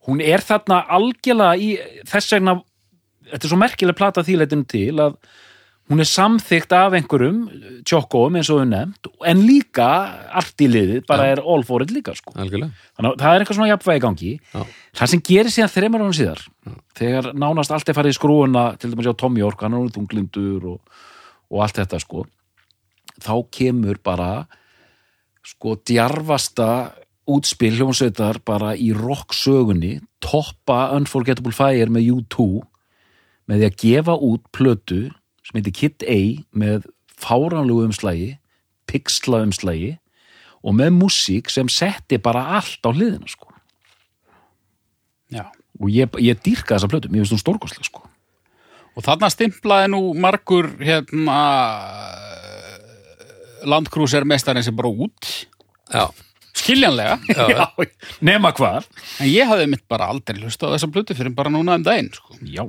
hún 0.08 0.22
er 0.22 0.44
þarna 0.44 0.84
algjörlega 0.98 1.56
í 1.58 1.74
þess 2.08 2.36
vegna, 2.36 2.60
þetta 3.32 3.44
er 3.48 3.54
svo 3.54 3.60
merkileg 3.62 3.98
plata 3.98 4.24
þýleitinu 4.28 4.68
til 4.68 4.96
að 5.00 5.16
hún 5.88 6.04
er 6.04 6.10
samþykkt 6.12 6.74
af 6.76 6.96
einhverjum, 6.98 7.40
tjokkoum 7.88 8.36
eins 8.36 8.50
og 8.52 8.60
við 8.60 8.70
nefnt, 8.74 9.08
en 9.32 9.44
líka 9.48 9.88
artiliðið, 10.42 11.06
bara 11.08 11.30
Já. 11.30 11.38
er 11.38 11.44
all 11.48 11.64
for 11.64 11.86
it 11.86 11.94
líka 11.96 12.16
sko. 12.18 12.34
algjörlega, 12.36 12.76
Þannig 13.00 13.14
að 13.14 13.22
það 13.24 13.34
er 13.36 13.44
eitthvað 13.46 13.60
svona 13.62 13.72
jafnvægi 13.72 14.02
í 14.02 14.04
gangi. 14.04 14.32
Já. 14.52 14.66
Það 15.00 15.12
sem 15.14 15.22
gerir 15.30 15.54
síðan 15.56 15.72
þreymar 15.72 16.04
ánum 16.04 16.18
síðar, 16.18 16.42
þegar 17.00 17.30
nánast 17.34 17.72
allt 17.72 17.88
er 17.88 17.96
farið 17.96 18.16
í 18.16 18.18
skrúuna, 18.20 18.66
til 18.82 18.92
dæmis 18.92 19.08
á 19.08 19.16
Tom 19.16 19.40
York, 19.40 19.64
hann 19.64 19.78
er 19.78 19.86
nú 19.86 19.94
þunglindur 19.96 20.68
og, 20.74 21.06
og 21.48 21.64
allt 21.64 21.80
þetta 21.80 22.02
sko, 22.04 22.26
þá 23.24 23.34
kemur 23.54 24.00
bara 24.04 24.48
sko 25.48 25.78
djarfasta 25.88 26.94
útspil 27.28 27.76
hljómsveitar 27.76 28.40
bara 28.48 28.74
í 28.76 28.94
rocksögunni, 28.96 29.98
toppa 30.24 30.94
Unforgettable 30.96 31.56
Fire 31.56 31.92
með 31.92 32.12
U2 32.16 32.48
með 33.48 33.62
því 33.62 33.68
að 33.68 33.80
gefa 33.84 34.18
út 34.28 34.44
plötu 34.56 35.02
sem 35.48 35.60
heitir 35.60 35.76
Kid 35.76 36.06
A 36.08 36.20
með 36.52 36.88
fáránlegu 37.18 37.88
umslægi, 37.88 38.36
pixla 38.88 39.42
umslægi 39.46 39.96
og 40.64 40.76
með 40.78 40.94
músík 40.98 41.52
sem 41.52 41.70
setti 41.72 42.20
bara 42.22 42.44
allt 42.60 42.84
á 42.84 42.92
hliðina 42.92 43.28
sko. 43.32 43.52
já 45.32 45.48
og 45.78 45.90
ég, 45.94 46.10
ég 46.24 46.40
dýrka 46.42 46.76
þessa 46.76 46.90
plötu, 46.90 47.10
mér 47.12 47.24
finnst 47.24 47.36
hún 47.36 47.44
stórkostlega 47.44 47.88
sko. 47.88 48.04
og 48.98 49.06
þarna 49.06 49.30
stimplaði 49.32 49.92
nú 49.94 50.02
margur 50.18 50.72
hérna 50.82 51.40
landkrúser 53.66 54.26
mestarinn 54.28 54.66
sem 54.66 54.76
bara 54.76 54.90
út. 54.92 55.30
Já, 55.94 56.06
skiljanlega. 56.58 57.18
Já, 57.54 57.68
nema 58.22 58.52
hvað. 58.58 58.88
En 59.24 59.30
ég 59.32 59.48
hafði 59.50 59.70
mitt 59.72 59.86
bara 59.90 60.10
aldrei 60.14 60.40
hlustað 60.42 60.74
á 60.74 60.76
þessa 60.76 60.92
blötu 60.92 61.16
fyrir 61.18 61.34
bara 61.38 61.54
núna 61.54 61.78
um 61.80 61.86
daginn 61.86 62.12
sko. 62.16 62.38
Já, 62.44 62.68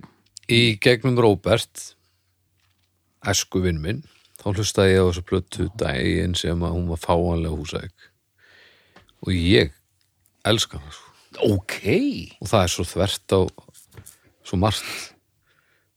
Í 0.49 0.79
gegnum 0.81 1.19
Róbert 1.21 1.91
æsku 3.29 3.61
vinn 3.61 3.83
minn 3.83 3.99
þá 4.39 4.47
hlustaði 4.55 4.95
ég 4.95 5.03
á 5.05 5.09
þessu 5.11 5.25
plötu 5.29 5.67
daginn 5.77 6.37
sem 6.39 6.63
að 6.65 6.77
hún 6.77 6.87
var 6.89 7.01
fáanlega 7.03 7.53
húsæk. 7.59 8.09
Og 9.27 9.35
ég 9.35 9.75
elska 10.49 10.79
það 10.81 10.95
sko. 10.95 11.13
ok. 11.51 11.77
Og 12.41 12.49
það 12.49 12.63
er 12.65 12.73
svo 12.73 12.87
þvert 12.89 13.35
á 13.37 13.41
svo 14.49 14.61
margt. 14.63 14.89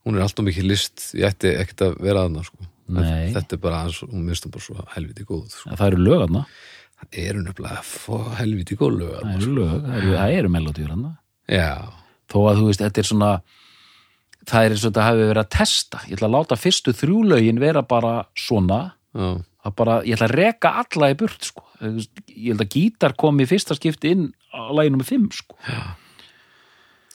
Hún 0.03 0.17
er 0.17 0.25
alltaf 0.25 0.43
mikið 0.47 0.67
list 0.67 1.11
ég 1.15 1.29
ætti 1.29 1.53
ekkert 1.61 1.85
að 1.85 1.99
vera 2.01 2.25
aðna 2.25 2.43
sko. 2.43 2.65
Nei. 2.99 3.31
þetta 3.33 3.55
er 3.57 3.61
bara, 3.63 3.79
hún 4.11 4.25
minnst 4.27 4.47
bara 4.51 4.63
svo 4.65 4.85
helviti 4.95 5.23
góð 5.23 5.47
sko. 5.53 5.69
Það 5.79 5.87
eru 5.87 5.97
lög 6.05 6.19
þarna 6.25 6.43
það 7.01 7.17
eru 7.23 7.41
nefnilega 7.45 8.35
helviti 8.37 8.75
góð 8.77 8.97
lög 8.99 9.11
Það 9.13 9.21
þarna, 9.21 9.37
eru 9.41 9.55
lög, 9.55 9.71
það 9.87 9.97
eru, 10.01 10.11
það 10.19 10.35
eru 10.41 10.49
melodíur 10.57 10.91
þarna 10.93 11.11
sko. 11.15 11.55
já, 11.55 11.71
Þó 12.31 12.37
að 12.47 12.59
þú 12.61 12.65
veist, 12.69 12.83
þetta 12.85 13.01
er 13.01 13.07
svona 13.11 13.31
það 14.51 14.65
er 14.65 14.71
eins 14.75 14.83
og 14.83 14.91
þetta 14.91 15.05
hafi 15.07 15.25
verið 15.29 15.41
að 15.45 15.49
testa 15.57 16.01
Ég 16.07 16.13
ætla 16.17 16.27
að 16.29 16.35
láta 16.35 16.57
fyrstu 16.59 16.93
þrjú 16.97 17.23
lögin 17.31 17.59
vera 17.61 17.81
bara 17.83 18.13
svona 18.35 18.79
já, 19.13 19.27
það 19.65 19.75
bara, 19.81 19.97
ég 20.07 20.15
ætla 20.17 20.27
að 20.29 20.35
reka 20.39 20.69
alla 20.81 21.09
í 21.11 21.17
burt 21.19 21.43
sko. 21.49 21.65
Þú 21.81 21.91
veist, 21.97 22.21
ég 22.31 22.47
held 22.53 22.61
að 22.65 22.71
gítar 22.77 23.13
kom 23.17 23.41
í 23.41 23.45
fyrsta 23.49 23.75
skipti 23.77 24.13
inn 24.15 24.29
á 24.53 24.61
lagi 24.73 24.89
nummer 24.93 25.05
5 25.05 25.27
sko. 25.37 25.57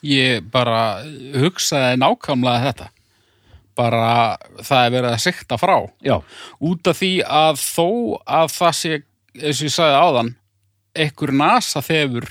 ég 0.07 0.45
bara 0.53 1.01
hugsaði 1.41 1.97
nákvæmlega 2.01 2.63
þetta 2.69 2.87
bara 3.77 4.37
það 4.65 4.81
er 4.87 4.93
verið 4.97 5.11
að 5.13 5.23
sikta 5.23 5.57
frá 5.61 5.75
já, 6.03 6.15
út 6.65 6.89
af 6.91 6.97
því 6.99 7.11
að 7.23 7.61
þó 7.61 7.87
að 8.39 8.51
það 8.57 8.75
sé, 8.81 8.93
eins 9.37 9.61
og 9.61 9.67
ég 9.69 9.75
sagði 9.77 10.01
áðan 10.03 10.31
ekkur 11.07 11.33
nasa 11.37 11.83
þefur 11.85 12.25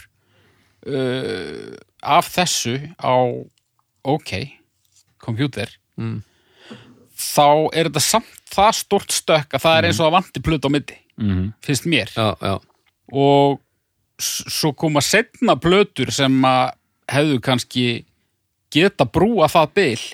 uh, 0.87 1.75
af 2.03 2.31
þessu 2.35 2.77
á 3.01 3.15
OK 4.07 4.33
kompjúter 5.23 5.73
Mm. 5.97 6.19
þá 7.17 7.73
er 7.73 7.89
þetta 7.89 8.01
samt 8.05 8.51
það 8.53 8.75
stort 8.77 9.15
stökk 9.17 9.55
að 9.57 9.63
það 9.63 9.77
er 9.79 9.87
eins 9.89 10.01
og 10.03 10.11
að 10.11 10.17
vanti 10.19 10.43
plut 10.45 10.67
á 10.69 10.71
milli 10.75 10.99
mm 11.17 11.47
finnst 11.65 11.87
mér 11.89 12.11
já, 12.13 12.27
já. 12.37 12.59
og 13.17 13.63
svo 14.21 14.75
koma 14.77 15.01
setna 15.01 15.55
blötur 15.57 16.13
sem 16.13 16.37
að 16.45 16.75
hefðu 17.09 17.41
kannski 17.49 17.87
geta 18.77 19.07
brúa 19.09 19.49
það 19.49 19.73
bil 19.81 20.05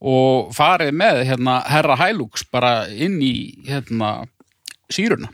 og 0.00 0.50
farið 0.56 0.94
með 0.96 1.22
hérna, 1.28 1.60
herra 1.68 1.98
Hælúks 2.00 2.46
bara 2.52 2.88
inn 2.88 3.18
í 3.24 3.34
hérna, 3.68 4.24
síruna 4.92 5.30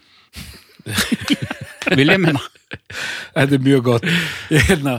vil 1.97 2.11
ég 2.11 2.21
minna 2.23 2.43
Þetta 3.37 3.55
er 3.55 3.61
mjög 3.62 3.83
gott. 3.87 4.07
Hérna, 4.51 4.97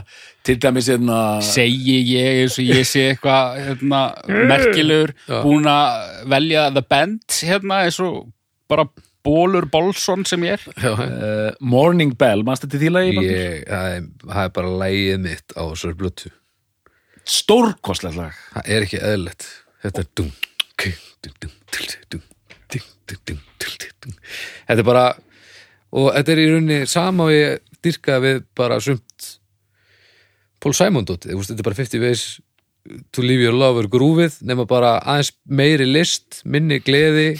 Til 0.48 0.56
dæmis 0.64 0.88
hérna 0.88 1.18
segi 1.44 1.98
ég 2.14 2.44
eins 2.46 2.56
og 2.62 2.70
ég 2.70 2.86
sé 2.88 3.02
eitthvað 3.12 3.58
hérna, 3.66 4.02
merkilegur 4.48 5.12
búin 5.44 5.68
að 5.68 6.22
velja 6.32 6.70
The 6.72 6.84
Band 6.88 7.40
hérna 7.50 7.82
eins 7.84 8.00
og 8.04 8.30
bara 8.72 8.88
Bólur 9.28 9.68
Bolson 9.68 10.24
sem 10.24 10.46
ég 10.48 10.56
er. 10.56 10.64
Uh, 10.88 11.50
Morning 11.60 12.14
Bell, 12.16 12.46
mannst 12.48 12.64
þetta 12.64 12.80
því? 12.80 12.92
Ég, 13.26 13.66
það, 13.68 13.88
er, 13.98 14.06
það 14.24 14.44
er 14.46 14.54
bara 14.56 14.76
lægið 14.86 15.20
mitt 15.26 15.58
á 15.60 15.64
þessari 15.68 16.00
stórkostlega 17.28 18.24
lag. 18.24 18.44
Það 18.56 18.76
er 18.76 18.88
ekki 18.88 19.02
eðlert 19.04 19.48
þetta 19.84 20.04
er 20.04 20.12
dum 20.18 20.32
þetta 24.68 24.82
er 24.82 24.88
bara 24.88 25.06
og 25.96 26.10
þetta 26.16 26.34
er 26.34 26.42
í 26.42 26.48
rauninni 26.52 26.80
sama 26.90 27.28
og 27.28 27.34
ég 27.34 27.62
dyrka 27.84 28.20
við 28.24 28.44
bara 28.58 28.80
sumt 28.84 29.34
Pól 30.62 30.74
Sæmondótti 30.76 31.32
þetta 31.32 31.62
er 31.62 31.68
bara 31.68 31.80
50 31.80 32.04
veis 32.04 32.26
to 33.16 33.24
live 33.24 33.44
your 33.44 33.56
lover 33.56 33.88
grúfið 33.92 34.40
nema 34.48 34.68
bara 34.68 34.98
aðeins 35.00 35.34
meiri 35.46 35.88
list 35.88 36.42
minni 36.46 36.80
gleði 36.84 37.36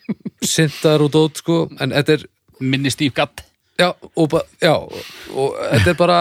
sindar 0.54 1.02
og 1.04 1.12
dót 1.14 1.40
sko. 1.40 1.62
En 1.80 1.94
þetta 1.94 2.18
er 2.18 2.26
minni 2.60 2.92
stífgatt 2.92 3.44
já 3.80 3.90
og, 3.90 4.34
já, 4.60 4.74
og 4.76 5.54
þetta 5.56 5.92
er 5.92 5.98
bara 5.98 6.20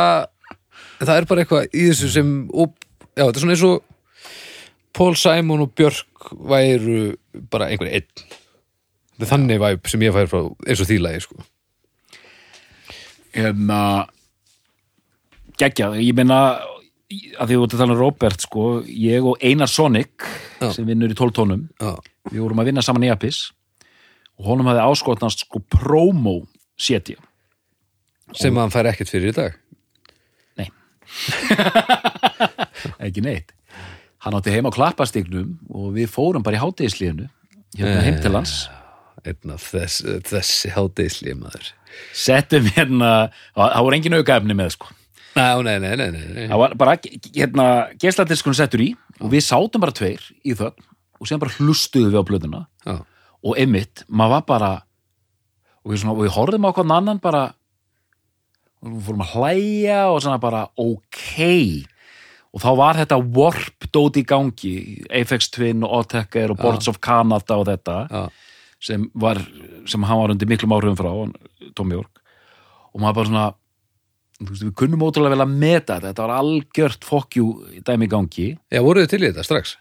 það 0.99 1.15
er 1.17 1.27
bara 1.27 1.43
eitthvað 1.43 1.73
í 1.73 1.89
þessu 1.89 2.11
sem 2.13 2.29
og 2.51 2.75
já, 3.19 3.25
þetta 3.27 3.35
er 3.35 3.43
svona 3.43 3.55
eins 3.57 3.65
og 3.67 3.83
Paul 4.95 5.15
Simon 5.19 5.63
og 5.67 5.73
Björk 5.77 6.31
væru 6.49 7.01
bara 7.51 7.67
einhver 7.69 7.91
einn. 7.91 8.07
Þetta 9.19 9.25
er 9.27 9.31
þannig 9.33 9.59
væp 9.61 9.91
sem 9.91 10.03
ég 10.07 10.15
fær 10.15 10.29
frá 10.31 10.41
eins 10.65 10.81
og 10.83 10.89
þýlagi 10.89 11.21
sko. 11.27 11.43
hérna 13.35 13.79
geggja, 15.59 15.91
ég 16.01 16.15
meina 16.17 16.39
að 17.39 17.49
því 17.49 17.55
þú 17.57 17.63
ert 17.65 17.73
að 17.75 17.81
tala 17.83 17.93
um 17.93 17.99
Robert 17.99 18.41
sko, 18.45 18.63
ég 18.85 19.25
og 19.25 19.41
Einar 19.45 19.69
Sonic 19.69 20.25
Já. 20.59 20.71
sem 20.73 20.85
vinnur 20.87 21.11
í 21.13 21.17
12 21.17 21.35
tónum 21.37 21.63
já, 21.81 21.93
við 22.31 22.41
vorum 22.43 22.61
að 22.63 22.69
vinna 22.71 22.83
saman 22.85 23.05
í 23.05 23.11
Apis 23.13 23.51
og 24.39 24.49
honum 24.49 24.69
hafði 24.69 24.85
áskotnast 24.87 25.45
sko 25.45 25.61
promo 25.69 26.39
setja. 26.79 27.17
Sem 28.37 28.55
hann 28.57 28.71
fær 28.73 28.87
ekkert 28.91 29.09
fyrir 29.11 29.33
í 29.33 29.35
dag. 29.35 29.57
Nei 30.57 30.69
Ekki 33.05 33.23
neitt. 33.25 33.53
Hann 34.23 34.35
átti 34.35 34.53
heima 34.53 34.71
á 34.71 34.75
klappastignum 34.75 35.57
og 35.71 35.93
við 35.95 36.11
fórum 36.11 36.43
bara 36.43 36.59
í 36.59 36.63
hátegislíðinu 36.63 37.29
hérna 37.79 38.05
heim 38.05 38.19
til 38.23 38.35
hans. 38.35 38.55
Einn 39.27 39.51
af 39.53 39.65
þess, 39.71 40.03
þessi 40.27 40.71
hádeisli 40.75 41.35
maður 41.35 41.73
settum 42.15 42.67
hérna, 42.75 43.29
það 43.57 43.85
voru 43.85 43.97
engin 43.97 44.17
aukaefni 44.19 44.55
með 44.57 44.73
sko. 44.77 44.91
Ná, 45.37 45.61
nei, 45.63 45.77
nei, 45.81 45.93
nei, 45.99 46.07
nei, 46.09 46.45
það 46.49 46.61
var 46.63 46.75
bara 46.79 46.95
hérna, 47.35 47.65
geisladiskun 48.01 48.57
settur 48.57 48.81
í 48.83 48.89
og 49.19 49.29
við 49.31 49.45
sátum 49.45 49.83
bara 49.83 49.93
tveir 49.95 50.23
í 50.41 50.55
þögn 50.57 50.87
og 51.19 51.27
síðan 51.27 51.43
bara 51.43 51.55
hlustuðu 51.59 52.09
við 52.09 52.17
á 52.17 52.27
blöðuna 52.27 52.61
Já, 52.87 52.95
og 53.45 53.59
einmitt, 53.61 54.03
maður 54.09 54.33
var 54.33 54.45
bara 54.49 54.71
og 55.83 55.93
við, 55.93 56.01
svona, 56.01 56.15
og 56.15 56.25
við 56.25 56.33
horfðum 56.35 56.65
á 56.65 56.71
hvað 56.73 56.95
annan 56.97 57.21
bara 57.23 57.43
og 58.79 58.89
við 58.89 59.05
fórum 59.05 59.23
að 59.27 59.35
hlæja 59.35 60.01
og 60.09 60.19
svona 60.25 60.41
bara 60.41 60.65
ok 60.81 61.37
og 62.49 62.63
þá 62.63 62.69
var 62.79 62.99
þetta 63.01 63.19
warp 63.37 63.89
dót 63.93 64.17
í 64.17 64.25
gangi 64.27 64.73
Apex 65.21 65.51
Twin 65.53 65.83
og 65.85 65.99
Otecker 66.01 66.53
og 66.53 66.61
Boards 66.61 66.89
of 66.89 66.99
Canada 67.03 67.59
og 67.61 67.67
þetta 67.69 67.97
já, 68.09 68.23
sem 68.89 69.09
var, 69.13 69.41
sem 69.89 70.05
hann 70.07 70.21
var 70.21 70.33
undir 70.33 70.49
miklum 70.49 70.73
áhrifum 70.73 70.97
frá 70.97 71.11
Tom 71.77 71.91
York. 71.93 72.21
Og 72.95 73.03
maður 73.03 73.17
bara 73.19 73.29
svona 73.29 73.45
veist, 74.39 74.63
við 74.63 74.73
kunnum 74.79 75.03
ótrúlega 75.05 75.35
vel 75.35 75.45
að 75.45 75.53
meta 75.61 75.99
þetta 75.99 76.13
þetta 76.13 76.25
var 76.25 76.35
algjört 76.39 77.05
fokkjú 77.05 77.45
dæmi 77.85 78.07
í 78.07 78.11
gangi. 78.15 78.49
Já 78.71 78.83
voruð 78.85 79.05
þið 79.05 79.13
til 79.13 79.21
í 79.21 79.29
þetta 79.29 79.45
strax? 79.45 79.75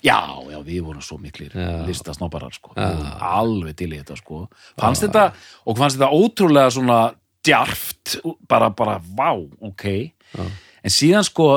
Já, 0.00 0.16
já, 0.48 0.56
við 0.64 0.84
vorum 0.86 1.02
svo 1.04 1.18
miklir 1.20 1.52
Já. 1.52 1.82
listasnóparar 1.84 2.54
sko, 2.56 2.72
alveg 2.72 3.74
til 3.76 3.90
í 3.92 3.98
þetta 3.98 4.16
sko, 4.16 4.46
fannst 4.80 5.04
þetta 5.04 5.26
og 5.68 5.76
fannst 5.76 5.98
þetta 5.98 6.16
ótrúlega 6.16 6.70
svona 6.72 7.00
djarft, 7.44 8.14
bara, 8.48 8.70
bara, 8.72 8.96
vá 8.96 9.34
ok, 9.36 9.84
Já. 10.32 10.46
en 10.80 10.94
síðan 10.94 11.26
sko 11.28 11.50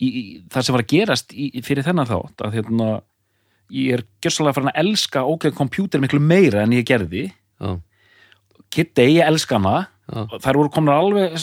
í, 0.00 0.08
í, 0.08 0.22
það 0.52 0.66
sem 0.66 0.76
var 0.76 0.84
að 0.84 0.92
gerast 0.94 1.34
í, 1.36 1.50
fyrir 1.66 1.86
þennan 1.86 2.08
þátt 2.08 2.44
að 2.46 2.56
hérna 2.58 2.88
ég 3.70 3.98
er 3.98 4.04
gjörsalega 4.24 4.56
farin 4.56 4.72
að 4.72 4.80
elska 4.82 5.22
OK 5.30 5.50
Computer 5.56 6.02
miklu 6.02 6.20
meira 6.22 6.64
en 6.64 6.74
ég 6.74 6.86
gerði. 6.88 7.28
Já, 7.60 7.76
Kitty, 8.70 9.06
ég 9.16 9.26
elska 9.26 9.58
hana. 9.58 9.88
Þær 10.10 10.58
voru 10.58 10.70
komnar 10.74 10.98
alveg 11.02 11.36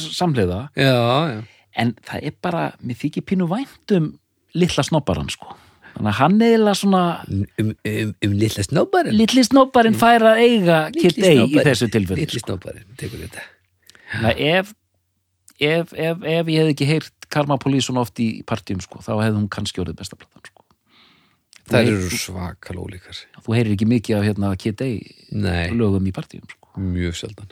já. 0.76 1.44
en 1.80 1.94
það 2.08 2.26
er 2.28 2.36
bara, 2.44 2.64
mér 2.84 3.00
þykir 3.00 3.24
pínu 3.28 3.48
væntum 3.52 4.12
litla 4.58 4.84
snobbaran 4.84 5.30
sko. 5.32 5.56
Þannig 5.98 6.12
að 6.12 6.18
hann 6.20 6.42
eiginlega 6.42 6.78
svona 6.78 7.04
Um, 7.28 7.72
um, 7.90 8.12
um 8.26 8.34
litla 8.38 8.64
snóbarinn 8.66 9.16
litli 9.18 9.44
snobbarinn 9.48 9.96
fær 9.98 10.26
að 10.30 10.42
eiga 10.44 10.82
Kitty 10.94 11.32
í 11.48 11.64
þessu 11.66 11.88
tilfelli 11.90 12.26
Litli 12.26 12.42
sko. 12.44 12.54
snóbarinn, 12.54 12.86
tekur 13.00 13.24
þetta. 13.24 13.46
Ef, 14.38 14.76
ef, 15.58 15.94
ef, 15.94 16.22
ef 16.22 16.52
ég 16.54 16.62
hef 16.62 16.74
ekki 16.76 16.88
heyrt 16.92 17.17
Karma 17.34 17.58
Police 17.62 17.88
svona 17.90 18.04
oft 18.06 18.20
í 18.24 18.44
partíum 18.48 18.80
sko, 18.84 19.00
þá 19.04 19.12
hefði 19.22 19.38
hún 19.42 19.50
kannski 19.52 19.82
orðið 19.84 19.98
besta 20.00 20.16
platan 20.20 20.46
sko. 20.48 20.64
Þú 21.68 21.74
Það 21.76 21.90
eru 21.92 22.10
svakal 22.16 22.78
ólíkar. 22.80 23.18
Þú 23.44 23.56
heyrir 23.58 23.74
ekki 23.76 23.88
mikið 23.92 24.18
af 24.20 24.24
hérna, 24.30 24.52
Nei, 25.36 25.68
lögum 25.76 26.06
í 26.08 26.14
partíum 26.16 26.46
sko. 26.48 26.70
mjög 26.80 27.16
sjaldan. 27.20 27.50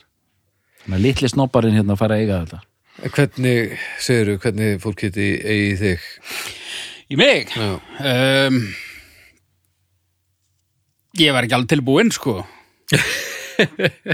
Þannig 0.86 0.96
að 1.00 1.04
litli 1.04 1.28
snobbarinn 1.34 1.76
hérna 1.76 1.98
fær 2.00 2.14
að 2.16 2.22
eiga 2.24 2.40
þetta. 2.46 2.62
En 3.04 3.12
Hvernig, 3.12 3.74
segirðu, 4.00 4.38
hvernig 4.40 4.78
fór 4.80 4.96
Kitty 4.96 5.26
eigi 5.44 5.76
þig? 5.82 6.06
í 7.12 7.18
mig? 7.20 7.52
Já, 7.52 7.74
um, 8.48 8.60
ég 11.20 11.34
var 11.36 11.44
ekki 11.44 11.58
alveg 11.58 11.74
tilbúinn 11.76 12.12
sko. 12.16 12.38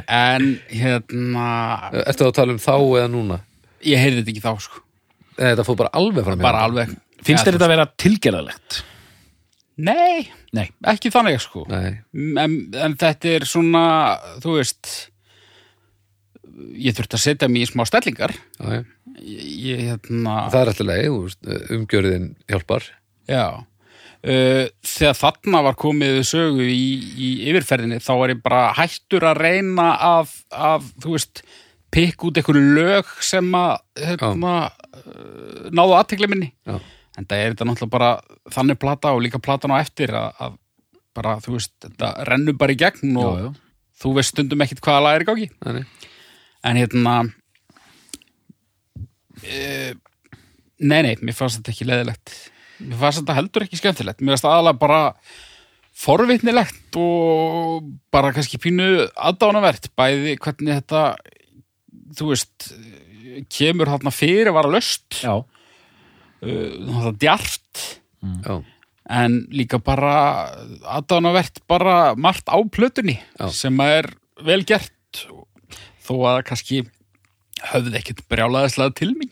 En 0.08 0.60
hérna 0.70 1.46
Ertu 2.06 2.28
að 2.28 2.36
tala 2.38 2.54
um 2.54 2.60
þá 2.62 2.76
eða 2.78 3.08
núna? 3.10 3.40
ég 3.82 3.98
heyrði 3.98 4.20
þetta 4.22 4.32
ekki 4.36 4.44
þá 4.44 4.52
sko 4.62 4.82
Þetta 5.42 5.66
fór 5.68 5.80
bara 5.80 5.94
alveg 5.98 6.28
fram 6.28 6.42
bara 6.44 6.66
alveg. 6.68 6.94
Finnst 7.22 7.46
þér 7.46 7.58
þetta 7.58 7.68
að 7.68 7.76
vera 7.76 7.92
tilgerðalegt? 8.02 8.82
nei, 9.82 10.30
Nei, 10.52 10.68
ekki 10.92 11.10
þannig 11.14 11.40
sko. 11.42 11.64
Nei, 11.72 12.02
en, 12.42 12.58
en 12.76 12.96
þetta 13.00 13.30
er 13.38 13.46
svona 13.48 13.84
þú 14.44 14.58
veist 14.58 14.90
ég 16.76 16.96
þurfti 16.98 17.18
að 17.18 17.24
setja 17.24 17.50
mig 17.52 17.66
í 17.66 17.70
smá 17.70 17.86
stellingar. 17.88 18.34
Já, 18.60 18.82
já. 18.82 18.82
ég, 19.24 19.84
hérna 19.88 20.46
það 20.52 20.62
er 20.62 20.72
alltaf 20.74 20.90
leið, 20.90 21.06
þú 21.08 21.20
veist, 21.26 21.52
umgjörðin 21.78 22.28
hjálpar. 22.52 22.88
Já, 23.32 23.46
uh, 23.64 24.64
þegar 24.92 25.20
þarna 25.22 25.64
var 25.70 25.80
komið 25.80 26.16
við 26.20 26.30
sögu 26.34 26.68
í, 26.68 26.86
í 27.16 27.32
yfirferðinni 27.52 28.02
þá 28.04 28.14
var 28.24 28.36
ég 28.36 28.44
bara 28.44 28.64
hættur 28.78 29.28
að 29.32 29.44
reyna 29.46 29.90
að, 30.12 30.38
að 30.52 30.92
þú 31.06 31.16
veist, 31.16 31.44
pikk 31.92 32.28
út 32.28 32.40
einhverju 32.40 32.76
lög 32.78 33.16
sem 33.24 33.48
að 33.58 33.80
hérna, 34.00 34.56
náðu 35.78 35.96
aðtekli 35.98 36.30
minni. 36.32 36.52
Já. 36.68 36.78
En 37.20 37.28
það 37.28 37.44
er 37.44 37.54
þetta 37.54 37.68
náttúrulega 37.68 37.96
bara 37.96 38.12
þannig 38.56 38.80
plata 38.80 39.12
og 39.16 39.24
líka 39.26 39.42
platan 39.44 39.74
á 39.76 39.82
eftir 39.82 40.14
að, 40.16 40.30
að 40.46 40.56
bara, 41.18 41.36
þú 41.44 41.58
veist, 41.58 41.74
þetta 41.84 42.12
rennur 42.30 42.58
bara 42.60 42.76
í 42.76 42.80
gegn 42.80 43.18
og 43.20 43.34
já, 43.36 43.44
já. 43.44 43.84
þú 44.04 44.14
veist 44.18 44.34
stundum 44.36 44.64
ekkit 44.64 44.84
hvaða 44.86 45.04
lag 45.06 45.18
er 45.18 45.26
í 45.26 45.30
gangi. 45.32 45.50
En 46.62 46.80
hérna 46.80 47.16
e, 49.44 49.94
Nei, 50.82 51.02
nei, 51.06 51.14
mér 51.22 51.38
fannst 51.38 51.60
þetta 51.60 51.74
ekki 51.76 51.88
leðilegt 51.90 52.36
Mér 52.82 52.98
fannst 53.02 53.22
þetta 53.22 53.38
heldur 53.38 53.66
ekki 53.66 53.78
skemmtilegt 53.78 54.22
Mér 54.22 54.36
fannst 54.36 54.48
aðalega 54.50 54.82
bara 54.82 55.02
forvitnilegt 56.02 56.98
og 56.98 57.90
bara 58.14 58.32
kannski 58.34 58.58
pínu 58.62 59.06
aðdánavert 59.14 59.92
bæði 60.00 60.38
hvernig 60.42 60.80
þetta 60.80 61.04
þú 62.18 62.30
veist 62.32 62.72
kemur 63.52 63.92
þarna 63.92 64.14
fyrir 64.16 64.54
var 64.56 64.70
að 64.70 64.78
löst 64.80 65.20
já, 65.22 65.44
þetta 66.42 67.14
djart. 67.22 67.84
Já, 68.22 68.56
en 69.12 69.38
líka 69.52 69.80
bara 69.82 70.14
aðdánavert 70.98 71.62
bara 71.70 72.14
margt 72.16 72.48
á 72.48 72.58
plötunni 72.72 73.18
Já. 73.18 73.48
sem 73.54 73.80
er 73.86 74.12
vel 74.46 74.64
gert. 74.68 74.94
Þó 76.02 76.16
að 76.32 76.42
kannski 76.50 76.82
höfði 77.72 77.98
ekkert 78.00 78.24
brjálaðislega 78.32 78.96
til 78.98 79.12
mín. 79.18 79.32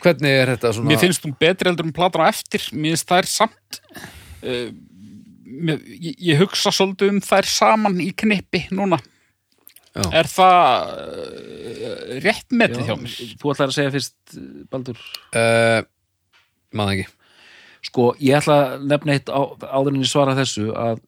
Hvernig 0.00 0.32
er 0.32 0.54
þetta 0.54 0.72
svona 0.72 0.92
Mér 0.92 1.00
finnst 1.02 1.24
hún 1.26 1.34
betri 1.36 1.68
heldur 1.68 1.88
um 1.88 1.94
platan 1.94 2.24
á 2.24 2.30
eftir. 2.30 2.64
Mér 2.72 2.94
finnst 2.94 3.10
þær 3.10 3.28
samt 3.28 3.80
uh, 4.46 4.68
mér, 5.44 5.80
ég, 5.92 6.14
ég 6.32 6.42
hugsa 6.42 6.72
svolítið 6.74 7.16
um 7.16 7.22
þær 7.24 7.48
saman 7.50 7.98
í 8.02 8.12
knippi 8.16 8.66
núna. 8.72 9.00
Já. 9.92 10.06
Er 10.22 10.28
það 10.32 10.92
uh, 10.96 12.12
rétt 12.24 12.54
metið 12.56 12.86
hjá 12.88 12.94
mér? 12.96 13.16
þú 13.40 13.52
ætlar 13.52 13.72
að 13.72 13.76
segja 13.76 13.94
fyrst 13.96 14.38
Baldur. 14.72 15.02
Uh, 15.34 15.82
maður 16.76 17.02
ekki. 17.02 17.14
Sko, 17.82 18.10
ég 18.22 18.38
ætla 18.38 18.58
að 18.62 18.84
nefna 18.92 19.16
eitt 19.16 19.30
á, 19.32 19.40
áður 19.42 19.94
en 19.94 20.04
ég 20.04 20.10
svara 20.10 20.36
þessu 20.38 20.68
að 20.78 21.00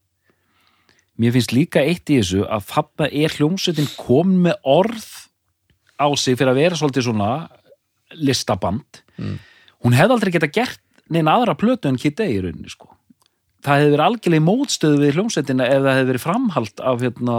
mér 1.22 1.34
finnst 1.36 1.54
líka 1.54 1.82
eitt 1.84 2.10
í 2.10 2.18
þessu 2.18 2.42
að 2.50 2.64
þarna 2.72 3.10
er 3.22 3.36
hljómsveitin 3.36 3.92
kom 3.98 4.32
með 4.48 4.56
orð 4.66 5.04
á 5.94 6.10
sig 6.18 6.34
fyrir 6.34 6.50
að 6.50 6.60
vera 6.64 6.78
svolítið 6.78 7.06
svona 7.08 7.30
listaband. 8.14 9.02
Mm. 9.14 9.38
hún 9.86 9.94
hefði 9.94 10.14
aldrei 10.16 10.32
geta 10.34 10.50
gert 10.50 10.80
neina 11.12 11.36
aðra 11.36 11.54
plötu 11.54 11.86
en 11.86 11.98
Kid 12.00 12.18
A 12.18 12.26
í 12.26 12.40
rauninni 12.42 12.72
sko. 12.72 12.90
Það 13.64 13.78
hefði 13.78 13.92
verið 13.92 14.06
algjörlega 14.06 14.44
mótstöðu 14.44 14.98
við 15.00 15.14
hljómsveitina 15.14 15.68
ef 15.70 15.84
það 15.84 15.98
hefði 15.98 16.08
verið 16.10 16.24
framhald 16.24 16.82
af 16.82 17.04
hérna 17.04 17.36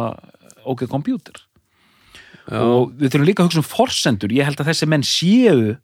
OK 0.65 0.85
Computer. 0.89 1.41
Já. 2.45 2.61
og 2.61 2.91
við 2.93 3.09
þurfum 3.09 3.25
líka 3.25 3.41
að 3.41 3.47
hugsa 3.49 3.61
um 3.61 3.65
forsendur. 3.65 4.33
Ég 4.33 4.45
held 4.45 4.59
að 4.61 4.69
þessi 4.69 4.87
menn 4.89 5.05
séu 5.05 5.75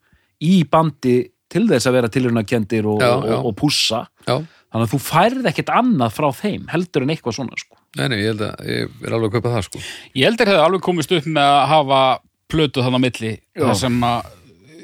í 0.41 0.55
bandi 0.69 1.15
til 1.52 1.65
þess 1.69 1.90
að 1.90 1.95
vera 1.99 2.10
tilraunakendir 2.15 2.88
og, 2.90 3.02
Já, 3.03 3.11
og, 3.18 3.28
já. 3.30 3.38
og 3.49 3.56
pússa. 3.60 4.02
Já, 4.28 4.36
þannig 4.72 4.88
að 4.88 4.91
þú 4.94 4.99
færð 5.03 5.48
ekkert 5.52 5.72
annað 5.76 6.14
frá 6.15 6.28
þeim 6.41 6.68
heldur 6.72 7.03
en 7.06 7.14
eitthvað 7.15 7.38
svona 7.40 7.57
sko. 7.60 7.76
nei, 7.99 8.06
nei, 8.07 8.18
ég 8.22 8.30
held 8.32 8.44
að 8.48 8.69
ég 8.72 8.94
er 9.07 9.15
alveg 9.18 9.32
að 9.32 9.34
kaupa 9.40 9.56
það 9.57 9.65
sko. 9.68 9.82
Ég 10.15 10.30
heldur 10.30 10.52
hefði 10.53 10.65
alveg 10.68 10.86
komist 10.86 11.15
upp 11.18 11.26
með 11.28 11.49
að 11.56 11.65
hafa 11.73 12.03
plötu 12.52 12.86
þannig 12.86 13.02
á 13.03 13.06
milli. 13.07 13.34
Þar 13.60 13.76
sem 13.82 13.98
að 14.07 14.30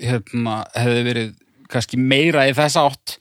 hérna, 0.01 0.57
hefði 0.75 1.05
verið 1.07 1.31
kannski 1.71 1.99
meira 1.99 2.43
í 2.47 2.55
þessa 2.55 2.83
átt 2.87 3.15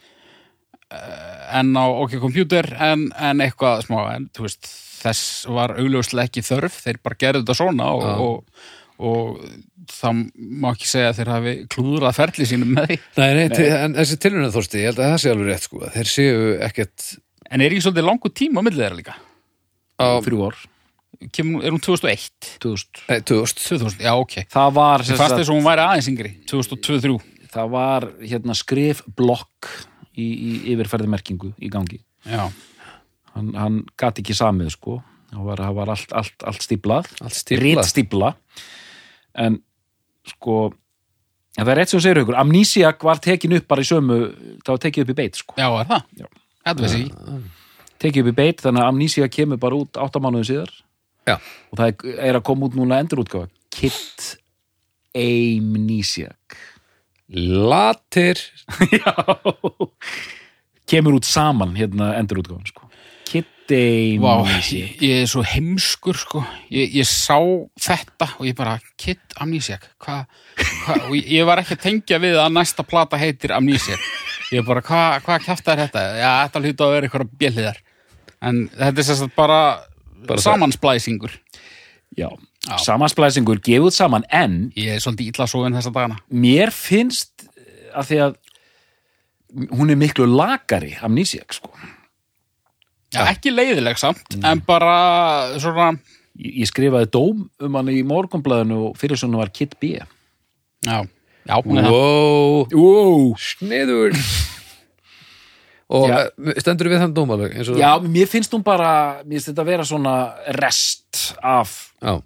uh, 0.92 1.58
en 1.58 1.70
á 1.78 1.84
OK 1.86 2.18
Computer 2.22 2.68
en, 2.78 3.08
en 3.18 3.42
eitthvað 3.44 3.86
smá. 3.86 4.00
En 4.16 4.28
þú 4.34 4.46
veist, 4.46 4.68
þess 5.02 5.46
var 5.50 5.76
augljóslega 5.78 6.30
ekki 6.30 6.44
þörf. 6.46 6.80
Þeir 6.84 7.00
bara 7.06 7.18
gerðu 7.22 7.44
þetta 7.44 7.58
svona 7.58 7.88
og, 7.94 8.06
og, 8.26 8.66
og 8.96 9.42
það 9.92 10.22
má 10.36 10.70
ekki 10.72 10.88
segja 10.90 11.10
að 11.10 11.20
þeir 11.20 11.32
hafi 11.34 11.54
klúðrað 11.72 12.16
ferli 12.16 12.48
sínum 12.48 12.72
með 12.76 12.90
því. 12.90 12.98
Nei, 13.20 13.28
nei, 13.36 13.44
nei. 13.52 13.66
en 13.80 13.98
þessi 13.98 14.18
tilhörna 14.22 14.54
þorsti, 14.54 14.82
ég 14.82 14.90
held 14.90 15.02
að 15.02 15.12
það 15.12 15.20
sé 15.22 15.34
alveg 15.34 15.50
rétt 15.52 15.68
sko 15.68 15.92
þeir 15.96 16.12
séu 16.12 16.40
ekkert 16.66 17.10
en 17.46 17.62
er 17.62 17.74
ekki 17.74 17.84
svolítið 17.86 18.08
langur 18.08 18.34
tíma 18.34 18.64
á 18.64 18.66
milli 18.66 18.82
þeirra 18.82 19.00
líka? 19.00 19.18
Á, 19.96 20.06
þrjú 20.24 20.48
ár, 20.48 20.64
Kemur, 21.32 21.62
er 21.64 21.72
hún 21.72 21.80
2001? 21.80 22.50
2000 22.60 23.06
nei, 23.08 23.20
2000 23.24 23.62
2000, 23.62 24.02
já 24.04 24.12
ok. 24.12 24.34
Það 24.52 24.74
var, 24.76 25.04
sem 25.04 25.14
Ég 25.14 25.20
fannst 25.22 25.32
sagt, 25.32 25.40
þess 25.40 25.52
að 25.52 25.56
hún 25.56 25.64
væri 25.64 25.84
aðeins 25.86 26.10
yngri 26.12 26.32
2002-2003 26.50 27.36
það 27.56 27.72
var 27.72 28.06
hérna, 28.20 28.56
skrifblokk 28.56 29.70
í, 30.16 30.26
í 30.26 30.50
yfirferðimerkingu 30.74 31.52
í 31.56 31.70
gangi. 31.72 32.00
Já, 32.26 32.48
hann, 33.34 33.52
hann 33.56 33.82
gat 34.00 34.20
ekki 34.22 34.36
samið 34.36 34.74
sko. 34.76 35.00
Það 35.26 35.48
var, 35.48 35.62
það 35.66 35.78
var 35.80 35.92
allt, 35.92 36.12
allt, 36.16 36.44
allt 36.46 36.62
stíplað 36.62 37.08
Allt 37.18 37.88
stíflað. 37.90 38.36
En 39.36 39.60
sko 40.26 40.56
en 41.56 41.64
það 41.64 41.70
er 41.72 41.78
rétt 41.80 41.92
sem 41.92 41.98
þú 42.00 42.02
segir 42.04 42.20
ykkur, 42.22 42.36
Amnesiac 42.40 43.04
var 43.06 43.20
tekin 43.24 43.54
upp 43.56 43.68
bara 43.70 43.84
í 43.84 43.88
sömu, 43.88 44.16
það 44.64 44.72
var 44.74 44.82
tekið 44.84 45.04
upp 45.06 45.12
í 45.14 45.18
beit 45.22 45.38
sko. 45.40 45.54
Já 45.56 45.68
er 45.80 45.86
það? 45.92 46.02
Já. 46.20 46.26
Þetta 46.66 46.82
veist 46.84 46.98
ég 46.98 47.52
tekið 48.02 48.22
upp 48.26 48.32
í 48.32 48.36
beit, 48.36 48.60
þannig 48.64 48.82
að 48.84 48.90
Amnesia 48.92 49.28
kemur 49.32 49.60
bara 49.62 49.78
út 49.80 49.96
áttamánuðu 50.02 50.48
síðar. 50.50 50.72
Já, 51.26 51.36
og 51.72 51.78
það 51.80 52.04
er- 52.20 52.36
að 52.36 52.42
koma 52.46 52.66
út 52.68 52.76
núna 52.76 52.98
endurútgáfa. 53.02 53.48
Kit 53.72 54.36
Amnesiac 55.16 56.58
latir. 57.32 58.38
Já. 59.00 59.14
Kemur 60.86 61.16
út 61.18 61.26
saman 61.26 61.72
hérna 61.74 62.12
endurútgáfan 62.20 62.68
sko. 62.68 62.86
Kit 63.26 63.48
Amnesiac 63.70 65.00
ég, 65.00 65.02
ég 65.02 65.22
er 65.24 65.30
svo 65.30 65.42
heimskur 65.46 66.16
sko. 66.20 66.42
ég, 66.70 66.94
ég 67.00 67.08
sá 67.08 67.36
þetta 67.80 68.28
og 68.38 68.46
ég 68.46 68.56
bara, 68.58 68.76
Kid 69.00 69.18
Amnesiac 69.42 69.84
hvað, 70.02 70.24
hva? 70.86 70.96
og 71.08 71.16
ég, 71.18 71.42
var 71.48 71.62
ekki 71.62 71.76
að 71.76 71.82
tengja 71.86 72.20
við 72.22 72.38
að 72.42 72.54
næsta 72.56 72.84
plata 72.86 73.18
heitir 73.20 73.54
Amnesiac 73.56 74.02
ég 74.54 74.64
bara, 74.66 74.82
hvað 74.86 75.24
hva 75.26 75.38
kjafta 75.42 75.74
er 75.74 75.82
þetta 75.86 76.04
já, 76.20 76.30
þetta 76.46 76.62
hlýta 76.64 76.86
að 76.86 76.94
vera 76.96 77.08
eitthvað 77.10 77.34
bjelliðar 77.42 77.80
en 78.46 78.62
þetta 78.76 79.02
er 79.02 79.08
sérst 79.10 79.34
bara, 79.36 79.60
Bara 80.26 80.38
það. 80.38 80.44
samansplæsingur 80.50 81.34
Já, 82.16 82.28
Já. 82.64 82.76
samansplæsingur 82.86 83.58
gefið 83.60 83.88
út 83.90 83.96
saman 83.96 84.24
en 84.32 84.70
ég 84.78 84.94
er 84.94 85.02
svolítið 85.02 85.34
illa 85.34 85.46
svo 85.50 85.64
en 85.66 85.74
þessa 85.76 85.92
dagana 85.92 86.16
mér 86.30 86.70
finnst 86.72 87.48
að 87.96 88.10
því 88.12 88.20
að 88.26 88.36
hún 89.76 89.90
er 89.92 89.98
miklu 90.00 90.26
lagari 90.28 90.94
Amnesiac 91.06 91.54
sko. 91.56 91.70
Já, 93.16 93.24
ekki 93.32 93.52
leiðileg 93.54 94.00
samt, 94.00 94.36
en 94.44 94.62
bara 94.66 94.96
svona, 95.62 95.92
ég, 96.38 96.62
ég 96.62 96.70
skrifaði 96.70 97.10
dóm 97.16 97.46
um 97.46 97.78
hann 97.80 97.92
í 97.92 98.02
morgunblæðinu 98.06 98.82
og 98.90 99.00
fyrir 99.00 99.20
svona 99.20 99.40
var 99.42 99.52
Kit 99.56 99.78
B. 99.80 99.96
Já, 100.86 100.98
já, 101.46 101.56
er 101.56 101.90
wow, 101.90 102.66
wow. 102.72 103.24
sniður. 103.40 104.14
Og 105.86 106.08
Já. 106.10 106.16
ja. 106.18 106.54
stendur 106.58 106.88
við 106.90 106.98
þann 106.98 107.12
dómalög 107.14 107.52
eins 107.54 107.68
og 107.70 107.76
Já, 107.78 107.92
mér 108.02 108.26
finnst 108.26 108.50
hún 108.56 108.64
bara 108.66 109.22
mér 109.22 109.36
finnst 109.36 109.52
þetta 109.52 109.62
að 109.62 109.68
vera 109.70 109.84
svona 109.86 110.14
rest 110.58 111.20
af 111.38 111.76
já, 112.02 112.16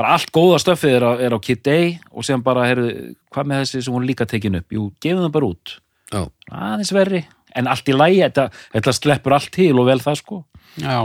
bara 0.00 0.16
allt 0.16 0.32
góða 0.34 0.58
stöffið 0.58 0.96
er 0.96 1.06
á, 1.06 1.12
er 1.28 1.36
á 1.36 1.38
Kid 1.38 1.70
A 1.70 1.78
og 2.10 2.26
sem 2.26 2.42
bara, 2.42 2.64
heyrðu, 2.66 3.12
hvað 3.30 3.50
með 3.52 3.62
þessi 3.62 3.84
sem 3.86 3.94
hún 3.94 4.08
líka 4.08 4.26
tekin 4.26 4.58
upp? 4.58 4.66
Jú, 4.74 4.88
gefum 4.98 5.22
það 5.26 5.34
bara 5.36 5.50
út. 5.52 5.76
Já, 6.10 6.22
aðeins 6.50 6.92
verri, 6.96 7.22
en 7.56 7.70
allt 7.70 7.88
í 7.90 7.96
lægi 7.96 8.22
þetta, 8.26 8.46
þetta 8.76 8.94
sleppur 8.96 9.36
allt 9.36 9.50
til 9.54 9.72
og 9.78 9.88
vel 9.88 10.00
það 10.02 10.18
sko. 10.20 10.40
Já, 10.80 10.98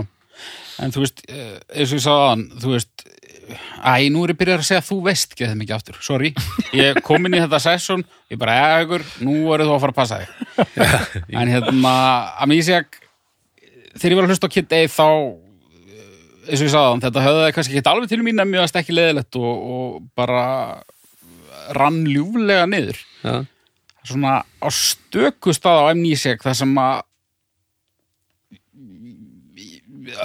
en 0.84 0.94
þú 0.96 1.04
veist, 1.06 1.24
eh, 1.30 1.56
eins 1.76 1.92
og 1.94 2.00
ég 2.00 2.04
sagði 2.06 2.26
aðan, 2.26 2.44
þú 2.64 2.74
veist, 2.74 3.06
æ, 3.86 3.94
nú 4.12 4.26
er 4.26 4.34
ég 4.34 4.40
byrjað 4.42 4.62
að 4.62 4.68
segja 4.70 4.82
að 4.82 4.90
þú 4.90 4.98
veist 5.06 5.36
ekki 5.36 5.48
það 5.48 5.58
mikið 5.62 5.78
aftur, 5.78 6.02
sorry, 6.06 6.34
ég 6.76 7.00
kom 7.06 7.26
inn 7.28 7.38
í 7.38 7.42
þetta 7.44 7.62
session, 7.64 8.06
ég 8.34 8.42
bara, 8.42 8.58
eða 8.66 8.86
ykkur, 8.86 9.08
nú 9.26 9.38
verður 9.50 9.72
þú 9.72 9.78
að 9.78 9.84
fara 9.86 9.96
að 9.96 10.00
passa 10.02 10.22
þig. 10.22 10.30
en 11.42 11.54
hérna, 11.56 11.96
Amnesiac, 12.46 13.02
þegar 13.96 14.12
ég 14.12 14.20
var 14.20 14.28
að 14.28 14.36
hlusta 14.36 14.52
á 14.52 14.56
Kid 14.56 14.76
A 14.76 14.82
þá, 14.92 15.08
eh, 15.08 16.50
eins 16.50 16.60
og 16.62 16.68
ég 16.68 16.74
sagði 16.76 16.84
aðan, 16.84 17.06
þetta 17.08 17.26
höfði 17.30 17.56
kannski 17.58 17.80
ekki 17.80 17.94
alveg 17.94 18.12
til 18.12 18.22
mín 18.26 18.44
að 18.44 18.70
stekki 18.74 18.96
leðilegt 18.98 19.40
og, 19.40 19.66
og 19.76 20.06
bara 20.18 20.46
rann 21.74 22.04
ljúflega 22.06 22.68
niður. 22.70 23.00
já, 23.24 23.46
Svona 24.06 24.40
á 24.46 24.68
stöku 24.70 25.54
stað 25.56 25.82
á 25.82 25.90
Amnesiac 25.92 26.44
þar 26.46 26.58
sem 26.60 26.74
að 26.78 27.04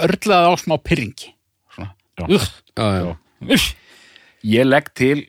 örlaði 0.05 0.49
á 0.49 0.53
smá 0.61 0.75
pyrringi 0.81 1.31
svona, 1.73 1.93
Já. 2.19 2.25
Ugh, 2.27 2.49
já, 2.77 2.87
já. 3.01 3.15
ugh. 3.47 3.69
ég 4.45 4.67
legg 4.67 4.91
til 4.97 5.23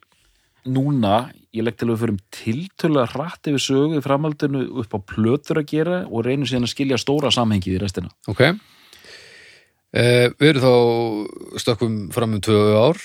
núna, 0.68 1.32
ég 1.54 1.64
legg 1.64 1.78
til 1.78 1.88
að 1.88 1.94
við 1.94 2.02
förum 2.04 2.20
tiltölulega 2.34 3.12
hratt 3.16 3.50
yfir 3.50 3.64
sögu 3.64 3.98
í 3.98 4.04
framhaldinu 4.04 4.66
upp 4.82 4.94
á 4.94 4.98
plötur 5.00 5.62
að 5.62 5.70
gera 5.72 6.02
og 6.06 6.26
reynum 6.26 6.46
síðan 6.46 6.68
að 6.68 6.74
skilja 6.74 7.00
stóra 7.00 7.32
samhengið 7.34 7.78
í 7.78 7.82
restina. 7.82 8.12
Ok. 8.30 8.44
Eh, 9.92 10.28
við 10.40 10.52
erum 10.54 10.62
þá 10.64 11.58
stökkum 11.60 11.96
fram 12.14 12.36
um 12.38 12.44
tvö 12.44 12.60
ár. 12.78 13.00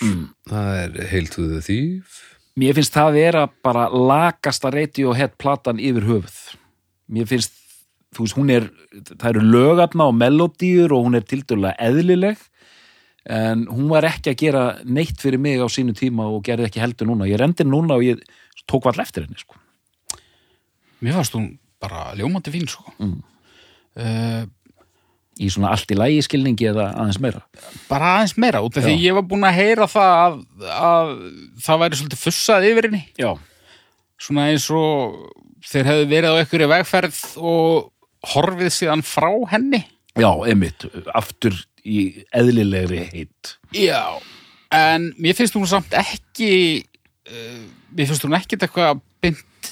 Það 0.47 0.69
er 0.83 1.09
Hail 1.11 1.31
to 1.33 1.47
the 1.49 1.63
Thief 1.65 2.21
mér 2.57 2.77
finnst 2.77 2.95
það 2.95 3.13
vera 3.17 3.45
bara 3.63 3.87
lakasta 3.89 4.71
Radiohead 4.73 5.37
platan 5.39 5.79
yfir 5.79 6.07
höfuð 6.07 6.41
mér 7.13 7.29
finnst, 7.29 7.53
þú 8.15 8.25
veist, 8.25 8.37
hún 8.37 8.51
er 8.53 8.69
það 9.13 9.29
eru 9.33 9.45
lögatna 9.47 10.09
og 10.09 10.17
melodíur 10.17 10.95
og 10.95 11.07
hún 11.07 11.19
er 11.19 11.27
tildurlega 11.27 11.77
eðlileg 11.89 12.41
en 13.27 13.65
hún 13.67 13.87
var 13.91 14.07
ekki 14.07 14.31
að 14.31 14.41
gera 14.41 14.65
neitt 14.87 15.19
fyrir 15.19 15.41
mig 15.43 15.59
á 15.59 15.67
sínu 15.67 15.95
tíma 15.97 16.29
og 16.31 16.43
gerði 16.47 16.69
ekki 16.69 16.83
heldur 16.83 17.09
núna 17.09 17.27
ég 17.27 17.39
rendi 17.41 17.65
núna 17.67 17.99
og 17.99 18.05
ég 18.05 18.21
tók 18.67 18.87
vall 18.87 18.99
eftir 19.03 19.25
henni 19.25 19.39
sko. 19.39 19.57
Mér 21.03 21.19
fannst 21.19 21.35
hún 21.37 21.49
bara 21.81 22.11
ljómandi 22.17 22.51
fín, 22.53 22.67
sko. 22.69 22.91
Mm. 22.99 23.19
Í 25.39 25.49
svona 25.53 25.71
allt 25.75 25.91
í 25.93 25.97
lægi 25.97 26.23
skilningi 26.25 26.69
eða 26.71 26.87
aðeins 26.97 27.19
meira 27.23 27.41
bara 27.89 28.13
aðeins 28.17 28.35
meira, 28.41 28.61
út 28.65 28.77
af 28.79 28.85
því 28.87 28.95
Já. 28.95 29.03
ég 29.07 29.17
var 29.17 29.25
búin 29.29 29.45
að 29.47 29.57
heyra 29.59 29.87
það 29.91 30.15
að, 30.23 30.39
að 30.77 31.11
það 31.65 31.81
væri 31.83 31.99
svolítið 32.01 32.23
fussað 32.23 32.67
yfir 32.71 32.89
henni. 32.89 33.03
já, 33.21 33.31
Svona 34.17 34.47
eins 34.49 34.65
og 34.73 35.17
þeir 35.67 35.89
hefðu 35.91 36.05
verið 36.09 36.33
á 36.33 36.39
einhverju 36.41 36.67
vegferð 36.71 37.19
og 37.37 37.91
horfið 38.33 38.71
síðan 38.73 39.03
frá 39.05 39.29
henni. 39.53 39.83
já, 40.17 40.29
einmitt 40.49 40.87
aftur 41.13 41.53
í 41.85 42.25
eðlilegri 42.35 43.03
heitt 43.13 43.53
Já. 43.77 44.17
En 44.73 45.11
mér 45.21 45.37
finnst 45.37 45.55
hún 45.55 45.67
samt 45.69 45.93
ekki, 45.95 46.81
uh, 47.29 47.61
mér 47.95 48.09
finnst 48.09 48.25
hún 48.25 48.35
ekkit 48.35 48.65
eitthvað 48.65 48.99
bynd 49.23 49.69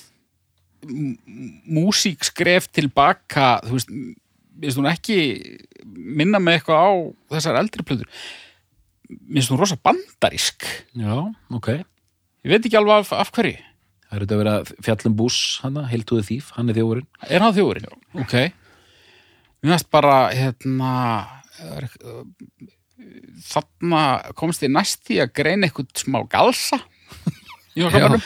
músíkskref 1.75 2.67
tilbaka, 2.73 3.59
þú 3.65 3.77
veist, 3.79 3.91
mér 4.55 4.67
finnst 4.69 4.79
hún 4.79 4.89
ekki 4.91 5.17
minna 5.85 6.39
með 6.41 6.59
eitthvað 6.59 6.81
á 6.81 6.91
þessar 7.35 7.59
eldri 7.61 7.85
plötur. 7.87 8.09
Mér 9.09 9.39
finnst 9.41 9.51
hún 9.53 9.61
rosa 9.61 9.77
bandarísk. 9.85 10.65
já, 10.97 11.15
ok 11.53 11.67
Ég 12.45 12.51
veit 12.53 12.65
ekki 12.67 12.77
alveg 12.77 13.01
af, 13.03 13.11
af 13.13 13.31
hverju. 13.33 13.57
það 14.05 14.15
eru 14.17 14.25
þetta 14.25 14.35
að 14.35 14.41
vera 14.43 14.83
fjallum 14.85 15.15
bús 15.17 15.37
hana, 15.63 15.83
heiltuðu 15.89 16.23
þýf, 16.27 16.51
hann 16.55 16.69
er 16.69 16.77
þjófurinn 16.77 17.07
Er 17.29 17.41
hann 17.45 17.55
þjóðurinn? 17.57 17.87
Ok. 18.21 18.35
Mér 19.65 19.71
finnst 19.75 19.89
bara, 19.93 20.17
hérna, 20.33 20.91
uh, 21.65 21.85
þarna 23.49 24.01
komst 24.37 24.61
þið 24.63 24.73
næst 24.77 25.09
í 25.13 25.17
að 25.23 25.33
greina 25.37 25.67
eitthvað 25.67 25.89
smá 26.05 26.19
galsa. 26.29 26.79
Í 27.75 27.83
okkur 27.83 28.21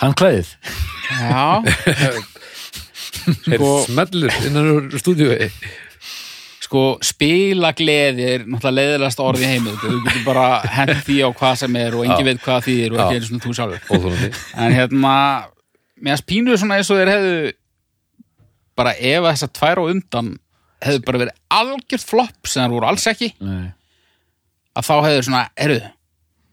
hann 0.00 0.14
klæðið 0.16 0.50
Já. 1.10 1.62
er 3.54 3.64
smellur 3.86 4.42
innan 4.48 4.90
stúdíu 4.98 5.36
Sko, 6.70 6.82
spila 7.02 7.72
gleði 7.74 8.26
er 8.36 8.42
náttúrulega 8.46 8.76
leiðilegast 8.76 9.22
orð 9.24 9.40
í 9.42 9.48
heimið. 9.50 9.78
Þú 9.80 9.96
getur 10.04 10.20
bara 10.28 10.44
hent 10.70 11.00
því 11.02 11.16
á 11.26 11.28
hvað 11.40 11.56
sem 11.64 11.78
er 11.80 11.96
og 11.98 12.04
engin 12.06 12.28
veit 12.28 12.44
hvað 12.44 12.60
því 12.68 12.74
er 12.84 12.92
og 12.94 13.00
ekki 13.02 13.16
einu 13.16 13.26
svona 13.26 13.42
þú 13.42 13.54
sjálfur. 13.58 14.36
En 14.54 14.76
hérna, 14.76 15.14
mér 15.98 16.20
spínuðu 16.20 16.60
svona 16.62 16.78
eins 16.78 16.92
og 16.94 17.00
þeir 17.00 17.10
hefðu 17.10 17.34
bara 18.78 18.94
ef 18.94 19.26
þessar 19.26 19.52
tvær 19.58 19.82
og 19.82 19.90
undan 19.96 20.30
hefðu 20.84 21.02
bara 21.08 21.22
verið 21.24 21.40
algjört 21.58 22.06
flopp 22.06 22.48
sem 22.48 22.64
þær 22.64 22.74
voru 22.76 22.88
alls 22.88 23.06
ekki 23.10 23.32
Nei. 23.42 23.72
að 24.78 24.86
þá 24.86 24.94
hefðu 25.08 25.24
svona, 25.26 25.42
heyrðu, 25.58 25.80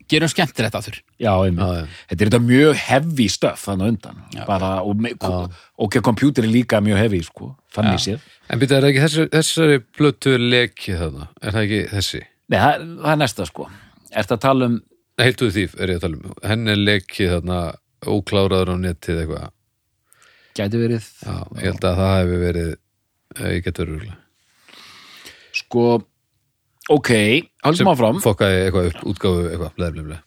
gerum 0.10 0.30
skemmtir 0.32 0.66
þetta 0.68 0.82
þurr. 0.86 1.00
Já, 1.20 1.32
einmitt. 1.44 1.62
Já, 1.64 1.82
já. 1.82 1.88
Þetta 2.10 2.22
er 2.26 2.30
þetta 2.32 2.42
mjög 2.48 2.76
heavy 2.88 3.28
stöf 3.34 3.64
þannig 3.68 3.92
undan. 3.94 4.22
Bara, 4.48 4.70
og, 4.84 5.02
me- 5.04 5.14
ok, 5.88 5.98
kompjúter 6.06 6.44
er 6.48 6.52
líka 6.54 6.80
mjög 6.84 6.98
heavy, 7.04 7.22
sko. 7.28 7.50
Þannig 7.76 8.00
séð. 8.04 8.28
En 8.50 8.60
byrja, 8.62 8.78
er 8.78 8.86
það 8.86 8.92
ekki 8.94 9.04
þessi, 9.06 9.26
þessari 9.36 9.80
plötu 9.98 10.36
leki 10.40 10.96
þarna? 11.00 11.28
Er 11.42 11.52
það 11.58 11.66
ekki 11.68 11.82
þessi? 11.96 12.22
Nei, 12.48 12.60
það, 12.62 12.86
það 13.04 13.12
er 13.12 13.22
næsta, 13.24 13.46
sko. 13.50 13.68
Ertu 14.18 14.38
að 14.38 14.44
tala 14.48 14.70
um, 14.72 14.78
Heiltuðu 15.18 15.52
þýf 15.58 15.72
er 15.82 15.90
ég 15.92 15.98
að 15.98 16.04
tala 16.06 16.18
um. 16.22 16.34
Henni 16.46 16.72
er 16.76 16.82
leki 16.84 17.26
þarna 17.32 17.60
ókláraður 18.08 18.70
á 18.72 18.76
netið 18.86 19.22
eitthvað. 19.24 19.50
gæti 20.58 20.80
verið, 20.82 21.08
Já, 21.26 21.36
ég 21.58 21.66
held 21.72 21.84
að 21.90 21.98
það 22.02 22.14
hefur 22.22 22.40
verið, 22.48 22.70
eh, 23.38 23.50
ég 23.58 23.64
get 23.66 23.78
verið 23.82 23.94
rúglega. 23.98 24.18
sko, 25.58 25.84
ok, 26.94 27.12
haldum 27.66 27.92
áfram. 27.92 28.22
Fokkaði 28.24 28.64
eitthvað 28.66 28.90
upp, 28.92 29.04
útgáfu 29.12 29.46
eitthvað, 29.52 29.76
bleið, 29.78 29.94
bleið, 29.98 30.08
bleið. 30.08 30.24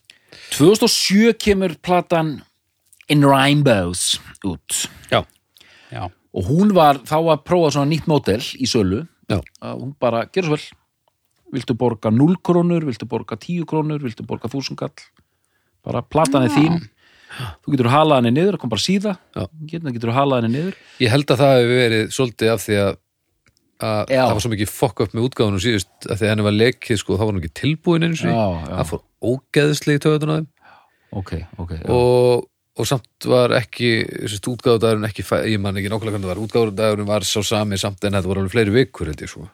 2007 0.50 1.34
kemur 1.40 1.74
platan 1.84 2.38
In 3.10 3.24
Rainbows 3.26 4.20
út. 4.46 4.84
Já. 5.10 5.24
Já. 5.90 6.06
Og 6.30 6.46
hún 6.46 6.74
var 6.76 7.00
þá 7.02 7.16
að 7.18 7.40
prófa 7.42 7.72
svona 7.74 7.90
nýtt 7.90 8.06
mótel 8.10 8.38
í 8.54 8.68
sölu. 8.70 9.02
Já. 9.26 9.40
Að 9.62 9.80
hún 9.82 9.96
bara, 9.98 10.26
gerðu 10.30 10.52
svo 10.52 10.58
vel. 10.58 10.76
Viltu 11.50 11.74
borga 11.74 12.12
0 12.14 12.36
krónur, 12.46 12.84
viltu 12.86 13.08
borga 13.10 13.34
10 13.34 13.66
krónur, 13.66 13.98
viltu 14.04 14.22
borga 14.22 14.46
1000 14.46 14.78
kall. 14.78 14.94
Bara 15.82 16.04
platan 16.06 16.46
er 16.46 16.54
þín. 16.54 16.78
Þú 17.64 17.74
getur 17.74 17.90
halað 17.90 18.20
henni 18.20 18.32
niður, 18.36 18.54
það 18.54 18.62
kom 18.62 18.70
bara 18.70 18.84
síða. 18.84 19.16
Já. 19.34 19.42
Getur, 19.72 19.94
getur 19.96 20.14
halað 20.14 20.44
henni 20.44 20.54
niður. 20.54 20.78
Ég 21.02 21.10
held 21.10 21.34
að 21.34 21.42
það 21.42 21.56
hefur 21.56 21.80
verið 21.80 22.14
svolítið 22.14 22.52
af 22.54 22.62
því 22.62 22.78
að, 22.84 22.92
að 23.80 24.12
það 24.12 24.32
var 24.36 24.42
svo 24.44 24.52
mikið 24.52 24.70
fokk 24.74 25.02
upp 25.04 25.14
með 25.16 25.26
útgáfunum 25.28 25.62
síðust 25.64 26.06
að 26.06 26.16
því 26.20 26.26
að 26.26 26.32
henni 26.34 26.46
var 26.46 26.56
lekið, 26.56 27.00
sko, 27.02 27.16
þá 27.16 27.24
var 27.24 27.30
hann 27.32 27.40
ekki 27.42 27.52
tilbúin. 27.60 28.06
Já, 28.14 28.30
já. 28.30 28.70
Það 28.76 28.88
fór 28.90 29.02
ógeðslega 29.30 30.00
í 30.00 30.02
töðun 30.06 30.32
á 30.32 30.36
þeim 30.38 30.48
Ok, 31.20 31.30
ok. 31.58 31.72
já. 31.74 31.86
og, 31.90 32.44
og 32.78 32.86
samt 32.86 33.26
var 33.26 33.50
ekki 33.58 33.88
sérst, 34.30 34.46
útgáfudagurinn 34.52 35.08
ekki, 35.08 35.24
ég 35.50 35.58
man 35.62 35.80
ekki 35.80 35.90
nákvæmlega 35.90 36.14
hvernig 36.14 36.28
það 36.28 36.34
var, 36.34 36.42
útgáfudagurinn 36.46 37.08
var 37.10 37.26
sá 37.26 37.40
sami 37.44 37.78
samt 37.82 38.04
en 38.06 38.14
þetta 38.14 38.30
voru 38.30 38.44
alveg 38.44 38.54
fleiri 38.54 38.74
vikur 38.76 39.10
held 39.10 39.24
ég 39.24 39.32
svo 39.32 39.48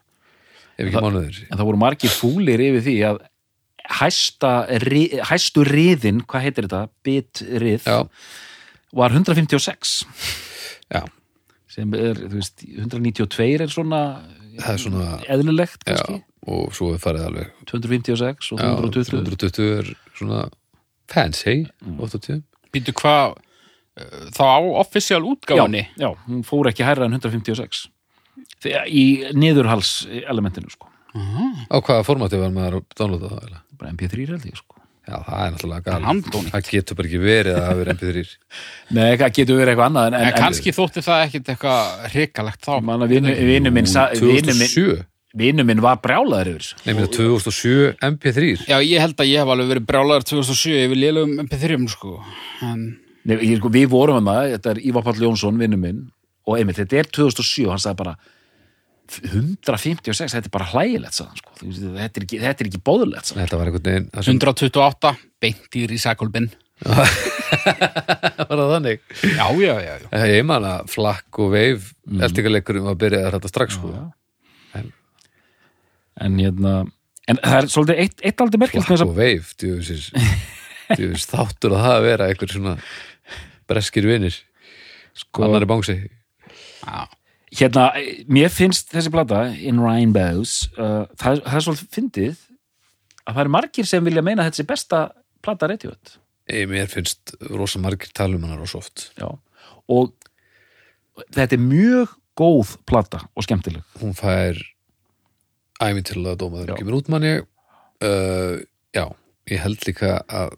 ef 0.76 0.84
ekki 0.90 1.00
mánuðir 1.00 1.38
En 1.48 1.56
það 1.56 1.68
voru 1.70 1.80
margir 1.80 2.12
fúlir 2.12 2.60
yfir 2.66 2.84
því 2.84 2.96
að 3.08 3.22
hæsta, 3.96 4.50
ri, 4.82 5.04
hæstu 5.30 5.62
riðin, 5.64 6.20
hvað 6.28 6.44
heitir 6.44 6.66
þetta? 6.68 6.82
Bitrið, 7.06 7.84
var 9.00 9.14
156 9.16 9.96
já, 10.92 11.02
sem 11.76 11.94
er, 11.98 12.18
þú 12.24 12.38
veist, 12.40 12.64
192 12.64 13.64
er 13.66 13.72
svona 13.72 14.02
það 14.56 14.70
er 14.72 14.82
svona 14.82 15.08
eðlilegt 15.32 15.82
já, 15.84 15.90
kannski, 15.92 16.20
og 16.46 16.76
svo 16.76 16.92
er 16.94 17.02
farið 17.02 17.26
alveg 17.30 17.50
256 17.72 18.52
og 18.54 18.62
já, 18.62 18.70
220 18.84 19.26
220 19.36 19.74
er 19.80 19.90
svona 20.16 20.44
fancy, 21.12 21.58
80 21.84 22.44
Býtu 22.74 22.92
hvað, 22.98 23.36
uh, 24.00 24.24
þá 24.34 24.42
á 24.42 24.58
official 24.82 25.20
já, 25.22 25.28
útgáfunni? 25.34 25.84
já, 25.96 26.08
hún 26.26 26.42
fór 26.46 26.70
ekki 26.72 26.86
hærra 26.86 27.08
en 27.08 27.18
156 27.18 27.86
Þegar, 28.62 28.88
í 28.88 29.04
niðurhals 29.36 30.06
elementinu 30.28 30.72
sko, 30.72 30.88
á 31.12 31.76
hvaða 31.76 32.04
formati 32.06 32.40
var 32.40 32.52
maður 32.54 32.80
að 32.80 32.96
downloada 32.98 33.30
það 33.36 33.60
bara 33.76 33.92
MP3 33.92 34.26
held 34.32 34.48
ég 34.48 34.56
sko 34.58 34.75
já, 35.06 35.16
það 35.26 35.40
er 35.46 35.52
náttúrulega 35.54 35.96
Handónýtt. 36.06 36.52
það 36.54 36.70
getur 36.70 36.96
bara 36.98 37.08
ekki 37.10 37.20
verið 37.22 37.56
að 37.58 37.66
hafa 37.66 37.78
verið 37.80 37.96
MP3 37.96 38.24
Nei, 38.98 39.10
það 39.20 39.34
getur 39.40 39.60
verið 39.60 39.72
eitthvað 39.74 39.90
annað 39.90 40.06
en, 40.10 40.16
En 40.26 40.38
kannski 40.40 40.74
þótti 40.76 41.04
það 41.06 41.24
ekkit 41.28 41.50
eitthvað 41.54 42.08
hrikalegt 42.14 42.66
þá. 42.66 42.72
manna 42.88 43.06
vinu 43.10 43.70
minn 43.76 43.86
sa- 43.90 44.08
vinur 44.12 44.56
minn, 44.56 44.70
2007, 44.72 44.98
vinu 45.36 45.66
minn 45.68 45.82
var 45.84 45.98
brjálaður 46.04 46.52
yfir 46.54 46.66
þessu 46.66 46.86
nefnir 46.90 47.10
2007 47.16 47.96
MP3 48.10 48.68
Já, 48.70 48.78
ég 48.82 49.02
held 49.04 49.16
að 49.20 49.30
ég 49.32 49.42
hef 49.44 49.54
alveg 49.54 49.72
verið 49.74 49.88
brálaður 49.90 50.28
2007 50.32 50.78
yfir 50.86 51.00
lélugum 51.02 51.36
MP3 51.46 51.80
sko. 51.92 52.14
En 52.66 52.86
Nei, 53.26 53.36
ég, 53.42 53.56
sko, 53.58 53.68
við 53.74 53.88
vorum 53.90 54.20
að 54.22 54.36
það, 54.38 54.52
þetta 54.54 54.70
er 54.70 54.80
Ívar 54.86 55.02
Páll 55.02 55.18
Jónsson, 55.24 55.56
vinnu 55.58 55.76
minn, 55.82 55.96
og 56.46 56.60
einmitt, 56.60 56.76
þetta 56.78 57.00
er 57.00 57.08
2007, 57.10 57.64
hann 57.72 57.80
sagði 57.82 57.98
bara 58.04 58.12
156, 59.22 60.34
þetta 60.34 60.48
er 60.48 60.54
bara 60.54 60.68
hlægilegt, 60.72 61.16
sagði 61.16 61.30
hann, 61.30 61.40
sko. 61.40 61.54
Þú 61.60 61.68
veist, 61.70 61.82
þetta 61.96 62.20
er 62.20 62.26
ekki, 62.26 62.38
þetta 62.42 62.64
er 62.64 62.70
ekki 62.70 62.82
bóðulegt, 62.86 63.28
sagði 63.28 63.40
hann. 63.40 63.46
þetta 63.46 63.60
var 63.60 63.70
einhvern 63.70 63.88
veginn 63.90 64.08
það 64.12 64.26
sem 64.26 64.38
128, 64.40 65.12
beint 65.44 65.78
í 65.78 65.84
recycle 65.90 66.30
bin. 66.34 66.48
var 66.86 68.52
það 68.60 68.72
þannig 68.74 68.98
Já, 69.22 69.46
já, 69.62 69.72
já. 69.80 69.94
já. 70.04 70.24
Ég 70.28 70.42
man 70.44 70.66
að 70.68 70.90
flakk 70.92 71.38
og 71.40 71.54
veif 71.54 71.86
mm. 72.04 72.20
eldingarleikurinn 72.26 72.84
var 72.84 72.96
að 72.96 73.02
byrja 73.04 73.30
þetta 73.36 73.52
strax 73.52 73.78
sko. 73.78 73.92
En 76.26 76.36
hérna, 76.40 76.74
en 77.28 77.40
það 77.42 77.58
er 77.58 77.70
svolítið 77.72 78.02
eitt, 78.04 78.20
eitt 78.24 78.42
aldrei 78.44 78.60
með 78.62 78.74
flakk 78.74 79.04
og 79.04 79.16
veif 79.16 79.50
djúfis, 79.60 80.10
djúfis 80.96 81.26
þáttur 81.28 81.76
að 81.76 81.82
það 81.84 81.96
að 81.96 82.06
vera 82.06 82.28
einhver 82.30 82.52
svona 82.52 82.76
breskir 83.68 84.08
vinir 84.08 84.38
Sko- 85.16 85.44
annari 85.46 85.68
bangsi 85.68 85.96
já. 85.96 87.06
Hérna, 87.56 87.86
mér 88.28 88.50
finnst 88.52 88.90
þessi 88.92 89.10
plata, 89.14 89.46
In 89.56 89.78
Rainbows, 89.80 90.66
uh, 90.76 91.06
það, 91.16 91.40
það 91.46 91.56
er 91.58 91.64
svolítið 91.64 91.94
fyndið 91.96 92.36
að 93.26 93.32
það 93.32 93.42
eru 93.46 93.52
margir 93.56 93.88
sem 93.88 94.04
vilja 94.06 94.24
meina 94.26 94.44
að 94.44 94.50
þetta 94.50 94.60
sé 94.60 94.66
besta 94.68 95.00
plata 95.46 95.70
Radiohead. 95.70 96.14
Mér 96.70 96.90
finnst 96.92 97.32
rosa 97.50 97.80
margir 97.82 98.12
talum 98.14 98.44
hann 98.46 98.60
rosa 98.60 98.78
oft 98.78 99.08
Já. 99.18 99.26
Og 99.90 100.12
þetta 101.34 101.56
er 101.56 101.62
mjög 101.64 102.12
góð 102.36 102.76
plata 102.86 103.22
og 103.34 103.46
skemmtileg. 103.46 103.82
hún 104.02 104.12
fær 104.14 104.60
æmintilega 105.82 106.36
dóma 106.38 106.60
þegar 106.60 106.68
Já. 106.68 106.76
hún 106.76 106.82
kemur 106.84 106.98
út 107.00 107.10
manni 107.12 107.32
uh, 107.40 108.60
já, 108.94 109.04
ég 109.50 109.64
held 109.64 109.88
líka 109.88 110.20
að 110.28 110.54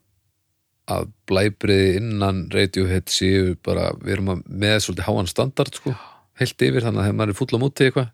að 0.89 1.11
blæbriði 1.29 1.99
innan 2.01 2.47
Radiohead 2.53 3.11
séu 3.12 3.57
bara, 3.65 3.91
við 4.01 4.15
erum 4.15 4.31
að 4.33 4.45
með 4.49 4.79
svolítið 4.87 5.09
háan 5.09 5.27
standard 5.29 5.75
sko, 5.77 5.93
heilt 6.39 6.66
yfir 6.69 6.86
þannig 6.86 7.02
að 7.02 7.09
þegar 7.09 7.19
maður 7.20 7.35
er 7.35 7.39
full 7.39 7.59
á 7.59 7.62
móti 7.62 7.89
eitthvað 7.89 8.10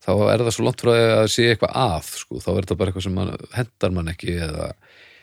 þá 0.00 0.10
er 0.32 0.44
það 0.44 0.54
svo 0.56 0.66
langt 0.66 0.84
frá 0.84 0.92
að 0.94 1.10
það 1.10 1.30
sé 1.34 1.48
eitthvað 1.50 1.76
að 1.82 2.10
sko. 2.22 2.40
þá 2.40 2.50
er 2.52 2.60
þetta 2.62 2.78
bara 2.80 2.92
eitthvað 2.92 3.06
sem 3.06 3.18
man, 3.18 3.34
hendar 3.56 3.96
mann 3.96 4.12
ekki 4.12 4.36
eða, 4.46 4.70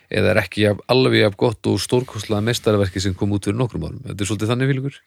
eða 0.08 0.30
er 0.32 0.42
ekki 0.44 0.68
alveg 0.94 1.24
jafn 1.24 1.40
gott 1.40 1.70
og 1.72 1.82
stórkostlega 1.82 2.46
mestarverki 2.46 3.02
sem 3.02 3.16
kom 3.18 3.34
út 3.34 3.48
fyrir 3.48 3.58
nokkrum 3.58 3.88
árum 3.88 4.04
þetta 4.06 4.22
er 4.22 4.30
svolítið 4.30 4.54
þannig 4.54 4.72
fílingur 4.72 5.02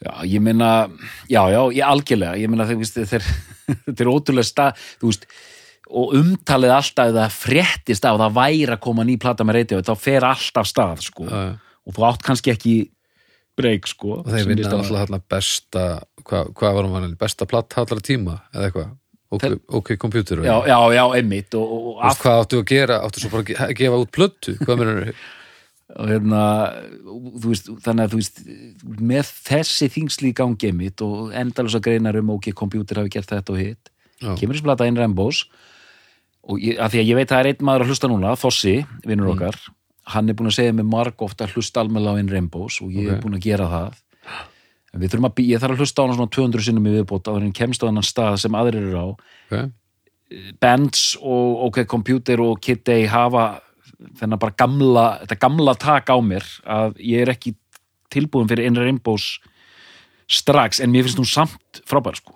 Já, 0.00 0.12
ég 0.24 0.40
meina, 0.40 0.88
já, 1.28 1.42
já, 1.52 1.60
ég 1.76 1.84
algjörlega, 1.84 2.38
ég 2.40 2.48
þeir, 3.04 3.26
þeir 3.84 4.00
er 4.06 4.08
ótrúlega 4.08 4.48
stað, 4.48 4.78
þú 4.96 5.10
veist, 5.10 5.26
og 5.90 6.14
umtalið 6.16 6.72
alltaf 6.72 7.10
eða 7.12 7.26
fréttist 7.34 8.06
af 8.08 8.16
að 8.16 8.22
það 8.22 8.38
væri 8.38 8.72
að 8.72 8.80
koma 8.86 9.04
ný 9.04 9.18
plata 9.20 9.44
með 9.44 9.58
reytið, 9.58 9.82
þá 9.84 10.00
fer 10.00 10.26
alltaf 10.30 10.70
stað, 10.70 11.04
sko, 11.04 11.26
já. 11.28 11.42
og 11.84 11.96
þú 11.98 12.06
átt 12.08 12.24
kannski 12.24 12.54
ekki 12.54 12.74
breyk, 13.60 13.90
sko. 13.92 14.22
og 14.22 14.32
þeir 14.32 14.48
vinna 14.48 14.72
alltaf 14.78 15.28
besta 15.28 15.84
hvað 16.26 16.52
hva 16.58 16.72
var 16.76 16.88
vannig, 16.92 17.18
besta 17.20 17.46
platt 17.50 17.76
allra 17.80 18.00
tíma 18.04 18.38
eða 18.54 18.68
eitthvað, 18.68 18.88
ok, 19.30 19.44
ok, 19.80 19.92
kompjútur 20.02 20.44
Já, 20.46 20.56
já, 20.68 20.78
já, 20.96 21.04
einmitt, 21.18 21.54
og, 21.58 21.66
og, 21.76 21.90
og, 21.94 22.00
Af... 22.10 22.22
hvað 22.22 22.40
áttu 22.44 22.62
að 22.62 22.72
gera, 22.72 23.00
áttu 23.06 23.22
svo 23.22 23.30
bara 23.34 23.46
að 23.46 23.62
að 23.68 23.76
gefa 23.82 24.00
út 24.04 24.12
plöttu, 24.16 24.56
hvað 24.62 24.82
mennur 24.82 25.12
og 26.00 26.06
hérna, 26.06 26.42
þú 27.02 27.48
veist, 27.50 27.70
þannig 27.82 28.04
að 28.04 28.12
þú 28.12 28.20
veist, 28.20 28.44
með 29.10 29.32
þessi 29.48 29.88
þingsli 29.90 30.30
í 30.30 30.36
gangi 30.38 30.68
einmitt 30.70 31.02
og 31.02 31.32
endalösa 31.34 31.80
greinar 31.82 32.18
um 32.20 32.30
ok, 32.36 32.52
kompjútur 32.54 33.02
hafi 33.02 33.10
gert 33.16 33.32
þetta 33.32 33.56
og 33.56 33.58
hitt, 33.58 33.90
kemur 34.20 34.54
þessi 34.54 34.66
plata 34.68 34.86
inn 34.86 35.00
Rembos 35.00 35.44
og 36.46 36.62
ég, 36.62 36.78
að 36.78 36.94
því 36.94 37.02
að 37.02 37.10
ég 37.10 37.18
veit 37.18 37.26
að 37.26 37.34
það 37.34 37.42
er 37.42 37.50
einn 37.50 37.66
maður 37.68 37.84
að 37.84 37.90
hlusta 37.92 38.10
núna, 38.10 38.36
Þossi, 38.38 38.76
vinnur 39.06 39.32
okkar. 39.34 39.58
Hann 40.10 40.30
er 40.30 40.36
búin 40.38 40.48
að 40.50 40.56
segja 40.56 40.72
mig 40.74 40.86
marg 40.88 41.22
ofta 41.22 41.44
að 41.46 41.58
hlusta 41.58 41.82
almennilega 41.82 42.16
á 42.16 42.20
inn 42.22 42.30
Rembos 42.32 42.78
og 42.82 42.94
ég 42.94 43.10
Ok. 43.10 43.12
er 43.12 43.20
búin 43.22 43.36
að 43.36 43.44
gera 43.44 43.66
það 43.70 43.98
en 44.94 45.00
við 45.02 45.12
þurfum 45.12 45.28
að, 45.30 45.34
bí- 45.38 45.48
ég 45.52 45.60
þarf 45.62 45.76
að 45.76 45.82
hlusta 45.84 46.02
á 46.02 46.04
hana 46.06 46.16
svona 46.18 46.34
200 46.36 46.64
sinnum 46.66 46.86
í 46.90 46.94
viðbót 46.98 47.28
á 47.30 47.32
hann 47.36 47.52
kemst 47.54 47.82
á 47.82 47.86
annan 47.90 48.06
stað 48.06 48.38
sem 48.42 48.56
aðrir 48.58 48.88
eru 48.90 48.98
á 48.98 49.06
okay. 49.10 49.68
Bands 50.62 51.16
og 51.20 51.64
OK 51.68 51.84
Computer 51.90 52.40
og 52.44 52.60
Kid 52.62 52.84
Day 52.86 53.06
hafa 53.10 53.60
þennan 54.20 54.38
bara 54.40 54.54
gamla, 54.56 55.04
þetta 55.24 55.38
gamla 55.42 55.74
tak 55.76 56.08
á 56.10 56.16
mér 56.22 56.46
að 56.64 56.94
ég 57.04 57.24
er 57.24 57.32
ekki 57.34 57.54
tilbúin 58.10 58.48
fyrir 58.50 58.66
Inner 58.70 58.86
Rainbows 58.86 59.38
strax 60.30 60.80
en 60.80 60.92
mér 60.94 61.04
finnst 61.06 61.18
hún 61.20 61.26
samt 61.28 61.80
frábær 61.88 62.16
sko. 62.20 62.34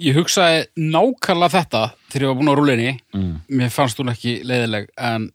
Ég 0.00 0.16
hugsaði 0.16 0.64
nákvæmlega 0.80 1.52
þetta 1.58 1.82
þegar 2.10 2.24
ég 2.24 2.30
var 2.32 2.38
búin 2.40 2.50
á 2.52 2.56
rúlinni 2.58 2.92
Mm. 3.12 3.34
mér 3.52 3.70
fannst 3.70 3.98
hún 4.00 4.08
ekki 4.12 4.38
leiðileg 4.48 4.88
en 4.96 5.30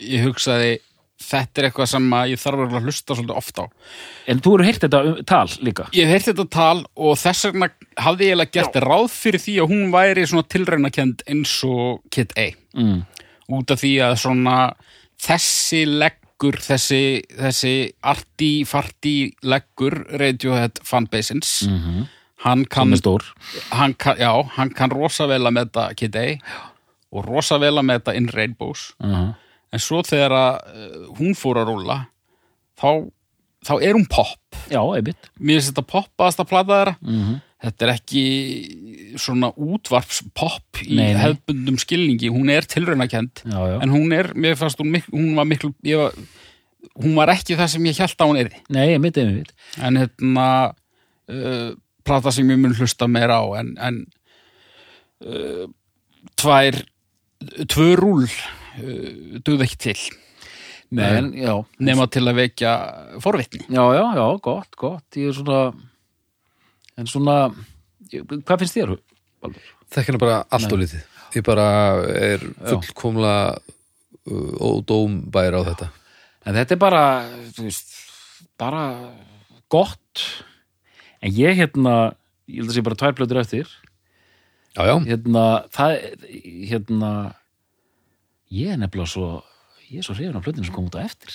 ég 0.00 0.24
hugsaði 0.28 0.78
þetta 1.24 1.62
er 1.62 1.68
eitthvað 1.70 1.90
sem 1.92 2.08
ég 2.32 2.40
þarf 2.42 2.62
að 2.66 2.86
hlusta 2.86 3.16
svolítið 3.16 3.36
oft 3.40 3.60
á. 3.62 3.64
En 4.28 4.40
þú 4.44 4.54
eru 4.58 4.66
heyrt 4.68 4.84
þetta 4.86 5.00
um- 5.08 5.24
tal 5.24 5.46
líka? 5.66 5.86
Ég 5.96 6.06
hef 6.10 6.14
heyrt 6.26 6.28
þetta 6.32 6.48
tal 6.50 6.84
og 6.96 7.16
þess 7.18 7.46
vegna 7.50 7.68
hafði 7.98 8.28
ég 8.28 8.32
eiginlega 8.34 8.52
gert 8.58 8.80
ráð 8.84 9.08
fyrir 9.14 9.40
því 9.44 9.54
að 9.62 9.70
hún 9.72 9.92
væri 9.94 10.26
svona 10.26 10.48
tilraunakend 10.48 11.22
eins 11.28 11.54
og 11.64 12.02
Kid 12.10 12.32
A. 12.36 12.50
Mm. 12.76 13.04
út 13.52 13.70
af 13.70 13.80
því 13.82 13.92
að 14.00 14.14
svona 14.22 14.56
þessi 15.20 15.82
leggur 15.86 16.56
þessi, 16.58 17.22
þessi 17.36 17.72
arti-farti 18.02 19.14
leggur 19.44 20.02
Radiohead 20.18 20.80
fanbaseins 20.84 21.62
Mm 21.68 22.08
hann 22.42 22.64
Hann 22.64 22.64
kann 22.66 22.96
stór. 22.98 23.22
hann 23.70 23.94
kann, 23.94 24.16
já, 24.18 24.32
hann 24.56 24.70
kann 24.74 24.90
rosa 24.90 25.28
vel 25.30 25.44
að 25.46 25.52
meta 25.54 25.94
Kid 25.94 26.16
A 26.16 26.24
og 27.12 27.24
rosa 27.28 27.58
vel 27.62 27.76
að 27.78 27.84
meta 27.86 28.14
In 28.16 28.26
Rainbows. 28.34 28.94
Uh 28.98 29.32
en 29.72 29.82
svo 29.82 30.02
þegar 30.06 30.34
að 30.36 30.58
uh, 30.72 31.06
hún 31.20 31.36
fór 31.38 31.62
að 31.62 31.70
rúlla 31.72 31.98
þá, 32.80 33.08
þá 33.66 33.72
er 33.80 33.96
hún 33.96 34.08
pop 34.10 34.38
Já, 34.72 34.80
einmitt. 34.94 35.30
Mér 35.40 35.58
finnst 35.58 35.72
þetta 35.72 35.88
poppaðasta 35.90 36.44
plata 36.48 36.76
þeirra. 36.78 36.98
Mm 37.02 37.40
þetta 37.62 37.86
er 37.86 37.92
ekki 37.94 38.22
svona 39.22 39.52
útvarpspopp 39.54 40.80
í 40.82 40.96
Nei, 40.98 41.12
nei. 41.14 41.20
hefbundum 41.20 41.76
skilningi, 41.80 42.30
hún 42.34 42.50
er 42.50 42.66
tilraunakend 42.66 43.44
Já, 43.46 43.58
já. 43.70 43.76
en 43.84 43.92
hún 43.94 44.14
er, 44.16 44.32
mér 44.34 44.56
fannst 44.58 44.80
hún, 44.82 44.96
hún 45.12 45.36
var 45.38 45.46
miklu 45.46 45.70
ég 45.86 46.00
var, 46.00 46.16
hún 46.98 47.14
var 47.18 47.30
ekki 47.36 47.54
það 47.60 47.70
sem 47.74 47.86
ég 47.86 48.00
held 48.02 48.16
að 48.18 48.32
hún 48.32 48.40
er 48.42 48.50
Nei, 48.74 48.88
einmitt, 48.96 49.20
einmitt. 49.22 49.52
En 49.78 50.00
hérna 50.00 50.46
uh, 51.30 51.68
plata 52.02 52.32
sem 52.34 52.50
ég 52.50 52.58
mun 52.58 52.74
hlusta 52.74 53.06
meira 53.10 53.38
á 53.38 53.46
en, 53.60 53.70
en 53.78 54.02
uh, 55.22 55.68
tvær 56.42 56.82
tvö 57.70 57.88
rúl 57.98 58.26
duð 59.44 59.64
ekki 59.66 59.78
til. 59.88 59.96
Nei, 60.92 61.08
en, 61.16 61.30
já. 61.32 61.54
nema 61.80 62.04
til 62.12 62.26
að 62.28 62.38
vekja 62.42 62.72
forvitni. 63.24 63.64
Já, 63.72 63.84
já, 63.96 64.04
já, 64.18 64.26
gott, 64.44 64.74
gott. 64.76 65.06
Ég 65.16 65.32
er 65.32 65.38
svona 65.38 65.60
En 67.00 67.08
svona 67.08 67.36
Hvað 68.12 68.58
finnst 68.60 68.76
þér? 68.76 68.90
Baldur? 69.40 69.70
þekkina 69.92 70.20
bara 70.20 70.38
allt 70.52 70.72
og 70.72 70.80
lítið. 70.80 71.04
Ég 71.32 71.44
bara 71.46 71.66
er 72.12 72.42
fullkomlega 72.68 73.56
uh, 73.58 74.54
ódómbær 74.60 75.56
á 75.56 75.60
þetta. 75.70 75.88
En 76.48 76.58
þetta 76.58 76.74
er 76.74 76.80
bara, 76.82 77.04
veist, 77.58 77.94
bara 78.60 78.82
gott. 79.72 80.24
En 81.22 81.32
ég 81.32 81.56
hérna, 81.60 82.12
ég 82.50 82.62
held 82.62 82.72
að 82.72 82.78
sé 82.78 82.84
bara 82.84 82.98
tvær 82.98 83.16
plötur 83.16 83.40
eftir, 83.42 83.70
já, 84.74 84.82
já, 84.88 84.96
hérna, 85.06 85.44
það, 85.72 85.94
hérna, 86.72 87.12
ég 88.52 88.72
er 88.74 88.80
nefnilega 88.80 89.10
svo, 89.12 89.30
ég 89.88 90.00
er 90.02 90.06
svo 90.06 90.16
hrifin 90.16 90.36
á 90.38 90.44
plötinu 90.44 90.66
sem 90.68 90.74
kom 90.76 90.88
út 90.90 90.98
á 90.98 91.04
eftir. 91.04 91.34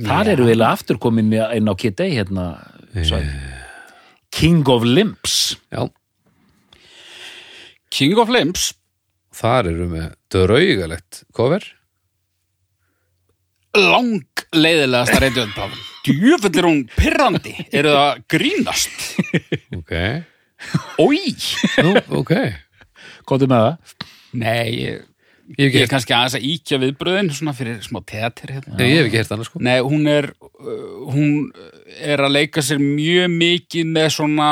Þar 0.00 0.30
eru 0.32 0.46
við 0.48 0.62
aftur 0.64 0.98
komin 1.02 1.32
inn 1.34 1.68
á 1.68 1.74
Kid 1.76 1.98
Day, 1.98 2.14
hérna, 2.16 2.46
svæði. 2.94 3.34
King 4.32 4.68
of 4.70 4.86
Limps. 4.86 5.56
já. 5.72 5.88
King 7.90 8.16
of 8.22 8.30
Limbs 8.30 8.70
þar 9.34 9.68
eru 9.72 9.88
með 9.90 10.12
draugalegt 10.32 11.24
cover. 11.36 11.64
Lang 13.76 14.24
leiðilegasta 14.54 15.20
reyndjöndpaf 15.22 15.74
djöfull 16.06 16.58
er 16.58 16.66
hún 16.66 16.80
pirrandi. 16.96 17.54
Eru 17.72 17.94
það 17.96 18.22
grínast? 18.30 19.06
Ok, 19.80 19.92
Ói 21.00 21.30
ok. 22.20 22.32
Kóttu 23.24 23.46
með 23.48 23.62
það? 23.64 23.94
Nei, 24.36 24.66
ég, 24.76 25.04
ég 25.58 25.76
er 25.80 25.90
kannski 25.90 26.14
aðeins 26.14 26.36
að 26.38 26.46
íkja 26.50 26.78
viðbröðin 26.82 27.30
svona 27.34 27.54
fyrir 27.56 27.80
smá 27.84 28.00
teater 28.06 28.52
hérna. 28.56 28.76
Nei, 28.78 28.86
ég 28.90 29.00
hef 29.00 29.08
ekki 29.08 29.20
heyrt 29.20 29.32
annars 29.34 29.50
sko. 29.50 29.62
Nei, 29.66 29.78
hún 29.82 30.10
er 30.10 30.30
uh, 30.30 31.06
hún 31.10 31.30
er 31.98 32.22
að 32.26 32.34
leika 32.36 32.64
sér 32.64 32.82
mjög 32.82 33.30
mikið 33.34 33.94
með 33.96 34.10
svona 34.18 34.50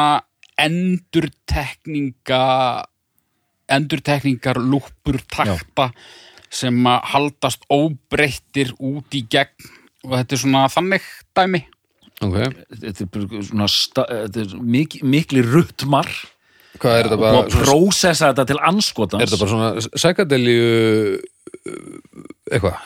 endurtekninga 0.58 2.42
endurtekningar 3.68 4.58
lúpur 4.64 5.20
takta 5.28 5.90
sem 6.48 6.78
að 6.88 7.10
haldast 7.12 7.66
óbreyttir 7.68 8.72
út 8.80 9.14
í 9.14 9.26
gegn. 9.30 9.74
Og 10.06 10.14
þetta 10.16 10.34
er 10.34 10.40
svona 10.40 10.62
þannig 10.72 11.10
dæmi. 11.36 11.60
Ok, 12.24 12.38
Þetta 12.72 13.04
er 13.06 13.44
svona, 13.46 13.68
sta, 13.70 14.04
þetta 14.08 14.42
er 14.42 14.54
mik 14.58 14.96
mikli 15.06 15.42
ruttmar 15.44 16.08
hvað 16.82 16.98
er 16.98 17.08
þetta 17.08 17.16
og 17.18 17.22
bara 17.24 17.42
svona, 17.50 17.64
prósessa 17.66 18.30
þetta 18.32 18.44
til 18.52 18.60
anskotans. 18.70 19.22
er 19.22 19.28
þetta 19.32 19.40
bara 19.42 19.52
svona 19.54 19.98
sækadelju 20.04 21.18
eitthvað 22.52 22.78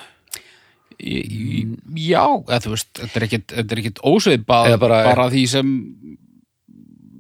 Í- 1.03 1.23
í- 1.27 1.79
Já, 1.99 2.23
eða 2.47 2.61
þú 2.63 2.71
veist, 2.77 2.91
þetta 2.95 3.17
er 3.19 3.25
ekkit, 3.27 3.53
ekkit 3.75 3.97
ósveipað 4.07 4.69
Eða 4.71 4.79
bara- 4.79 5.01
bara, 5.09 5.25
því 5.33 5.41
sem 5.51 5.71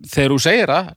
þegar 0.07 0.31
þú 0.36 0.39
segir 0.44 0.70
það 0.70 0.93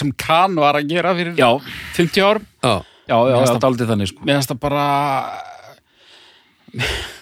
sem 0.00 0.10
kann 0.18 0.54
var 0.58 0.74
að 0.80 0.88
gera 0.90 1.14
fyrir 1.14 1.36
Já, 1.38 1.50
50 1.94 2.24
árum 2.26 2.46
já, 2.64 2.74
já, 3.06 3.16
já, 3.30 3.36
þetta 3.44 3.60
er 3.60 3.68
aldrei 3.70 3.88
þannig, 3.92 4.08
sko. 4.10 4.24
mér 4.26 4.40
finnst 4.40 4.50
það 4.50 4.60
bara 4.60 4.86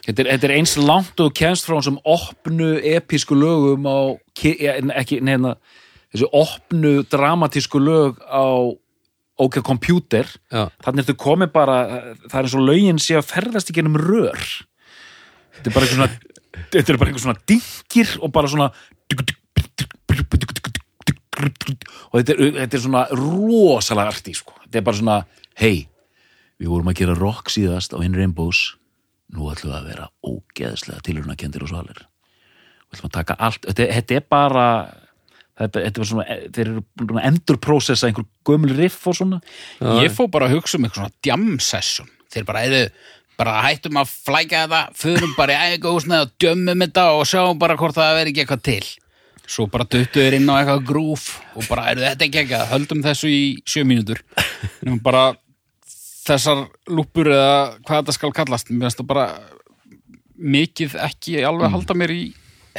Þetta 0.09 0.23
er, 0.25 0.29
þetta 0.37 0.45
er 0.49 0.55
eins 0.59 0.75
langt 0.81 1.21
og 1.25 1.35
kemst 1.37 1.65
frá 1.69 1.79
þessum 1.79 1.99
opnu 2.05 2.69
episku 2.97 3.37
lögum 3.37 3.85
á, 3.89 3.97
en 4.77 4.91
ekki, 4.97 5.21
neina, 5.25 5.55
þessu 6.15 6.29
opnu 6.33 6.93
dramatísku 7.13 7.81
lög 7.83 8.21
á 8.25 8.45
OK 9.39 9.61
Computer, 9.63 10.27
já, 10.51 10.65
þannig 10.83 11.05
ertu 11.05 11.15
komið 11.23 11.53
bara, 11.55 11.75
það 12.27 12.39
er 12.41 12.47
eins 12.49 12.57
og 12.59 12.65
lögin 12.67 12.99
sé 12.99 13.15
að 13.21 13.29
ferðast 13.31 13.69
í 13.71 13.77
gennum 13.77 13.95
rör. 14.01 14.41
Þetta 15.55 15.71
er 15.71 15.75
bara 15.77 15.87
eitthvað 15.87 16.01
svona, 16.01 16.09
þetta 16.73 16.93
er 16.95 16.99
bara 16.99 17.13
eitthvað 17.13 17.27
svona 17.27 17.43
dingir 17.47 18.15
og 18.19 18.33
bara 18.35 18.51
svona 18.51 18.71
og 22.09 22.19
þetta 22.19 22.35
er, 22.35 22.41
þetta 22.63 22.77
er 22.79 22.83
svona 22.83 23.05
rosalega 23.15 24.11
arti, 24.13 24.35
sko. 24.35 24.57
Þetta 24.65 24.81
er 24.81 24.87
bara 24.89 24.99
svona, 25.01 25.19
hei, 25.61 25.87
við 26.59 26.73
vorum 26.73 26.91
að 26.91 26.99
gera 27.03 27.17
rock 27.19 27.53
síðast 27.55 27.95
á 27.95 27.99
In 28.03 28.17
Rainbows 28.19 28.65
nú 29.37 29.51
ætlum 29.53 29.71
við 29.75 29.79
að 29.79 29.89
vera 29.93 30.07
ógeðslega 30.25 31.05
tilhörnakendir 31.07 31.63
og 31.67 31.71
svalir 31.71 32.01
við 32.01 32.97
ætlum 32.97 33.11
að 33.11 33.17
taka 33.21 33.37
allt, 33.45 33.63
þetta, 33.69 33.89
þetta 33.99 34.17
er, 34.19 34.27
bara- 34.33 35.08
þetta 35.59 35.83
er 35.83 35.95
bara 35.99 36.09
svona 36.11 36.27
þeir 36.55 36.65
eru 36.65 36.85
búin 37.03 37.21
að 37.21 37.29
endurprósessa 37.33 38.09
einhver 38.09 38.27
gömul 38.47 38.75
riff 38.79 39.07
og 39.11 39.19
svona. 39.19 39.41
Ég 40.03 40.15
fór 40.15 40.31
bara 40.35 40.49
að 40.49 40.59
hugsa 40.59 40.79
um 40.79 40.87
eitthvað 40.87 41.03
svona 41.05 41.17
djamsessum 41.27 42.13
þeir 42.33 42.47
bara, 42.49 42.63
eða, 42.69 42.81
bara 43.41 43.59
hættum 43.65 43.99
að 44.01 44.15
flæka 44.29 44.63
þetta 44.67 44.81
förum 45.01 45.35
bara 45.39 45.57
í 45.57 45.75
ægahúsnaði 45.77 46.27
og 46.27 46.33
djömmum 46.43 46.87
þetta 46.87 47.05
og 47.17 47.29
sjáum 47.31 47.61
bara 47.61 47.77
hvort 47.81 47.97
það 47.97 48.17
veri 48.21 48.35
ekki 48.35 48.45
eitthvað 48.45 48.65
til. 48.69 48.89
Svo 49.49 49.65
bara 49.73 49.87
duttu 49.89 50.21
þér 50.21 50.37
inn 50.37 50.51
á 50.53 50.61
eitthvað 50.61 50.83
grúf 50.91 51.29
og 51.57 51.69
bara, 51.71 51.87
eru 51.93 52.05
þetta 52.05 52.27
ekki 52.27 52.43
ekki 52.43 52.65
höldum 52.73 53.05
þessu 53.07 53.31
í 53.33 53.45
sjö 53.65 53.85
mínútur. 53.89 54.21
Nefnum 54.83 54.99
bara 55.05 55.31
þessar 56.29 56.67
lúpur 56.93 57.31
eða 57.33 57.79
hvað 57.87 58.03
þetta 58.03 58.17
skal 58.19 58.35
kallast. 58.37 58.69
Mér 58.69 58.91
finnst 58.91 59.01
það 59.01 59.09
bara 59.15 59.27
mikið 60.39 60.99
ekki 61.09 61.41
alveg 61.49 61.73
halda 61.73 61.97
mér 61.99 62.13
í 62.15 62.23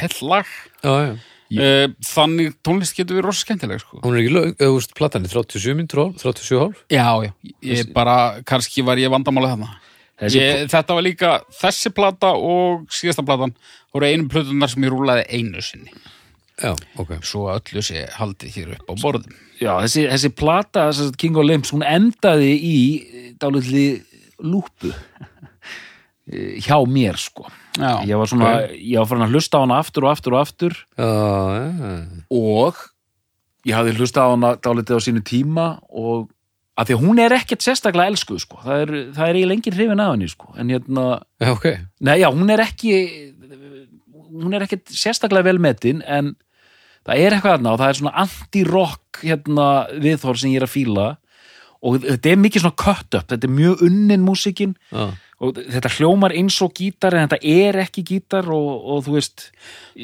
hell 0.00 0.16
lag. 0.30 0.54
Já, 0.84 0.94
já. 1.08 1.12
Uh, 1.56 1.86
þannig 2.06 2.54
tónlist 2.66 2.96
getur 2.98 3.18
við 3.18 3.26
rosa 3.26 3.44
skemmtileg 3.44 3.82
sko. 3.82 4.00
Hún 4.04 4.16
er 4.16 4.22
ekki 4.22 4.34
lög, 4.34 4.48
eða 4.56 4.68
þú 4.68 4.78
veist, 4.78 4.94
platan 4.98 5.26
er 5.26 5.34
37 5.34 5.76
mínútur, 5.78 6.02
37 6.20 6.60
hálf 6.60 6.84
Já, 6.92 7.06
já, 7.26 7.32
ég 7.70 7.92
bara 7.96 8.16
kannski 8.46 8.84
var 8.86 9.00
ég 9.02 9.12
vandamálið 9.12 9.54
þarna. 9.56 9.70
Þessi 10.20 10.40
ég, 10.40 10.64
Þetta 10.70 10.96
var 10.96 11.06
líka 11.06 11.34
þessi 11.62 11.92
plata 11.96 12.32
og 12.36 12.86
síðasta 12.92 13.24
platan 13.24 13.54
voru 13.94 14.08
einu 14.08 14.28
plötunar 14.30 14.70
sem 14.70 14.84
ég 14.84 14.92
rúlaði 14.92 15.24
einu 15.32 15.62
sinni. 15.64 15.92
Já, 16.60 16.74
ok. 17.00 17.14
Svo 17.24 17.46
öllu 17.48 17.80
sé 17.84 18.04
haldið 18.18 18.56
hér 18.58 18.74
upp 18.76 18.92
á 18.92 18.94
borðum. 19.00 19.38
Já, 19.60 19.72
þessi, 19.80 20.04
þessi 20.12 20.30
plata, 20.36 20.90
þessi 20.90 21.16
King 21.20 21.40
of 21.40 21.48
Limbs, 21.48 21.72
hún 21.72 21.84
endaði 21.88 22.52
í 22.60 22.76
dálitli 23.40 23.86
lúpu 24.44 24.92
Eh, 26.30 26.60
hjá 26.64 26.78
mér, 26.86 27.18
sko. 27.18 27.48
Já, 27.78 28.02
Ég 28.08 28.18
var 28.18 28.26
svona, 28.30 28.50
ég 28.74 28.98
var 28.98 29.06
farin 29.06 29.26
að 29.28 29.36
hlusta 29.36 29.60
á 29.60 29.62
hana 29.62 29.78
aftur 29.78 30.06
og 30.06 30.10
aftur 30.14 30.34
og 30.34 30.40
aftur. 30.42 30.74
Já, 30.98 31.10
já, 31.54 31.92
og 32.34 32.80
ég 33.68 33.76
hafði 33.76 33.96
hlusta 34.00 34.26
á 34.26 34.28
hana 34.32 34.54
dálitið 34.58 34.98
á 34.98 35.06
sínu 35.06 35.22
tíma 35.22 35.66
og 35.88 36.30
að 36.80 36.90
því 36.90 36.96
að 36.96 37.02
hún 37.04 37.20
er 37.20 37.34
ekkert 37.36 37.62
sérstaklega 37.62 38.10
elskuð, 38.10 38.40
sko. 38.42 38.60
Það 38.64 38.82
er, 38.84 38.92
það 39.14 39.30
er 39.30 39.38
ég 39.42 39.48
lengir 39.50 39.76
hrifin 39.76 40.00
af 40.02 40.14
henni, 40.14 40.30
sko. 40.32 40.50
En 40.58 40.72
hérna, 40.72 41.06
já, 41.42 41.50
ok. 41.52 41.66
Nei, 42.08 42.16
já, 42.22 42.28
hún 42.32 42.50
er 42.54 42.64
ekki 42.64 42.94
hún 44.30 44.54
er 44.54 44.64
ekkert 44.64 44.90
sérstaklega 44.94 45.48
vel 45.50 45.58
metin 45.62 46.04
en 46.06 46.34
það 47.06 47.22
er 47.22 47.34
eitthvað 47.36 47.56
þarna 47.56 47.72
og 47.74 47.80
það 47.80 47.90
er 47.92 47.98
svona 47.98 48.12
anti-rock 48.24 49.22
hérna 49.24 49.66
viðhor 50.02 50.38
sem 50.38 50.52
ég 50.54 50.62
er 50.62 50.66
að 50.68 50.74
fíla. 50.74 51.08
Og 51.80 52.02
þetta 52.04 52.30
er 52.30 52.40
mikið 52.40 52.64
svona 52.64 52.78
cut 52.80 53.16
up 53.16 53.30
þetta 53.32 53.48
er 53.48 53.54
mjög 53.56 53.84
unnin 53.86 54.24
músikin 54.24 54.74
Já, 54.92 55.06
og 55.40 55.56
þetta 55.56 55.92
hljómar 55.96 56.34
eins 56.36 56.58
og 56.60 56.74
gítar 56.76 57.16
en 57.16 57.24
þetta 57.24 57.38
er 57.48 57.78
ekki 57.86 58.04
gítar 58.10 58.48
og, 58.52 58.70
og 58.92 59.04
þú 59.06 59.16
veist 59.16 59.46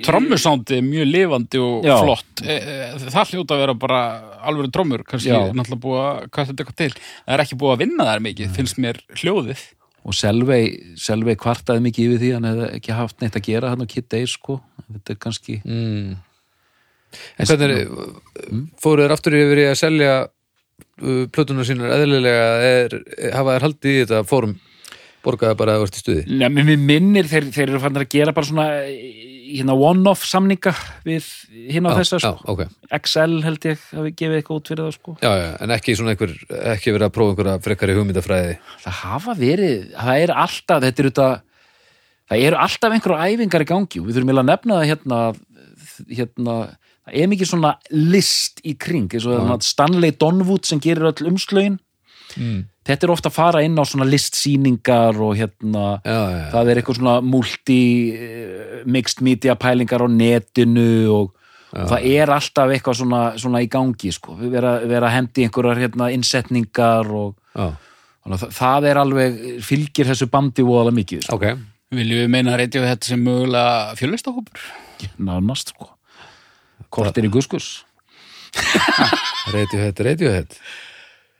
Trommusándi 0.06 0.78
er 0.78 0.84
mjög 0.86 1.10
lifandi 1.10 1.60
og 1.60 1.84
Já. 1.84 1.96
flott 2.00 2.44
E- 2.44 2.56
e, 2.56 2.76
Það 3.12 3.32
hljóta 3.34 3.56
að 3.56 3.64
vera 3.64 3.74
bara 3.76 4.02
alveg 4.48 4.72
trommur, 4.72 5.04
kannski 5.04 5.32
Já. 5.32 5.40
náttúrulega 5.52 5.82
búið 5.82 6.02
að 6.02 6.28
hvað 6.30 6.50
þetta 6.50 6.64
eitthvað 6.64 6.78
til. 6.80 6.92
Það 6.96 7.34
er 7.36 7.44
ekki 7.44 7.58
búið 7.60 7.74
að 7.74 7.82
vinna 7.84 8.08
þær 8.08 8.22
mikið, 8.26 8.54
finnst 8.56 8.80
mér 8.80 9.02
hljóðið 9.16 9.64
og 10.06 10.14
Selvei, 10.14 10.62
Selvei 11.00 11.34
kvartaði 11.38 11.82
mikið 11.88 12.12
yfir 12.12 12.22
því 12.22 12.30
hann 12.36 12.46
hefði 12.46 12.68
ekki 12.78 12.94
haft 12.94 13.20
neitt 13.22 13.38
að 13.38 13.46
gera 13.48 13.72
hann 13.72 13.82
á 13.82 13.90
Kid 13.90 14.06
Days 14.12 14.36
sko 14.36 14.60
þetta 14.86 15.14
er 15.14 15.20
kannski 15.24 15.58
mm. 15.64 16.14
En 17.40 17.48
hvernig 17.48 17.80
er, 17.80 18.56
fóru 18.82 19.04
þér 19.04 19.14
aftur 19.14 19.36
yfir 19.38 19.62
í 19.62 19.66
að 19.70 19.78
selja 19.80 20.14
uh, 20.26 21.24
plötunar 21.32 21.66
sínar 21.66 21.94
eðlilega 21.96 22.48
er, 22.66 22.96
hafa 23.32 23.56
þær 23.56 23.66
haldið 23.66 23.94
í 23.94 24.00
þetta 24.04 24.22
fórum 24.28 24.56
borgaði 25.26 25.58
bara 25.58 25.76
að 25.76 25.84
verðt 25.84 25.98
í 25.98 26.02
stuði 26.02 26.24
Nei, 26.30 26.48
mér 26.54 26.76
minnir 26.78 27.30
þeir, 27.30 27.48
þeir 27.54 27.66
eru 27.68 27.82
fannir 27.82 28.06
að 28.06 28.12
gera 28.14 28.34
bara 28.36 28.48
svona 28.48 28.68
hérna 29.46 29.76
one-off 29.78 30.24
samninga 30.26 30.72
við 31.06 31.26
hinn 31.72 31.86
á 31.86 31.94
þessa 31.98 32.18
já, 32.18 32.24
sko. 32.24 32.54
ok 32.54 32.62
XL 33.00 33.36
held 33.44 33.68
ég 33.68 33.84
hafi 33.96 34.14
gefið 34.18 34.38
eitthvað 34.40 34.60
út 34.60 34.70
fyrir 34.70 34.82
það 34.84 34.96
sko. 34.96 35.16
Já, 35.22 35.30
já, 35.40 35.48
en 35.64 35.74
ekki 35.76 35.96
svona 35.98 36.14
einhver, 36.14 36.32
ekki 36.74 36.94
verið 36.94 37.08
að 37.08 37.14
prófa 37.16 37.34
einhverja 37.34 37.58
frekari 37.66 37.96
hugmyndafræði 37.98 38.56
það 38.84 38.98
hafa 39.02 39.36
verið, 39.38 39.76
það 39.94 40.24
er 40.24 40.34
alltaf 40.46 40.82
þetta 40.86 41.02
er 41.02 41.10
þetta 41.10 41.28
það 42.26 42.46
eru 42.48 42.60
alltaf 42.64 42.96
einhverja 42.96 43.30
æfingar 43.30 43.64
í 43.66 43.70
gangi 43.70 44.02
og 44.02 44.08
við 44.08 44.18
þurfum 44.18 44.34
að 44.34 44.48
nefna 44.50 44.80
það 44.80 44.90
hérna, 44.90 45.20
hérna 46.10 46.56
það 47.06 47.18
er 47.20 47.30
mikið 47.32 47.52
svona 47.52 47.74
list 47.94 48.62
í 48.66 48.74
kring 48.78 49.12
eins 49.14 49.28
og 49.28 49.36
ja. 49.38 49.58
Stanley 49.62 50.14
Donwood 50.18 50.66
sem 50.66 50.82
gerir 50.82 51.10
öll 51.12 51.30
umslögin 51.30 51.78
mm. 52.34 52.64
Þetta 52.86 53.06
er 53.06 53.12
ofta 53.14 53.30
að 53.30 53.36
fara 53.36 53.62
inn 53.66 53.78
á 53.78 53.84
svona 53.86 54.06
listsýningar 54.08 55.18
og 55.22 55.34
hérna 55.38 55.86
Já, 56.04 56.12
já, 56.12 56.36
já, 56.36 56.46
það 56.52 56.70
er 56.70 56.80
eitthvað 56.80 57.00
svona 57.00 57.16
multi 57.24 57.80
eh, 58.14 58.76
mixed 58.86 59.24
media 59.26 59.56
pælingar 59.58 60.06
á 60.06 60.08
netinu 60.10 60.88
og, 61.14 61.32
og 61.72 61.90
það 61.92 62.08
er 62.12 62.32
alltaf 62.36 62.74
eitthvað 62.74 63.00
svona, 63.02 63.22
svona 63.40 63.62
í 63.64 63.70
gangi 63.72 64.12
sko. 64.14 64.36
við 64.40 64.54
vera, 64.58 64.76
vera 64.86 65.10
að 65.10 65.16
hendi 65.18 65.46
einhverjar 65.46 65.82
hérna, 65.84 66.10
innsetningar 66.14 67.10
og 67.10 67.34
það, 67.56 68.48
það 68.60 68.90
er 68.90 69.02
alveg 69.02 69.40
fylgir 69.66 70.12
þessu 70.12 70.30
bandi 70.32 70.66
voðalega 70.66 71.00
mikið 71.02 71.26
sko. 71.26 71.40
ok 71.40 71.72
Viljum 71.96 72.24
við 72.24 72.32
meina 72.32 72.50
að 72.50 72.58
reyndja 72.58 72.80
við 72.82 72.90
þetta 72.90 73.06
sem 73.12 73.20
mögulega 73.22 73.94
fjölistahópur? 74.00 74.62
nánast 75.22 75.70
sko. 75.74 75.92
kortir 76.90 77.26
í 77.28 77.30
guskus 77.32 77.84
Radiohead, 79.54 80.00
Radiohead 80.00 80.56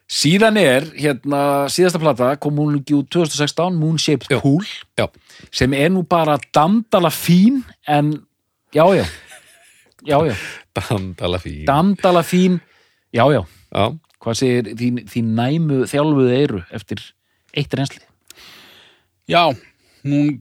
síðan 0.07 0.57
er 0.61 0.85
hérna 0.95 1.41
síðasta 1.73 1.99
plata 2.03 2.29
kom 2.39 2.59
hún 2.63 2.77
ekki 2.81 2.95
út 3.01 3.09
2016 3.11 3.75
Moonshaped 3.81 4.31
Já. 4.31 4.39
Pool 4.43 4.63
Já, 4.99 5.07
sem 5.51 5.75
er 5.75 5.91
nú 5.91 6.05
bara 6.07 6.39
damdala 6.55 7.11
fín 7.11 7.63
en 7.91 8.13
já 8.75 8.85
já 8.95 9.05
já 10.07 10.19
já 10.31 10.37
bandala 10.77 11.39
fín 11.43 11.65
damdala 11.67 12.23
fín 12.23 12.61
já 13.15 13.25
já 13.35 13.43
Já, 13.75 13.91
hvað 14.23 14.35
segir 14.39 14.69
þín, 14.79 15.03
þín 15.11 15.33
næmu 15.37 15.83
þjálfuð 15.91 16.31
eyru 16.39 16.63
eftir 16.71 17.03
eitt 17.57 17.75
reynsli 17.75 18.05
Já, 19.27 19.51
hún 20.07 20.37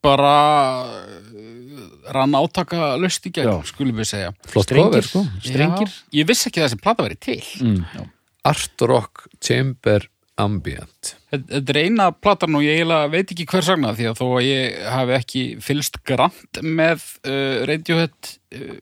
bara 0.00 0.88
uh, 0.88 1.82
rann 2.16 2.32
átaka 2.34 2.94
löst 2.96 3.26
í 3.28 3.32
gegn, 3.36 3.60
skulum 3.68 4.00
við 4.00 4.08
segja. 4.08 4.30
flott 4.48 4.64
Strengir. 4.70 4.88
cover 4.88 5.04
sko 5.04 5.22
Strengir? 5.44 5.92
Já, 5.92 6.16
ég 6.22 6.28
vissi 6.32 6.48
ekki 6.48 6.62
að 6.62 6.70
þessi 6.70 6.80
plata 6.80 7.04
verið 7.04 7.20
til. 7.28 7.42
mm, 7.60 7.82
já. 7.92 8.06
Art 8.48 8.84
Rock 8.88 9.26
Chamber 9.42 10.08
Ambient 10.40 11.14
Þetta 11.32 11.74
er 11.74 11.80
eina 11.86 12.08
platan 12.12 12.56
og 12.58 12.64
ég 12.64 12.88
veit 13.12 13.30
ekki 13.30 13.46
hvers 13.48 13.70
vegna 13.72 13.92
því 13.96 14.08
að 14.10 14.18
þó 14.20 14.26
að 14.30 14.46
ég 14.48 14.80
hafi 14.94 15.16
ekki 15.18 15.44
fylst 15.64 16.00
grant 16.08 16.62
með 16.64 17.04
uh, 17.28 17.62
Radiohead 17.68 18.32
uh, 18.56 18.76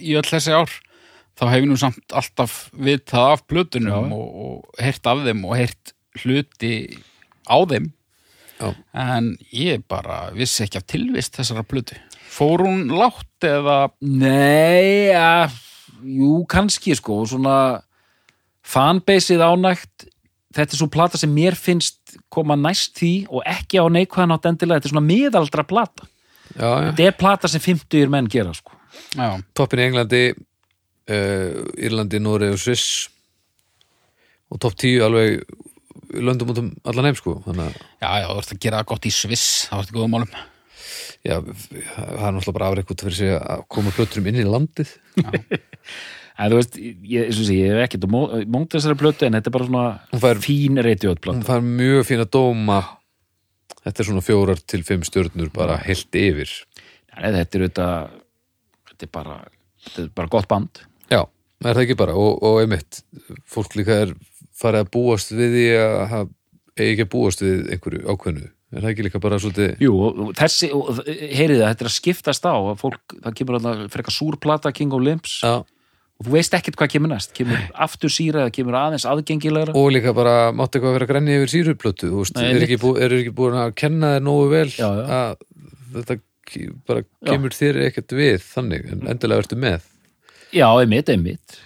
í 0.00 0.16
öll 0.18 0.26
þessi 0.26 0.54
ár 0.56 0.74
þá 1.40 1.46
hef 1.48 1.62
ég 1.62 1.70
nú 1.70 1.78
samt 1.80 2.16
alltaf 2.16 2.58
vitað 2.76 3.36
af 3.36 3.46
plötunum 3.48 4.10
Já. 4.12 4.18
og, 4.18 4.28
og 4.44 4.82
heyrt 4.82 5.08
af 5.08 5.24
þeim 5.24 5.42
og 5.48 5.56
heyrt 5.56 5.94
hluti 6.20 6.74
á 7.48 7.56
þeim 7.70 7.90
Já. 8.60 8.70
en 8.92 9.34
ég 9.56 9.84
bara 9.88 10.26
vissi 10.36 10.66
ekki 10.66 10.80
af 10.80 10.88
tilvist 10.90 11.38
þessara 11.38 11.64
plötu. 11.64 11.96
Fór 12.30 12.66
hún 12.66 12.90
látt 12.92 13.46
eða 13.46 13.78
nei 14.04 15.08
ja, 15.10 15.48
jú 16.04 16.42
kannski 16.50 16.94
sko 16.98 17.22
svona 17.28 17.80
fanbaseið 18.66 19.44
ánægt. 19.44 20.08
Þetta 20.50 20.74
er 20.74 20.80
svo 20.80 20.90
plata 20.90 21.18
sem 21.20 21.30
mér 21.30 21.54
finnst 21.54 22.16
koma 22.32 22.56
næst 22.58 22.98
því 22.98 23.12
og 23.30 23.44
ekki 23.46 23.78
á 23.78 23.86
neikvæðan 23.86 24.34
átt 24.34 24.48
endilega, 24.50 24.80
þetta 24.80 24.90
er 24.90 24.94
svona 24.96 25.06
miðaldra 25.06 25.64
plata. 25.66 26.08
Já, 26.56 26.66
já, 26.66 26.86
þetta 26.90 27.06
er 27.06 27.18
plata 27.20 27.50
sem 27.50 27.62
50 27.62 28.10
menn 28.10 28.30
gera 28.30 28.54
sko. 28.56 28.74
Já, 29.14 29.38
toppin 29.54 29.82
í 29.82 29.86
Englandi 29.86 30.22
uh, 30.34 31.62
Írlandi, 31.78 32.18
Nóri 32.22 32.50
og 32.50 32.58
Sviss. 32.58 33.06
Og 34.50 34.58
topp 34.58 34.74
10 34.82 35.04
alveg 35.06 35.44
löndum 36.10 36.50
út 36.50 36.58
um 36.58 36.70
allan 36.84 37.10
heim 37.10 37.18
sko 37.18 37.36
þannig 37.44 37.68
að 37.68 37.74
já, 38.02 38.08
já, 38.22 38.26
þú 38.26 38.38
ert 38.40 38.54
að 38.54 38.62
gera 38.64 38.86
gott 38.88 39.06
í 39.06 39.12
Sviss 39.14 39.46
það 39.70 39.80
vart 39.80 39.92
í 39.92 39.96
góðum 39.96 40.14
málum. 40.16 40.32
já, 41.22 41.36
það 41.36 42.24
er 42.26 42.34
náttúrulega 42.34 42.56
bara 42.56 42.70
afreik 42.70 42.90
út 42.94 43.04
fyrir 43.04 43.18
sig 43.18 43.34
að 43.36 43.62
koma 43.76 43.94
plöturum 43.94 44.30
inn 44.30 44.40
í 44.42 44.46
landið 44.48 44.94
en 46.40 46.52
þú 46.52 46.58
veist, 46.60 46.78
ég, 46.80 46.96
ég, 47.04 47.40
ég, 47.52 47.74
hef 47.74 47.82
ekkert 47.84 48.06
mónt 48.10 48.72
þessari 48.72 48.96
plötu 49.00 49.26
en 49.28 49.36
þetta 49.36 49.50
er 49.50 49.54
bara 49.56 49.68
svona 49.68 50.20
fær- 50.22 50.40
fín 50.44 50.80
reytjóð 50.82 51.20
hún 51.28 51.44
fær 51.46 51.60
mjög 51.66 52.06
fína 52.08 52.26
dóma. 52.28 52.80
Þetta 53.80 54.02
er 54.02 54.08
svona 54.10 54.24
fjórar 54.24 54.58
til 54.68 54.82
fimm 54.84 55.04
stjörnur 55.06 55.48
bara 55.54 55.78
heilt 55.80 56.16
yfir. 56.18 56.50
Nei, 57.16 57.30
þetta 57.32 57.58
er 57.58 57.64
auðvitað 57.64 58.10
þetta 58.90 59.06
er 59.06 59.12
bara, 59.14 59.36
þetta 59.86 60.02
er 60.04 60.10
bara 60.20 60.32
gott 60.34 60.48
band. 60.50 60.82
Já, 61.10 61.22
er 61.64 61.72
það 61.74 61.82
ekki 61.86 61.96
bara? 62.02 62.16
Og, 62.20 62.42
og 62.44 62.60
einmitt, 62.64 63.00
fólk 63.48 63.76
líka 63.80 63.96
er 64.04 64.12
farið 64.60 64.84
að 64.84 64.90
búast 64.96 65.32
við 65.32 65.54
því 65.56 65.66
að 65.80 65.98
hafa- 66.12 66.34
ekki 66.80 67.04
að 67.06 67.12
búast 67.12 67.40
við 67.44 67.70
einhverju 67.74 68.02
ákveðnu. 68.12 68.48
Er 68.70 68.84
það 68.84 68.90
ekki 68.92 69.04
líka 69.08 69.18
bara 69.24 69.38
svolítið 69.42 69.80
Jú, 69.82 69.92
þessi, 70.38 70.68
heyrið 71.34 71.58
það, 71.58 71.70
þetta 71.72 71.82
er 71.82 71.88
að 71.88 71.94
skiptast 71.96 72.44
á 72.46 72.54
að 72.54 72.76
fólk, 72.78 73.16
það 73.24 73.34
kemur 73.40 73.56
að 73.58 73.80
frekar 73.90 74.14
súrplata 74.14 74.70
King 74.76 74.92
of 74.94 75.02
Limbs 75.02 75.40
já, 75.42 75.56
og 76.20 76.26
þú 76.28 76.34
veist 76.36 76.54
ekkert 76.58 76.76
hvað 76.76 76.90
kemur 76.94 77.10
næst, 77.14 77.32
kemur 77.36 77.60
aftur 77.80 78.12
síra 78.12 78.44
eða 78.44 78.52
kemur 78.54 78.76
aðeins 78.76 79.06
aðgengilegra? 79.08 79.72
Og 79.78 79.88
líka 79.94 80.12
bara 80.16 80.34
mátti 80.52 80.76
eitthvað 80.78 80.96
vera 80.98 81.08
grenja 81.08 81.38
yfir 81.40 81.52
síruplötu 81.54 82.10
þú 82.12 82.20
veist, 82.24 82.36
Nei, 82.36 82.42
er 82.44 82.50
einmitt. 82.52 82.66
ekki, 82.68 82.80
bú, 82.82 82.90
er 83.00 83.14
ekki 83.16 83.32
búin 83.40 83.56
að 83.60 83.72
kenna 83.80 84.12
þér 84.18 84.26
nógu 84.28 84.50
vel 84.52 84.66
Já, 84.68 84.88
já. 85.00 85.04
að 85.20 85.46
þetta 85.96 86.18
bara 86.90 87.04
Já. 87.06 87.30
kemur 87.30 87.54
þér 87.54 87.80
ekkert 87.86 88.12
við 88.18 88.40
þannig, 88.42 88.86
en 88.92 89.04
endilega 89.12 89.44
ertu 89.44 89.56
með. 89.60 89.84
Já, 90.50 90.66
einmitt, 90.82 91.08
einmitt. 91.14 91.60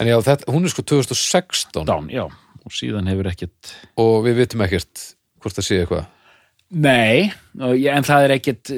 En 0.00 0.08
já, 0.08 0.16
þetta, 0.24 0.48
hún 0.54 0.64
er 0.64 0.72
sko 0.72 0.82
2016 0.88 1.84
Down, 1.86 2.08
já, 2.10 2.24
og 2.64 2.72
síðan 2.74 3.10
hefur 3.12 3.28
ekkert 3.28 3.74
og 4.00 4.22
við 4.24 4.38
vitum 4.40 4.64
ekkert 4.64 5.02
hvort 5.42 5.58
það 5.58 5.66
sé 5.68 5.78
eitthvað 5.82 6.06
Nei, 6.72 7.28
og 7.60 7.76
en 7.92 8.06
það 8.06 8.26
er 8.26 8.32
ekkit 8.38 8.70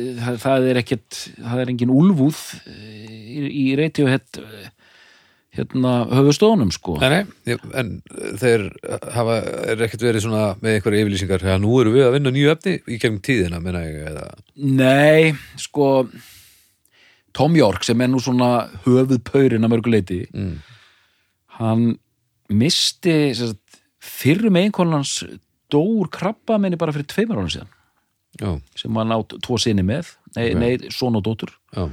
það, 0.43 0.69
er 0.71 0.79
ekkit, 0.81 1.19
það 1.39 1.61
er 1.63 1.71
engin 1.71 1.93
úlfúð 1.95 2.41
í, 2.67 3.45
í 3.47 3.65
Radiohead 3.79 4.41
eh, 4.41 4.65
hérna 5.55 5.93
höfustónum 6.11 6.73
sko. 6.75 6.97
Nei, 6.99 7.23
nei, 7.47 7.57
en 7.79 7.93
þeir 8.41 8.67
hafa, 9.15 9.37
er 9.71 9.85
ekkert 9.87 10.07
verið 10.09 10.25
svona 10.27 10.49
með 10.59 10.79
einhverja 10.79 11.05
yfirlýsingar, 11.05 11.47
já, 11.47 11.55
nú 11.63 11.77
erum 11.79 11.95
við 11.95 12.09
að 12.09 12.17
vinna 12.17 12.33
nýju 12.35 12.51
efni 12.57 12.75
í 12.83 12.99
gegnum 12.99 13.21
tíðina, 13.29 13.63
menna 13.63 13.85
ég, 13.87 14.01
eða 14.11 14.27
Nei, 14.59 15.31
sko 15.63 15.91
Tom 17.35 17.55
York 17.59 17.87
sem 17.87 18.03
er 18.03 18.11
nú 18.11 18.23
svona 18.23 18.67
höfuð 18.89 19.23
paurin 19.27 19.67
að 19.67 19.75
mörguleiti 19.77 20.21
mm. 20.35 20.59
hann 21.61 21.87
misti 22.51 23.17
sagt, 23.39 23.81
fyrrum 24.03 24.59
einkonans 24.59 25.21
dór 25.71 26.11
krabba 26.13 26.59
minni 26.59 26.79
bara 26.79 26.95
fyrir 26.95 27.11
tveimur 27.11 27.43
ára 27.43 27.55
síðan 27.55 27.73
Já, 28.41 28.51
sem 28.77 28.95
hann 28.99 29.13
átt 29.15 29.37
tvo 29.45 29.59
sinni 29.63 29.83
með. 29.87 30.15
Nei, 30.37 30.49
Ok. 30.51 30.59
nei 30.59 30.91
son 30.91 31.17
og 31.17 31.23
dóttur. 31.25 31.53
Já, 31.77 31.89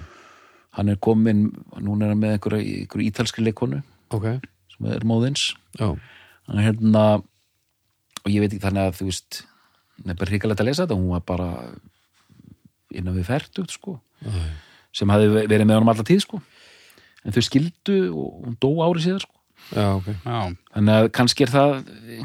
hann 0.77 0.89
er 0.89 0.95
komin, 0.97 1.51
núna 1.77 2.05
er 2.07 2.13
hann 2.15 2.21
með 2.23 2.37
einhverja, 2.37 2.63
einhverja 2.85 3.11
ítalski 3.11 3.43
leikonu 3.43 3.81
ok, 4.15 4.39
sem 4.71 4.85
er 4.87 5.03
móðins 5.03 5.49
hann 6.47 6.57
er 6.57 6.71
hérna 6.71 7.03
og 8.23 8.29
ég 8.31 8.39
veit 8.39 8.53
ekki 8.53 8.63
þannig 8.63 8.87
að 8.87 8.95
þú 9.01 9.07
veist 9.09 9.41
það 10.01 10.13
er 10.13 10.19
bara 10.21 10.31
hrikalegt 10.31 10.61
að 10.63 10.69
lesa 10.69 10.85
þetta, 10.85 10.97
hún 10.97 11.11
var 11.11 11.25
bara 11.27 11.49
innan 12.91 13.15
við 13.17 13.27
færtugt 13.29 13.71
sko. 13.75 13.99
Æ. 14.23 14.31
sem 14.93 15.09
hafði 15.09 15.45
verið 15.47 15.65
með 15.67 15.77
honum 15.79 15.89
alla 15.93 16.03
tíð 16.07 16.23
sko. 16.25 16.41
En 17.25 17.31
þau 17.35 17.43
skildu 17.45 17.97
og 18.11 18.41
hún 18.45 18.57
dó 18.59 18.71
ári 18.85 19.03
síðar 19.03 19.23
sko. 19.23 19.37
Já, 19.75 19.85
ok. 19.95 20.07
Já, 20.25 20.39
þannig 20.73 20.95
að 20.97 21.11
kannski 21.15 21.45
er 21.45 21.51
það 21.53 21.75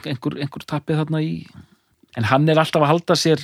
einhver, 0.06 0.38
einhver 0.40 0.64
tappið 0.66 1.02
þarna 1.02 1.20
í 1.22 1.34
en 2.16 2.24
hann 2.30 2.48
er 2.48 2.58
alltaf 2.62 2.82
að 2.82 2.90
halda 2.94 3.18
sér 3.18 3.42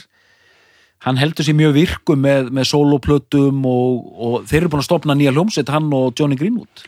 hann 1.02 1.18
heldur 1.18 1.44
sér 1.46 1.56
mjög 1.58 1.74
virkum 1.76 2.20
með, 2.22 2.50
með 2.54 2.68
soloplötum 2.70 3.62
og, 3.68 4.08
og 4.22 4.34
þeir 4.50 4.62
eru 4.62 4.72
búin 4.72 4.82
að 4.84 4.88
stopna 4.88 5.16
nýja 5.18 5.32
hljómsveit 5.34 5.72
hann 5.74 5.88
og 5.96 6.12
Johnny 6.18 6.38
Greenwood 6.38 6.84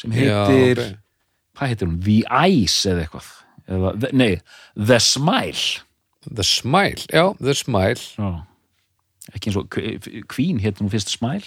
sem 0.00 0.14
heitir, 0.16 0.80
Já, 0.80 0.90
ok. 0.94 0.98
hvað 1.58 1.72
heitir 1.74 1.90
hún? 1.90 1.98
The 2.06 2.18
Ice 2.54 2.90
eða 2.92 3.04
eitthvað 3.06 3.30
eða, 3.70 3.94
nei, 4.16 4.30
The 4.78 5.00
Smile 5.02 5.66
The 6.30 6.44
Smile, 6.44 7.06
já, 7.08 7.24
The 7.40 7.54
Smile, 7.56 8.02
Já. 8.20 8.30
ekki 9.34 9.50
eins 9.50 9.56
og 9.60 9.68
Queen 10.30 10.58
heitir 10.60 10.84
hún 10.84 10.92
fyrst 10.92 11.12
Smile 11.12 11.46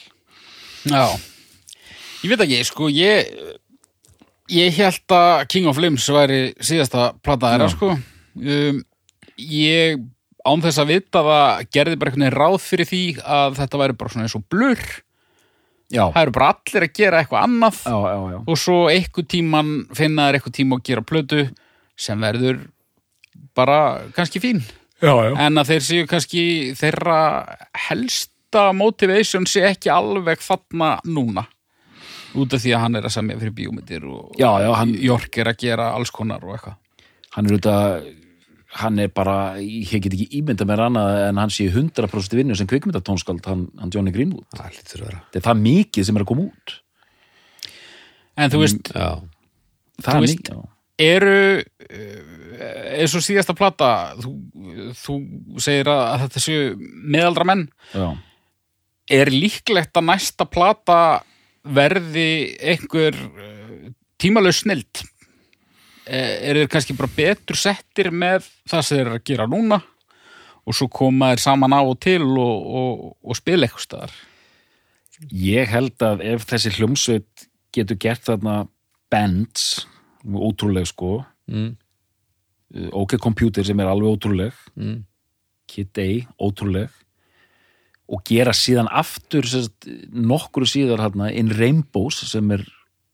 já. 0.89 1.05
Ég 2.23 2.31
veit 2.33 2.41
ekki, 2.45 2.61
sko, 2.67 2.87
ég 2.91 3.29
ég 4.53 4.75
held 4.75 5.13
að 5.15 5.45
King 5.51 5.69
of 5.71 5.79
Limbs 5.79 6.05
væri 6.11 6.49
síðasta 6.59 7.13
Já. 7.23 7.69
sko 7.71 7.93
um, 7.95 8.81
ég 9.39 10.01
án 10.45 10.61
þess 10.63 10.79
að 10.83 10.91
vita 10.91 11.21
það 11.23 11.63
gerði 11.73 11.97
bara 12.01 12.11
einhvern 12.11 12.25
veginn 12.27 12.37
ráð 12.41 12.57
fyrir 12.65 12.89
því 12.89 13.01
að 13.23 13.57
þetta 13.61 13.81
væri 13.83 13.97
bara 14.01 14.13
svona 14.13 14.27
eins 14.27 14.35
og 14.39 14.45
blur. 14.51 14.83
Já, 15.93 16.03
það 16.09 16.21
eru 16.25 16.33
bara 16.33 16.51
allir 16.55 16.85
að 16.87 16.93
gera 16.97 17.19
eitthvað 17.21 17.43
annað. 17.47 17.79
Já, 17.85 17.97
já, 18.09 18.19
já. 18.33 18.37
og 18.49 18.57
svo 18.57 18.77
eitthvað 18.89 19.27
tíman 19.35 19.73
finna 19.93 20.27
þær 20.29 20.37
eitthvað 20.39 20.55
tíma 20.57 20.79
að 20.79 20.85
gera 20.89 21.03
plötu 21.05 21.41
sem 22.07 22.23
verður 22.23 22.61
bara 23.55 23.79
kannski 24.17 24.41
fín. 24.43 24.63
Já, 25.03 25.13
já. 25.27 25.33
en 25.45 25.59
að 25.59 25.69
þeir 25.73 25.83
séu 25.85 26.07
kannski 26.09 26.43
þeirra 26.79 27.17
helsta 27.89 28.69
motivation 28.73 29.45
sé 29.49 29.65
ekki 29.67 29.91
alveg 29.93 30.41
þarna 30.41 30.95
núna. 31.05 31.43
Út 32.33 32.55
af 32.57 32.63
því 32.63 32.71
að 32.73 32.81
hann 32.87 32.97
er 32.97 33.05
að 33.05 33.13
semja 33.13 33.37
fyrir 33.37 33.53
bíómyndir 33.53 34.05
og 34.09 34.31
Já, 34.39 34.49
já, 34.63 34.71
hann- 34.79 34.95
Jork 34.97 35.37
er 35.37 35.51
að 35.51 35.59
gera 35.61 35.91
alls 35.93 36.09
konar 36.09 36.41
og 36.41 36.55
eitthvað. 36.55 36.79
Hann 37.35 37.45
er 37.45 37.53
auðvitað 37.53 38.07
hann 38.79 38.99
er 39.03 39.09
bara, 39.13 39.35
ég 39.61 40.01
get 40.03 40.13
ekki 40.15 40.29
ímynda 40.39 40.65
mér 40.69 40.81
annað 40.87 41.17
en 41.27 41.41
hann 41.41 41.51
sé 41.53 41.67
100% 41.69 42.37
vinnu 42.39 42.55
sem 42.57 42.69
kvikmyndatónskald, 42.69 43.43
hann, 43.45 43.67
hann 43.79 43.91
Johnny 43.93 44.13
Greenwood. 44.15 44.47
Það 44.57 44.77
lítur 44.79 45.03
að 45.03 45.09
vera. 45.11 45.21
þetta 45.29 45.41
er 45.41 45.47
það 45.49 45.61
mikið 45.67 46.07
sem 46.09 46.17
er 46.19 46.25
að 46.25 46.31
koma 46.33 46.47
út. 46.49 46.75
En 48.33 48.49
þú 48.53 48.63
veist, 48.63 48.89
Já, 48.93 49.09
það 50.01 50.15
er 50.15 50.25
veist- 50.25 50.39
mikið, 50.41 50.63
eru 51.03 51.37
eh, 51.89 52.99
eins 53.01 53.13
og 53.17 53.23
síðasta 53.25 53.55
plata 53.57 53.89
þú, 54.21 54.31
þú 54.97 55.15
segir 55.61 55.89
að, 55.89 56.01
að 56.13 56.23
þetta 56.27 56.43
séu 56.43 56.67
meðaldra 57.13 57.47
menn 57.49 57.63
já, 57.93 58.07
er 59.17 59.31
líklegt 59.33 59.97
að 59.97 60.07
næsta 60.11 60.45
plata 60.49 60.99
verði 61.63 62.27
einhver 62.61 63.15
uh, 63.17 63.89
tímalaus 64.21 64.61
snild 66.03 66.43
er 66.49 66.59
þeir 66.59 66.69
kannski 66.71 66.95
bara 66.97 67.15
betur 67.15 67.59
settir 67.59 68.11
með 68.11 68.47
það 68.69 68.85
sem 68.85 68.97
þeir 68.97 69.05
eru 69.05 69.17
að 69.19 69.25
gera 69.29 69.47
núna? 69.49 69.79
Og 70.63 70.75
svo 70.77 70.87
koma 70.91 71.33
þeir 71.33 71.43
saman 71.43 71.75
á 71.75 71.81
og 71.83 71.97
til 72.03 72.23
og, 72.23 72.67
og, 72.79 73.01
og 73.23 73.39
spila 73.39 73.67
eitthvað 73.67 73.87
staðar? 73.87 74.13
Ég 75.31 75.69
held 75.71 76.03
að 76.03 76.23
ef 76.33 76.45
þessi 76.49 76.73
hljómsveit 76.77 77.47
getur 77.73 77.99
gert 77.99 78.25
þarna 78.27 78.63
bands 79.11 79.85
ótrúleg 80.23 80.87
sko 80.87 81.17
mm, 81.51 81.71
OK 82.95 83.17
Computer 83.21 83.65
sem 83.65 83.79
er 83.79 83.89
alveg 83.91 84.15
ótrúleg 84.15 84.59
mm, 84.79 85.01
Kid 85.69 85.99
A, 85.99 86.07
ótrúleg 86.41 86.91
og 88.13 88.23
gera 88.27 88.53
síðan 88.55 88.89
aftur 88.91 89.47
sérst, 89.47 89.87
nokkru 90.11 90.67
síðar 90.67 91.05
hérna 91.05 91.29
In 91.31 91.51
Rainbows 91.55 92.23
sem 92.29 92.51
er 92.55 92.65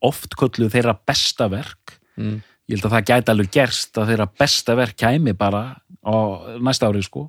oft 0.04 0.34
kölluð 0.38 0.72
þeirra 0.74 0.96
besta 1.06 1.50
verk 1.52 1.98
mm. 2.16 2.40
Ég 2.70 2.76
held 2.78 2.86
að 2.86 2.94
það 2.96 3.08
gæti 3.10 3.32
alveg 3.34 3.50
gerst 3.56 3.98
að 4.00 4.12
þeirra 4.12 4.28
besta 4.40 4.76
verk 4.78 4.96
kæmi 5.02 5.34
bara 5.38 5.62
á 6.06 6.16
næsta 6.62 6.88
ári 6.88 7.02
sko. 7.04 7.26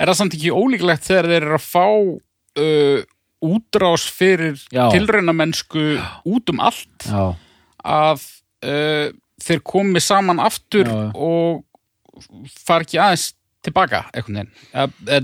Er 0.00 0.08
það 0.10 0.18
samt 0.22 0.34
ekki 0.38 0.50
ólíklegt 0.56 1.04
þegar 1.06 1.28
þeir 1.30 1.44
eru 1.46 1.58
að 1.58 1.66
fá 1.68 1.86
uh, 2.64 3.00
útrás 3.48 4.08
fyrir 4.10 4.56
tilraunamennsku 4.94 5.84
út 6.26 6.50
um 6.54 6.62
allt? 6.66 7.06
Já, 7.06 7.26
að 7.86 8.24
uh, 8.66 9.08
þeir 9.44 9.62
komi 9.62 10.00
saman 10.02 10.40
aftur 10.42 10.88
Já. 10.90 11.02
og 11.14 11.64
far 12.66 12.82
ekki 12.82 12.98
aðeins 12.98 13.28
tilbaka 13.62 14.04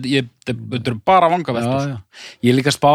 ég- 0.06 0.28
þetta 0.46 0.78
eru 0.90 1.00
bara 1.06 1.26
já, 1.28 1.32
vangaveltur 1.34 1.88
já. 1.90 1.96
ég 2.44 2.52
er 2.52 2.56
líka 2.58 2.70
að 2.70 2.76
spá 2.78 2.92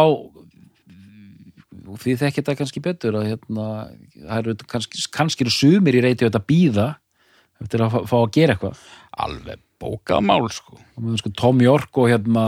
og 1.90 2.02
því 2.02 2.18
þekki 2.22 2.42
þetta 2.42 2.58
kannski 2.60 2.84
betur 2.86 3.20
að 3.20 3.32
hérna, 3.32 3.68
það 4.16 4.42
eru 4.42 4.56
kannski, 4.74 5.06
kannski 5.16 5.46
eru 5.46 5.56
sumir 5.56 5.98
í 5.98 6.04
reyti 6.06 6.28
að 6.30 6.42
býða 6.50 6.92
eftir 7.60 7.84
að 7.84 7.98
fá, 8.08 8.16
að 8.22 8.30
gera 8.38 8.56
eitthvað 8.56 8.86
alveg 9.26 9.66
bókað 9.80 10.24
mál 10.28 10.48
sko 10.54 10.80
sko 11.20 11.34
Tom 11.40 11.60
York 11.64 12.00
og 12.00 12.12
hérna 12.12 12.46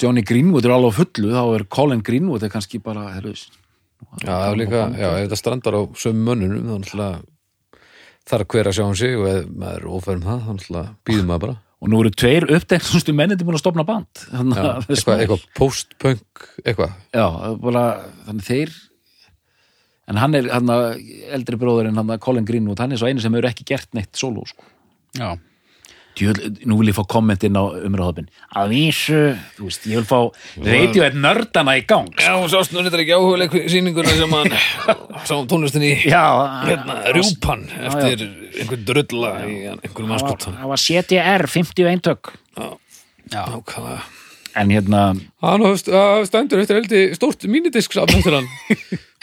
Johnny 0.00 0.24
Greenwood 0.26 0.66
er 0.66 0.74
alveg 0.76 0.96
fullu 0.98 1.32
þá 1.32 1.42
er 1.58 1.66
Colin 1.72 2.02
Greenwood 2.04 2.44
er 2.44 2.52
kannski 2.52 2.80
bara 2.84 3.10
heru, 3.16 3.34
Já, 4.22 4.30
það 4.30 4.50
er 4.50 4.58
líka, 4.60 4.80
já, 4.94 5.08
ef 5.08 5.22
þetta 5.24 5.38
strandar 5.40 5.76
á 5.80 5.82
sömu 5.98 6.26
mönnunum, 6.28 6.66
þá 6.68 6.74
náttúrulega 6.82 7.22
þarf 8.28 8.48
hver 8.52 8.68
að 8.70 8.76
sjá 8.76 8.84
um 8.84 8.96
sig 8.98 9.16
og 9.18 9.28
ef 9.30 9.46
maður 9.48 9.78
er 9.80 9.86
ófærum 9.96 10.26
það, 10.26 10.42
þá 10.44 10.50
náttúrulega 10.52 10.92
býðum 11.08 11.30
maður 11.30 11.44
bara. 11.46 11.56
Og 11.82 11.90
nú 11.92 12.00
eru 12.00 12.10
tveir 12.14 12.46
uppdegnustu 12.56 13.14
mennindi 13.16 13.44
búin 13.46 13.58
að 13.58 13.64
stopna 13.64 13.84
band 13.88 14.24
Já, 14.30 14.40
að 14.40 14.88
eitthvað, 14.88 15.22
eitthvað 15.24 15.46
post-punk, 15.58 16.44
eitthvað. 16.64 16.92
já, 17.14 17.26
bara, 17.62 17.84
þannig 18.28 18.46
þeir 18.48 18.74
en 20.12 20.20
hann 20.20 20.36
er 20.38 20.50
hann 20.52 20.70
eldri 21.32 21.58
bróðurinn 21.60 21.96
hann 22.00 22.18
Colin 22.22 22.46
Greenwood 22.48 22.80
hann 22.82 22.92
er 22.92 23.00
svo 23.00 23.08
einu 23.08 23.22
sem 23.24 23.32
hefur 23.34 23.50
ekki 23.50 23.66
gert 23.72 23.90
neitt 23.96 24.12
solo 24.20 24.44
sko. 24.48 24.64
já, 25.16 25.32
Djöl, 26.14 26.36
nú 26.70 26.76
vil 26.78 26.92
ég 26.92 26.94
fá 26.94 27.02
kommentin 27.10 27.56
á 27.58 27.64
umræðhópin 27.74 28.28
að 28.54 28.68
vísu, 28.70 29.20
þú 29.56 29.66
veist, 29.66 29.86
ég 29.90 29.98
vil 29.98 30.06
fá 30.06 30.18
radio 30.62 31.02
er 31.08 31.16
nördana 31.18 31.74
í 31.74 31.82
gang 31.90 32.12
Já, 32.22 32.36
hún 32.38 32.46
sást 32.52 32.70
nú 32.70 32.84
þetta 32.86 33.00
ekki 33.02 33.16
áhuguleik 33.16 33.56
sýninguna 33.72 34.12
sem 34.14 34.36
hann 34.36 34.54
sá 35.26 35.34
tónlistin 35.50 35.82
í 35.88 35.90
já, 36.06 36.22
hérna, 36.68 37.00
rjúpan 37.16 37.64
eftir 37.90 38.22
einhvern 38.60 38.84
drulla 38.86 39.32
í 39.42 39.56
einhverjum 39.72 40.12
það 40.12 40.12
var, 40.12 40.20
anskotan. 40.20 40.58
það 40.60 40.70
var 40.74 40.84
CTR 40.84 41.46
50 41.56 41.90
eintök 41.96 42.32
já. 42.62 42.70
Nákvæmlega. 43.50 43.98
en 44.62 44.70
hérna, 44.70 45.02
Hann 45.42 45.64
hafði 45.66 45.80
st- 45.82 45.94
hafði 45.98 46.30
stendur 46.30 46.62
eftir 46.62 46.78
heldi 46.78 47.02
stórt 47.18 47.42
hann. 48.38 48.46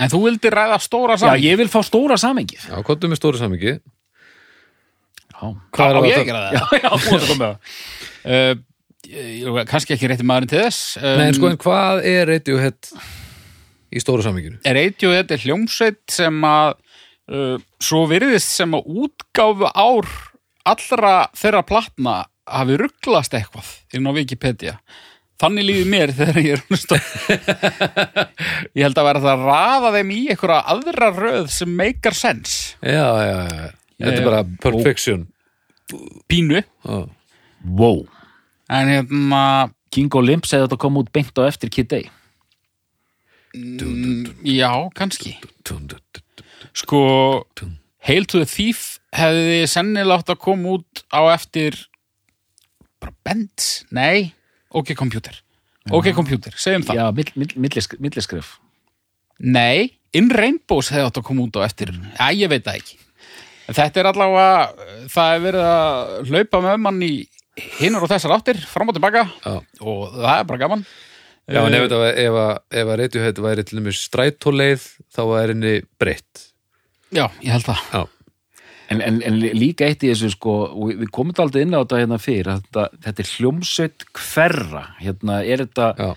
en 0.02 0.12
þú 0.12 0.24
vildir 0.28 0.52
ræða 0.60 0.82
stóra 0.84 1.16
já, 1.16 1.24
saman 1.24 1.40
ég 1.48 1.56
vil 1.62 1.72
fá 1.72 1.80
stóra 1.88 2.18
samengið 2.20 2.68
Já, 2.68 2.82
kottum 2.84 3.14
með 3.16 3.22
stóru 3.24 3.40
samingi. 3.40 3.78
Hvað 5.42 5.98
á 5.98 6.02
er 6.02 6.10
ég 6.10 6.20
að 6.20 6.30
gera 6.30 6.44
það? 6.44 6.54
Já, 6.58 6.84
já, 6.84 6.92
þú 6.92 7.16
ert 7.16 7.26
að 7.26 7.32
koma. 7.34 7.52
Það 8.22 8.54
uh, 8.54 9.66
kannski 9.68 9.96
ekki 9.96 10.10
rétti 10.12 10.26
maðurinn 10.28 10.52
til 10.52 10.62
þess 10.62 10.96
um, 11.02 11.18
Nei, 11.20 11.28
en 11.28 11.38
sko, 11.38 11.50
en 11.52 11.60
hvað 11.62 12.06
er 12.08 12.30
Radiohead 12.30 12.92
í 13.92 14.02
stóru 14.04 14.26
saminginu? 14.26 14.60
Radiohead 14.64 15.34
er 15.34 15.46
hljómsveit 15.46 16.04
sem 16.14 16.44
að 16.48 16.76
uh, 17.32 17.56
svo 17.82 18.06
virðist 18.12 18.54
sem 18.56 18.78
að 18.78 18.92
útgáfu 19.06 19.72
ár 19.74 20.10
allra 20.72 21.16
þeirra 21.38 21.64
platna 21.66 22.20
hafi 22.52 22.78
rugglast 22.80 23.34
eitthvað 23.38 23.74
inn 23.96 24.08
á 24.08 24.12
Wikipedia. 24.16 24.78
Þannig 25.42 25.66
líður 25.66 25.90
mér 25.90 26.12
þegar 26.20 26.42
ég 26.46 26.54
er 26.54 26.64
ég 28.78 28.84
held 28.86 29.02
að 29.02 29.08
vera 29.10 29.24
það 29.24 29.32
að 29.34 29.46
raða 29.50 29.94
þeim 29.98 30.16
í 30.16 30.22
einhverja 30.30 30.64
aðra 30.76 31.12
röð 31.18 31.48
sem 31.54 31.78
meikar 31.82 32.18
sens. 32.18 32.58
Já, 32.86 33.08
já, 33.26 33.38
já. 33.50 33.70
Þetta 34.02 34.18
er 34.18 34.22
Eh, 34.22 34.26
bara 34.26 34.44
perfection. 34.64 35.28
pínu. 36.32 36.64
Já. 36.86 37.10
wow, 37.66 38.08
en 38.70 38.88
hérna 38.88 39.72
King 39.92 40.10
og 40.16 40.24
Limp 40.24 40.46
segði 40.48 40.64
að 40.64 40.70
þetta 40.70 40.80
kom 40.80 40.96
út 41.02 41.12
beint 41.14 41.36
á 41.38 41.44
eftir 41.46 41.70
Kid 41.70 41.90
Day 41.92 42.06
já, 44.44 44.72
kannski. 44.96 45.36
Sko, 46.74 47.44
Hail 48.08 48.26
to 48.26 48.40
the 48.40 48.48
Thief 48.48 49.00
hefði 49.14 49.66
sennilega 49.70 50.22
átt 50.22 50.32
að 50.34 50.40
koma 50.42 50.78
út 50.78 51.04
á 51.12 51.22
eftir 51.36 51.76
bara 53.02 53.14
Bends, 53.26 53.84
nei. 53.92 54.32
OK 54.72 54.94
Computer, 54.96 55.36
OK 55.92 56.14
Computer 56.16 56.56
segjum 56.56 56.86
það, 56.88 56.96
Já, 57.02 57.06
mill, 57.18 57.32
mill, 57.36 57.54
millisk, 57.68 57.98
milliskrif 58.00 58.56
nei 59.40 59.98
In 60.16 60.28
Rainbows 60.32 60.90
hefði 60.92 61.08
átt 61.08 61.18
að 61.22 61.24
koma 61.24 61.46
út 61.48 61.56
á 61.56 61.64
eftir. 61.64 61.88
Já, 62.20 62.26
ég 62.36 62.50
veit 62.52 62.66
það 62.66 62.82
ekki 62.82 62.98
þetta 63.78 64.00
er 64.04 64.10
allavega, 64.12 64.88
það 65.14 65.36
er 65.36 65.44
verið 65.46 65.68
að 65.72 66.30
hlaupa 66.32 66.62
með 66.66 66.80
mann 66.86 67.02
í 67.06 67.14
hinnar 67.80 68.04
og 68.06 68.10
þessar 68.12 68.36
áttir, 68.38 68.60
fram 68.66 68.90
og 68.90 68.96
tilbaka. 68.98 69.26
Já. 69.46 69.58
og 69.82 70.14
það 70.16 70.40
er 70.40 70.44
bara 70.50 70.62
gaman. 70.66 70.86
Já, 71.52 71.60
en 71.66 71.74
ef, 71.74 71.82
Eh, 71.82 71.88
þetta 71.88 72.00
var- 72.00 72.18
ef, 72.22 72.32
að- 72.32 72.60
ef 72.80 72.88
að 72.88 72.98
Radiohead 73.02 73.40
væri 73.44 73.64
til 73.66 73.80
dæmis 73.80 74.02
strætóleið 74.08 74.84
þá 75.16 75.22
er 75.42 75.48
henni 75.54 75.82
breytt. 76.00 76.48
Já, 77.12 77.28
ég 77.44 77.52
held 77.52 77.64
það. 77.66 77.82
Já, 77.94 78.08
En, 78.92 79.00
en, 79.02 79.22
en 79.24 79.38
líka 79.40 79.86
eitt 79.88 80.02
í 80.04 80.10
þessu 80.12 80.32
sko, 80.34 80.54
og 80.76 80.90
við- 80.92 81.08
komum 81.16 81.32
aldrei 81.40 81.62
inn 81.64 81.72
á 81.72 81.80
þetta 81.80 82.00
hérna 82.02 82.18
fyrir, 82.20 82.48
að 82.52 82.64
þetta, 82.66 82.90
þetta 83.06 83.20
er 83.24 83.30
hljómsveit 83.38 84.04
hverra, 84.14 84.82
hérna 85.00 85.38
er 85.48 85.58
þetta 85.64 85.86
já, 85.96 86.10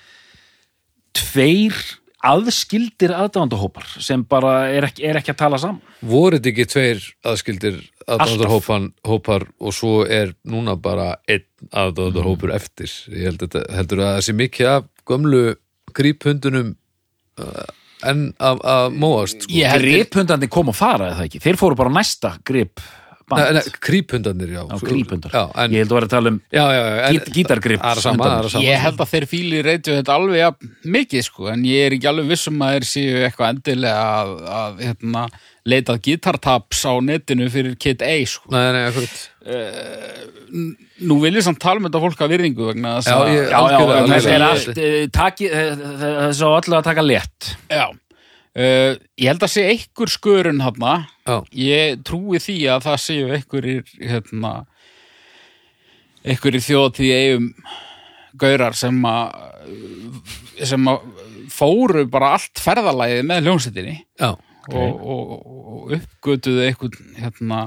tveir 1.15 1.75
aðskildir 2.25 3.13
aðdándahópar 3.15 3.87
sem 4.03 4.23
bara 4.29 4.55
er 4.73 4.89
ekki, 4.89 5.05
er 5.07 5.21
ekki 5.21 5.35
að 5.35 5.41
tala 5.43 5.61
saman. 5.61 5.83
voru 6.01 6.39
þetta 6.39 6.51
ekki 6.53 6.67
tveir 6.73 7.05
aðskildir 7.31 7.79
aðdóðarhópar 8.05 8.89
hópar 9.09 9.47
og 9.61 9.77
svo 9.77 9.95
er 10.05 10.35
núna 10.45 10.77
bara 10.81 11.15
einn 11.29 11.47
aðdóðarhópur 11.71 12.53
eftir. 12.57 12.91
Ég 13.13 13.31
held 13.31 13.45
þetta, 13.47 13.65
heldur 13.77 14.05
að 14.05 14.13
það 14.17 14.27
sé 14.27 14.37
mikið 14.41 14.73
af 14.73 14.91
gömlu 15.09 15.45
gríphundunum 15.95 16.75
uh, 17.41 17.65
en 18.05 18.27
að, 18.43 18.61
að 18.69 18.99
móast 19.01 19.47
sko. 19.47 19.65
Griphundandi 19.81 20.51
kom 20.53 20.73
og 20.73 20.77
fara 20.77 21.13
eða 21.13 21.29
ekki, 21.29 21.41
þeir 21.45 21.61
fóru 21.61 21.79
bara 21.79 21.93
næsta 21.93 22.37
grip 22.47 22.83
band. 23.31 23.41
Nei, 23.45 23.53
nei, 23.57 23.79
kríphundarnir, 23.87 24.51
já. 24.55 24.63
Já, 24.65 25.43
en, 25.65 25.75
Ég 25.75 25.83
held 25.85 25.93
að 25.93 25.97
vera 25.99 26.09
að 26.09 26.13
tala 26.15 26.33
um 26.33 26.39
já, 26.53 26.65
já, 26.65 26.81
já 26.85 26.99
en, 27.09 27.15
Gít- 27.17 27.33
gítargrip 27.39 27.83
Það 27.85 28.03
sama, 28.05 28.29
það 28.29 28.49
sama 28.55 28.65
Ég 28.67 28.85
held 28.85 29.01
að 29.05 29.11
þeir 29.15 29.27
fíli 29.31 29.63
reytju 29.65 29.97
þetta 29.99 30.19
alveg 30.19 30.41
ja, 30.43 30.51
mikið 30.99 31.27
sko, 31.29 31.49
en 31.55 31.65
ég 31.69 31.89
er 31.89 31.97
ekki 31.99 32.11
alveg 32.13 32.31
vissum 32.35 32.65
að 32.67 32.77
þeir 32.77 32.89
séu 32.91 33.25
eitthvað 33.29 33.53
endilega 33.55 34.05
að, 34.21 34.35
að 34.61 34.85
hérna, 34.89 35.25
leitað 35.75 36.03
gítartaps 36.09 36.85
á 36.85 36.93
netinu 37.01 37.49
fyrir 37.53 37.79
Kid 37.81 38.05
A 38.05 38.15
sko. 38.29 38.53
Nei, 38.53 38.67
nei, 38.77 38.85
akkurat 38.91 39.17
Nú 41.05 41.19
vil 41.25 41.35
ég 41.35 41.45
samt 41.45 41.59
tala 41.63 41.83
með 41.83 41.91
þetta 41.91 42.03
fólk 42.05 42.21
að 42.25 42.33
virðingu 42.37 42.69
vegna 42.71 42.95
þess 43.01 43.11
Já, 43.11 43.17
að 43.19 43.33
Já, 43.35 43.59
já, 43.75 43.79
en 43.99 44.13
þetta 44.13 44.35
er 44.35 44.45
allt, 44.47 44.79
eh, 44.79 45.07
taki, 45.13 45.49
eh, 45.51 45.73
það 45.75 46.21
er 46.29 46.37
svo 46.39 46.51
allir 46.55 46.77
að 46.79 46.87
taka 46.87 47.05
létt. 47.05 47.49
Já. 47.69 47.87
Uh, 48.55 48.95
ég 49.19 49.33
held 49.33 49.43
að 49.43 49.51
sé 49.51 49.65
einhver 49.67 50.11
skörun 50.13 50.61
hana 50.63 50.93
Já, 51.27 51.41
ég 51.59 52.05
trúi 52.07 52.39
því 52.39 52.59
að 52.71 52.85
það 52.85 53.01
séu 53.03 53.31
einhverjir 53.35 53.89
hérna 53.99 54.53
einhverjir 56.23 56.63
þjóðtíð 56.63 57.15
eigum 57.17 57.49
gaurar 58.39 58.77
sem 58.79 59.01
að 59.11 59.73
sem 60.71 60.87
að 60.91 61.09
fóru 61.51 62.05
bara 62.11 62.35
allt 62.37 62.63
ferðalagið 62.63 63.27
með 63.27 63.49
hljónsettinni 63.49 63.97
já, 63.99 64.31
og, 64.31 65.03
og, 65.03 65.35
og 65.35 65.97
uppgötuðu 65.99 66.69
einhvern 66.69 67.19
hérna 67.19 67.61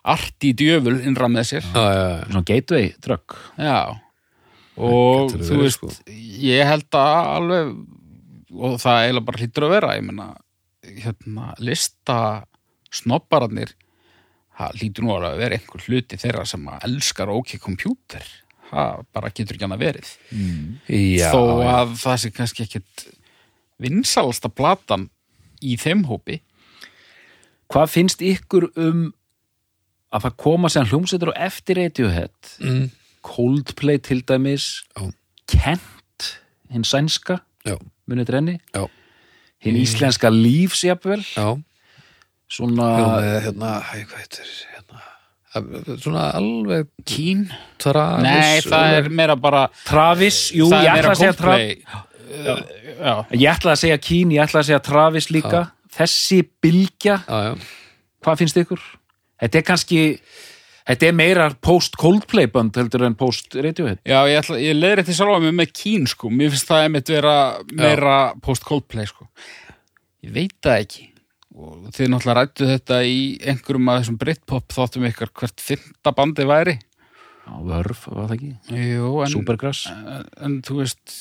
arti 0.00 0.52
djöful 0.56 0.98
innra 1.00 1.30
með 1.32 1.48
sér 1.54 1.64
já, 1.64 1.80
já, 1.80 2.04
já. 2.04 2.20
Svona 2.28 2.44
gateway 2.52 2.92
drug. 3.04 3.38
já 3.56 3.80
og 4.80 5.32
þú 5.32 5.40
verið, 5.40 5.64
veist 5.64 5.80
sko. 5.80 5.90
ég 6.44 6.68
held 6.68 7.00
að 7.00 7.32
alveg 7.38 7.72
og 8.54 8.78
það 8.82 9.04
eiginlega 9.04 9.28
bara 9.28 9.42
hlýtur 9.42 9.66
að 9.66 9.74
vera 9.76 9.94
ég 9.98 10.06
meina 10.08 10.28
hérna 10.90 11.54
lista 11.60 12.18
snobbararnir 12.90 13.74
það 14.58 14.80
hlýtur 14.80 15.06
nú 15.06 15.16
að 15.16 15.40
vera 15.40 15.58
einhver 15.58 15.86
hluti 15.86 16.18
þeirra 16.20 16.46
sem 16.48 16.68
að 16.68 16.86
elskar 16.88 17.32
OK 17.32 17.56
kompjúter 17.62 18.26
það 18.70 19.06
bara 19.14 19.32
getur 19.34 19.56
ekki 19.56 19.66
hann 19.66 19.76
að 19.76 19.86
verið 19.86 20.12
já 20.90 21.30
þó 21.30 21.42
já. 21.62 21.70
að 21.76 21.96
það 22.02 22.20
sé 22.24 22.32
kannski 22.34 22.66
ekkit 22.66 23.08
vinsalasta 23.80 24.50
platan 24.52 25.08
í 25.64 25.76
þeim 25.80 26.04
hópi. 26.08 26.40
Hvað 27.70 27.92
finnst 27.92 28.24
ykkur 28.24 28.70
um 28.80 29.10
að 30.10 30.26
það 30.26 30.38
koma 30.42 30.70
sem 30.72 30.88
hljómsveitur 30.90 31.30
og 31.32 31.38
eftir 31.38 31.78
Radiohead, 31.78 32.54
mm, 32.58 32.88
Coldplay 33.22 34.00
til 34.02 34.22
dæmis, 34.26 34.82
Já. 34.96 35.12
Kent, 35.50 36.26
hinn 36.70 36.84
sænska, 36.84 37.40
já, 37.66 37.76
munið 38.10 38.28
drenni, 38.32 38.56
já, 38.74 38.84
hinn 39.64 39.78
íslenska 39.80 40.30
lífsjafvel, 40.34 41.22
já. 41.36 41.48
Svona, 42.50 42.86
Já, 42.98 43.10
hérna, 43.46 43.68
hvað 44.10 44.22
heitir 44.24 44.48
hérna, 44.74 45.02
svona 46.02 46.24
alveg 46.34 46.88
Kín? 47.06 47.44
travis 47.78 48.24
Nei, 48.26 48.62
það 48.64 48.94
er 48.96 49.10
meira 49.20 49.36
bara 49.38 49.60
Travis, 49.86 50.40
jú, 50.58 50.66
ég 50.74 50.88
ætla 50.96 51.12
að 51.12 51.20
segja 51.20 51.36
Travis, 51.38 51.84
Já, 53.00 53.12
ég 53.38 53.46
ætla 53.52 53.76
að 53.76 53.82
segja 53.84 54.00
Kín, 54.02 54.32
ég 54.34 54.42
ætla 54.42 54.64
að 54.64 54.66
segja 54.72 54.80
Travis 54.82 55.30
líka, 55.30 55.62
þessi 55.94 56.40
bylgja, 56.62 57.20
Já, 57.22 57.38
já, 57.46 57.54
hvað 58.26 58.42
finnst 58.42 58.58
ykkur? 58.64 58.82
Þetta 59.40 59.62
er 59.62 59.66
kannski, 59.70 60.02
þetta 60.88 61.08
er 61.08 61.16
meira 61.16 61.48
post-Coldplay 61.66 62.50
band 62.52 62.78
heldur 62.80 63.04
en 63.08 63.16
post-Radiohead. 63.18 64.02
Já, 64.08 64.20
ég, 64.30 64.50
ég 64.62 64.78
leiðir 64.78 65.02
þetta 65.04 65.18
sjálfa 65.20 65.42
mig 65.44 65.56
með 65.60 65.72
Kín 65.82 66.06
sko, 66.10 66.32
mér 66.32 66.52
finnst 66.54 66.70
það 66.70 66.86
einmitt 66.86 67.12
vera 67.12 67.36
meira 67.72 68.18
post-Coldplay 68.44 69.10
sko 69.10 69.28
Ég 70.20 70.34
veit 70.36 70.56
það 70.60 70.82
ekki 70.84 71.06
og 71.60 71.88
þið 71.96 72.12
náttúrulega 72.12 72.36
rættu 72.38 72.68
þetta 72.68 73.00
í 73.04 73.16
einhverjum 73.50 73.88
af 73.90 73.98
þessum 74.00 74.18
Britpop 74.20 74.70
þáttum 74.76 75.08
ykkar 75.08 75.32
hvert 75.34 75.64
fymta 75.64 76.12
bandi 76.16 76.46
væri 76.46 76.76
Já, 76.78 77.52
Vörf, 77.66 78.04
var 78.06 78.28
það 78.30 78.34
ekki? 78.36 78.50
Jú, 78.76 79.10
en, 79.24 79.32
Supergrass. 79.32 79.86
en, 79.90 80.28
en 80.46 80.58
þú 80.66 80.78
veist 80.82 81.16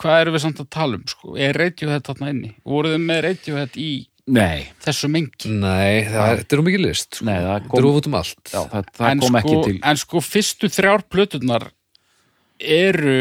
hvað 0.00 0.22
erum 0.24 0.36
við 0.36 0.44
samt 0.44 0.60
að 0.62 0.70
tala 0.76 0.98
um 1.00 1.06
sko 1.08 1.36
er 1.40 1.56
Radiohead 1.56 2.04
þarna 2.08 2.32
inni? 2.34 2.52
Voruð 2.68 2.96
þið 2.96 3.06
með 3.06 3.22
Radiohead 3.28 3.80
í 3.80 3.90
Nei, 4.30 4.68
þessu 4.84 5.08
mengi? 5.10 5.50
nei, 5.50 6.04
það 6.06 6.28
er, 6.30 6.40
þetta 6.42 6.54
er 6.56 6.60
um 6.62 6.68
ekki 6.70 6.80
list 6.84 7.16
sko. 7.18 7.24
Nei, 7.26 7.36
það 7.40 7.54
Þetta 7.56 7.70
kom- 7.72 7.80
er 7.80 7.88
út 7.90 8.06
um 8.10 8.16
allt. 8.20 8.42
Já, 8.52 8.60
það, 8.70 8.90
það 8.98 9.10
en, 9.10 9.22
kom 9.24 9.28
sko, 9.34 9.40
ekki 9.40 9.56
til. 9.66 9.78
en 9.90 10.00
sko 10.04 10.22
fyrstu 10.22 10.70
þrjár 10.70 11.04
plöturnar 11.10 11.64
eru 12.60 13.16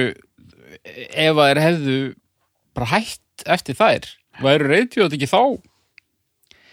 ef 0.83 1.33
að 1.39 1.47
þeir 1.49 1.61
hefðu 1.65 1.97
bara 2.77 2.91
hætt 2.93 3.45
eftir 3.55 3.77
þær 3.79 4.09
væru 4.43 4.69
Radiohead 4.69 5.15
ekki 5.17 5.29
þá 5.31 5.41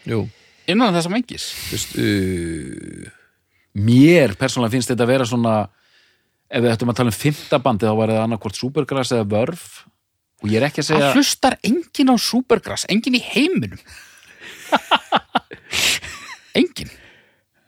Jú, 0.06 0.20
innan 0.70 0.94
þessa 0.94 1.10
mengis? 1.10 1.46
Veist, 1.72 1.96
uh, 1.98 3.10
Mér 3.76 4.36
persónulega 4.38 4.72
finnst 4.76 4.88
þetta 4.92 5.04
að 5.04 5.10
vera 5.12 5.26
svona 5.28 5.54
ef 6.46 6.62
við 6.62 6.70
ættum 6.76 6.92
að 6.92 6.98
tala 7.00 7.10
um 7.12 7.16
fymta 7.18 7.58
bandi 7.62 7.88
þá 7.88 7.94
var 7.98 8.12
það 8.14 8.22
annarkvort 8.26 8.56
Supergrass 8.60 9.12
eða 9.16 9.26
Vörf 9.32 9.64
og 10.42 10.50
ég 10.52 10.60
er 10.60 10.68
ekki 10.68 10.84
að 10.84 10.88
segja 10.90 11.08
það 11.08 11.16
hlustar 11.18 11.56
enginn 11.66 12.12
á 12.12 12.16
Supergrass 12.22 12.86
enginn 12.92 13.18
í 13.18 13.22
heiminum 13.32 13.80
enginn? 16.60 16.92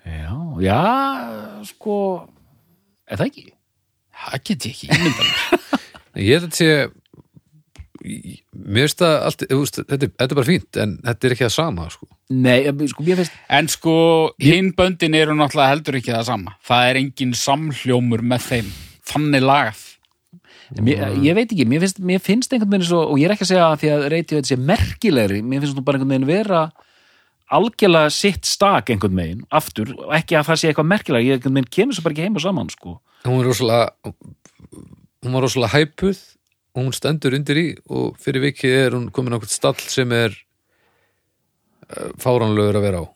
Já, 0.08 0.32
já, 0.64 0.80
sko 1.68 1.96
er 3.08 3.20
það 3.20 3.26
ekki? 3.30 3.46
það 4.18 4.40
get 4.48 4.64
ég 4.66 4.72
ekki 4.72 4.88
ímyndan 4.96 5.28
ég 6.28 6.32
held 6.32 6.42
að 6.42 6.48
þetta 6.48 6.58
sé 6.58 6.70
ég- 8.08 8.40
mér 8.54 8.86
finnst 8.88 9.02
það 9.02 9.14
allt, 9.28 9.44
þetta, 9.48 10.08
þetta 10.08 10.26
er 10.28 10.38
bara 10.40 10.48
fínt 10.48 10.80
en 10.82 10.94
þetta 11.04 11.28
er 11.28 11.34
ekki 11.34 11.44
það 11.46 11.54
sama 11.54 11.86
sko. 11.92 12.08
Nei, 12.34 12.58
sko, 12.92 13.04
mér 13.06 13.20
finnst 13.20 13.36
en 13.58 13.70
sko 13.72 13.94
hinn 14.42 14.72
böndin 14.78 15.16
eru 15.18 15.36
náttúrulega 15.38 15.72
heldur 15.74 15.98
ekki 16.00 16.14
það 16.14 16.26
sama. 16.28 16.56
Það 16.68 16.88
er 16.90 17.00
enginn 17.02 17.34
samhljómur 17.38 18.24
með 18.32 18.44
þeim. 18.48 18.72
Þannig 19.08 19.44
lagað. 19.46 19.84
Mér, 20.84 21.04
ég 21.24 21.36
veit 21.38 21.48
ekki, 21.54 21.64
mér 21.68 21.80
finnst, 21.86 22.00
mér 22.04 22.20
finnst 22.20 22.52
einhvern 22.52 22.74
veginn 22.74 22.88
svo, 22.90 23.00
og 23.08 23.16
ég 23.20 23.30
er 23.30 23.32
ekki 23.34 23.46
að 23.46 23.52
segja 23.54 23.68
að 23.70 23.78
því 23.80 23.90
að 23.94 24.02
Radiohead 24.12 24.48
sé 24.50 24.58
merkilegri, 24.60 25.38
mér 25.40 25.62
finnst 25.64 25.78
nú 25.78 25.84
bara 25.86 25.96
einhvern 25.96 26.12
veginn 26.12 26.28
vera 26.28 26.62
algjörlega 27.54 28.12
sitt 28.12 28.48
stak 28.48 28.90
einhvern 28.92 29.18
veginn, 29.18 29.44
aftur, 29.54 29.92
og 29.96 30.14
ekki 30.16 30.38
að 30.38 30.48
það 30.50 30.60
sé 30.60 30.70
eitthvað 30.70 30.90
merkilega, 30.92 31.26
ég 31.26 31.38
einhvern 31.38 31.58
veginn 31.58 31.70
kemur 31.78 31.96
svo 31.96 32.06
bara 32.06 32.16
ekki 32.16 32.26
heim 32.26 32.40
og 32.40 32.44
saman, 32.44 32.72
sko. 32.72 32.98
hún 33.26 33.40
er 33.40 33.48
rosalega 33.48 34.12
hún 35.24 35.34
var 35.34 35.46
rosalega 35.46 35.74
hæpuð 35.74 36.20
og 36.76 36.82
hún 36.84 36.96
stendur 36.96 37.36
undir 37.38 37.60
í 37.60 37.68
og 37.88 38.18
fyrir 38.22 38.44
vikið 38.48 38.76
er 38.82 38.98
hún 38.98 39.08
komin 39.14 39.34
á 39.34 39.40
hvern 39.40 39.52
stall 39.52 39.80
sem 39.82 40.12
er 40.14 40.36
uh, 41.88 42.10
fáránlegur 42.20 42.78
að 42.78 42.86
vera 42.88 43.02
á 43.02 43.06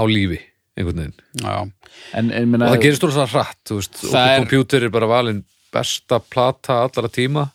á 0.00 0.02
lífi, 0.08 0.40
einhvern 0.78 1.02
veginn. 1.02 1.72
En, 2.14 2.30
en 2.32 2.50
minna, 2.50 2.68
og 2.68 2.76
það 2.76 2.84
gerist 2.84 3.06
rosalega 3.06 3.32
hratt, 3.34 3.62
þú 3.68 3.80
veist 3.80 4.02
Það 4.02 4.28
og 4.28 4.42
kompjúter 4.42 4.86
er 4.86 4.94
bara 4.94 5.10
valin 5.10 5.42
besta 5.70 6.20
plata 6.22 6.82
allara 6.86 7.10
tíma 7.12 7.46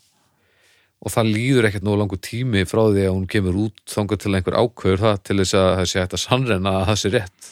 og 1.06 1.14
það 1.14 1.32
líður 1.36 1.68
ekkert 1.70 1.86
nógu 1.86 2.02
langur 2.02 2.22
tími 2.26 2.66
frá 2.66 2.82
því 2.88 3.06
að 3.06 3.14
hún 3.14 3.30
kemur 3.30 3.62
út 3.68 3.84
þangað 3.92 4.24
til 4.24 4.34
einhver 4.34 4.58
ákveður 4.58 5.04
það 5.04 5.22
til 5.28 5.38
þess 5.42 5.58
að 5.60 5.70
það 5.70 5.88
sé 5.92 6.02
hægt 6.02 6.18
að 6.18 6.24
sannrenna 6.24 6.76
að 6.80 6.86
það 6.90 7.02
sé 7.02 7.12
rétt 7.14 7.50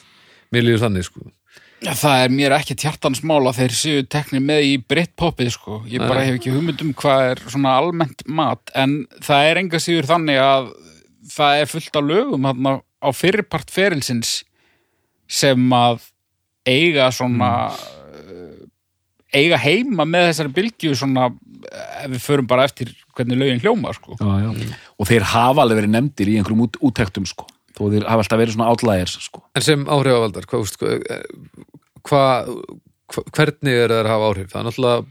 mér 0.54 0.68
líður 0.68 0.86
þannig 0.88 1.10
sko 1.10 1.30
Það 1.84 2.22
er 2.24 2.30
mér 2.32 2.54
ekki 2.56 2.76
tjartansmál 2.80 3.42
að 3.50 3.58
þeir 3.58 3.74
séu 3.76 4.04
teknir 4.08 4.44
með 4.46 4.62
í 4.70 4.76
Britpopið 4.88 5.50
sko. 5.52 5.82
Ég 5.92 6.00
bara 6.00 6.22
Nei. 6.22 6.30
hef 6.30 6.38
ekki 6.38 6.54
hugmynd 6.54 6.84
um 6.86 6.94
hvað 6.96 7.24
er 7.34 7.42
svona 7.44 7.74
almennt 7.76 8.24
mat 8.24 8.72
en 8.80 9.02
það 9.20 9.48
er 9.50 9.60
enga 9.60 9.82
síður 9.84 10.08
þannig 10.14 10.40
að 10.40 10.70
það 11.34 11.60
er 11.60 11.72
fullt 11.74 12.00
af 12.00 12.08
lögum 12.08 12.48
hann 12.48 12.70
á 12.80 13.10
fyrirpart 13.12 13.74
ferilsins 13.74 14.32
sem 15.28 15.76
að 15.76 16.08
eiga 16.64 17.10
svona 17.12 17.52
uh, 17.76 18.64
eiga 19.36 19.60
heima 19.60 20.08
með 20.08 20.30
þessari 20.30 20.56
bylgju 20.56 20.96
svona 20.96 21.28
ef 21.28 22.14
við 22.14 22.24
förum 22.24 22.48
bara 22.48 22.68
eftir 22.70 22.94
hvernig 23.18 23.40
lögin 23.40 23.61
hljóma 23.64 23.94
sko. 23.94 24.18
já, 24.19 24.31
já. 24.44 24.77
og 24.99 25.10
þeir 25.10 25.27
hafa 25.34 25.64
alveg 25.64 25.81
verið 25.81 25.94
nefndir 25.94 26.31
í 26.31 26.38
einhverjum 26.40 26.65
út, 26.68 26.80
úttektum 26.81 27.27
sko. 27.30 27.48
þó 27.77 27.84
þeir 27.94 28.07
hafa 28.10 28.26
alltaf 28.26 28.41
verið 28.41 28.56
svona 28.57 28.69
outliers 28.72 29.18
sko. 29.27 29.44
En 29.56 29.65
sem 29.65 29.85
áhrifavaldar, 29.88 30.48
hvernig 33.34 33.76
er 33.77 33.94
það 33.94 33.99
að 33.99 34.11
hafa 34.11 34.31
áhrif? 34.31 34.49
Það 34.52 34.60
er 34.60 34.68
náttúrulega 34.69 35.06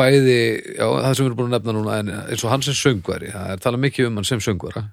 bæði, 0.00 0.40
já, 0.76 0.86
það 0.86 1.14
sem 1.14 1.24
við 1.24 1.28
erum 1.28 1.38
búin 1.38 1.50
að 1.50 1.56
nefna 1.56 1.76
núna 1.76 1.98
en 2.00 2.12
eins 2.22 2.44
og 2.44 2.52
hann 2.52 2.64
sem 2.64 2.76
söngvari, 2.78 3.32
það 3.34 3.54
er 3.54 3.64
talað 3.64 3.84
mikið 3.84 4.08
um 4.08 4.20
hann 4.20 4.28
sem 4.28 4.40
söngvara, 4.40 4.84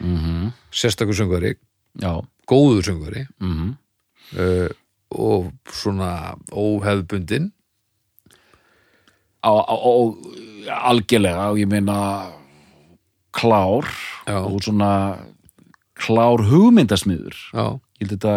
mm 0.00 0.16
-hmm. 0.18 0.50
sérstakur 0.72 1.16
söngvari, 1.16 1.54
já 2.02 2.12
góður 2.48 2.82
söngvari 2.88 3.26
mm 3.40 3.76
uh, 4.36 4.68
og 5.08 5.52
svona 5.72 6.36
óhefðbundin 6.52 7.48
á, 9.40 9.52
á, 9.56 9.72
á, 9.72 9.92
algjörlega 10.68 11.50
og 11.52 11.60
ég 11.60 11.68
meina 11.70 11.98
klár 13.34 13.88
Já. 14.26 14.38
og 14.40 14.62
svona 14.64 14.92
klár 15.98 16.44
hugmyndasmiður. 16.48 17.36
Ég 17.54 17.80
held 18.02 18.14
þetta 18.14 18.34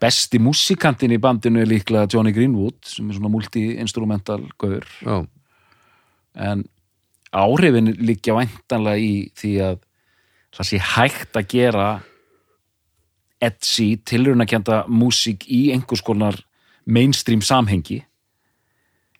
besti 0.00 0.40
músikantin 0.42 1.14
í 1.14 1.20
bandinu 1.20 1.62
er 1.62 1.70
líklega 1.70 2.08
Johnny 2.12 2.32
Greenwood 2.36 2.78
sem 2.88 3.08
er 3.08 3.18
svona 3.18 3.32
multi-instrumental 3.32 4.42
gaur. 4.60 4.84
Já, 5.00 5.24
en 6.36 6.66
áhrifin 7.36 7.94
liggja 8.00 8.36
væntanlega 8.36 9.00
í 9.00 9.14
því 9.36 9.52
að 9.70 9.80
það 10.56 10.68
sé 10.70 10.82
hægt 10.94 11.38
að 11.38 11.48
gera 11.52 11.88
edgy, 13.44 13.96
tilrunakenda 14.08 14.84
músík 14.88 15.44
í 15.52 15.66
einhvers 15.74 16.04
konar 16.04 16.38
mainstream 16.84 17.42
samhengi. 17.44 18.02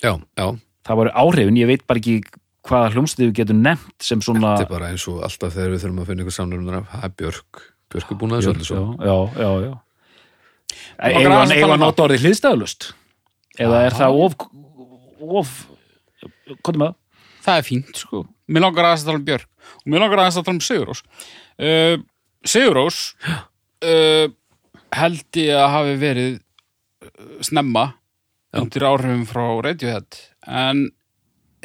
Já, 0.00 0.16
já 0.36 0.56
það 0.86 1.00
voru 1.00 1.14
áhrifin, 1.22 1.60
ég 1.60 1.70
veit 1.70 1.86
bara 1.88 2.02
ekki 2.02 2.18
hvaða 2.66 2.92
hljómsið 2.94 3.24
við 3.24 3.32
getum 3.40 3.62
nefnt 3.64 4.06
sem 4.06 4.22
svona 4.24 4.54
Þetta 4.56 4.66
er 4.66 4.72
bara 4.74 4.90
eins 4.92 5.06
og 5.10 5.22
alltaf 5.26 5.54
þegar 5.54 5.74
við 5.74 5.82
þurfum 5.84 6.02
að 6.02 6.10
finna 6.10 6.24
ykkur 6.24 6.36
samlunar 6.36 6.78
af, 6.80 6.86
það. 6.92 7.04
Er 7.06 7.16
Björk 7.20 7.64
Björk 7.94 8.12
er 8.12 8.20
búin 8.20 8.34
að 8.34 8.40
þessu 8.42 8.52
öllu 8.54 8.68
svo. 8.68 8.84
já, 8.98 9.16
já, 9.40 9.50
já, 9.66 9.74
Eða 10.96 11.34
aðeins 11.36 11.56
að 11.56 11.74
um 11.76 11.86
orðið 12.06 12.24
hliðstæðalust 12.26 12.88
eða 13.66 13.82
er 13.86 13.96
það 13.96 14.20
of 14.24 14.38
of 15.26 15.52
hvað 16.62 16.72
er 16.72 16.80
með 16.82 16.96
það? 17.46 17.56
er 17.56 17.66
fínt 17.66 18.00
sko. 18.00 18.24
Mér 18.50 18.66
langar 18.66 18.88
aðeins 18.88 19.04
að 19.04 19.10
tala 19.10 19.20
um 19.20 19.26
Björk. 19.26 19.46
Og 19.76 19.92
mér 19.92 20.02
langar 20.02 20.22
aðeins 20.22 20.40
að 20.40 20.48
tala 20.48 20.56
um 20.58 20.64
Sigurós 20.66 21.02
uh, 21.62 21.96
Sigurós 22.46 22.98
uh, 23.86 24.26
held 24.96 25.40
ég 25.42 25.54
að 25.60 25.72
hafi 25.76 25.96
verið 26.02 26.32
uh, 26.36 27.38
snemma 27.46 27.86
Já. 28.50 28.60
undir 28.62 28.86
áhrifum 28.88 29.24
frá 29.28 29.44
Radiohead 29.66 30.20
en 30.46 30.86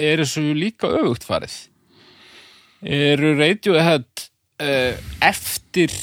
er 0.01 0.23
þessu 0.23 0.53
líka 0.57 0.89
öfugt 0.89 1.25
farið? 1.27 1.57
Eru 2.81 3.35
Radiohead 3.37 4.25
uh, 4.61 4.97
eftir 5.21 5.93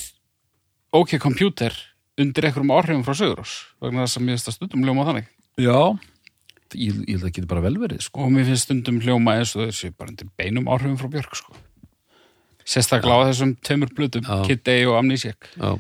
OK 0.94 1.16
Computer 1.22 1.74
undir 2.18 2.48
einhverjum 2.48 2.72
áhrifum 2.74 3.02
frá 3.06 3.16
Sigurós 3.18 3.56
vegna 3.82 4.06
þess 4.06 4.18
að 4.20 4.24
mér 4.26 4.36
finnst 4.36 4.48
það 4.48 4.56
stundum 4.56 4.86
hljóma 4.86 5.06
þannig. 5.08 5.28
Já. 5.58 5.80
Ég, 6.76 6.96
ég 7.08 7.14
held 7.14 7.22
að 7.22 7.26
það 7.26 7.34
getur 7.38 7.50
bara 7.50 7.64
vel 7.64 7.78
verið 7.80 8.02
sko. 8.04 8.24
og 8.26 8.32
mér 8.34 8.48
finnst 8.48 8.66
stundum 8.68 8.98
hljóma 9.00 9.38
eins 9.38 9.54
og 9.56 9.64
þessu 9.66 9.92
bara 9.96 10.12
undir 10.12 10.28
beinum 10.36 10.68
áhrifum 10.68 10.98
frá 11.00 11.10
Björk 11.14 11.38
sko. 11.38 11.54
sérstaklega 12.68 13.24
á 13.24 13.28
þessum 13.30 13.54
tveimur 13.64 13.94
blutum. 13.96 14.26
Kid 14.44 14.60
Day 14.68 14.84
og 14.86 14.98
Amnesiac 15.00 15.48
Já, 15.56 15.78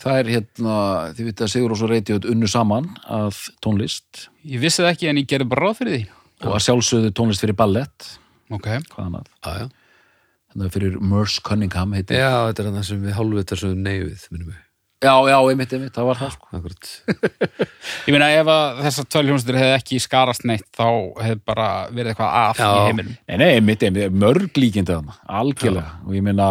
Það 0.00 0.18
er 0.18 0.28
hérna, 0.32 0.74
þið 1.16 1.26
viti 1.28 1.44
að 1.44 1.50
Sigur 1.52 1.72
og 1.74 1.80
svo 1.80 1.88
reytið 1.90 2.28
unnu 2.32 2.48
saman 2.48 2.86
að 3.04 3.40
tónlist. 3.64 4.28
Ég 4.48 4.62
vissi 4.62 4.80
það 4.80 4.94
ekki 4.94 5.10
en 5.10 5.20
ég 5.20 5.28
gerði 5.28 5.48
bara 5.50 5.66
ráð 5.66 5.80
fyrir 5.80 5.96
því 5.96 6.19
og 6.44 6.56
að 6.56 6.64
sjálfsögðu 6.66 7.12
tónlist 7.16 7.44
fyrir 7.44 7.56
ballett. 7.58 8.08
Ok, 8.50 8.66
hvað 8.66 9.04
annað, 9.06 9.30
já, 9.44 9.52
já. 9.62 9.68
Þannig 10.50 10.66
að 10.66 10.74
fyrir 10.74 10.98
Merce 11.12 11.44
Cunningham 11.46 11.94
heitir. 11.94 12.18
Já, 12.18 12.32
þetta 12.48 12.64
er 12.64 12.74
það 12.74 12.88
sem 12.88 13.04
við 13.04 13.16
hálfvitar 13.18 13.60
sem 13.60 13.78
neyfið, 13.84 14.26
já, 15.00 15.12
já, 15.30 15.36
einmitt, 15.48 15.72
einmitt, 15.72 15.94
það 15.96 16.08
var 16.10 16.18
það 16.20 16.32
sko. 16.34 16.46
Ég 18.06 18.12
meina 18.12 18.28
ef 18.36 18.50
að 18.52 18.80
þessar 18.84 19.06
hljómsveitir 19.24 19.58
hefði 19.60 19.76
ekki 19.78 20.00
skarast 20.02 20.44
neitt 20.48 20.66
þá 20.76 20.88
hefði 21.22 21.40
bara 21.48 21.68
verið 21.88 22.12
eitthvað 22.12 22.34
að 22.40 22.60
Já. 22.60 22.68
í 22.68 22.82
heiminum. 22.88 23.14
Nei, 23.30 23.36
nei, 23.40 23.50
einmitt, 23.54 23.86
einmitt, 23.86 24.18
mörg 24.24 24.60
líkindi 24.60 24.98
algjörlega. 25.40 25.90
Og 26.04 26.18
ég 26.18 26.26
meina, 26.26 26.50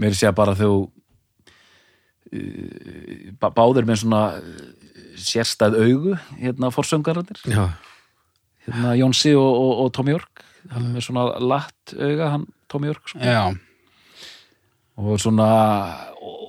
mér 0.00 0.16
sé 0.16 0.32
bara 0.38 0.54
þau 0.58 0.72
uh, 2.32 3.50
báðir 3.50 3.84
með 3.90 4.00
svona 4.04 4.22
uh, 4.38 4.64
sérstæð 5.20 5.76
augu, 5.82 6.14
hérna 6.40 6.72
forsöngararnir, 6.74 7.38
Já, 7.50 7.66
hérna 8.66 8.96
Jónsi 8.98 9.34
og, 9.36 9.52
og, 9.60 9.72
og 9.84 9.92
Tom 9.96 10.10
York, 10.12 10.44
hann 10.72 10.90
er 10.96 11.04
svona 11.04 11.28
latt 11.40 11.94
auga, 11.94 12.32
hann 12.36 12.48
Tom 12.70 12.84
York 12.88 13.08
sko. 13.08 13.20
já, 13.20 13.54
og 14.96 15.20
svona 15.20 15.48
og, 16.20 16.42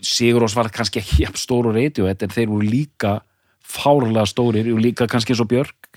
Sigurós 0.00 0.54
var 0.56 0.70
kannski 0.72 1.02
ekki 1.02 1.24
jafn 1.26 1.36
stór 1.36 1.68
og 1.68 1.76
reytjó 1.76 2.06
en 2.08 2.32
þeir 2.32 2.48
voru 2.48 2.64
líka 2.64 3.18
fárlega 3.70 4.26
stórir 4.28 4.68
og 4.72 4.80
líka 4.82 5.08
kannski 5.10 5.34
eins 5.34 5.42
og 5.44 5.50
Björk. 5.50 5.90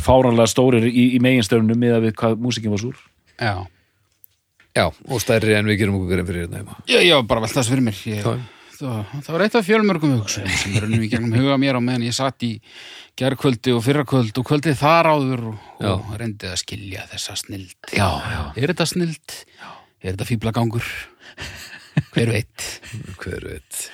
Fárlega 0.00 0.46
stórir 0.50 0.86
í, 0.88 1.14
í 1.16 1.20
meginstöfnum 1.22 1.78
með 1.78 1.96
að 1.98 2.08
við 2.08 2.16
hvað 2.20 2.42
músikin 2.44 2.74
var 2.74 2.82
súr. 2.82 2.98
Já. 3.38 3.54
Já, 4.74 4.88
og 4.90 5.22
stærri 5.22 5.54
en 5.54 5.68
við 5.70 5.84
gerum 5.84 6.00
okkur 6.00 6.10
grein 6.10 6.26
fyrir 6.26 6.44
hérna 6.44 6.60
heima. 6.60 6.76
Já, 6.90 6.98
ég 6.98 7.14
var 7.14 7.28
bara 7.30 7.42
að 7.42 7.46
velta 7.46 7.60
þessu 7.60 7.74
fyrir 7.74 7.86
mér. 7.86 8.00
Ég, 8.10 8.24
Já. 8.24 8.53
Það, 8.78 9.28
var 9.34 9.44
eitt 9.46 9.54
af 9.58 9.66
fjölmörgum 9.68 10.14
hugsunum 10.18 10.56
sem 10.60 10.76
er 10.78 10.86
unnum 10.88 11.04
í 11.06 11.10
gegnum 11.12 11.34
huga 11.38 11.56
mér 11.62 11.78
á 11.78 11.82
meðan 11.84 12.06
ég 12.08 12.16
satt 12.16 12.42
í 12.46 12.52
gerkvöldi 13.20 13.74
og 13.76 13.82
fyrrakvöld 13.86 14.38
og 14.40 14.46
kvöldið 14.48 14.78
þar 14.80 15.10
áður 15.14 15.44
og, 15.52 15.58
Já. 15.80 15.92
og 15.94 16.14
reyndi 16.20 16.50
að 16.50 16.60
skilja 16.64 17.04
þessa 17.12 17.36
snild 17.38 17.74
já, 17.94 18.08
já. 18.08 18.40
Er 18.58 18.72
þetta 18.72 18.86
snild? 18.90 19.36
Er 20.04 20.16
þetta 20.16 20.26
fíblagangur? 20.32 20.88
Hver 22.14 22.32
veit? 22.34 22.66
Hver 23.22 23.46
veit 23.52 23.84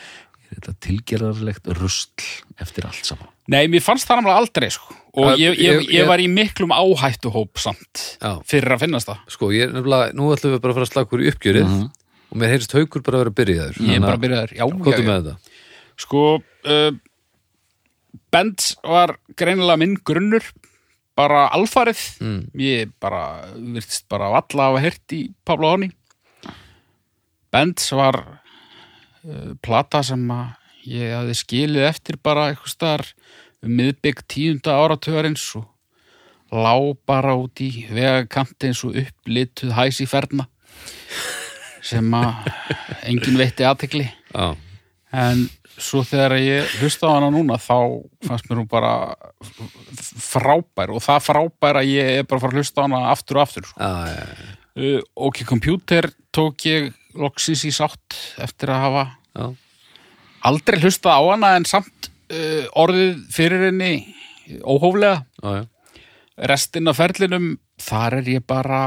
þetta 0.51 0.73
tilgerðarlegt 0.83 1.69
rusl 1.79 2.25
eftir 2.59 2.89
allt 2.89 3.05
saman 3.07 3.29
Nei, 3.51 3.65
mér 3.71 3.83
fannst 3.83 4.07
það 4.09 4.21
náttúrulega 4.21 4.41
aldrei 4.45 4.69
sko. 4.75 4.95
og 5.21 5.39
ég, 5.39 5.55
ég, 5.59 5.85
ég- 5.91 6.07
var 6.09 6.19
í 6.23 6.27
miklum 6.31 6.71
áhættuhóp 6.75 7.59
samt 7.59 8.03
Já. 8.23 8.37
fyrir 8.47 8.75
að 8.75 8.83
finnast 8.87 9.11
það 9.11 9.21
Sko, 9.37 9.51
ég 9.55 9.69
er 9.69 9.73
nefnilega, 9.77 10.13
nú 10.19 10.31
ætlum 10.35 10.55
við 10.57 10.63
bara 10.65 10.75
að 10.75 10.79
fara 10.81 10.89
að 10.89 10.93
slaka 10.95 11.17
úr 11.19 11.23
í 11.25 11.31
uppgjörið 11.35 11.67
Mhm. 11.69 11.89
Og 12.31 12.39
mér 12.39 12.53
heyrist 12.55 12.73
haukur 12.77 13.03
bara 13.07 13.19
að 13.21 13.25
vera 13.25 13.37
byrjaður 13.41 13.79
Ég 13.87 13.97
er 13.97 14.05
bara 14.05 14.17
að 14.19 14.25
byrja 14.25 14.41
þær, 14.45 14.53
já, 14.57 14.65
já, 14.65 14.99
já. 15.01 15.07
með 15.11 15.29
þetta? 15.29 15.55
Sko, 16.01 16.25
uh, 16.71 16.91
Benz 18.33 18.71
var 18.87 19.17
greinilega 19.39 19.81
minn 19.83 19.97
grunnur 20.07 20.47
bara 21.19 21.49
alfarið 21.53 22.01
Mm. 22.23 22.43
ég 22.57 22.93
bara, 23.03 23.23
virtist 23.57 24.07
bara 24.09 24.31
valla 24.33 24.71
hafa 24.71 24.81
heyrt 24.87 25.13
í 25.17 25.25
Pablo 25.45 25.73
Honi 25.75 25.91
Benz 27.53 27.91
var 27.93 28.17
uh, 29.27 29.53
plata 29.63 30.03
sem 30.07 30.23
að 30.33 30.55
ég 30.91 31.13
hafði 31.13 31.35
skilið 31.37 31.89
eftir 31.91 32.17
bara 32.25 32.49
eitthvað 32.53 32.73
staðar 32.73 33.11
um 33.67 33.75
miðbygg 33.77 34.23
tíunda 34.33 34.79
áratugarins 34.81 35.43
og 35.59 35.67
lá 36.51 36.73
bara 37.07 37.35
út 37.39 37.61
í 37.63 37.85
vegakanti 37.93 38.71
eins 38.71 38.81
og 38.87 38.97
upplituð 39.03 39.75
hæs 39.77 40.01
í 40.03 40.07
ferna 40.09 40.47
sem 41.83 42.15
að 42.15 42.51
enginn 43.09 43.39
veitti 43.41 43.65
aðtekli 43.67 44.07
Já, 44.35 44.55
En 45.13 45.49
svo 45.81 46.03
þegar 46.07 46.37
ég 46.39 46.75
hlusta 46.81 47.09
á 47.11 47.15
hana 47.17 47.31
núna 47.35 47.57
þá 47.59 47.75
fannst 48.29 48.47
mér 48.51 48.61
hún 48.61 48.69
bara 48.71 48.93
frábær 50.21 50.93
og 50.95 51.03
það 51.03 51.25
frábær 51.27 51.79
að 51.81 51.89
ég 51.91 52.11
er 52.21 52.27
bara 52.29 52.39
að 52.39 52.45
fara 52.45 52.53
að 52.53 52.61
hlusta 52.61 52.83
á 52.83 52.85
hana 52.87 53.01
aftur 53.11 53.41
og 53.41 53.43
aftur. 53.47 53.69
já, 53.77 53.93
já, 54.07 54.25
já, 54.25 54.57
Uh, 54.81 55.01
ok, 55.19 55.41
computer 55.49 56.07
tók 56.33 56.63
ég 56.71 56.93
loksins 57.19 57.65
í 57.67 57.73
sátt 57.75 58.15
eftir 58.39 58.71
að 58.71 58.79
hafa 58.85 59.03
já. 59.35 59.49
aldrei 60.47 60.79
hlusta 60.79 61.11
á 61.11 61.21
hana 61.27 61.51
en 61.59 61.67
samt 61.67 62.07
uh, 62.31 62.69
orðið 62.79 63.19
fyrir 63.35 63.65
henni 63.67 64.15
óhóflega. 64.63 65.25
já, 65.43 65.51
já. 65.59 65.67
Restin 66.49 66.89
af 66.89 66.97
ferlinum, 67.03 67.51
þar 67.83 68.21
er 68.23 68.31
ég 68.37 68.47
bara 68.47 68.79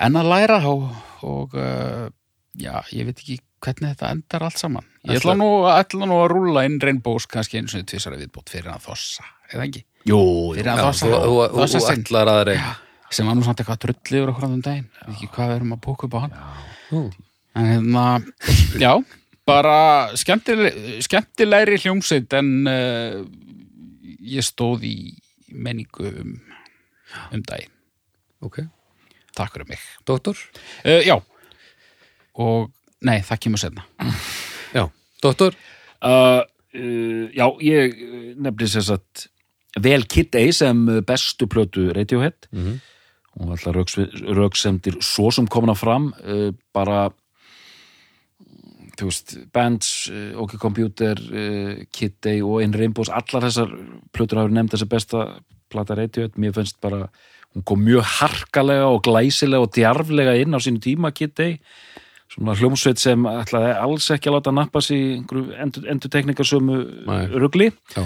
enn 0.00 0.16
að 0.18 0.32
læra 0.32 0.58
og, 0.72 0.88
og 1.24 1.56
uh, 1.56 2.06
já, 2.58 2.74
ég 2.92 3.08
veit 3.08 3.20
ekki 3.20 3.38
hvernig 3.64 3.94
þetta 3.94 4.12
endar 4.14 4.46
allt 4.46 4.60
saman. 4.60 4.88
Ég 5.06 5.20
ætla 5.20 5.36
nú, 5.38 5.50
ætla 5.70 6.08
nú 6.08 6.20
að 6.22 6.30
rúlla 6.34 6.64
inn 6.68 6.80
Rainbows 6.82 7.28
kannski 7.30 7.60
eins 7.60 7.74
og 7.78 7.86
tvisara 7.88 8.18
viðbót 8.20 8.52
fyrir 8.52 8.74
að 8.74 8.88
þossa, 8.90 9.26
eða 9.52 9.68
ekki? 9.68 9.84
Jú, 10.06 10.18
Fyrir 10.54 10.72
að 10.74 10.82
þossa, 10.84 11.22
þú, 11.24 11.94
ætlar 11.96 12.30
að 12.30 12.42
reyna 12.52 12.74
Sem 13.10 13.28
var 13.28 13.36
nú 13.38 13.44
samt 13.46 13.60
eitthvað 13.62 13.84
drull 13.84 14.18
yfir 14.18 14.32
okkur 14.32 14.46
á 14.46 14.50
þeim 14.50 14.62
daginn. 14.64 14.86
Ekki 15.12 15.28
hvað 15.30 15.50
við 15.50 15.56
erum 15.60 15.74
að 15.76 15.82
búka 15.84 16.08
upp 16.08 16.16
á 16.18 16.20
hann. 16.24 16.32
En 17.56 17.68
hérna, 17.70 18.06
já, 18.82 18.90
bara 19.48 19.76
skemmtileg, 20.18 20.80
skemmtilegri 21.06 21.78
hljómsveit 21.84 22.34
en 22.36 22.50
uh, 22.68 23.20
ég 24.26 24.44
stóð 24.44 24.88
í 24.90 24.96
menningu 25.54 26.10
um, 26.10 26.34
um 27.30 27.44
daginn. 27.46 27.72
Ok, 28.44 28.60
Takk 29.36 29.52
fyrir 29.54 29.68
mig. 29.68 29.80
doktor? 30.08 30.38
Uh, 30.84 31.00
já, 31.04 31.16
og 32.40 32.70
nei, 33.04 33.18
það 33.26 33.40
kemur 33.44 33.60
senna. 33.60 33.84
Já, 34.74 34.86
doktor? 35.22 35.54
uh, 36.02 36.42
uh, 36.74 37.24
Já, 37.36 37.46
ég 37.64 37.96
nefnir 38.40 38.68
sem 38.72 38.82
sagt 38.84 39.26
vel 39.80 40.06
Kid 40.08 40.34
A 40.40 40.46
sem 40.56 40.84
bestu 41.06 41.46
plötu 41.52 41.90
Radiohead 41.92 42.48
Mhm. 42.52 42.78
og 43.40 43.50
alltaf 43.52 43.74
rauksemdir 44.32 44.96
svo 45.04 45.30
sem 45.32 45.46
komna 45.46 45.74
fram 45.76 46.14
bara 46.72 47.10
þú 48.96 49.04
veist, 49.10 49.34
Bands, 49.52 50.10
OK 50.40 50.56
Computer 50.58 51.14
Kid 51.92 52.26
A 52.26 52.38
og 52.42 52.62
In 52.64 52.72
Rainbows 52.72 53.10
allar 53.12 53.44
þessar 53.44 53.68
plötur 54.16 54.40
hafa 54.40 54.48
nefnd 54.56 54.72
þessi 54.72 54.88
besta 54.88 55.24
plata 55.68 55.94
Radiohead, 55.98 56.38
mér 56.40 56.54
finnst 56.56 56.80
bara 56.80 57.10
hún 57.56 57.64
kom 57.64 57.80
mjög 57.80 58.04
harkalega 58.18 58.88
og 58.92 59.02
glæsilega 59.06 59.64
og 59.64 59.72
djarflega 59.72 60.36
inn 60.42 60.52
á 60.52 60.60
sínu 60.60 60.82
tíma 60.84 61.08
A 61.08 61.48
svona 62.26 62.56
hljómsveit 62.58 63.00
sem 63.00 63.22
ætlaði 63.30 63.72
alls 63.80 64.10
ekki 64.10 64.28
að 64.28 64.34
láta 64.36 64.52
nappa 64.52 64.82
sig 64.82 64.98
í 64.98 65.10
endur, 65.62 65.86
endur 65.88 66.10
teknikarsömu 66.10 66.78
Nei. 67.06 67.26
rugli. 67.38 67.70
Já, 67.94 68.04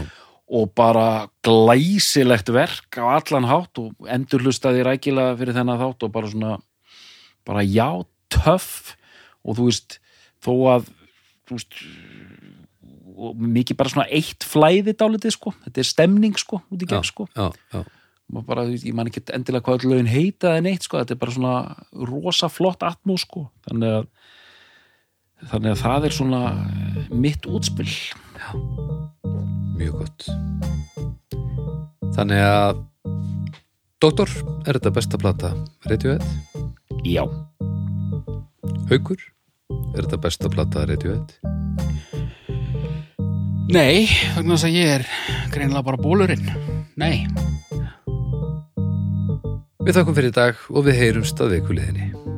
og 0.50 0.72
bara 0.74 1.30
glæsilegt 1.46 2.50
verk 2.50 2.98
á 2.98 3.06
allan 3.06 3.46
hátt 3.46 3.78
og 3.78 3.94
endurlustaði 4.10 4.82
rækilega 4.86 5.36
fyrir 5.38 5.54
þennan 5.54 5.78
þátt 5.78 6.06
og 6.06 6.12
bara 6.12 6.30
svona 6.30 6.56
bara 7.46 7.62
já, 7.64 8.04
töff. 8.28 8.96
Og 9.46 9.56
þú 9.56 9.68
veist, 9.70 10.00
þó 10.44 10.52
að 10.74 10.90
þú 11.48 11.56
veist 11.56 11.78
mikið 13.40 13.78
bara 13.78 13.92
svona 13.92 14.08
eitt 14.10 14.44
flæði 14.46 14.94
dálítið 14.96 15.34
sko, 15.36 15.54
þetta 15.64 15.80
er 15.80 15.88
stemning 15.88 16.36
sko 16.40 16.60
út 16.68 16.82
í 16.82 16.88
gegn 16.88 17.06
sko, 17.06 17.26
já, 17.36 17.50
já. 17.72 17.82
Og 18.34 18.44
bara, 18.46 18.66
ég 18.70 18.94
man 18.96 19.10
ekki 19.10 19.24
endilega 19.34 19.66
hvað 19.66 19.80
öll 19.80 19.92
lögin 19.94 20.10
heita 20.10 20.54
eða 20.54 20.66
neitt 20.68 20.86
sko, 20.86 21.00
þetta 21.00 21.16
er 21.16 21.22
bara 21.22 21.36
svona 21.36 21.54
rosa 22.10 22.50
flott 22.52 22.84
atmú 22.86 23.16
sko, 23.20 23.48
þannig 23.68 23.96
að 24.00 24.06
þannig 25.50 25.72
að 25.72 25.82
það 25.82 26.06
er 26.06 26.16
svona 26.18 26.42
mitt 27.16 27.48
útspill 27.48 27.94
Mjög 29.80 29.94
gott. 30.02 30.26
Þannig 32.12 32.42
að 32.44 32.82
Doktor, 34.00 34.32
er 34.68 34.76
þetta 34.76 34.92
besta 34.96 35.18
plata 35.20 35.52
Radiohead? 35.88 36.24
já, 37.04 37.22
Haukur, 38.90 39.20
er 39.94 40.02
þetta 40.02 40.18
besta 40.20 40.50
plata 40.52 40.84
Radiohead? 40.88 41.34
Nei, 43.70 44.08
vegna 44.34 44.56
þess 44.56 44.66
að 44.66 44.76
ég 44.76 44.94
er 44.96 45.04
greinilega 45.52 45.84
bara 45.86 46.00
bólurinn. 46.00 46.48
Nei. 46.98 47.28
Við 49.90 49.96
þakkum 49.98 50.14
fyrir 50.14 50.30
í 50.30 50.34
dag 50.36 50.58
og 50.70 50.84
við 50.86 51.00
heyrumst 51.00 51.40
að 51.42 51.56
vikuliðinni. 51.56 52.29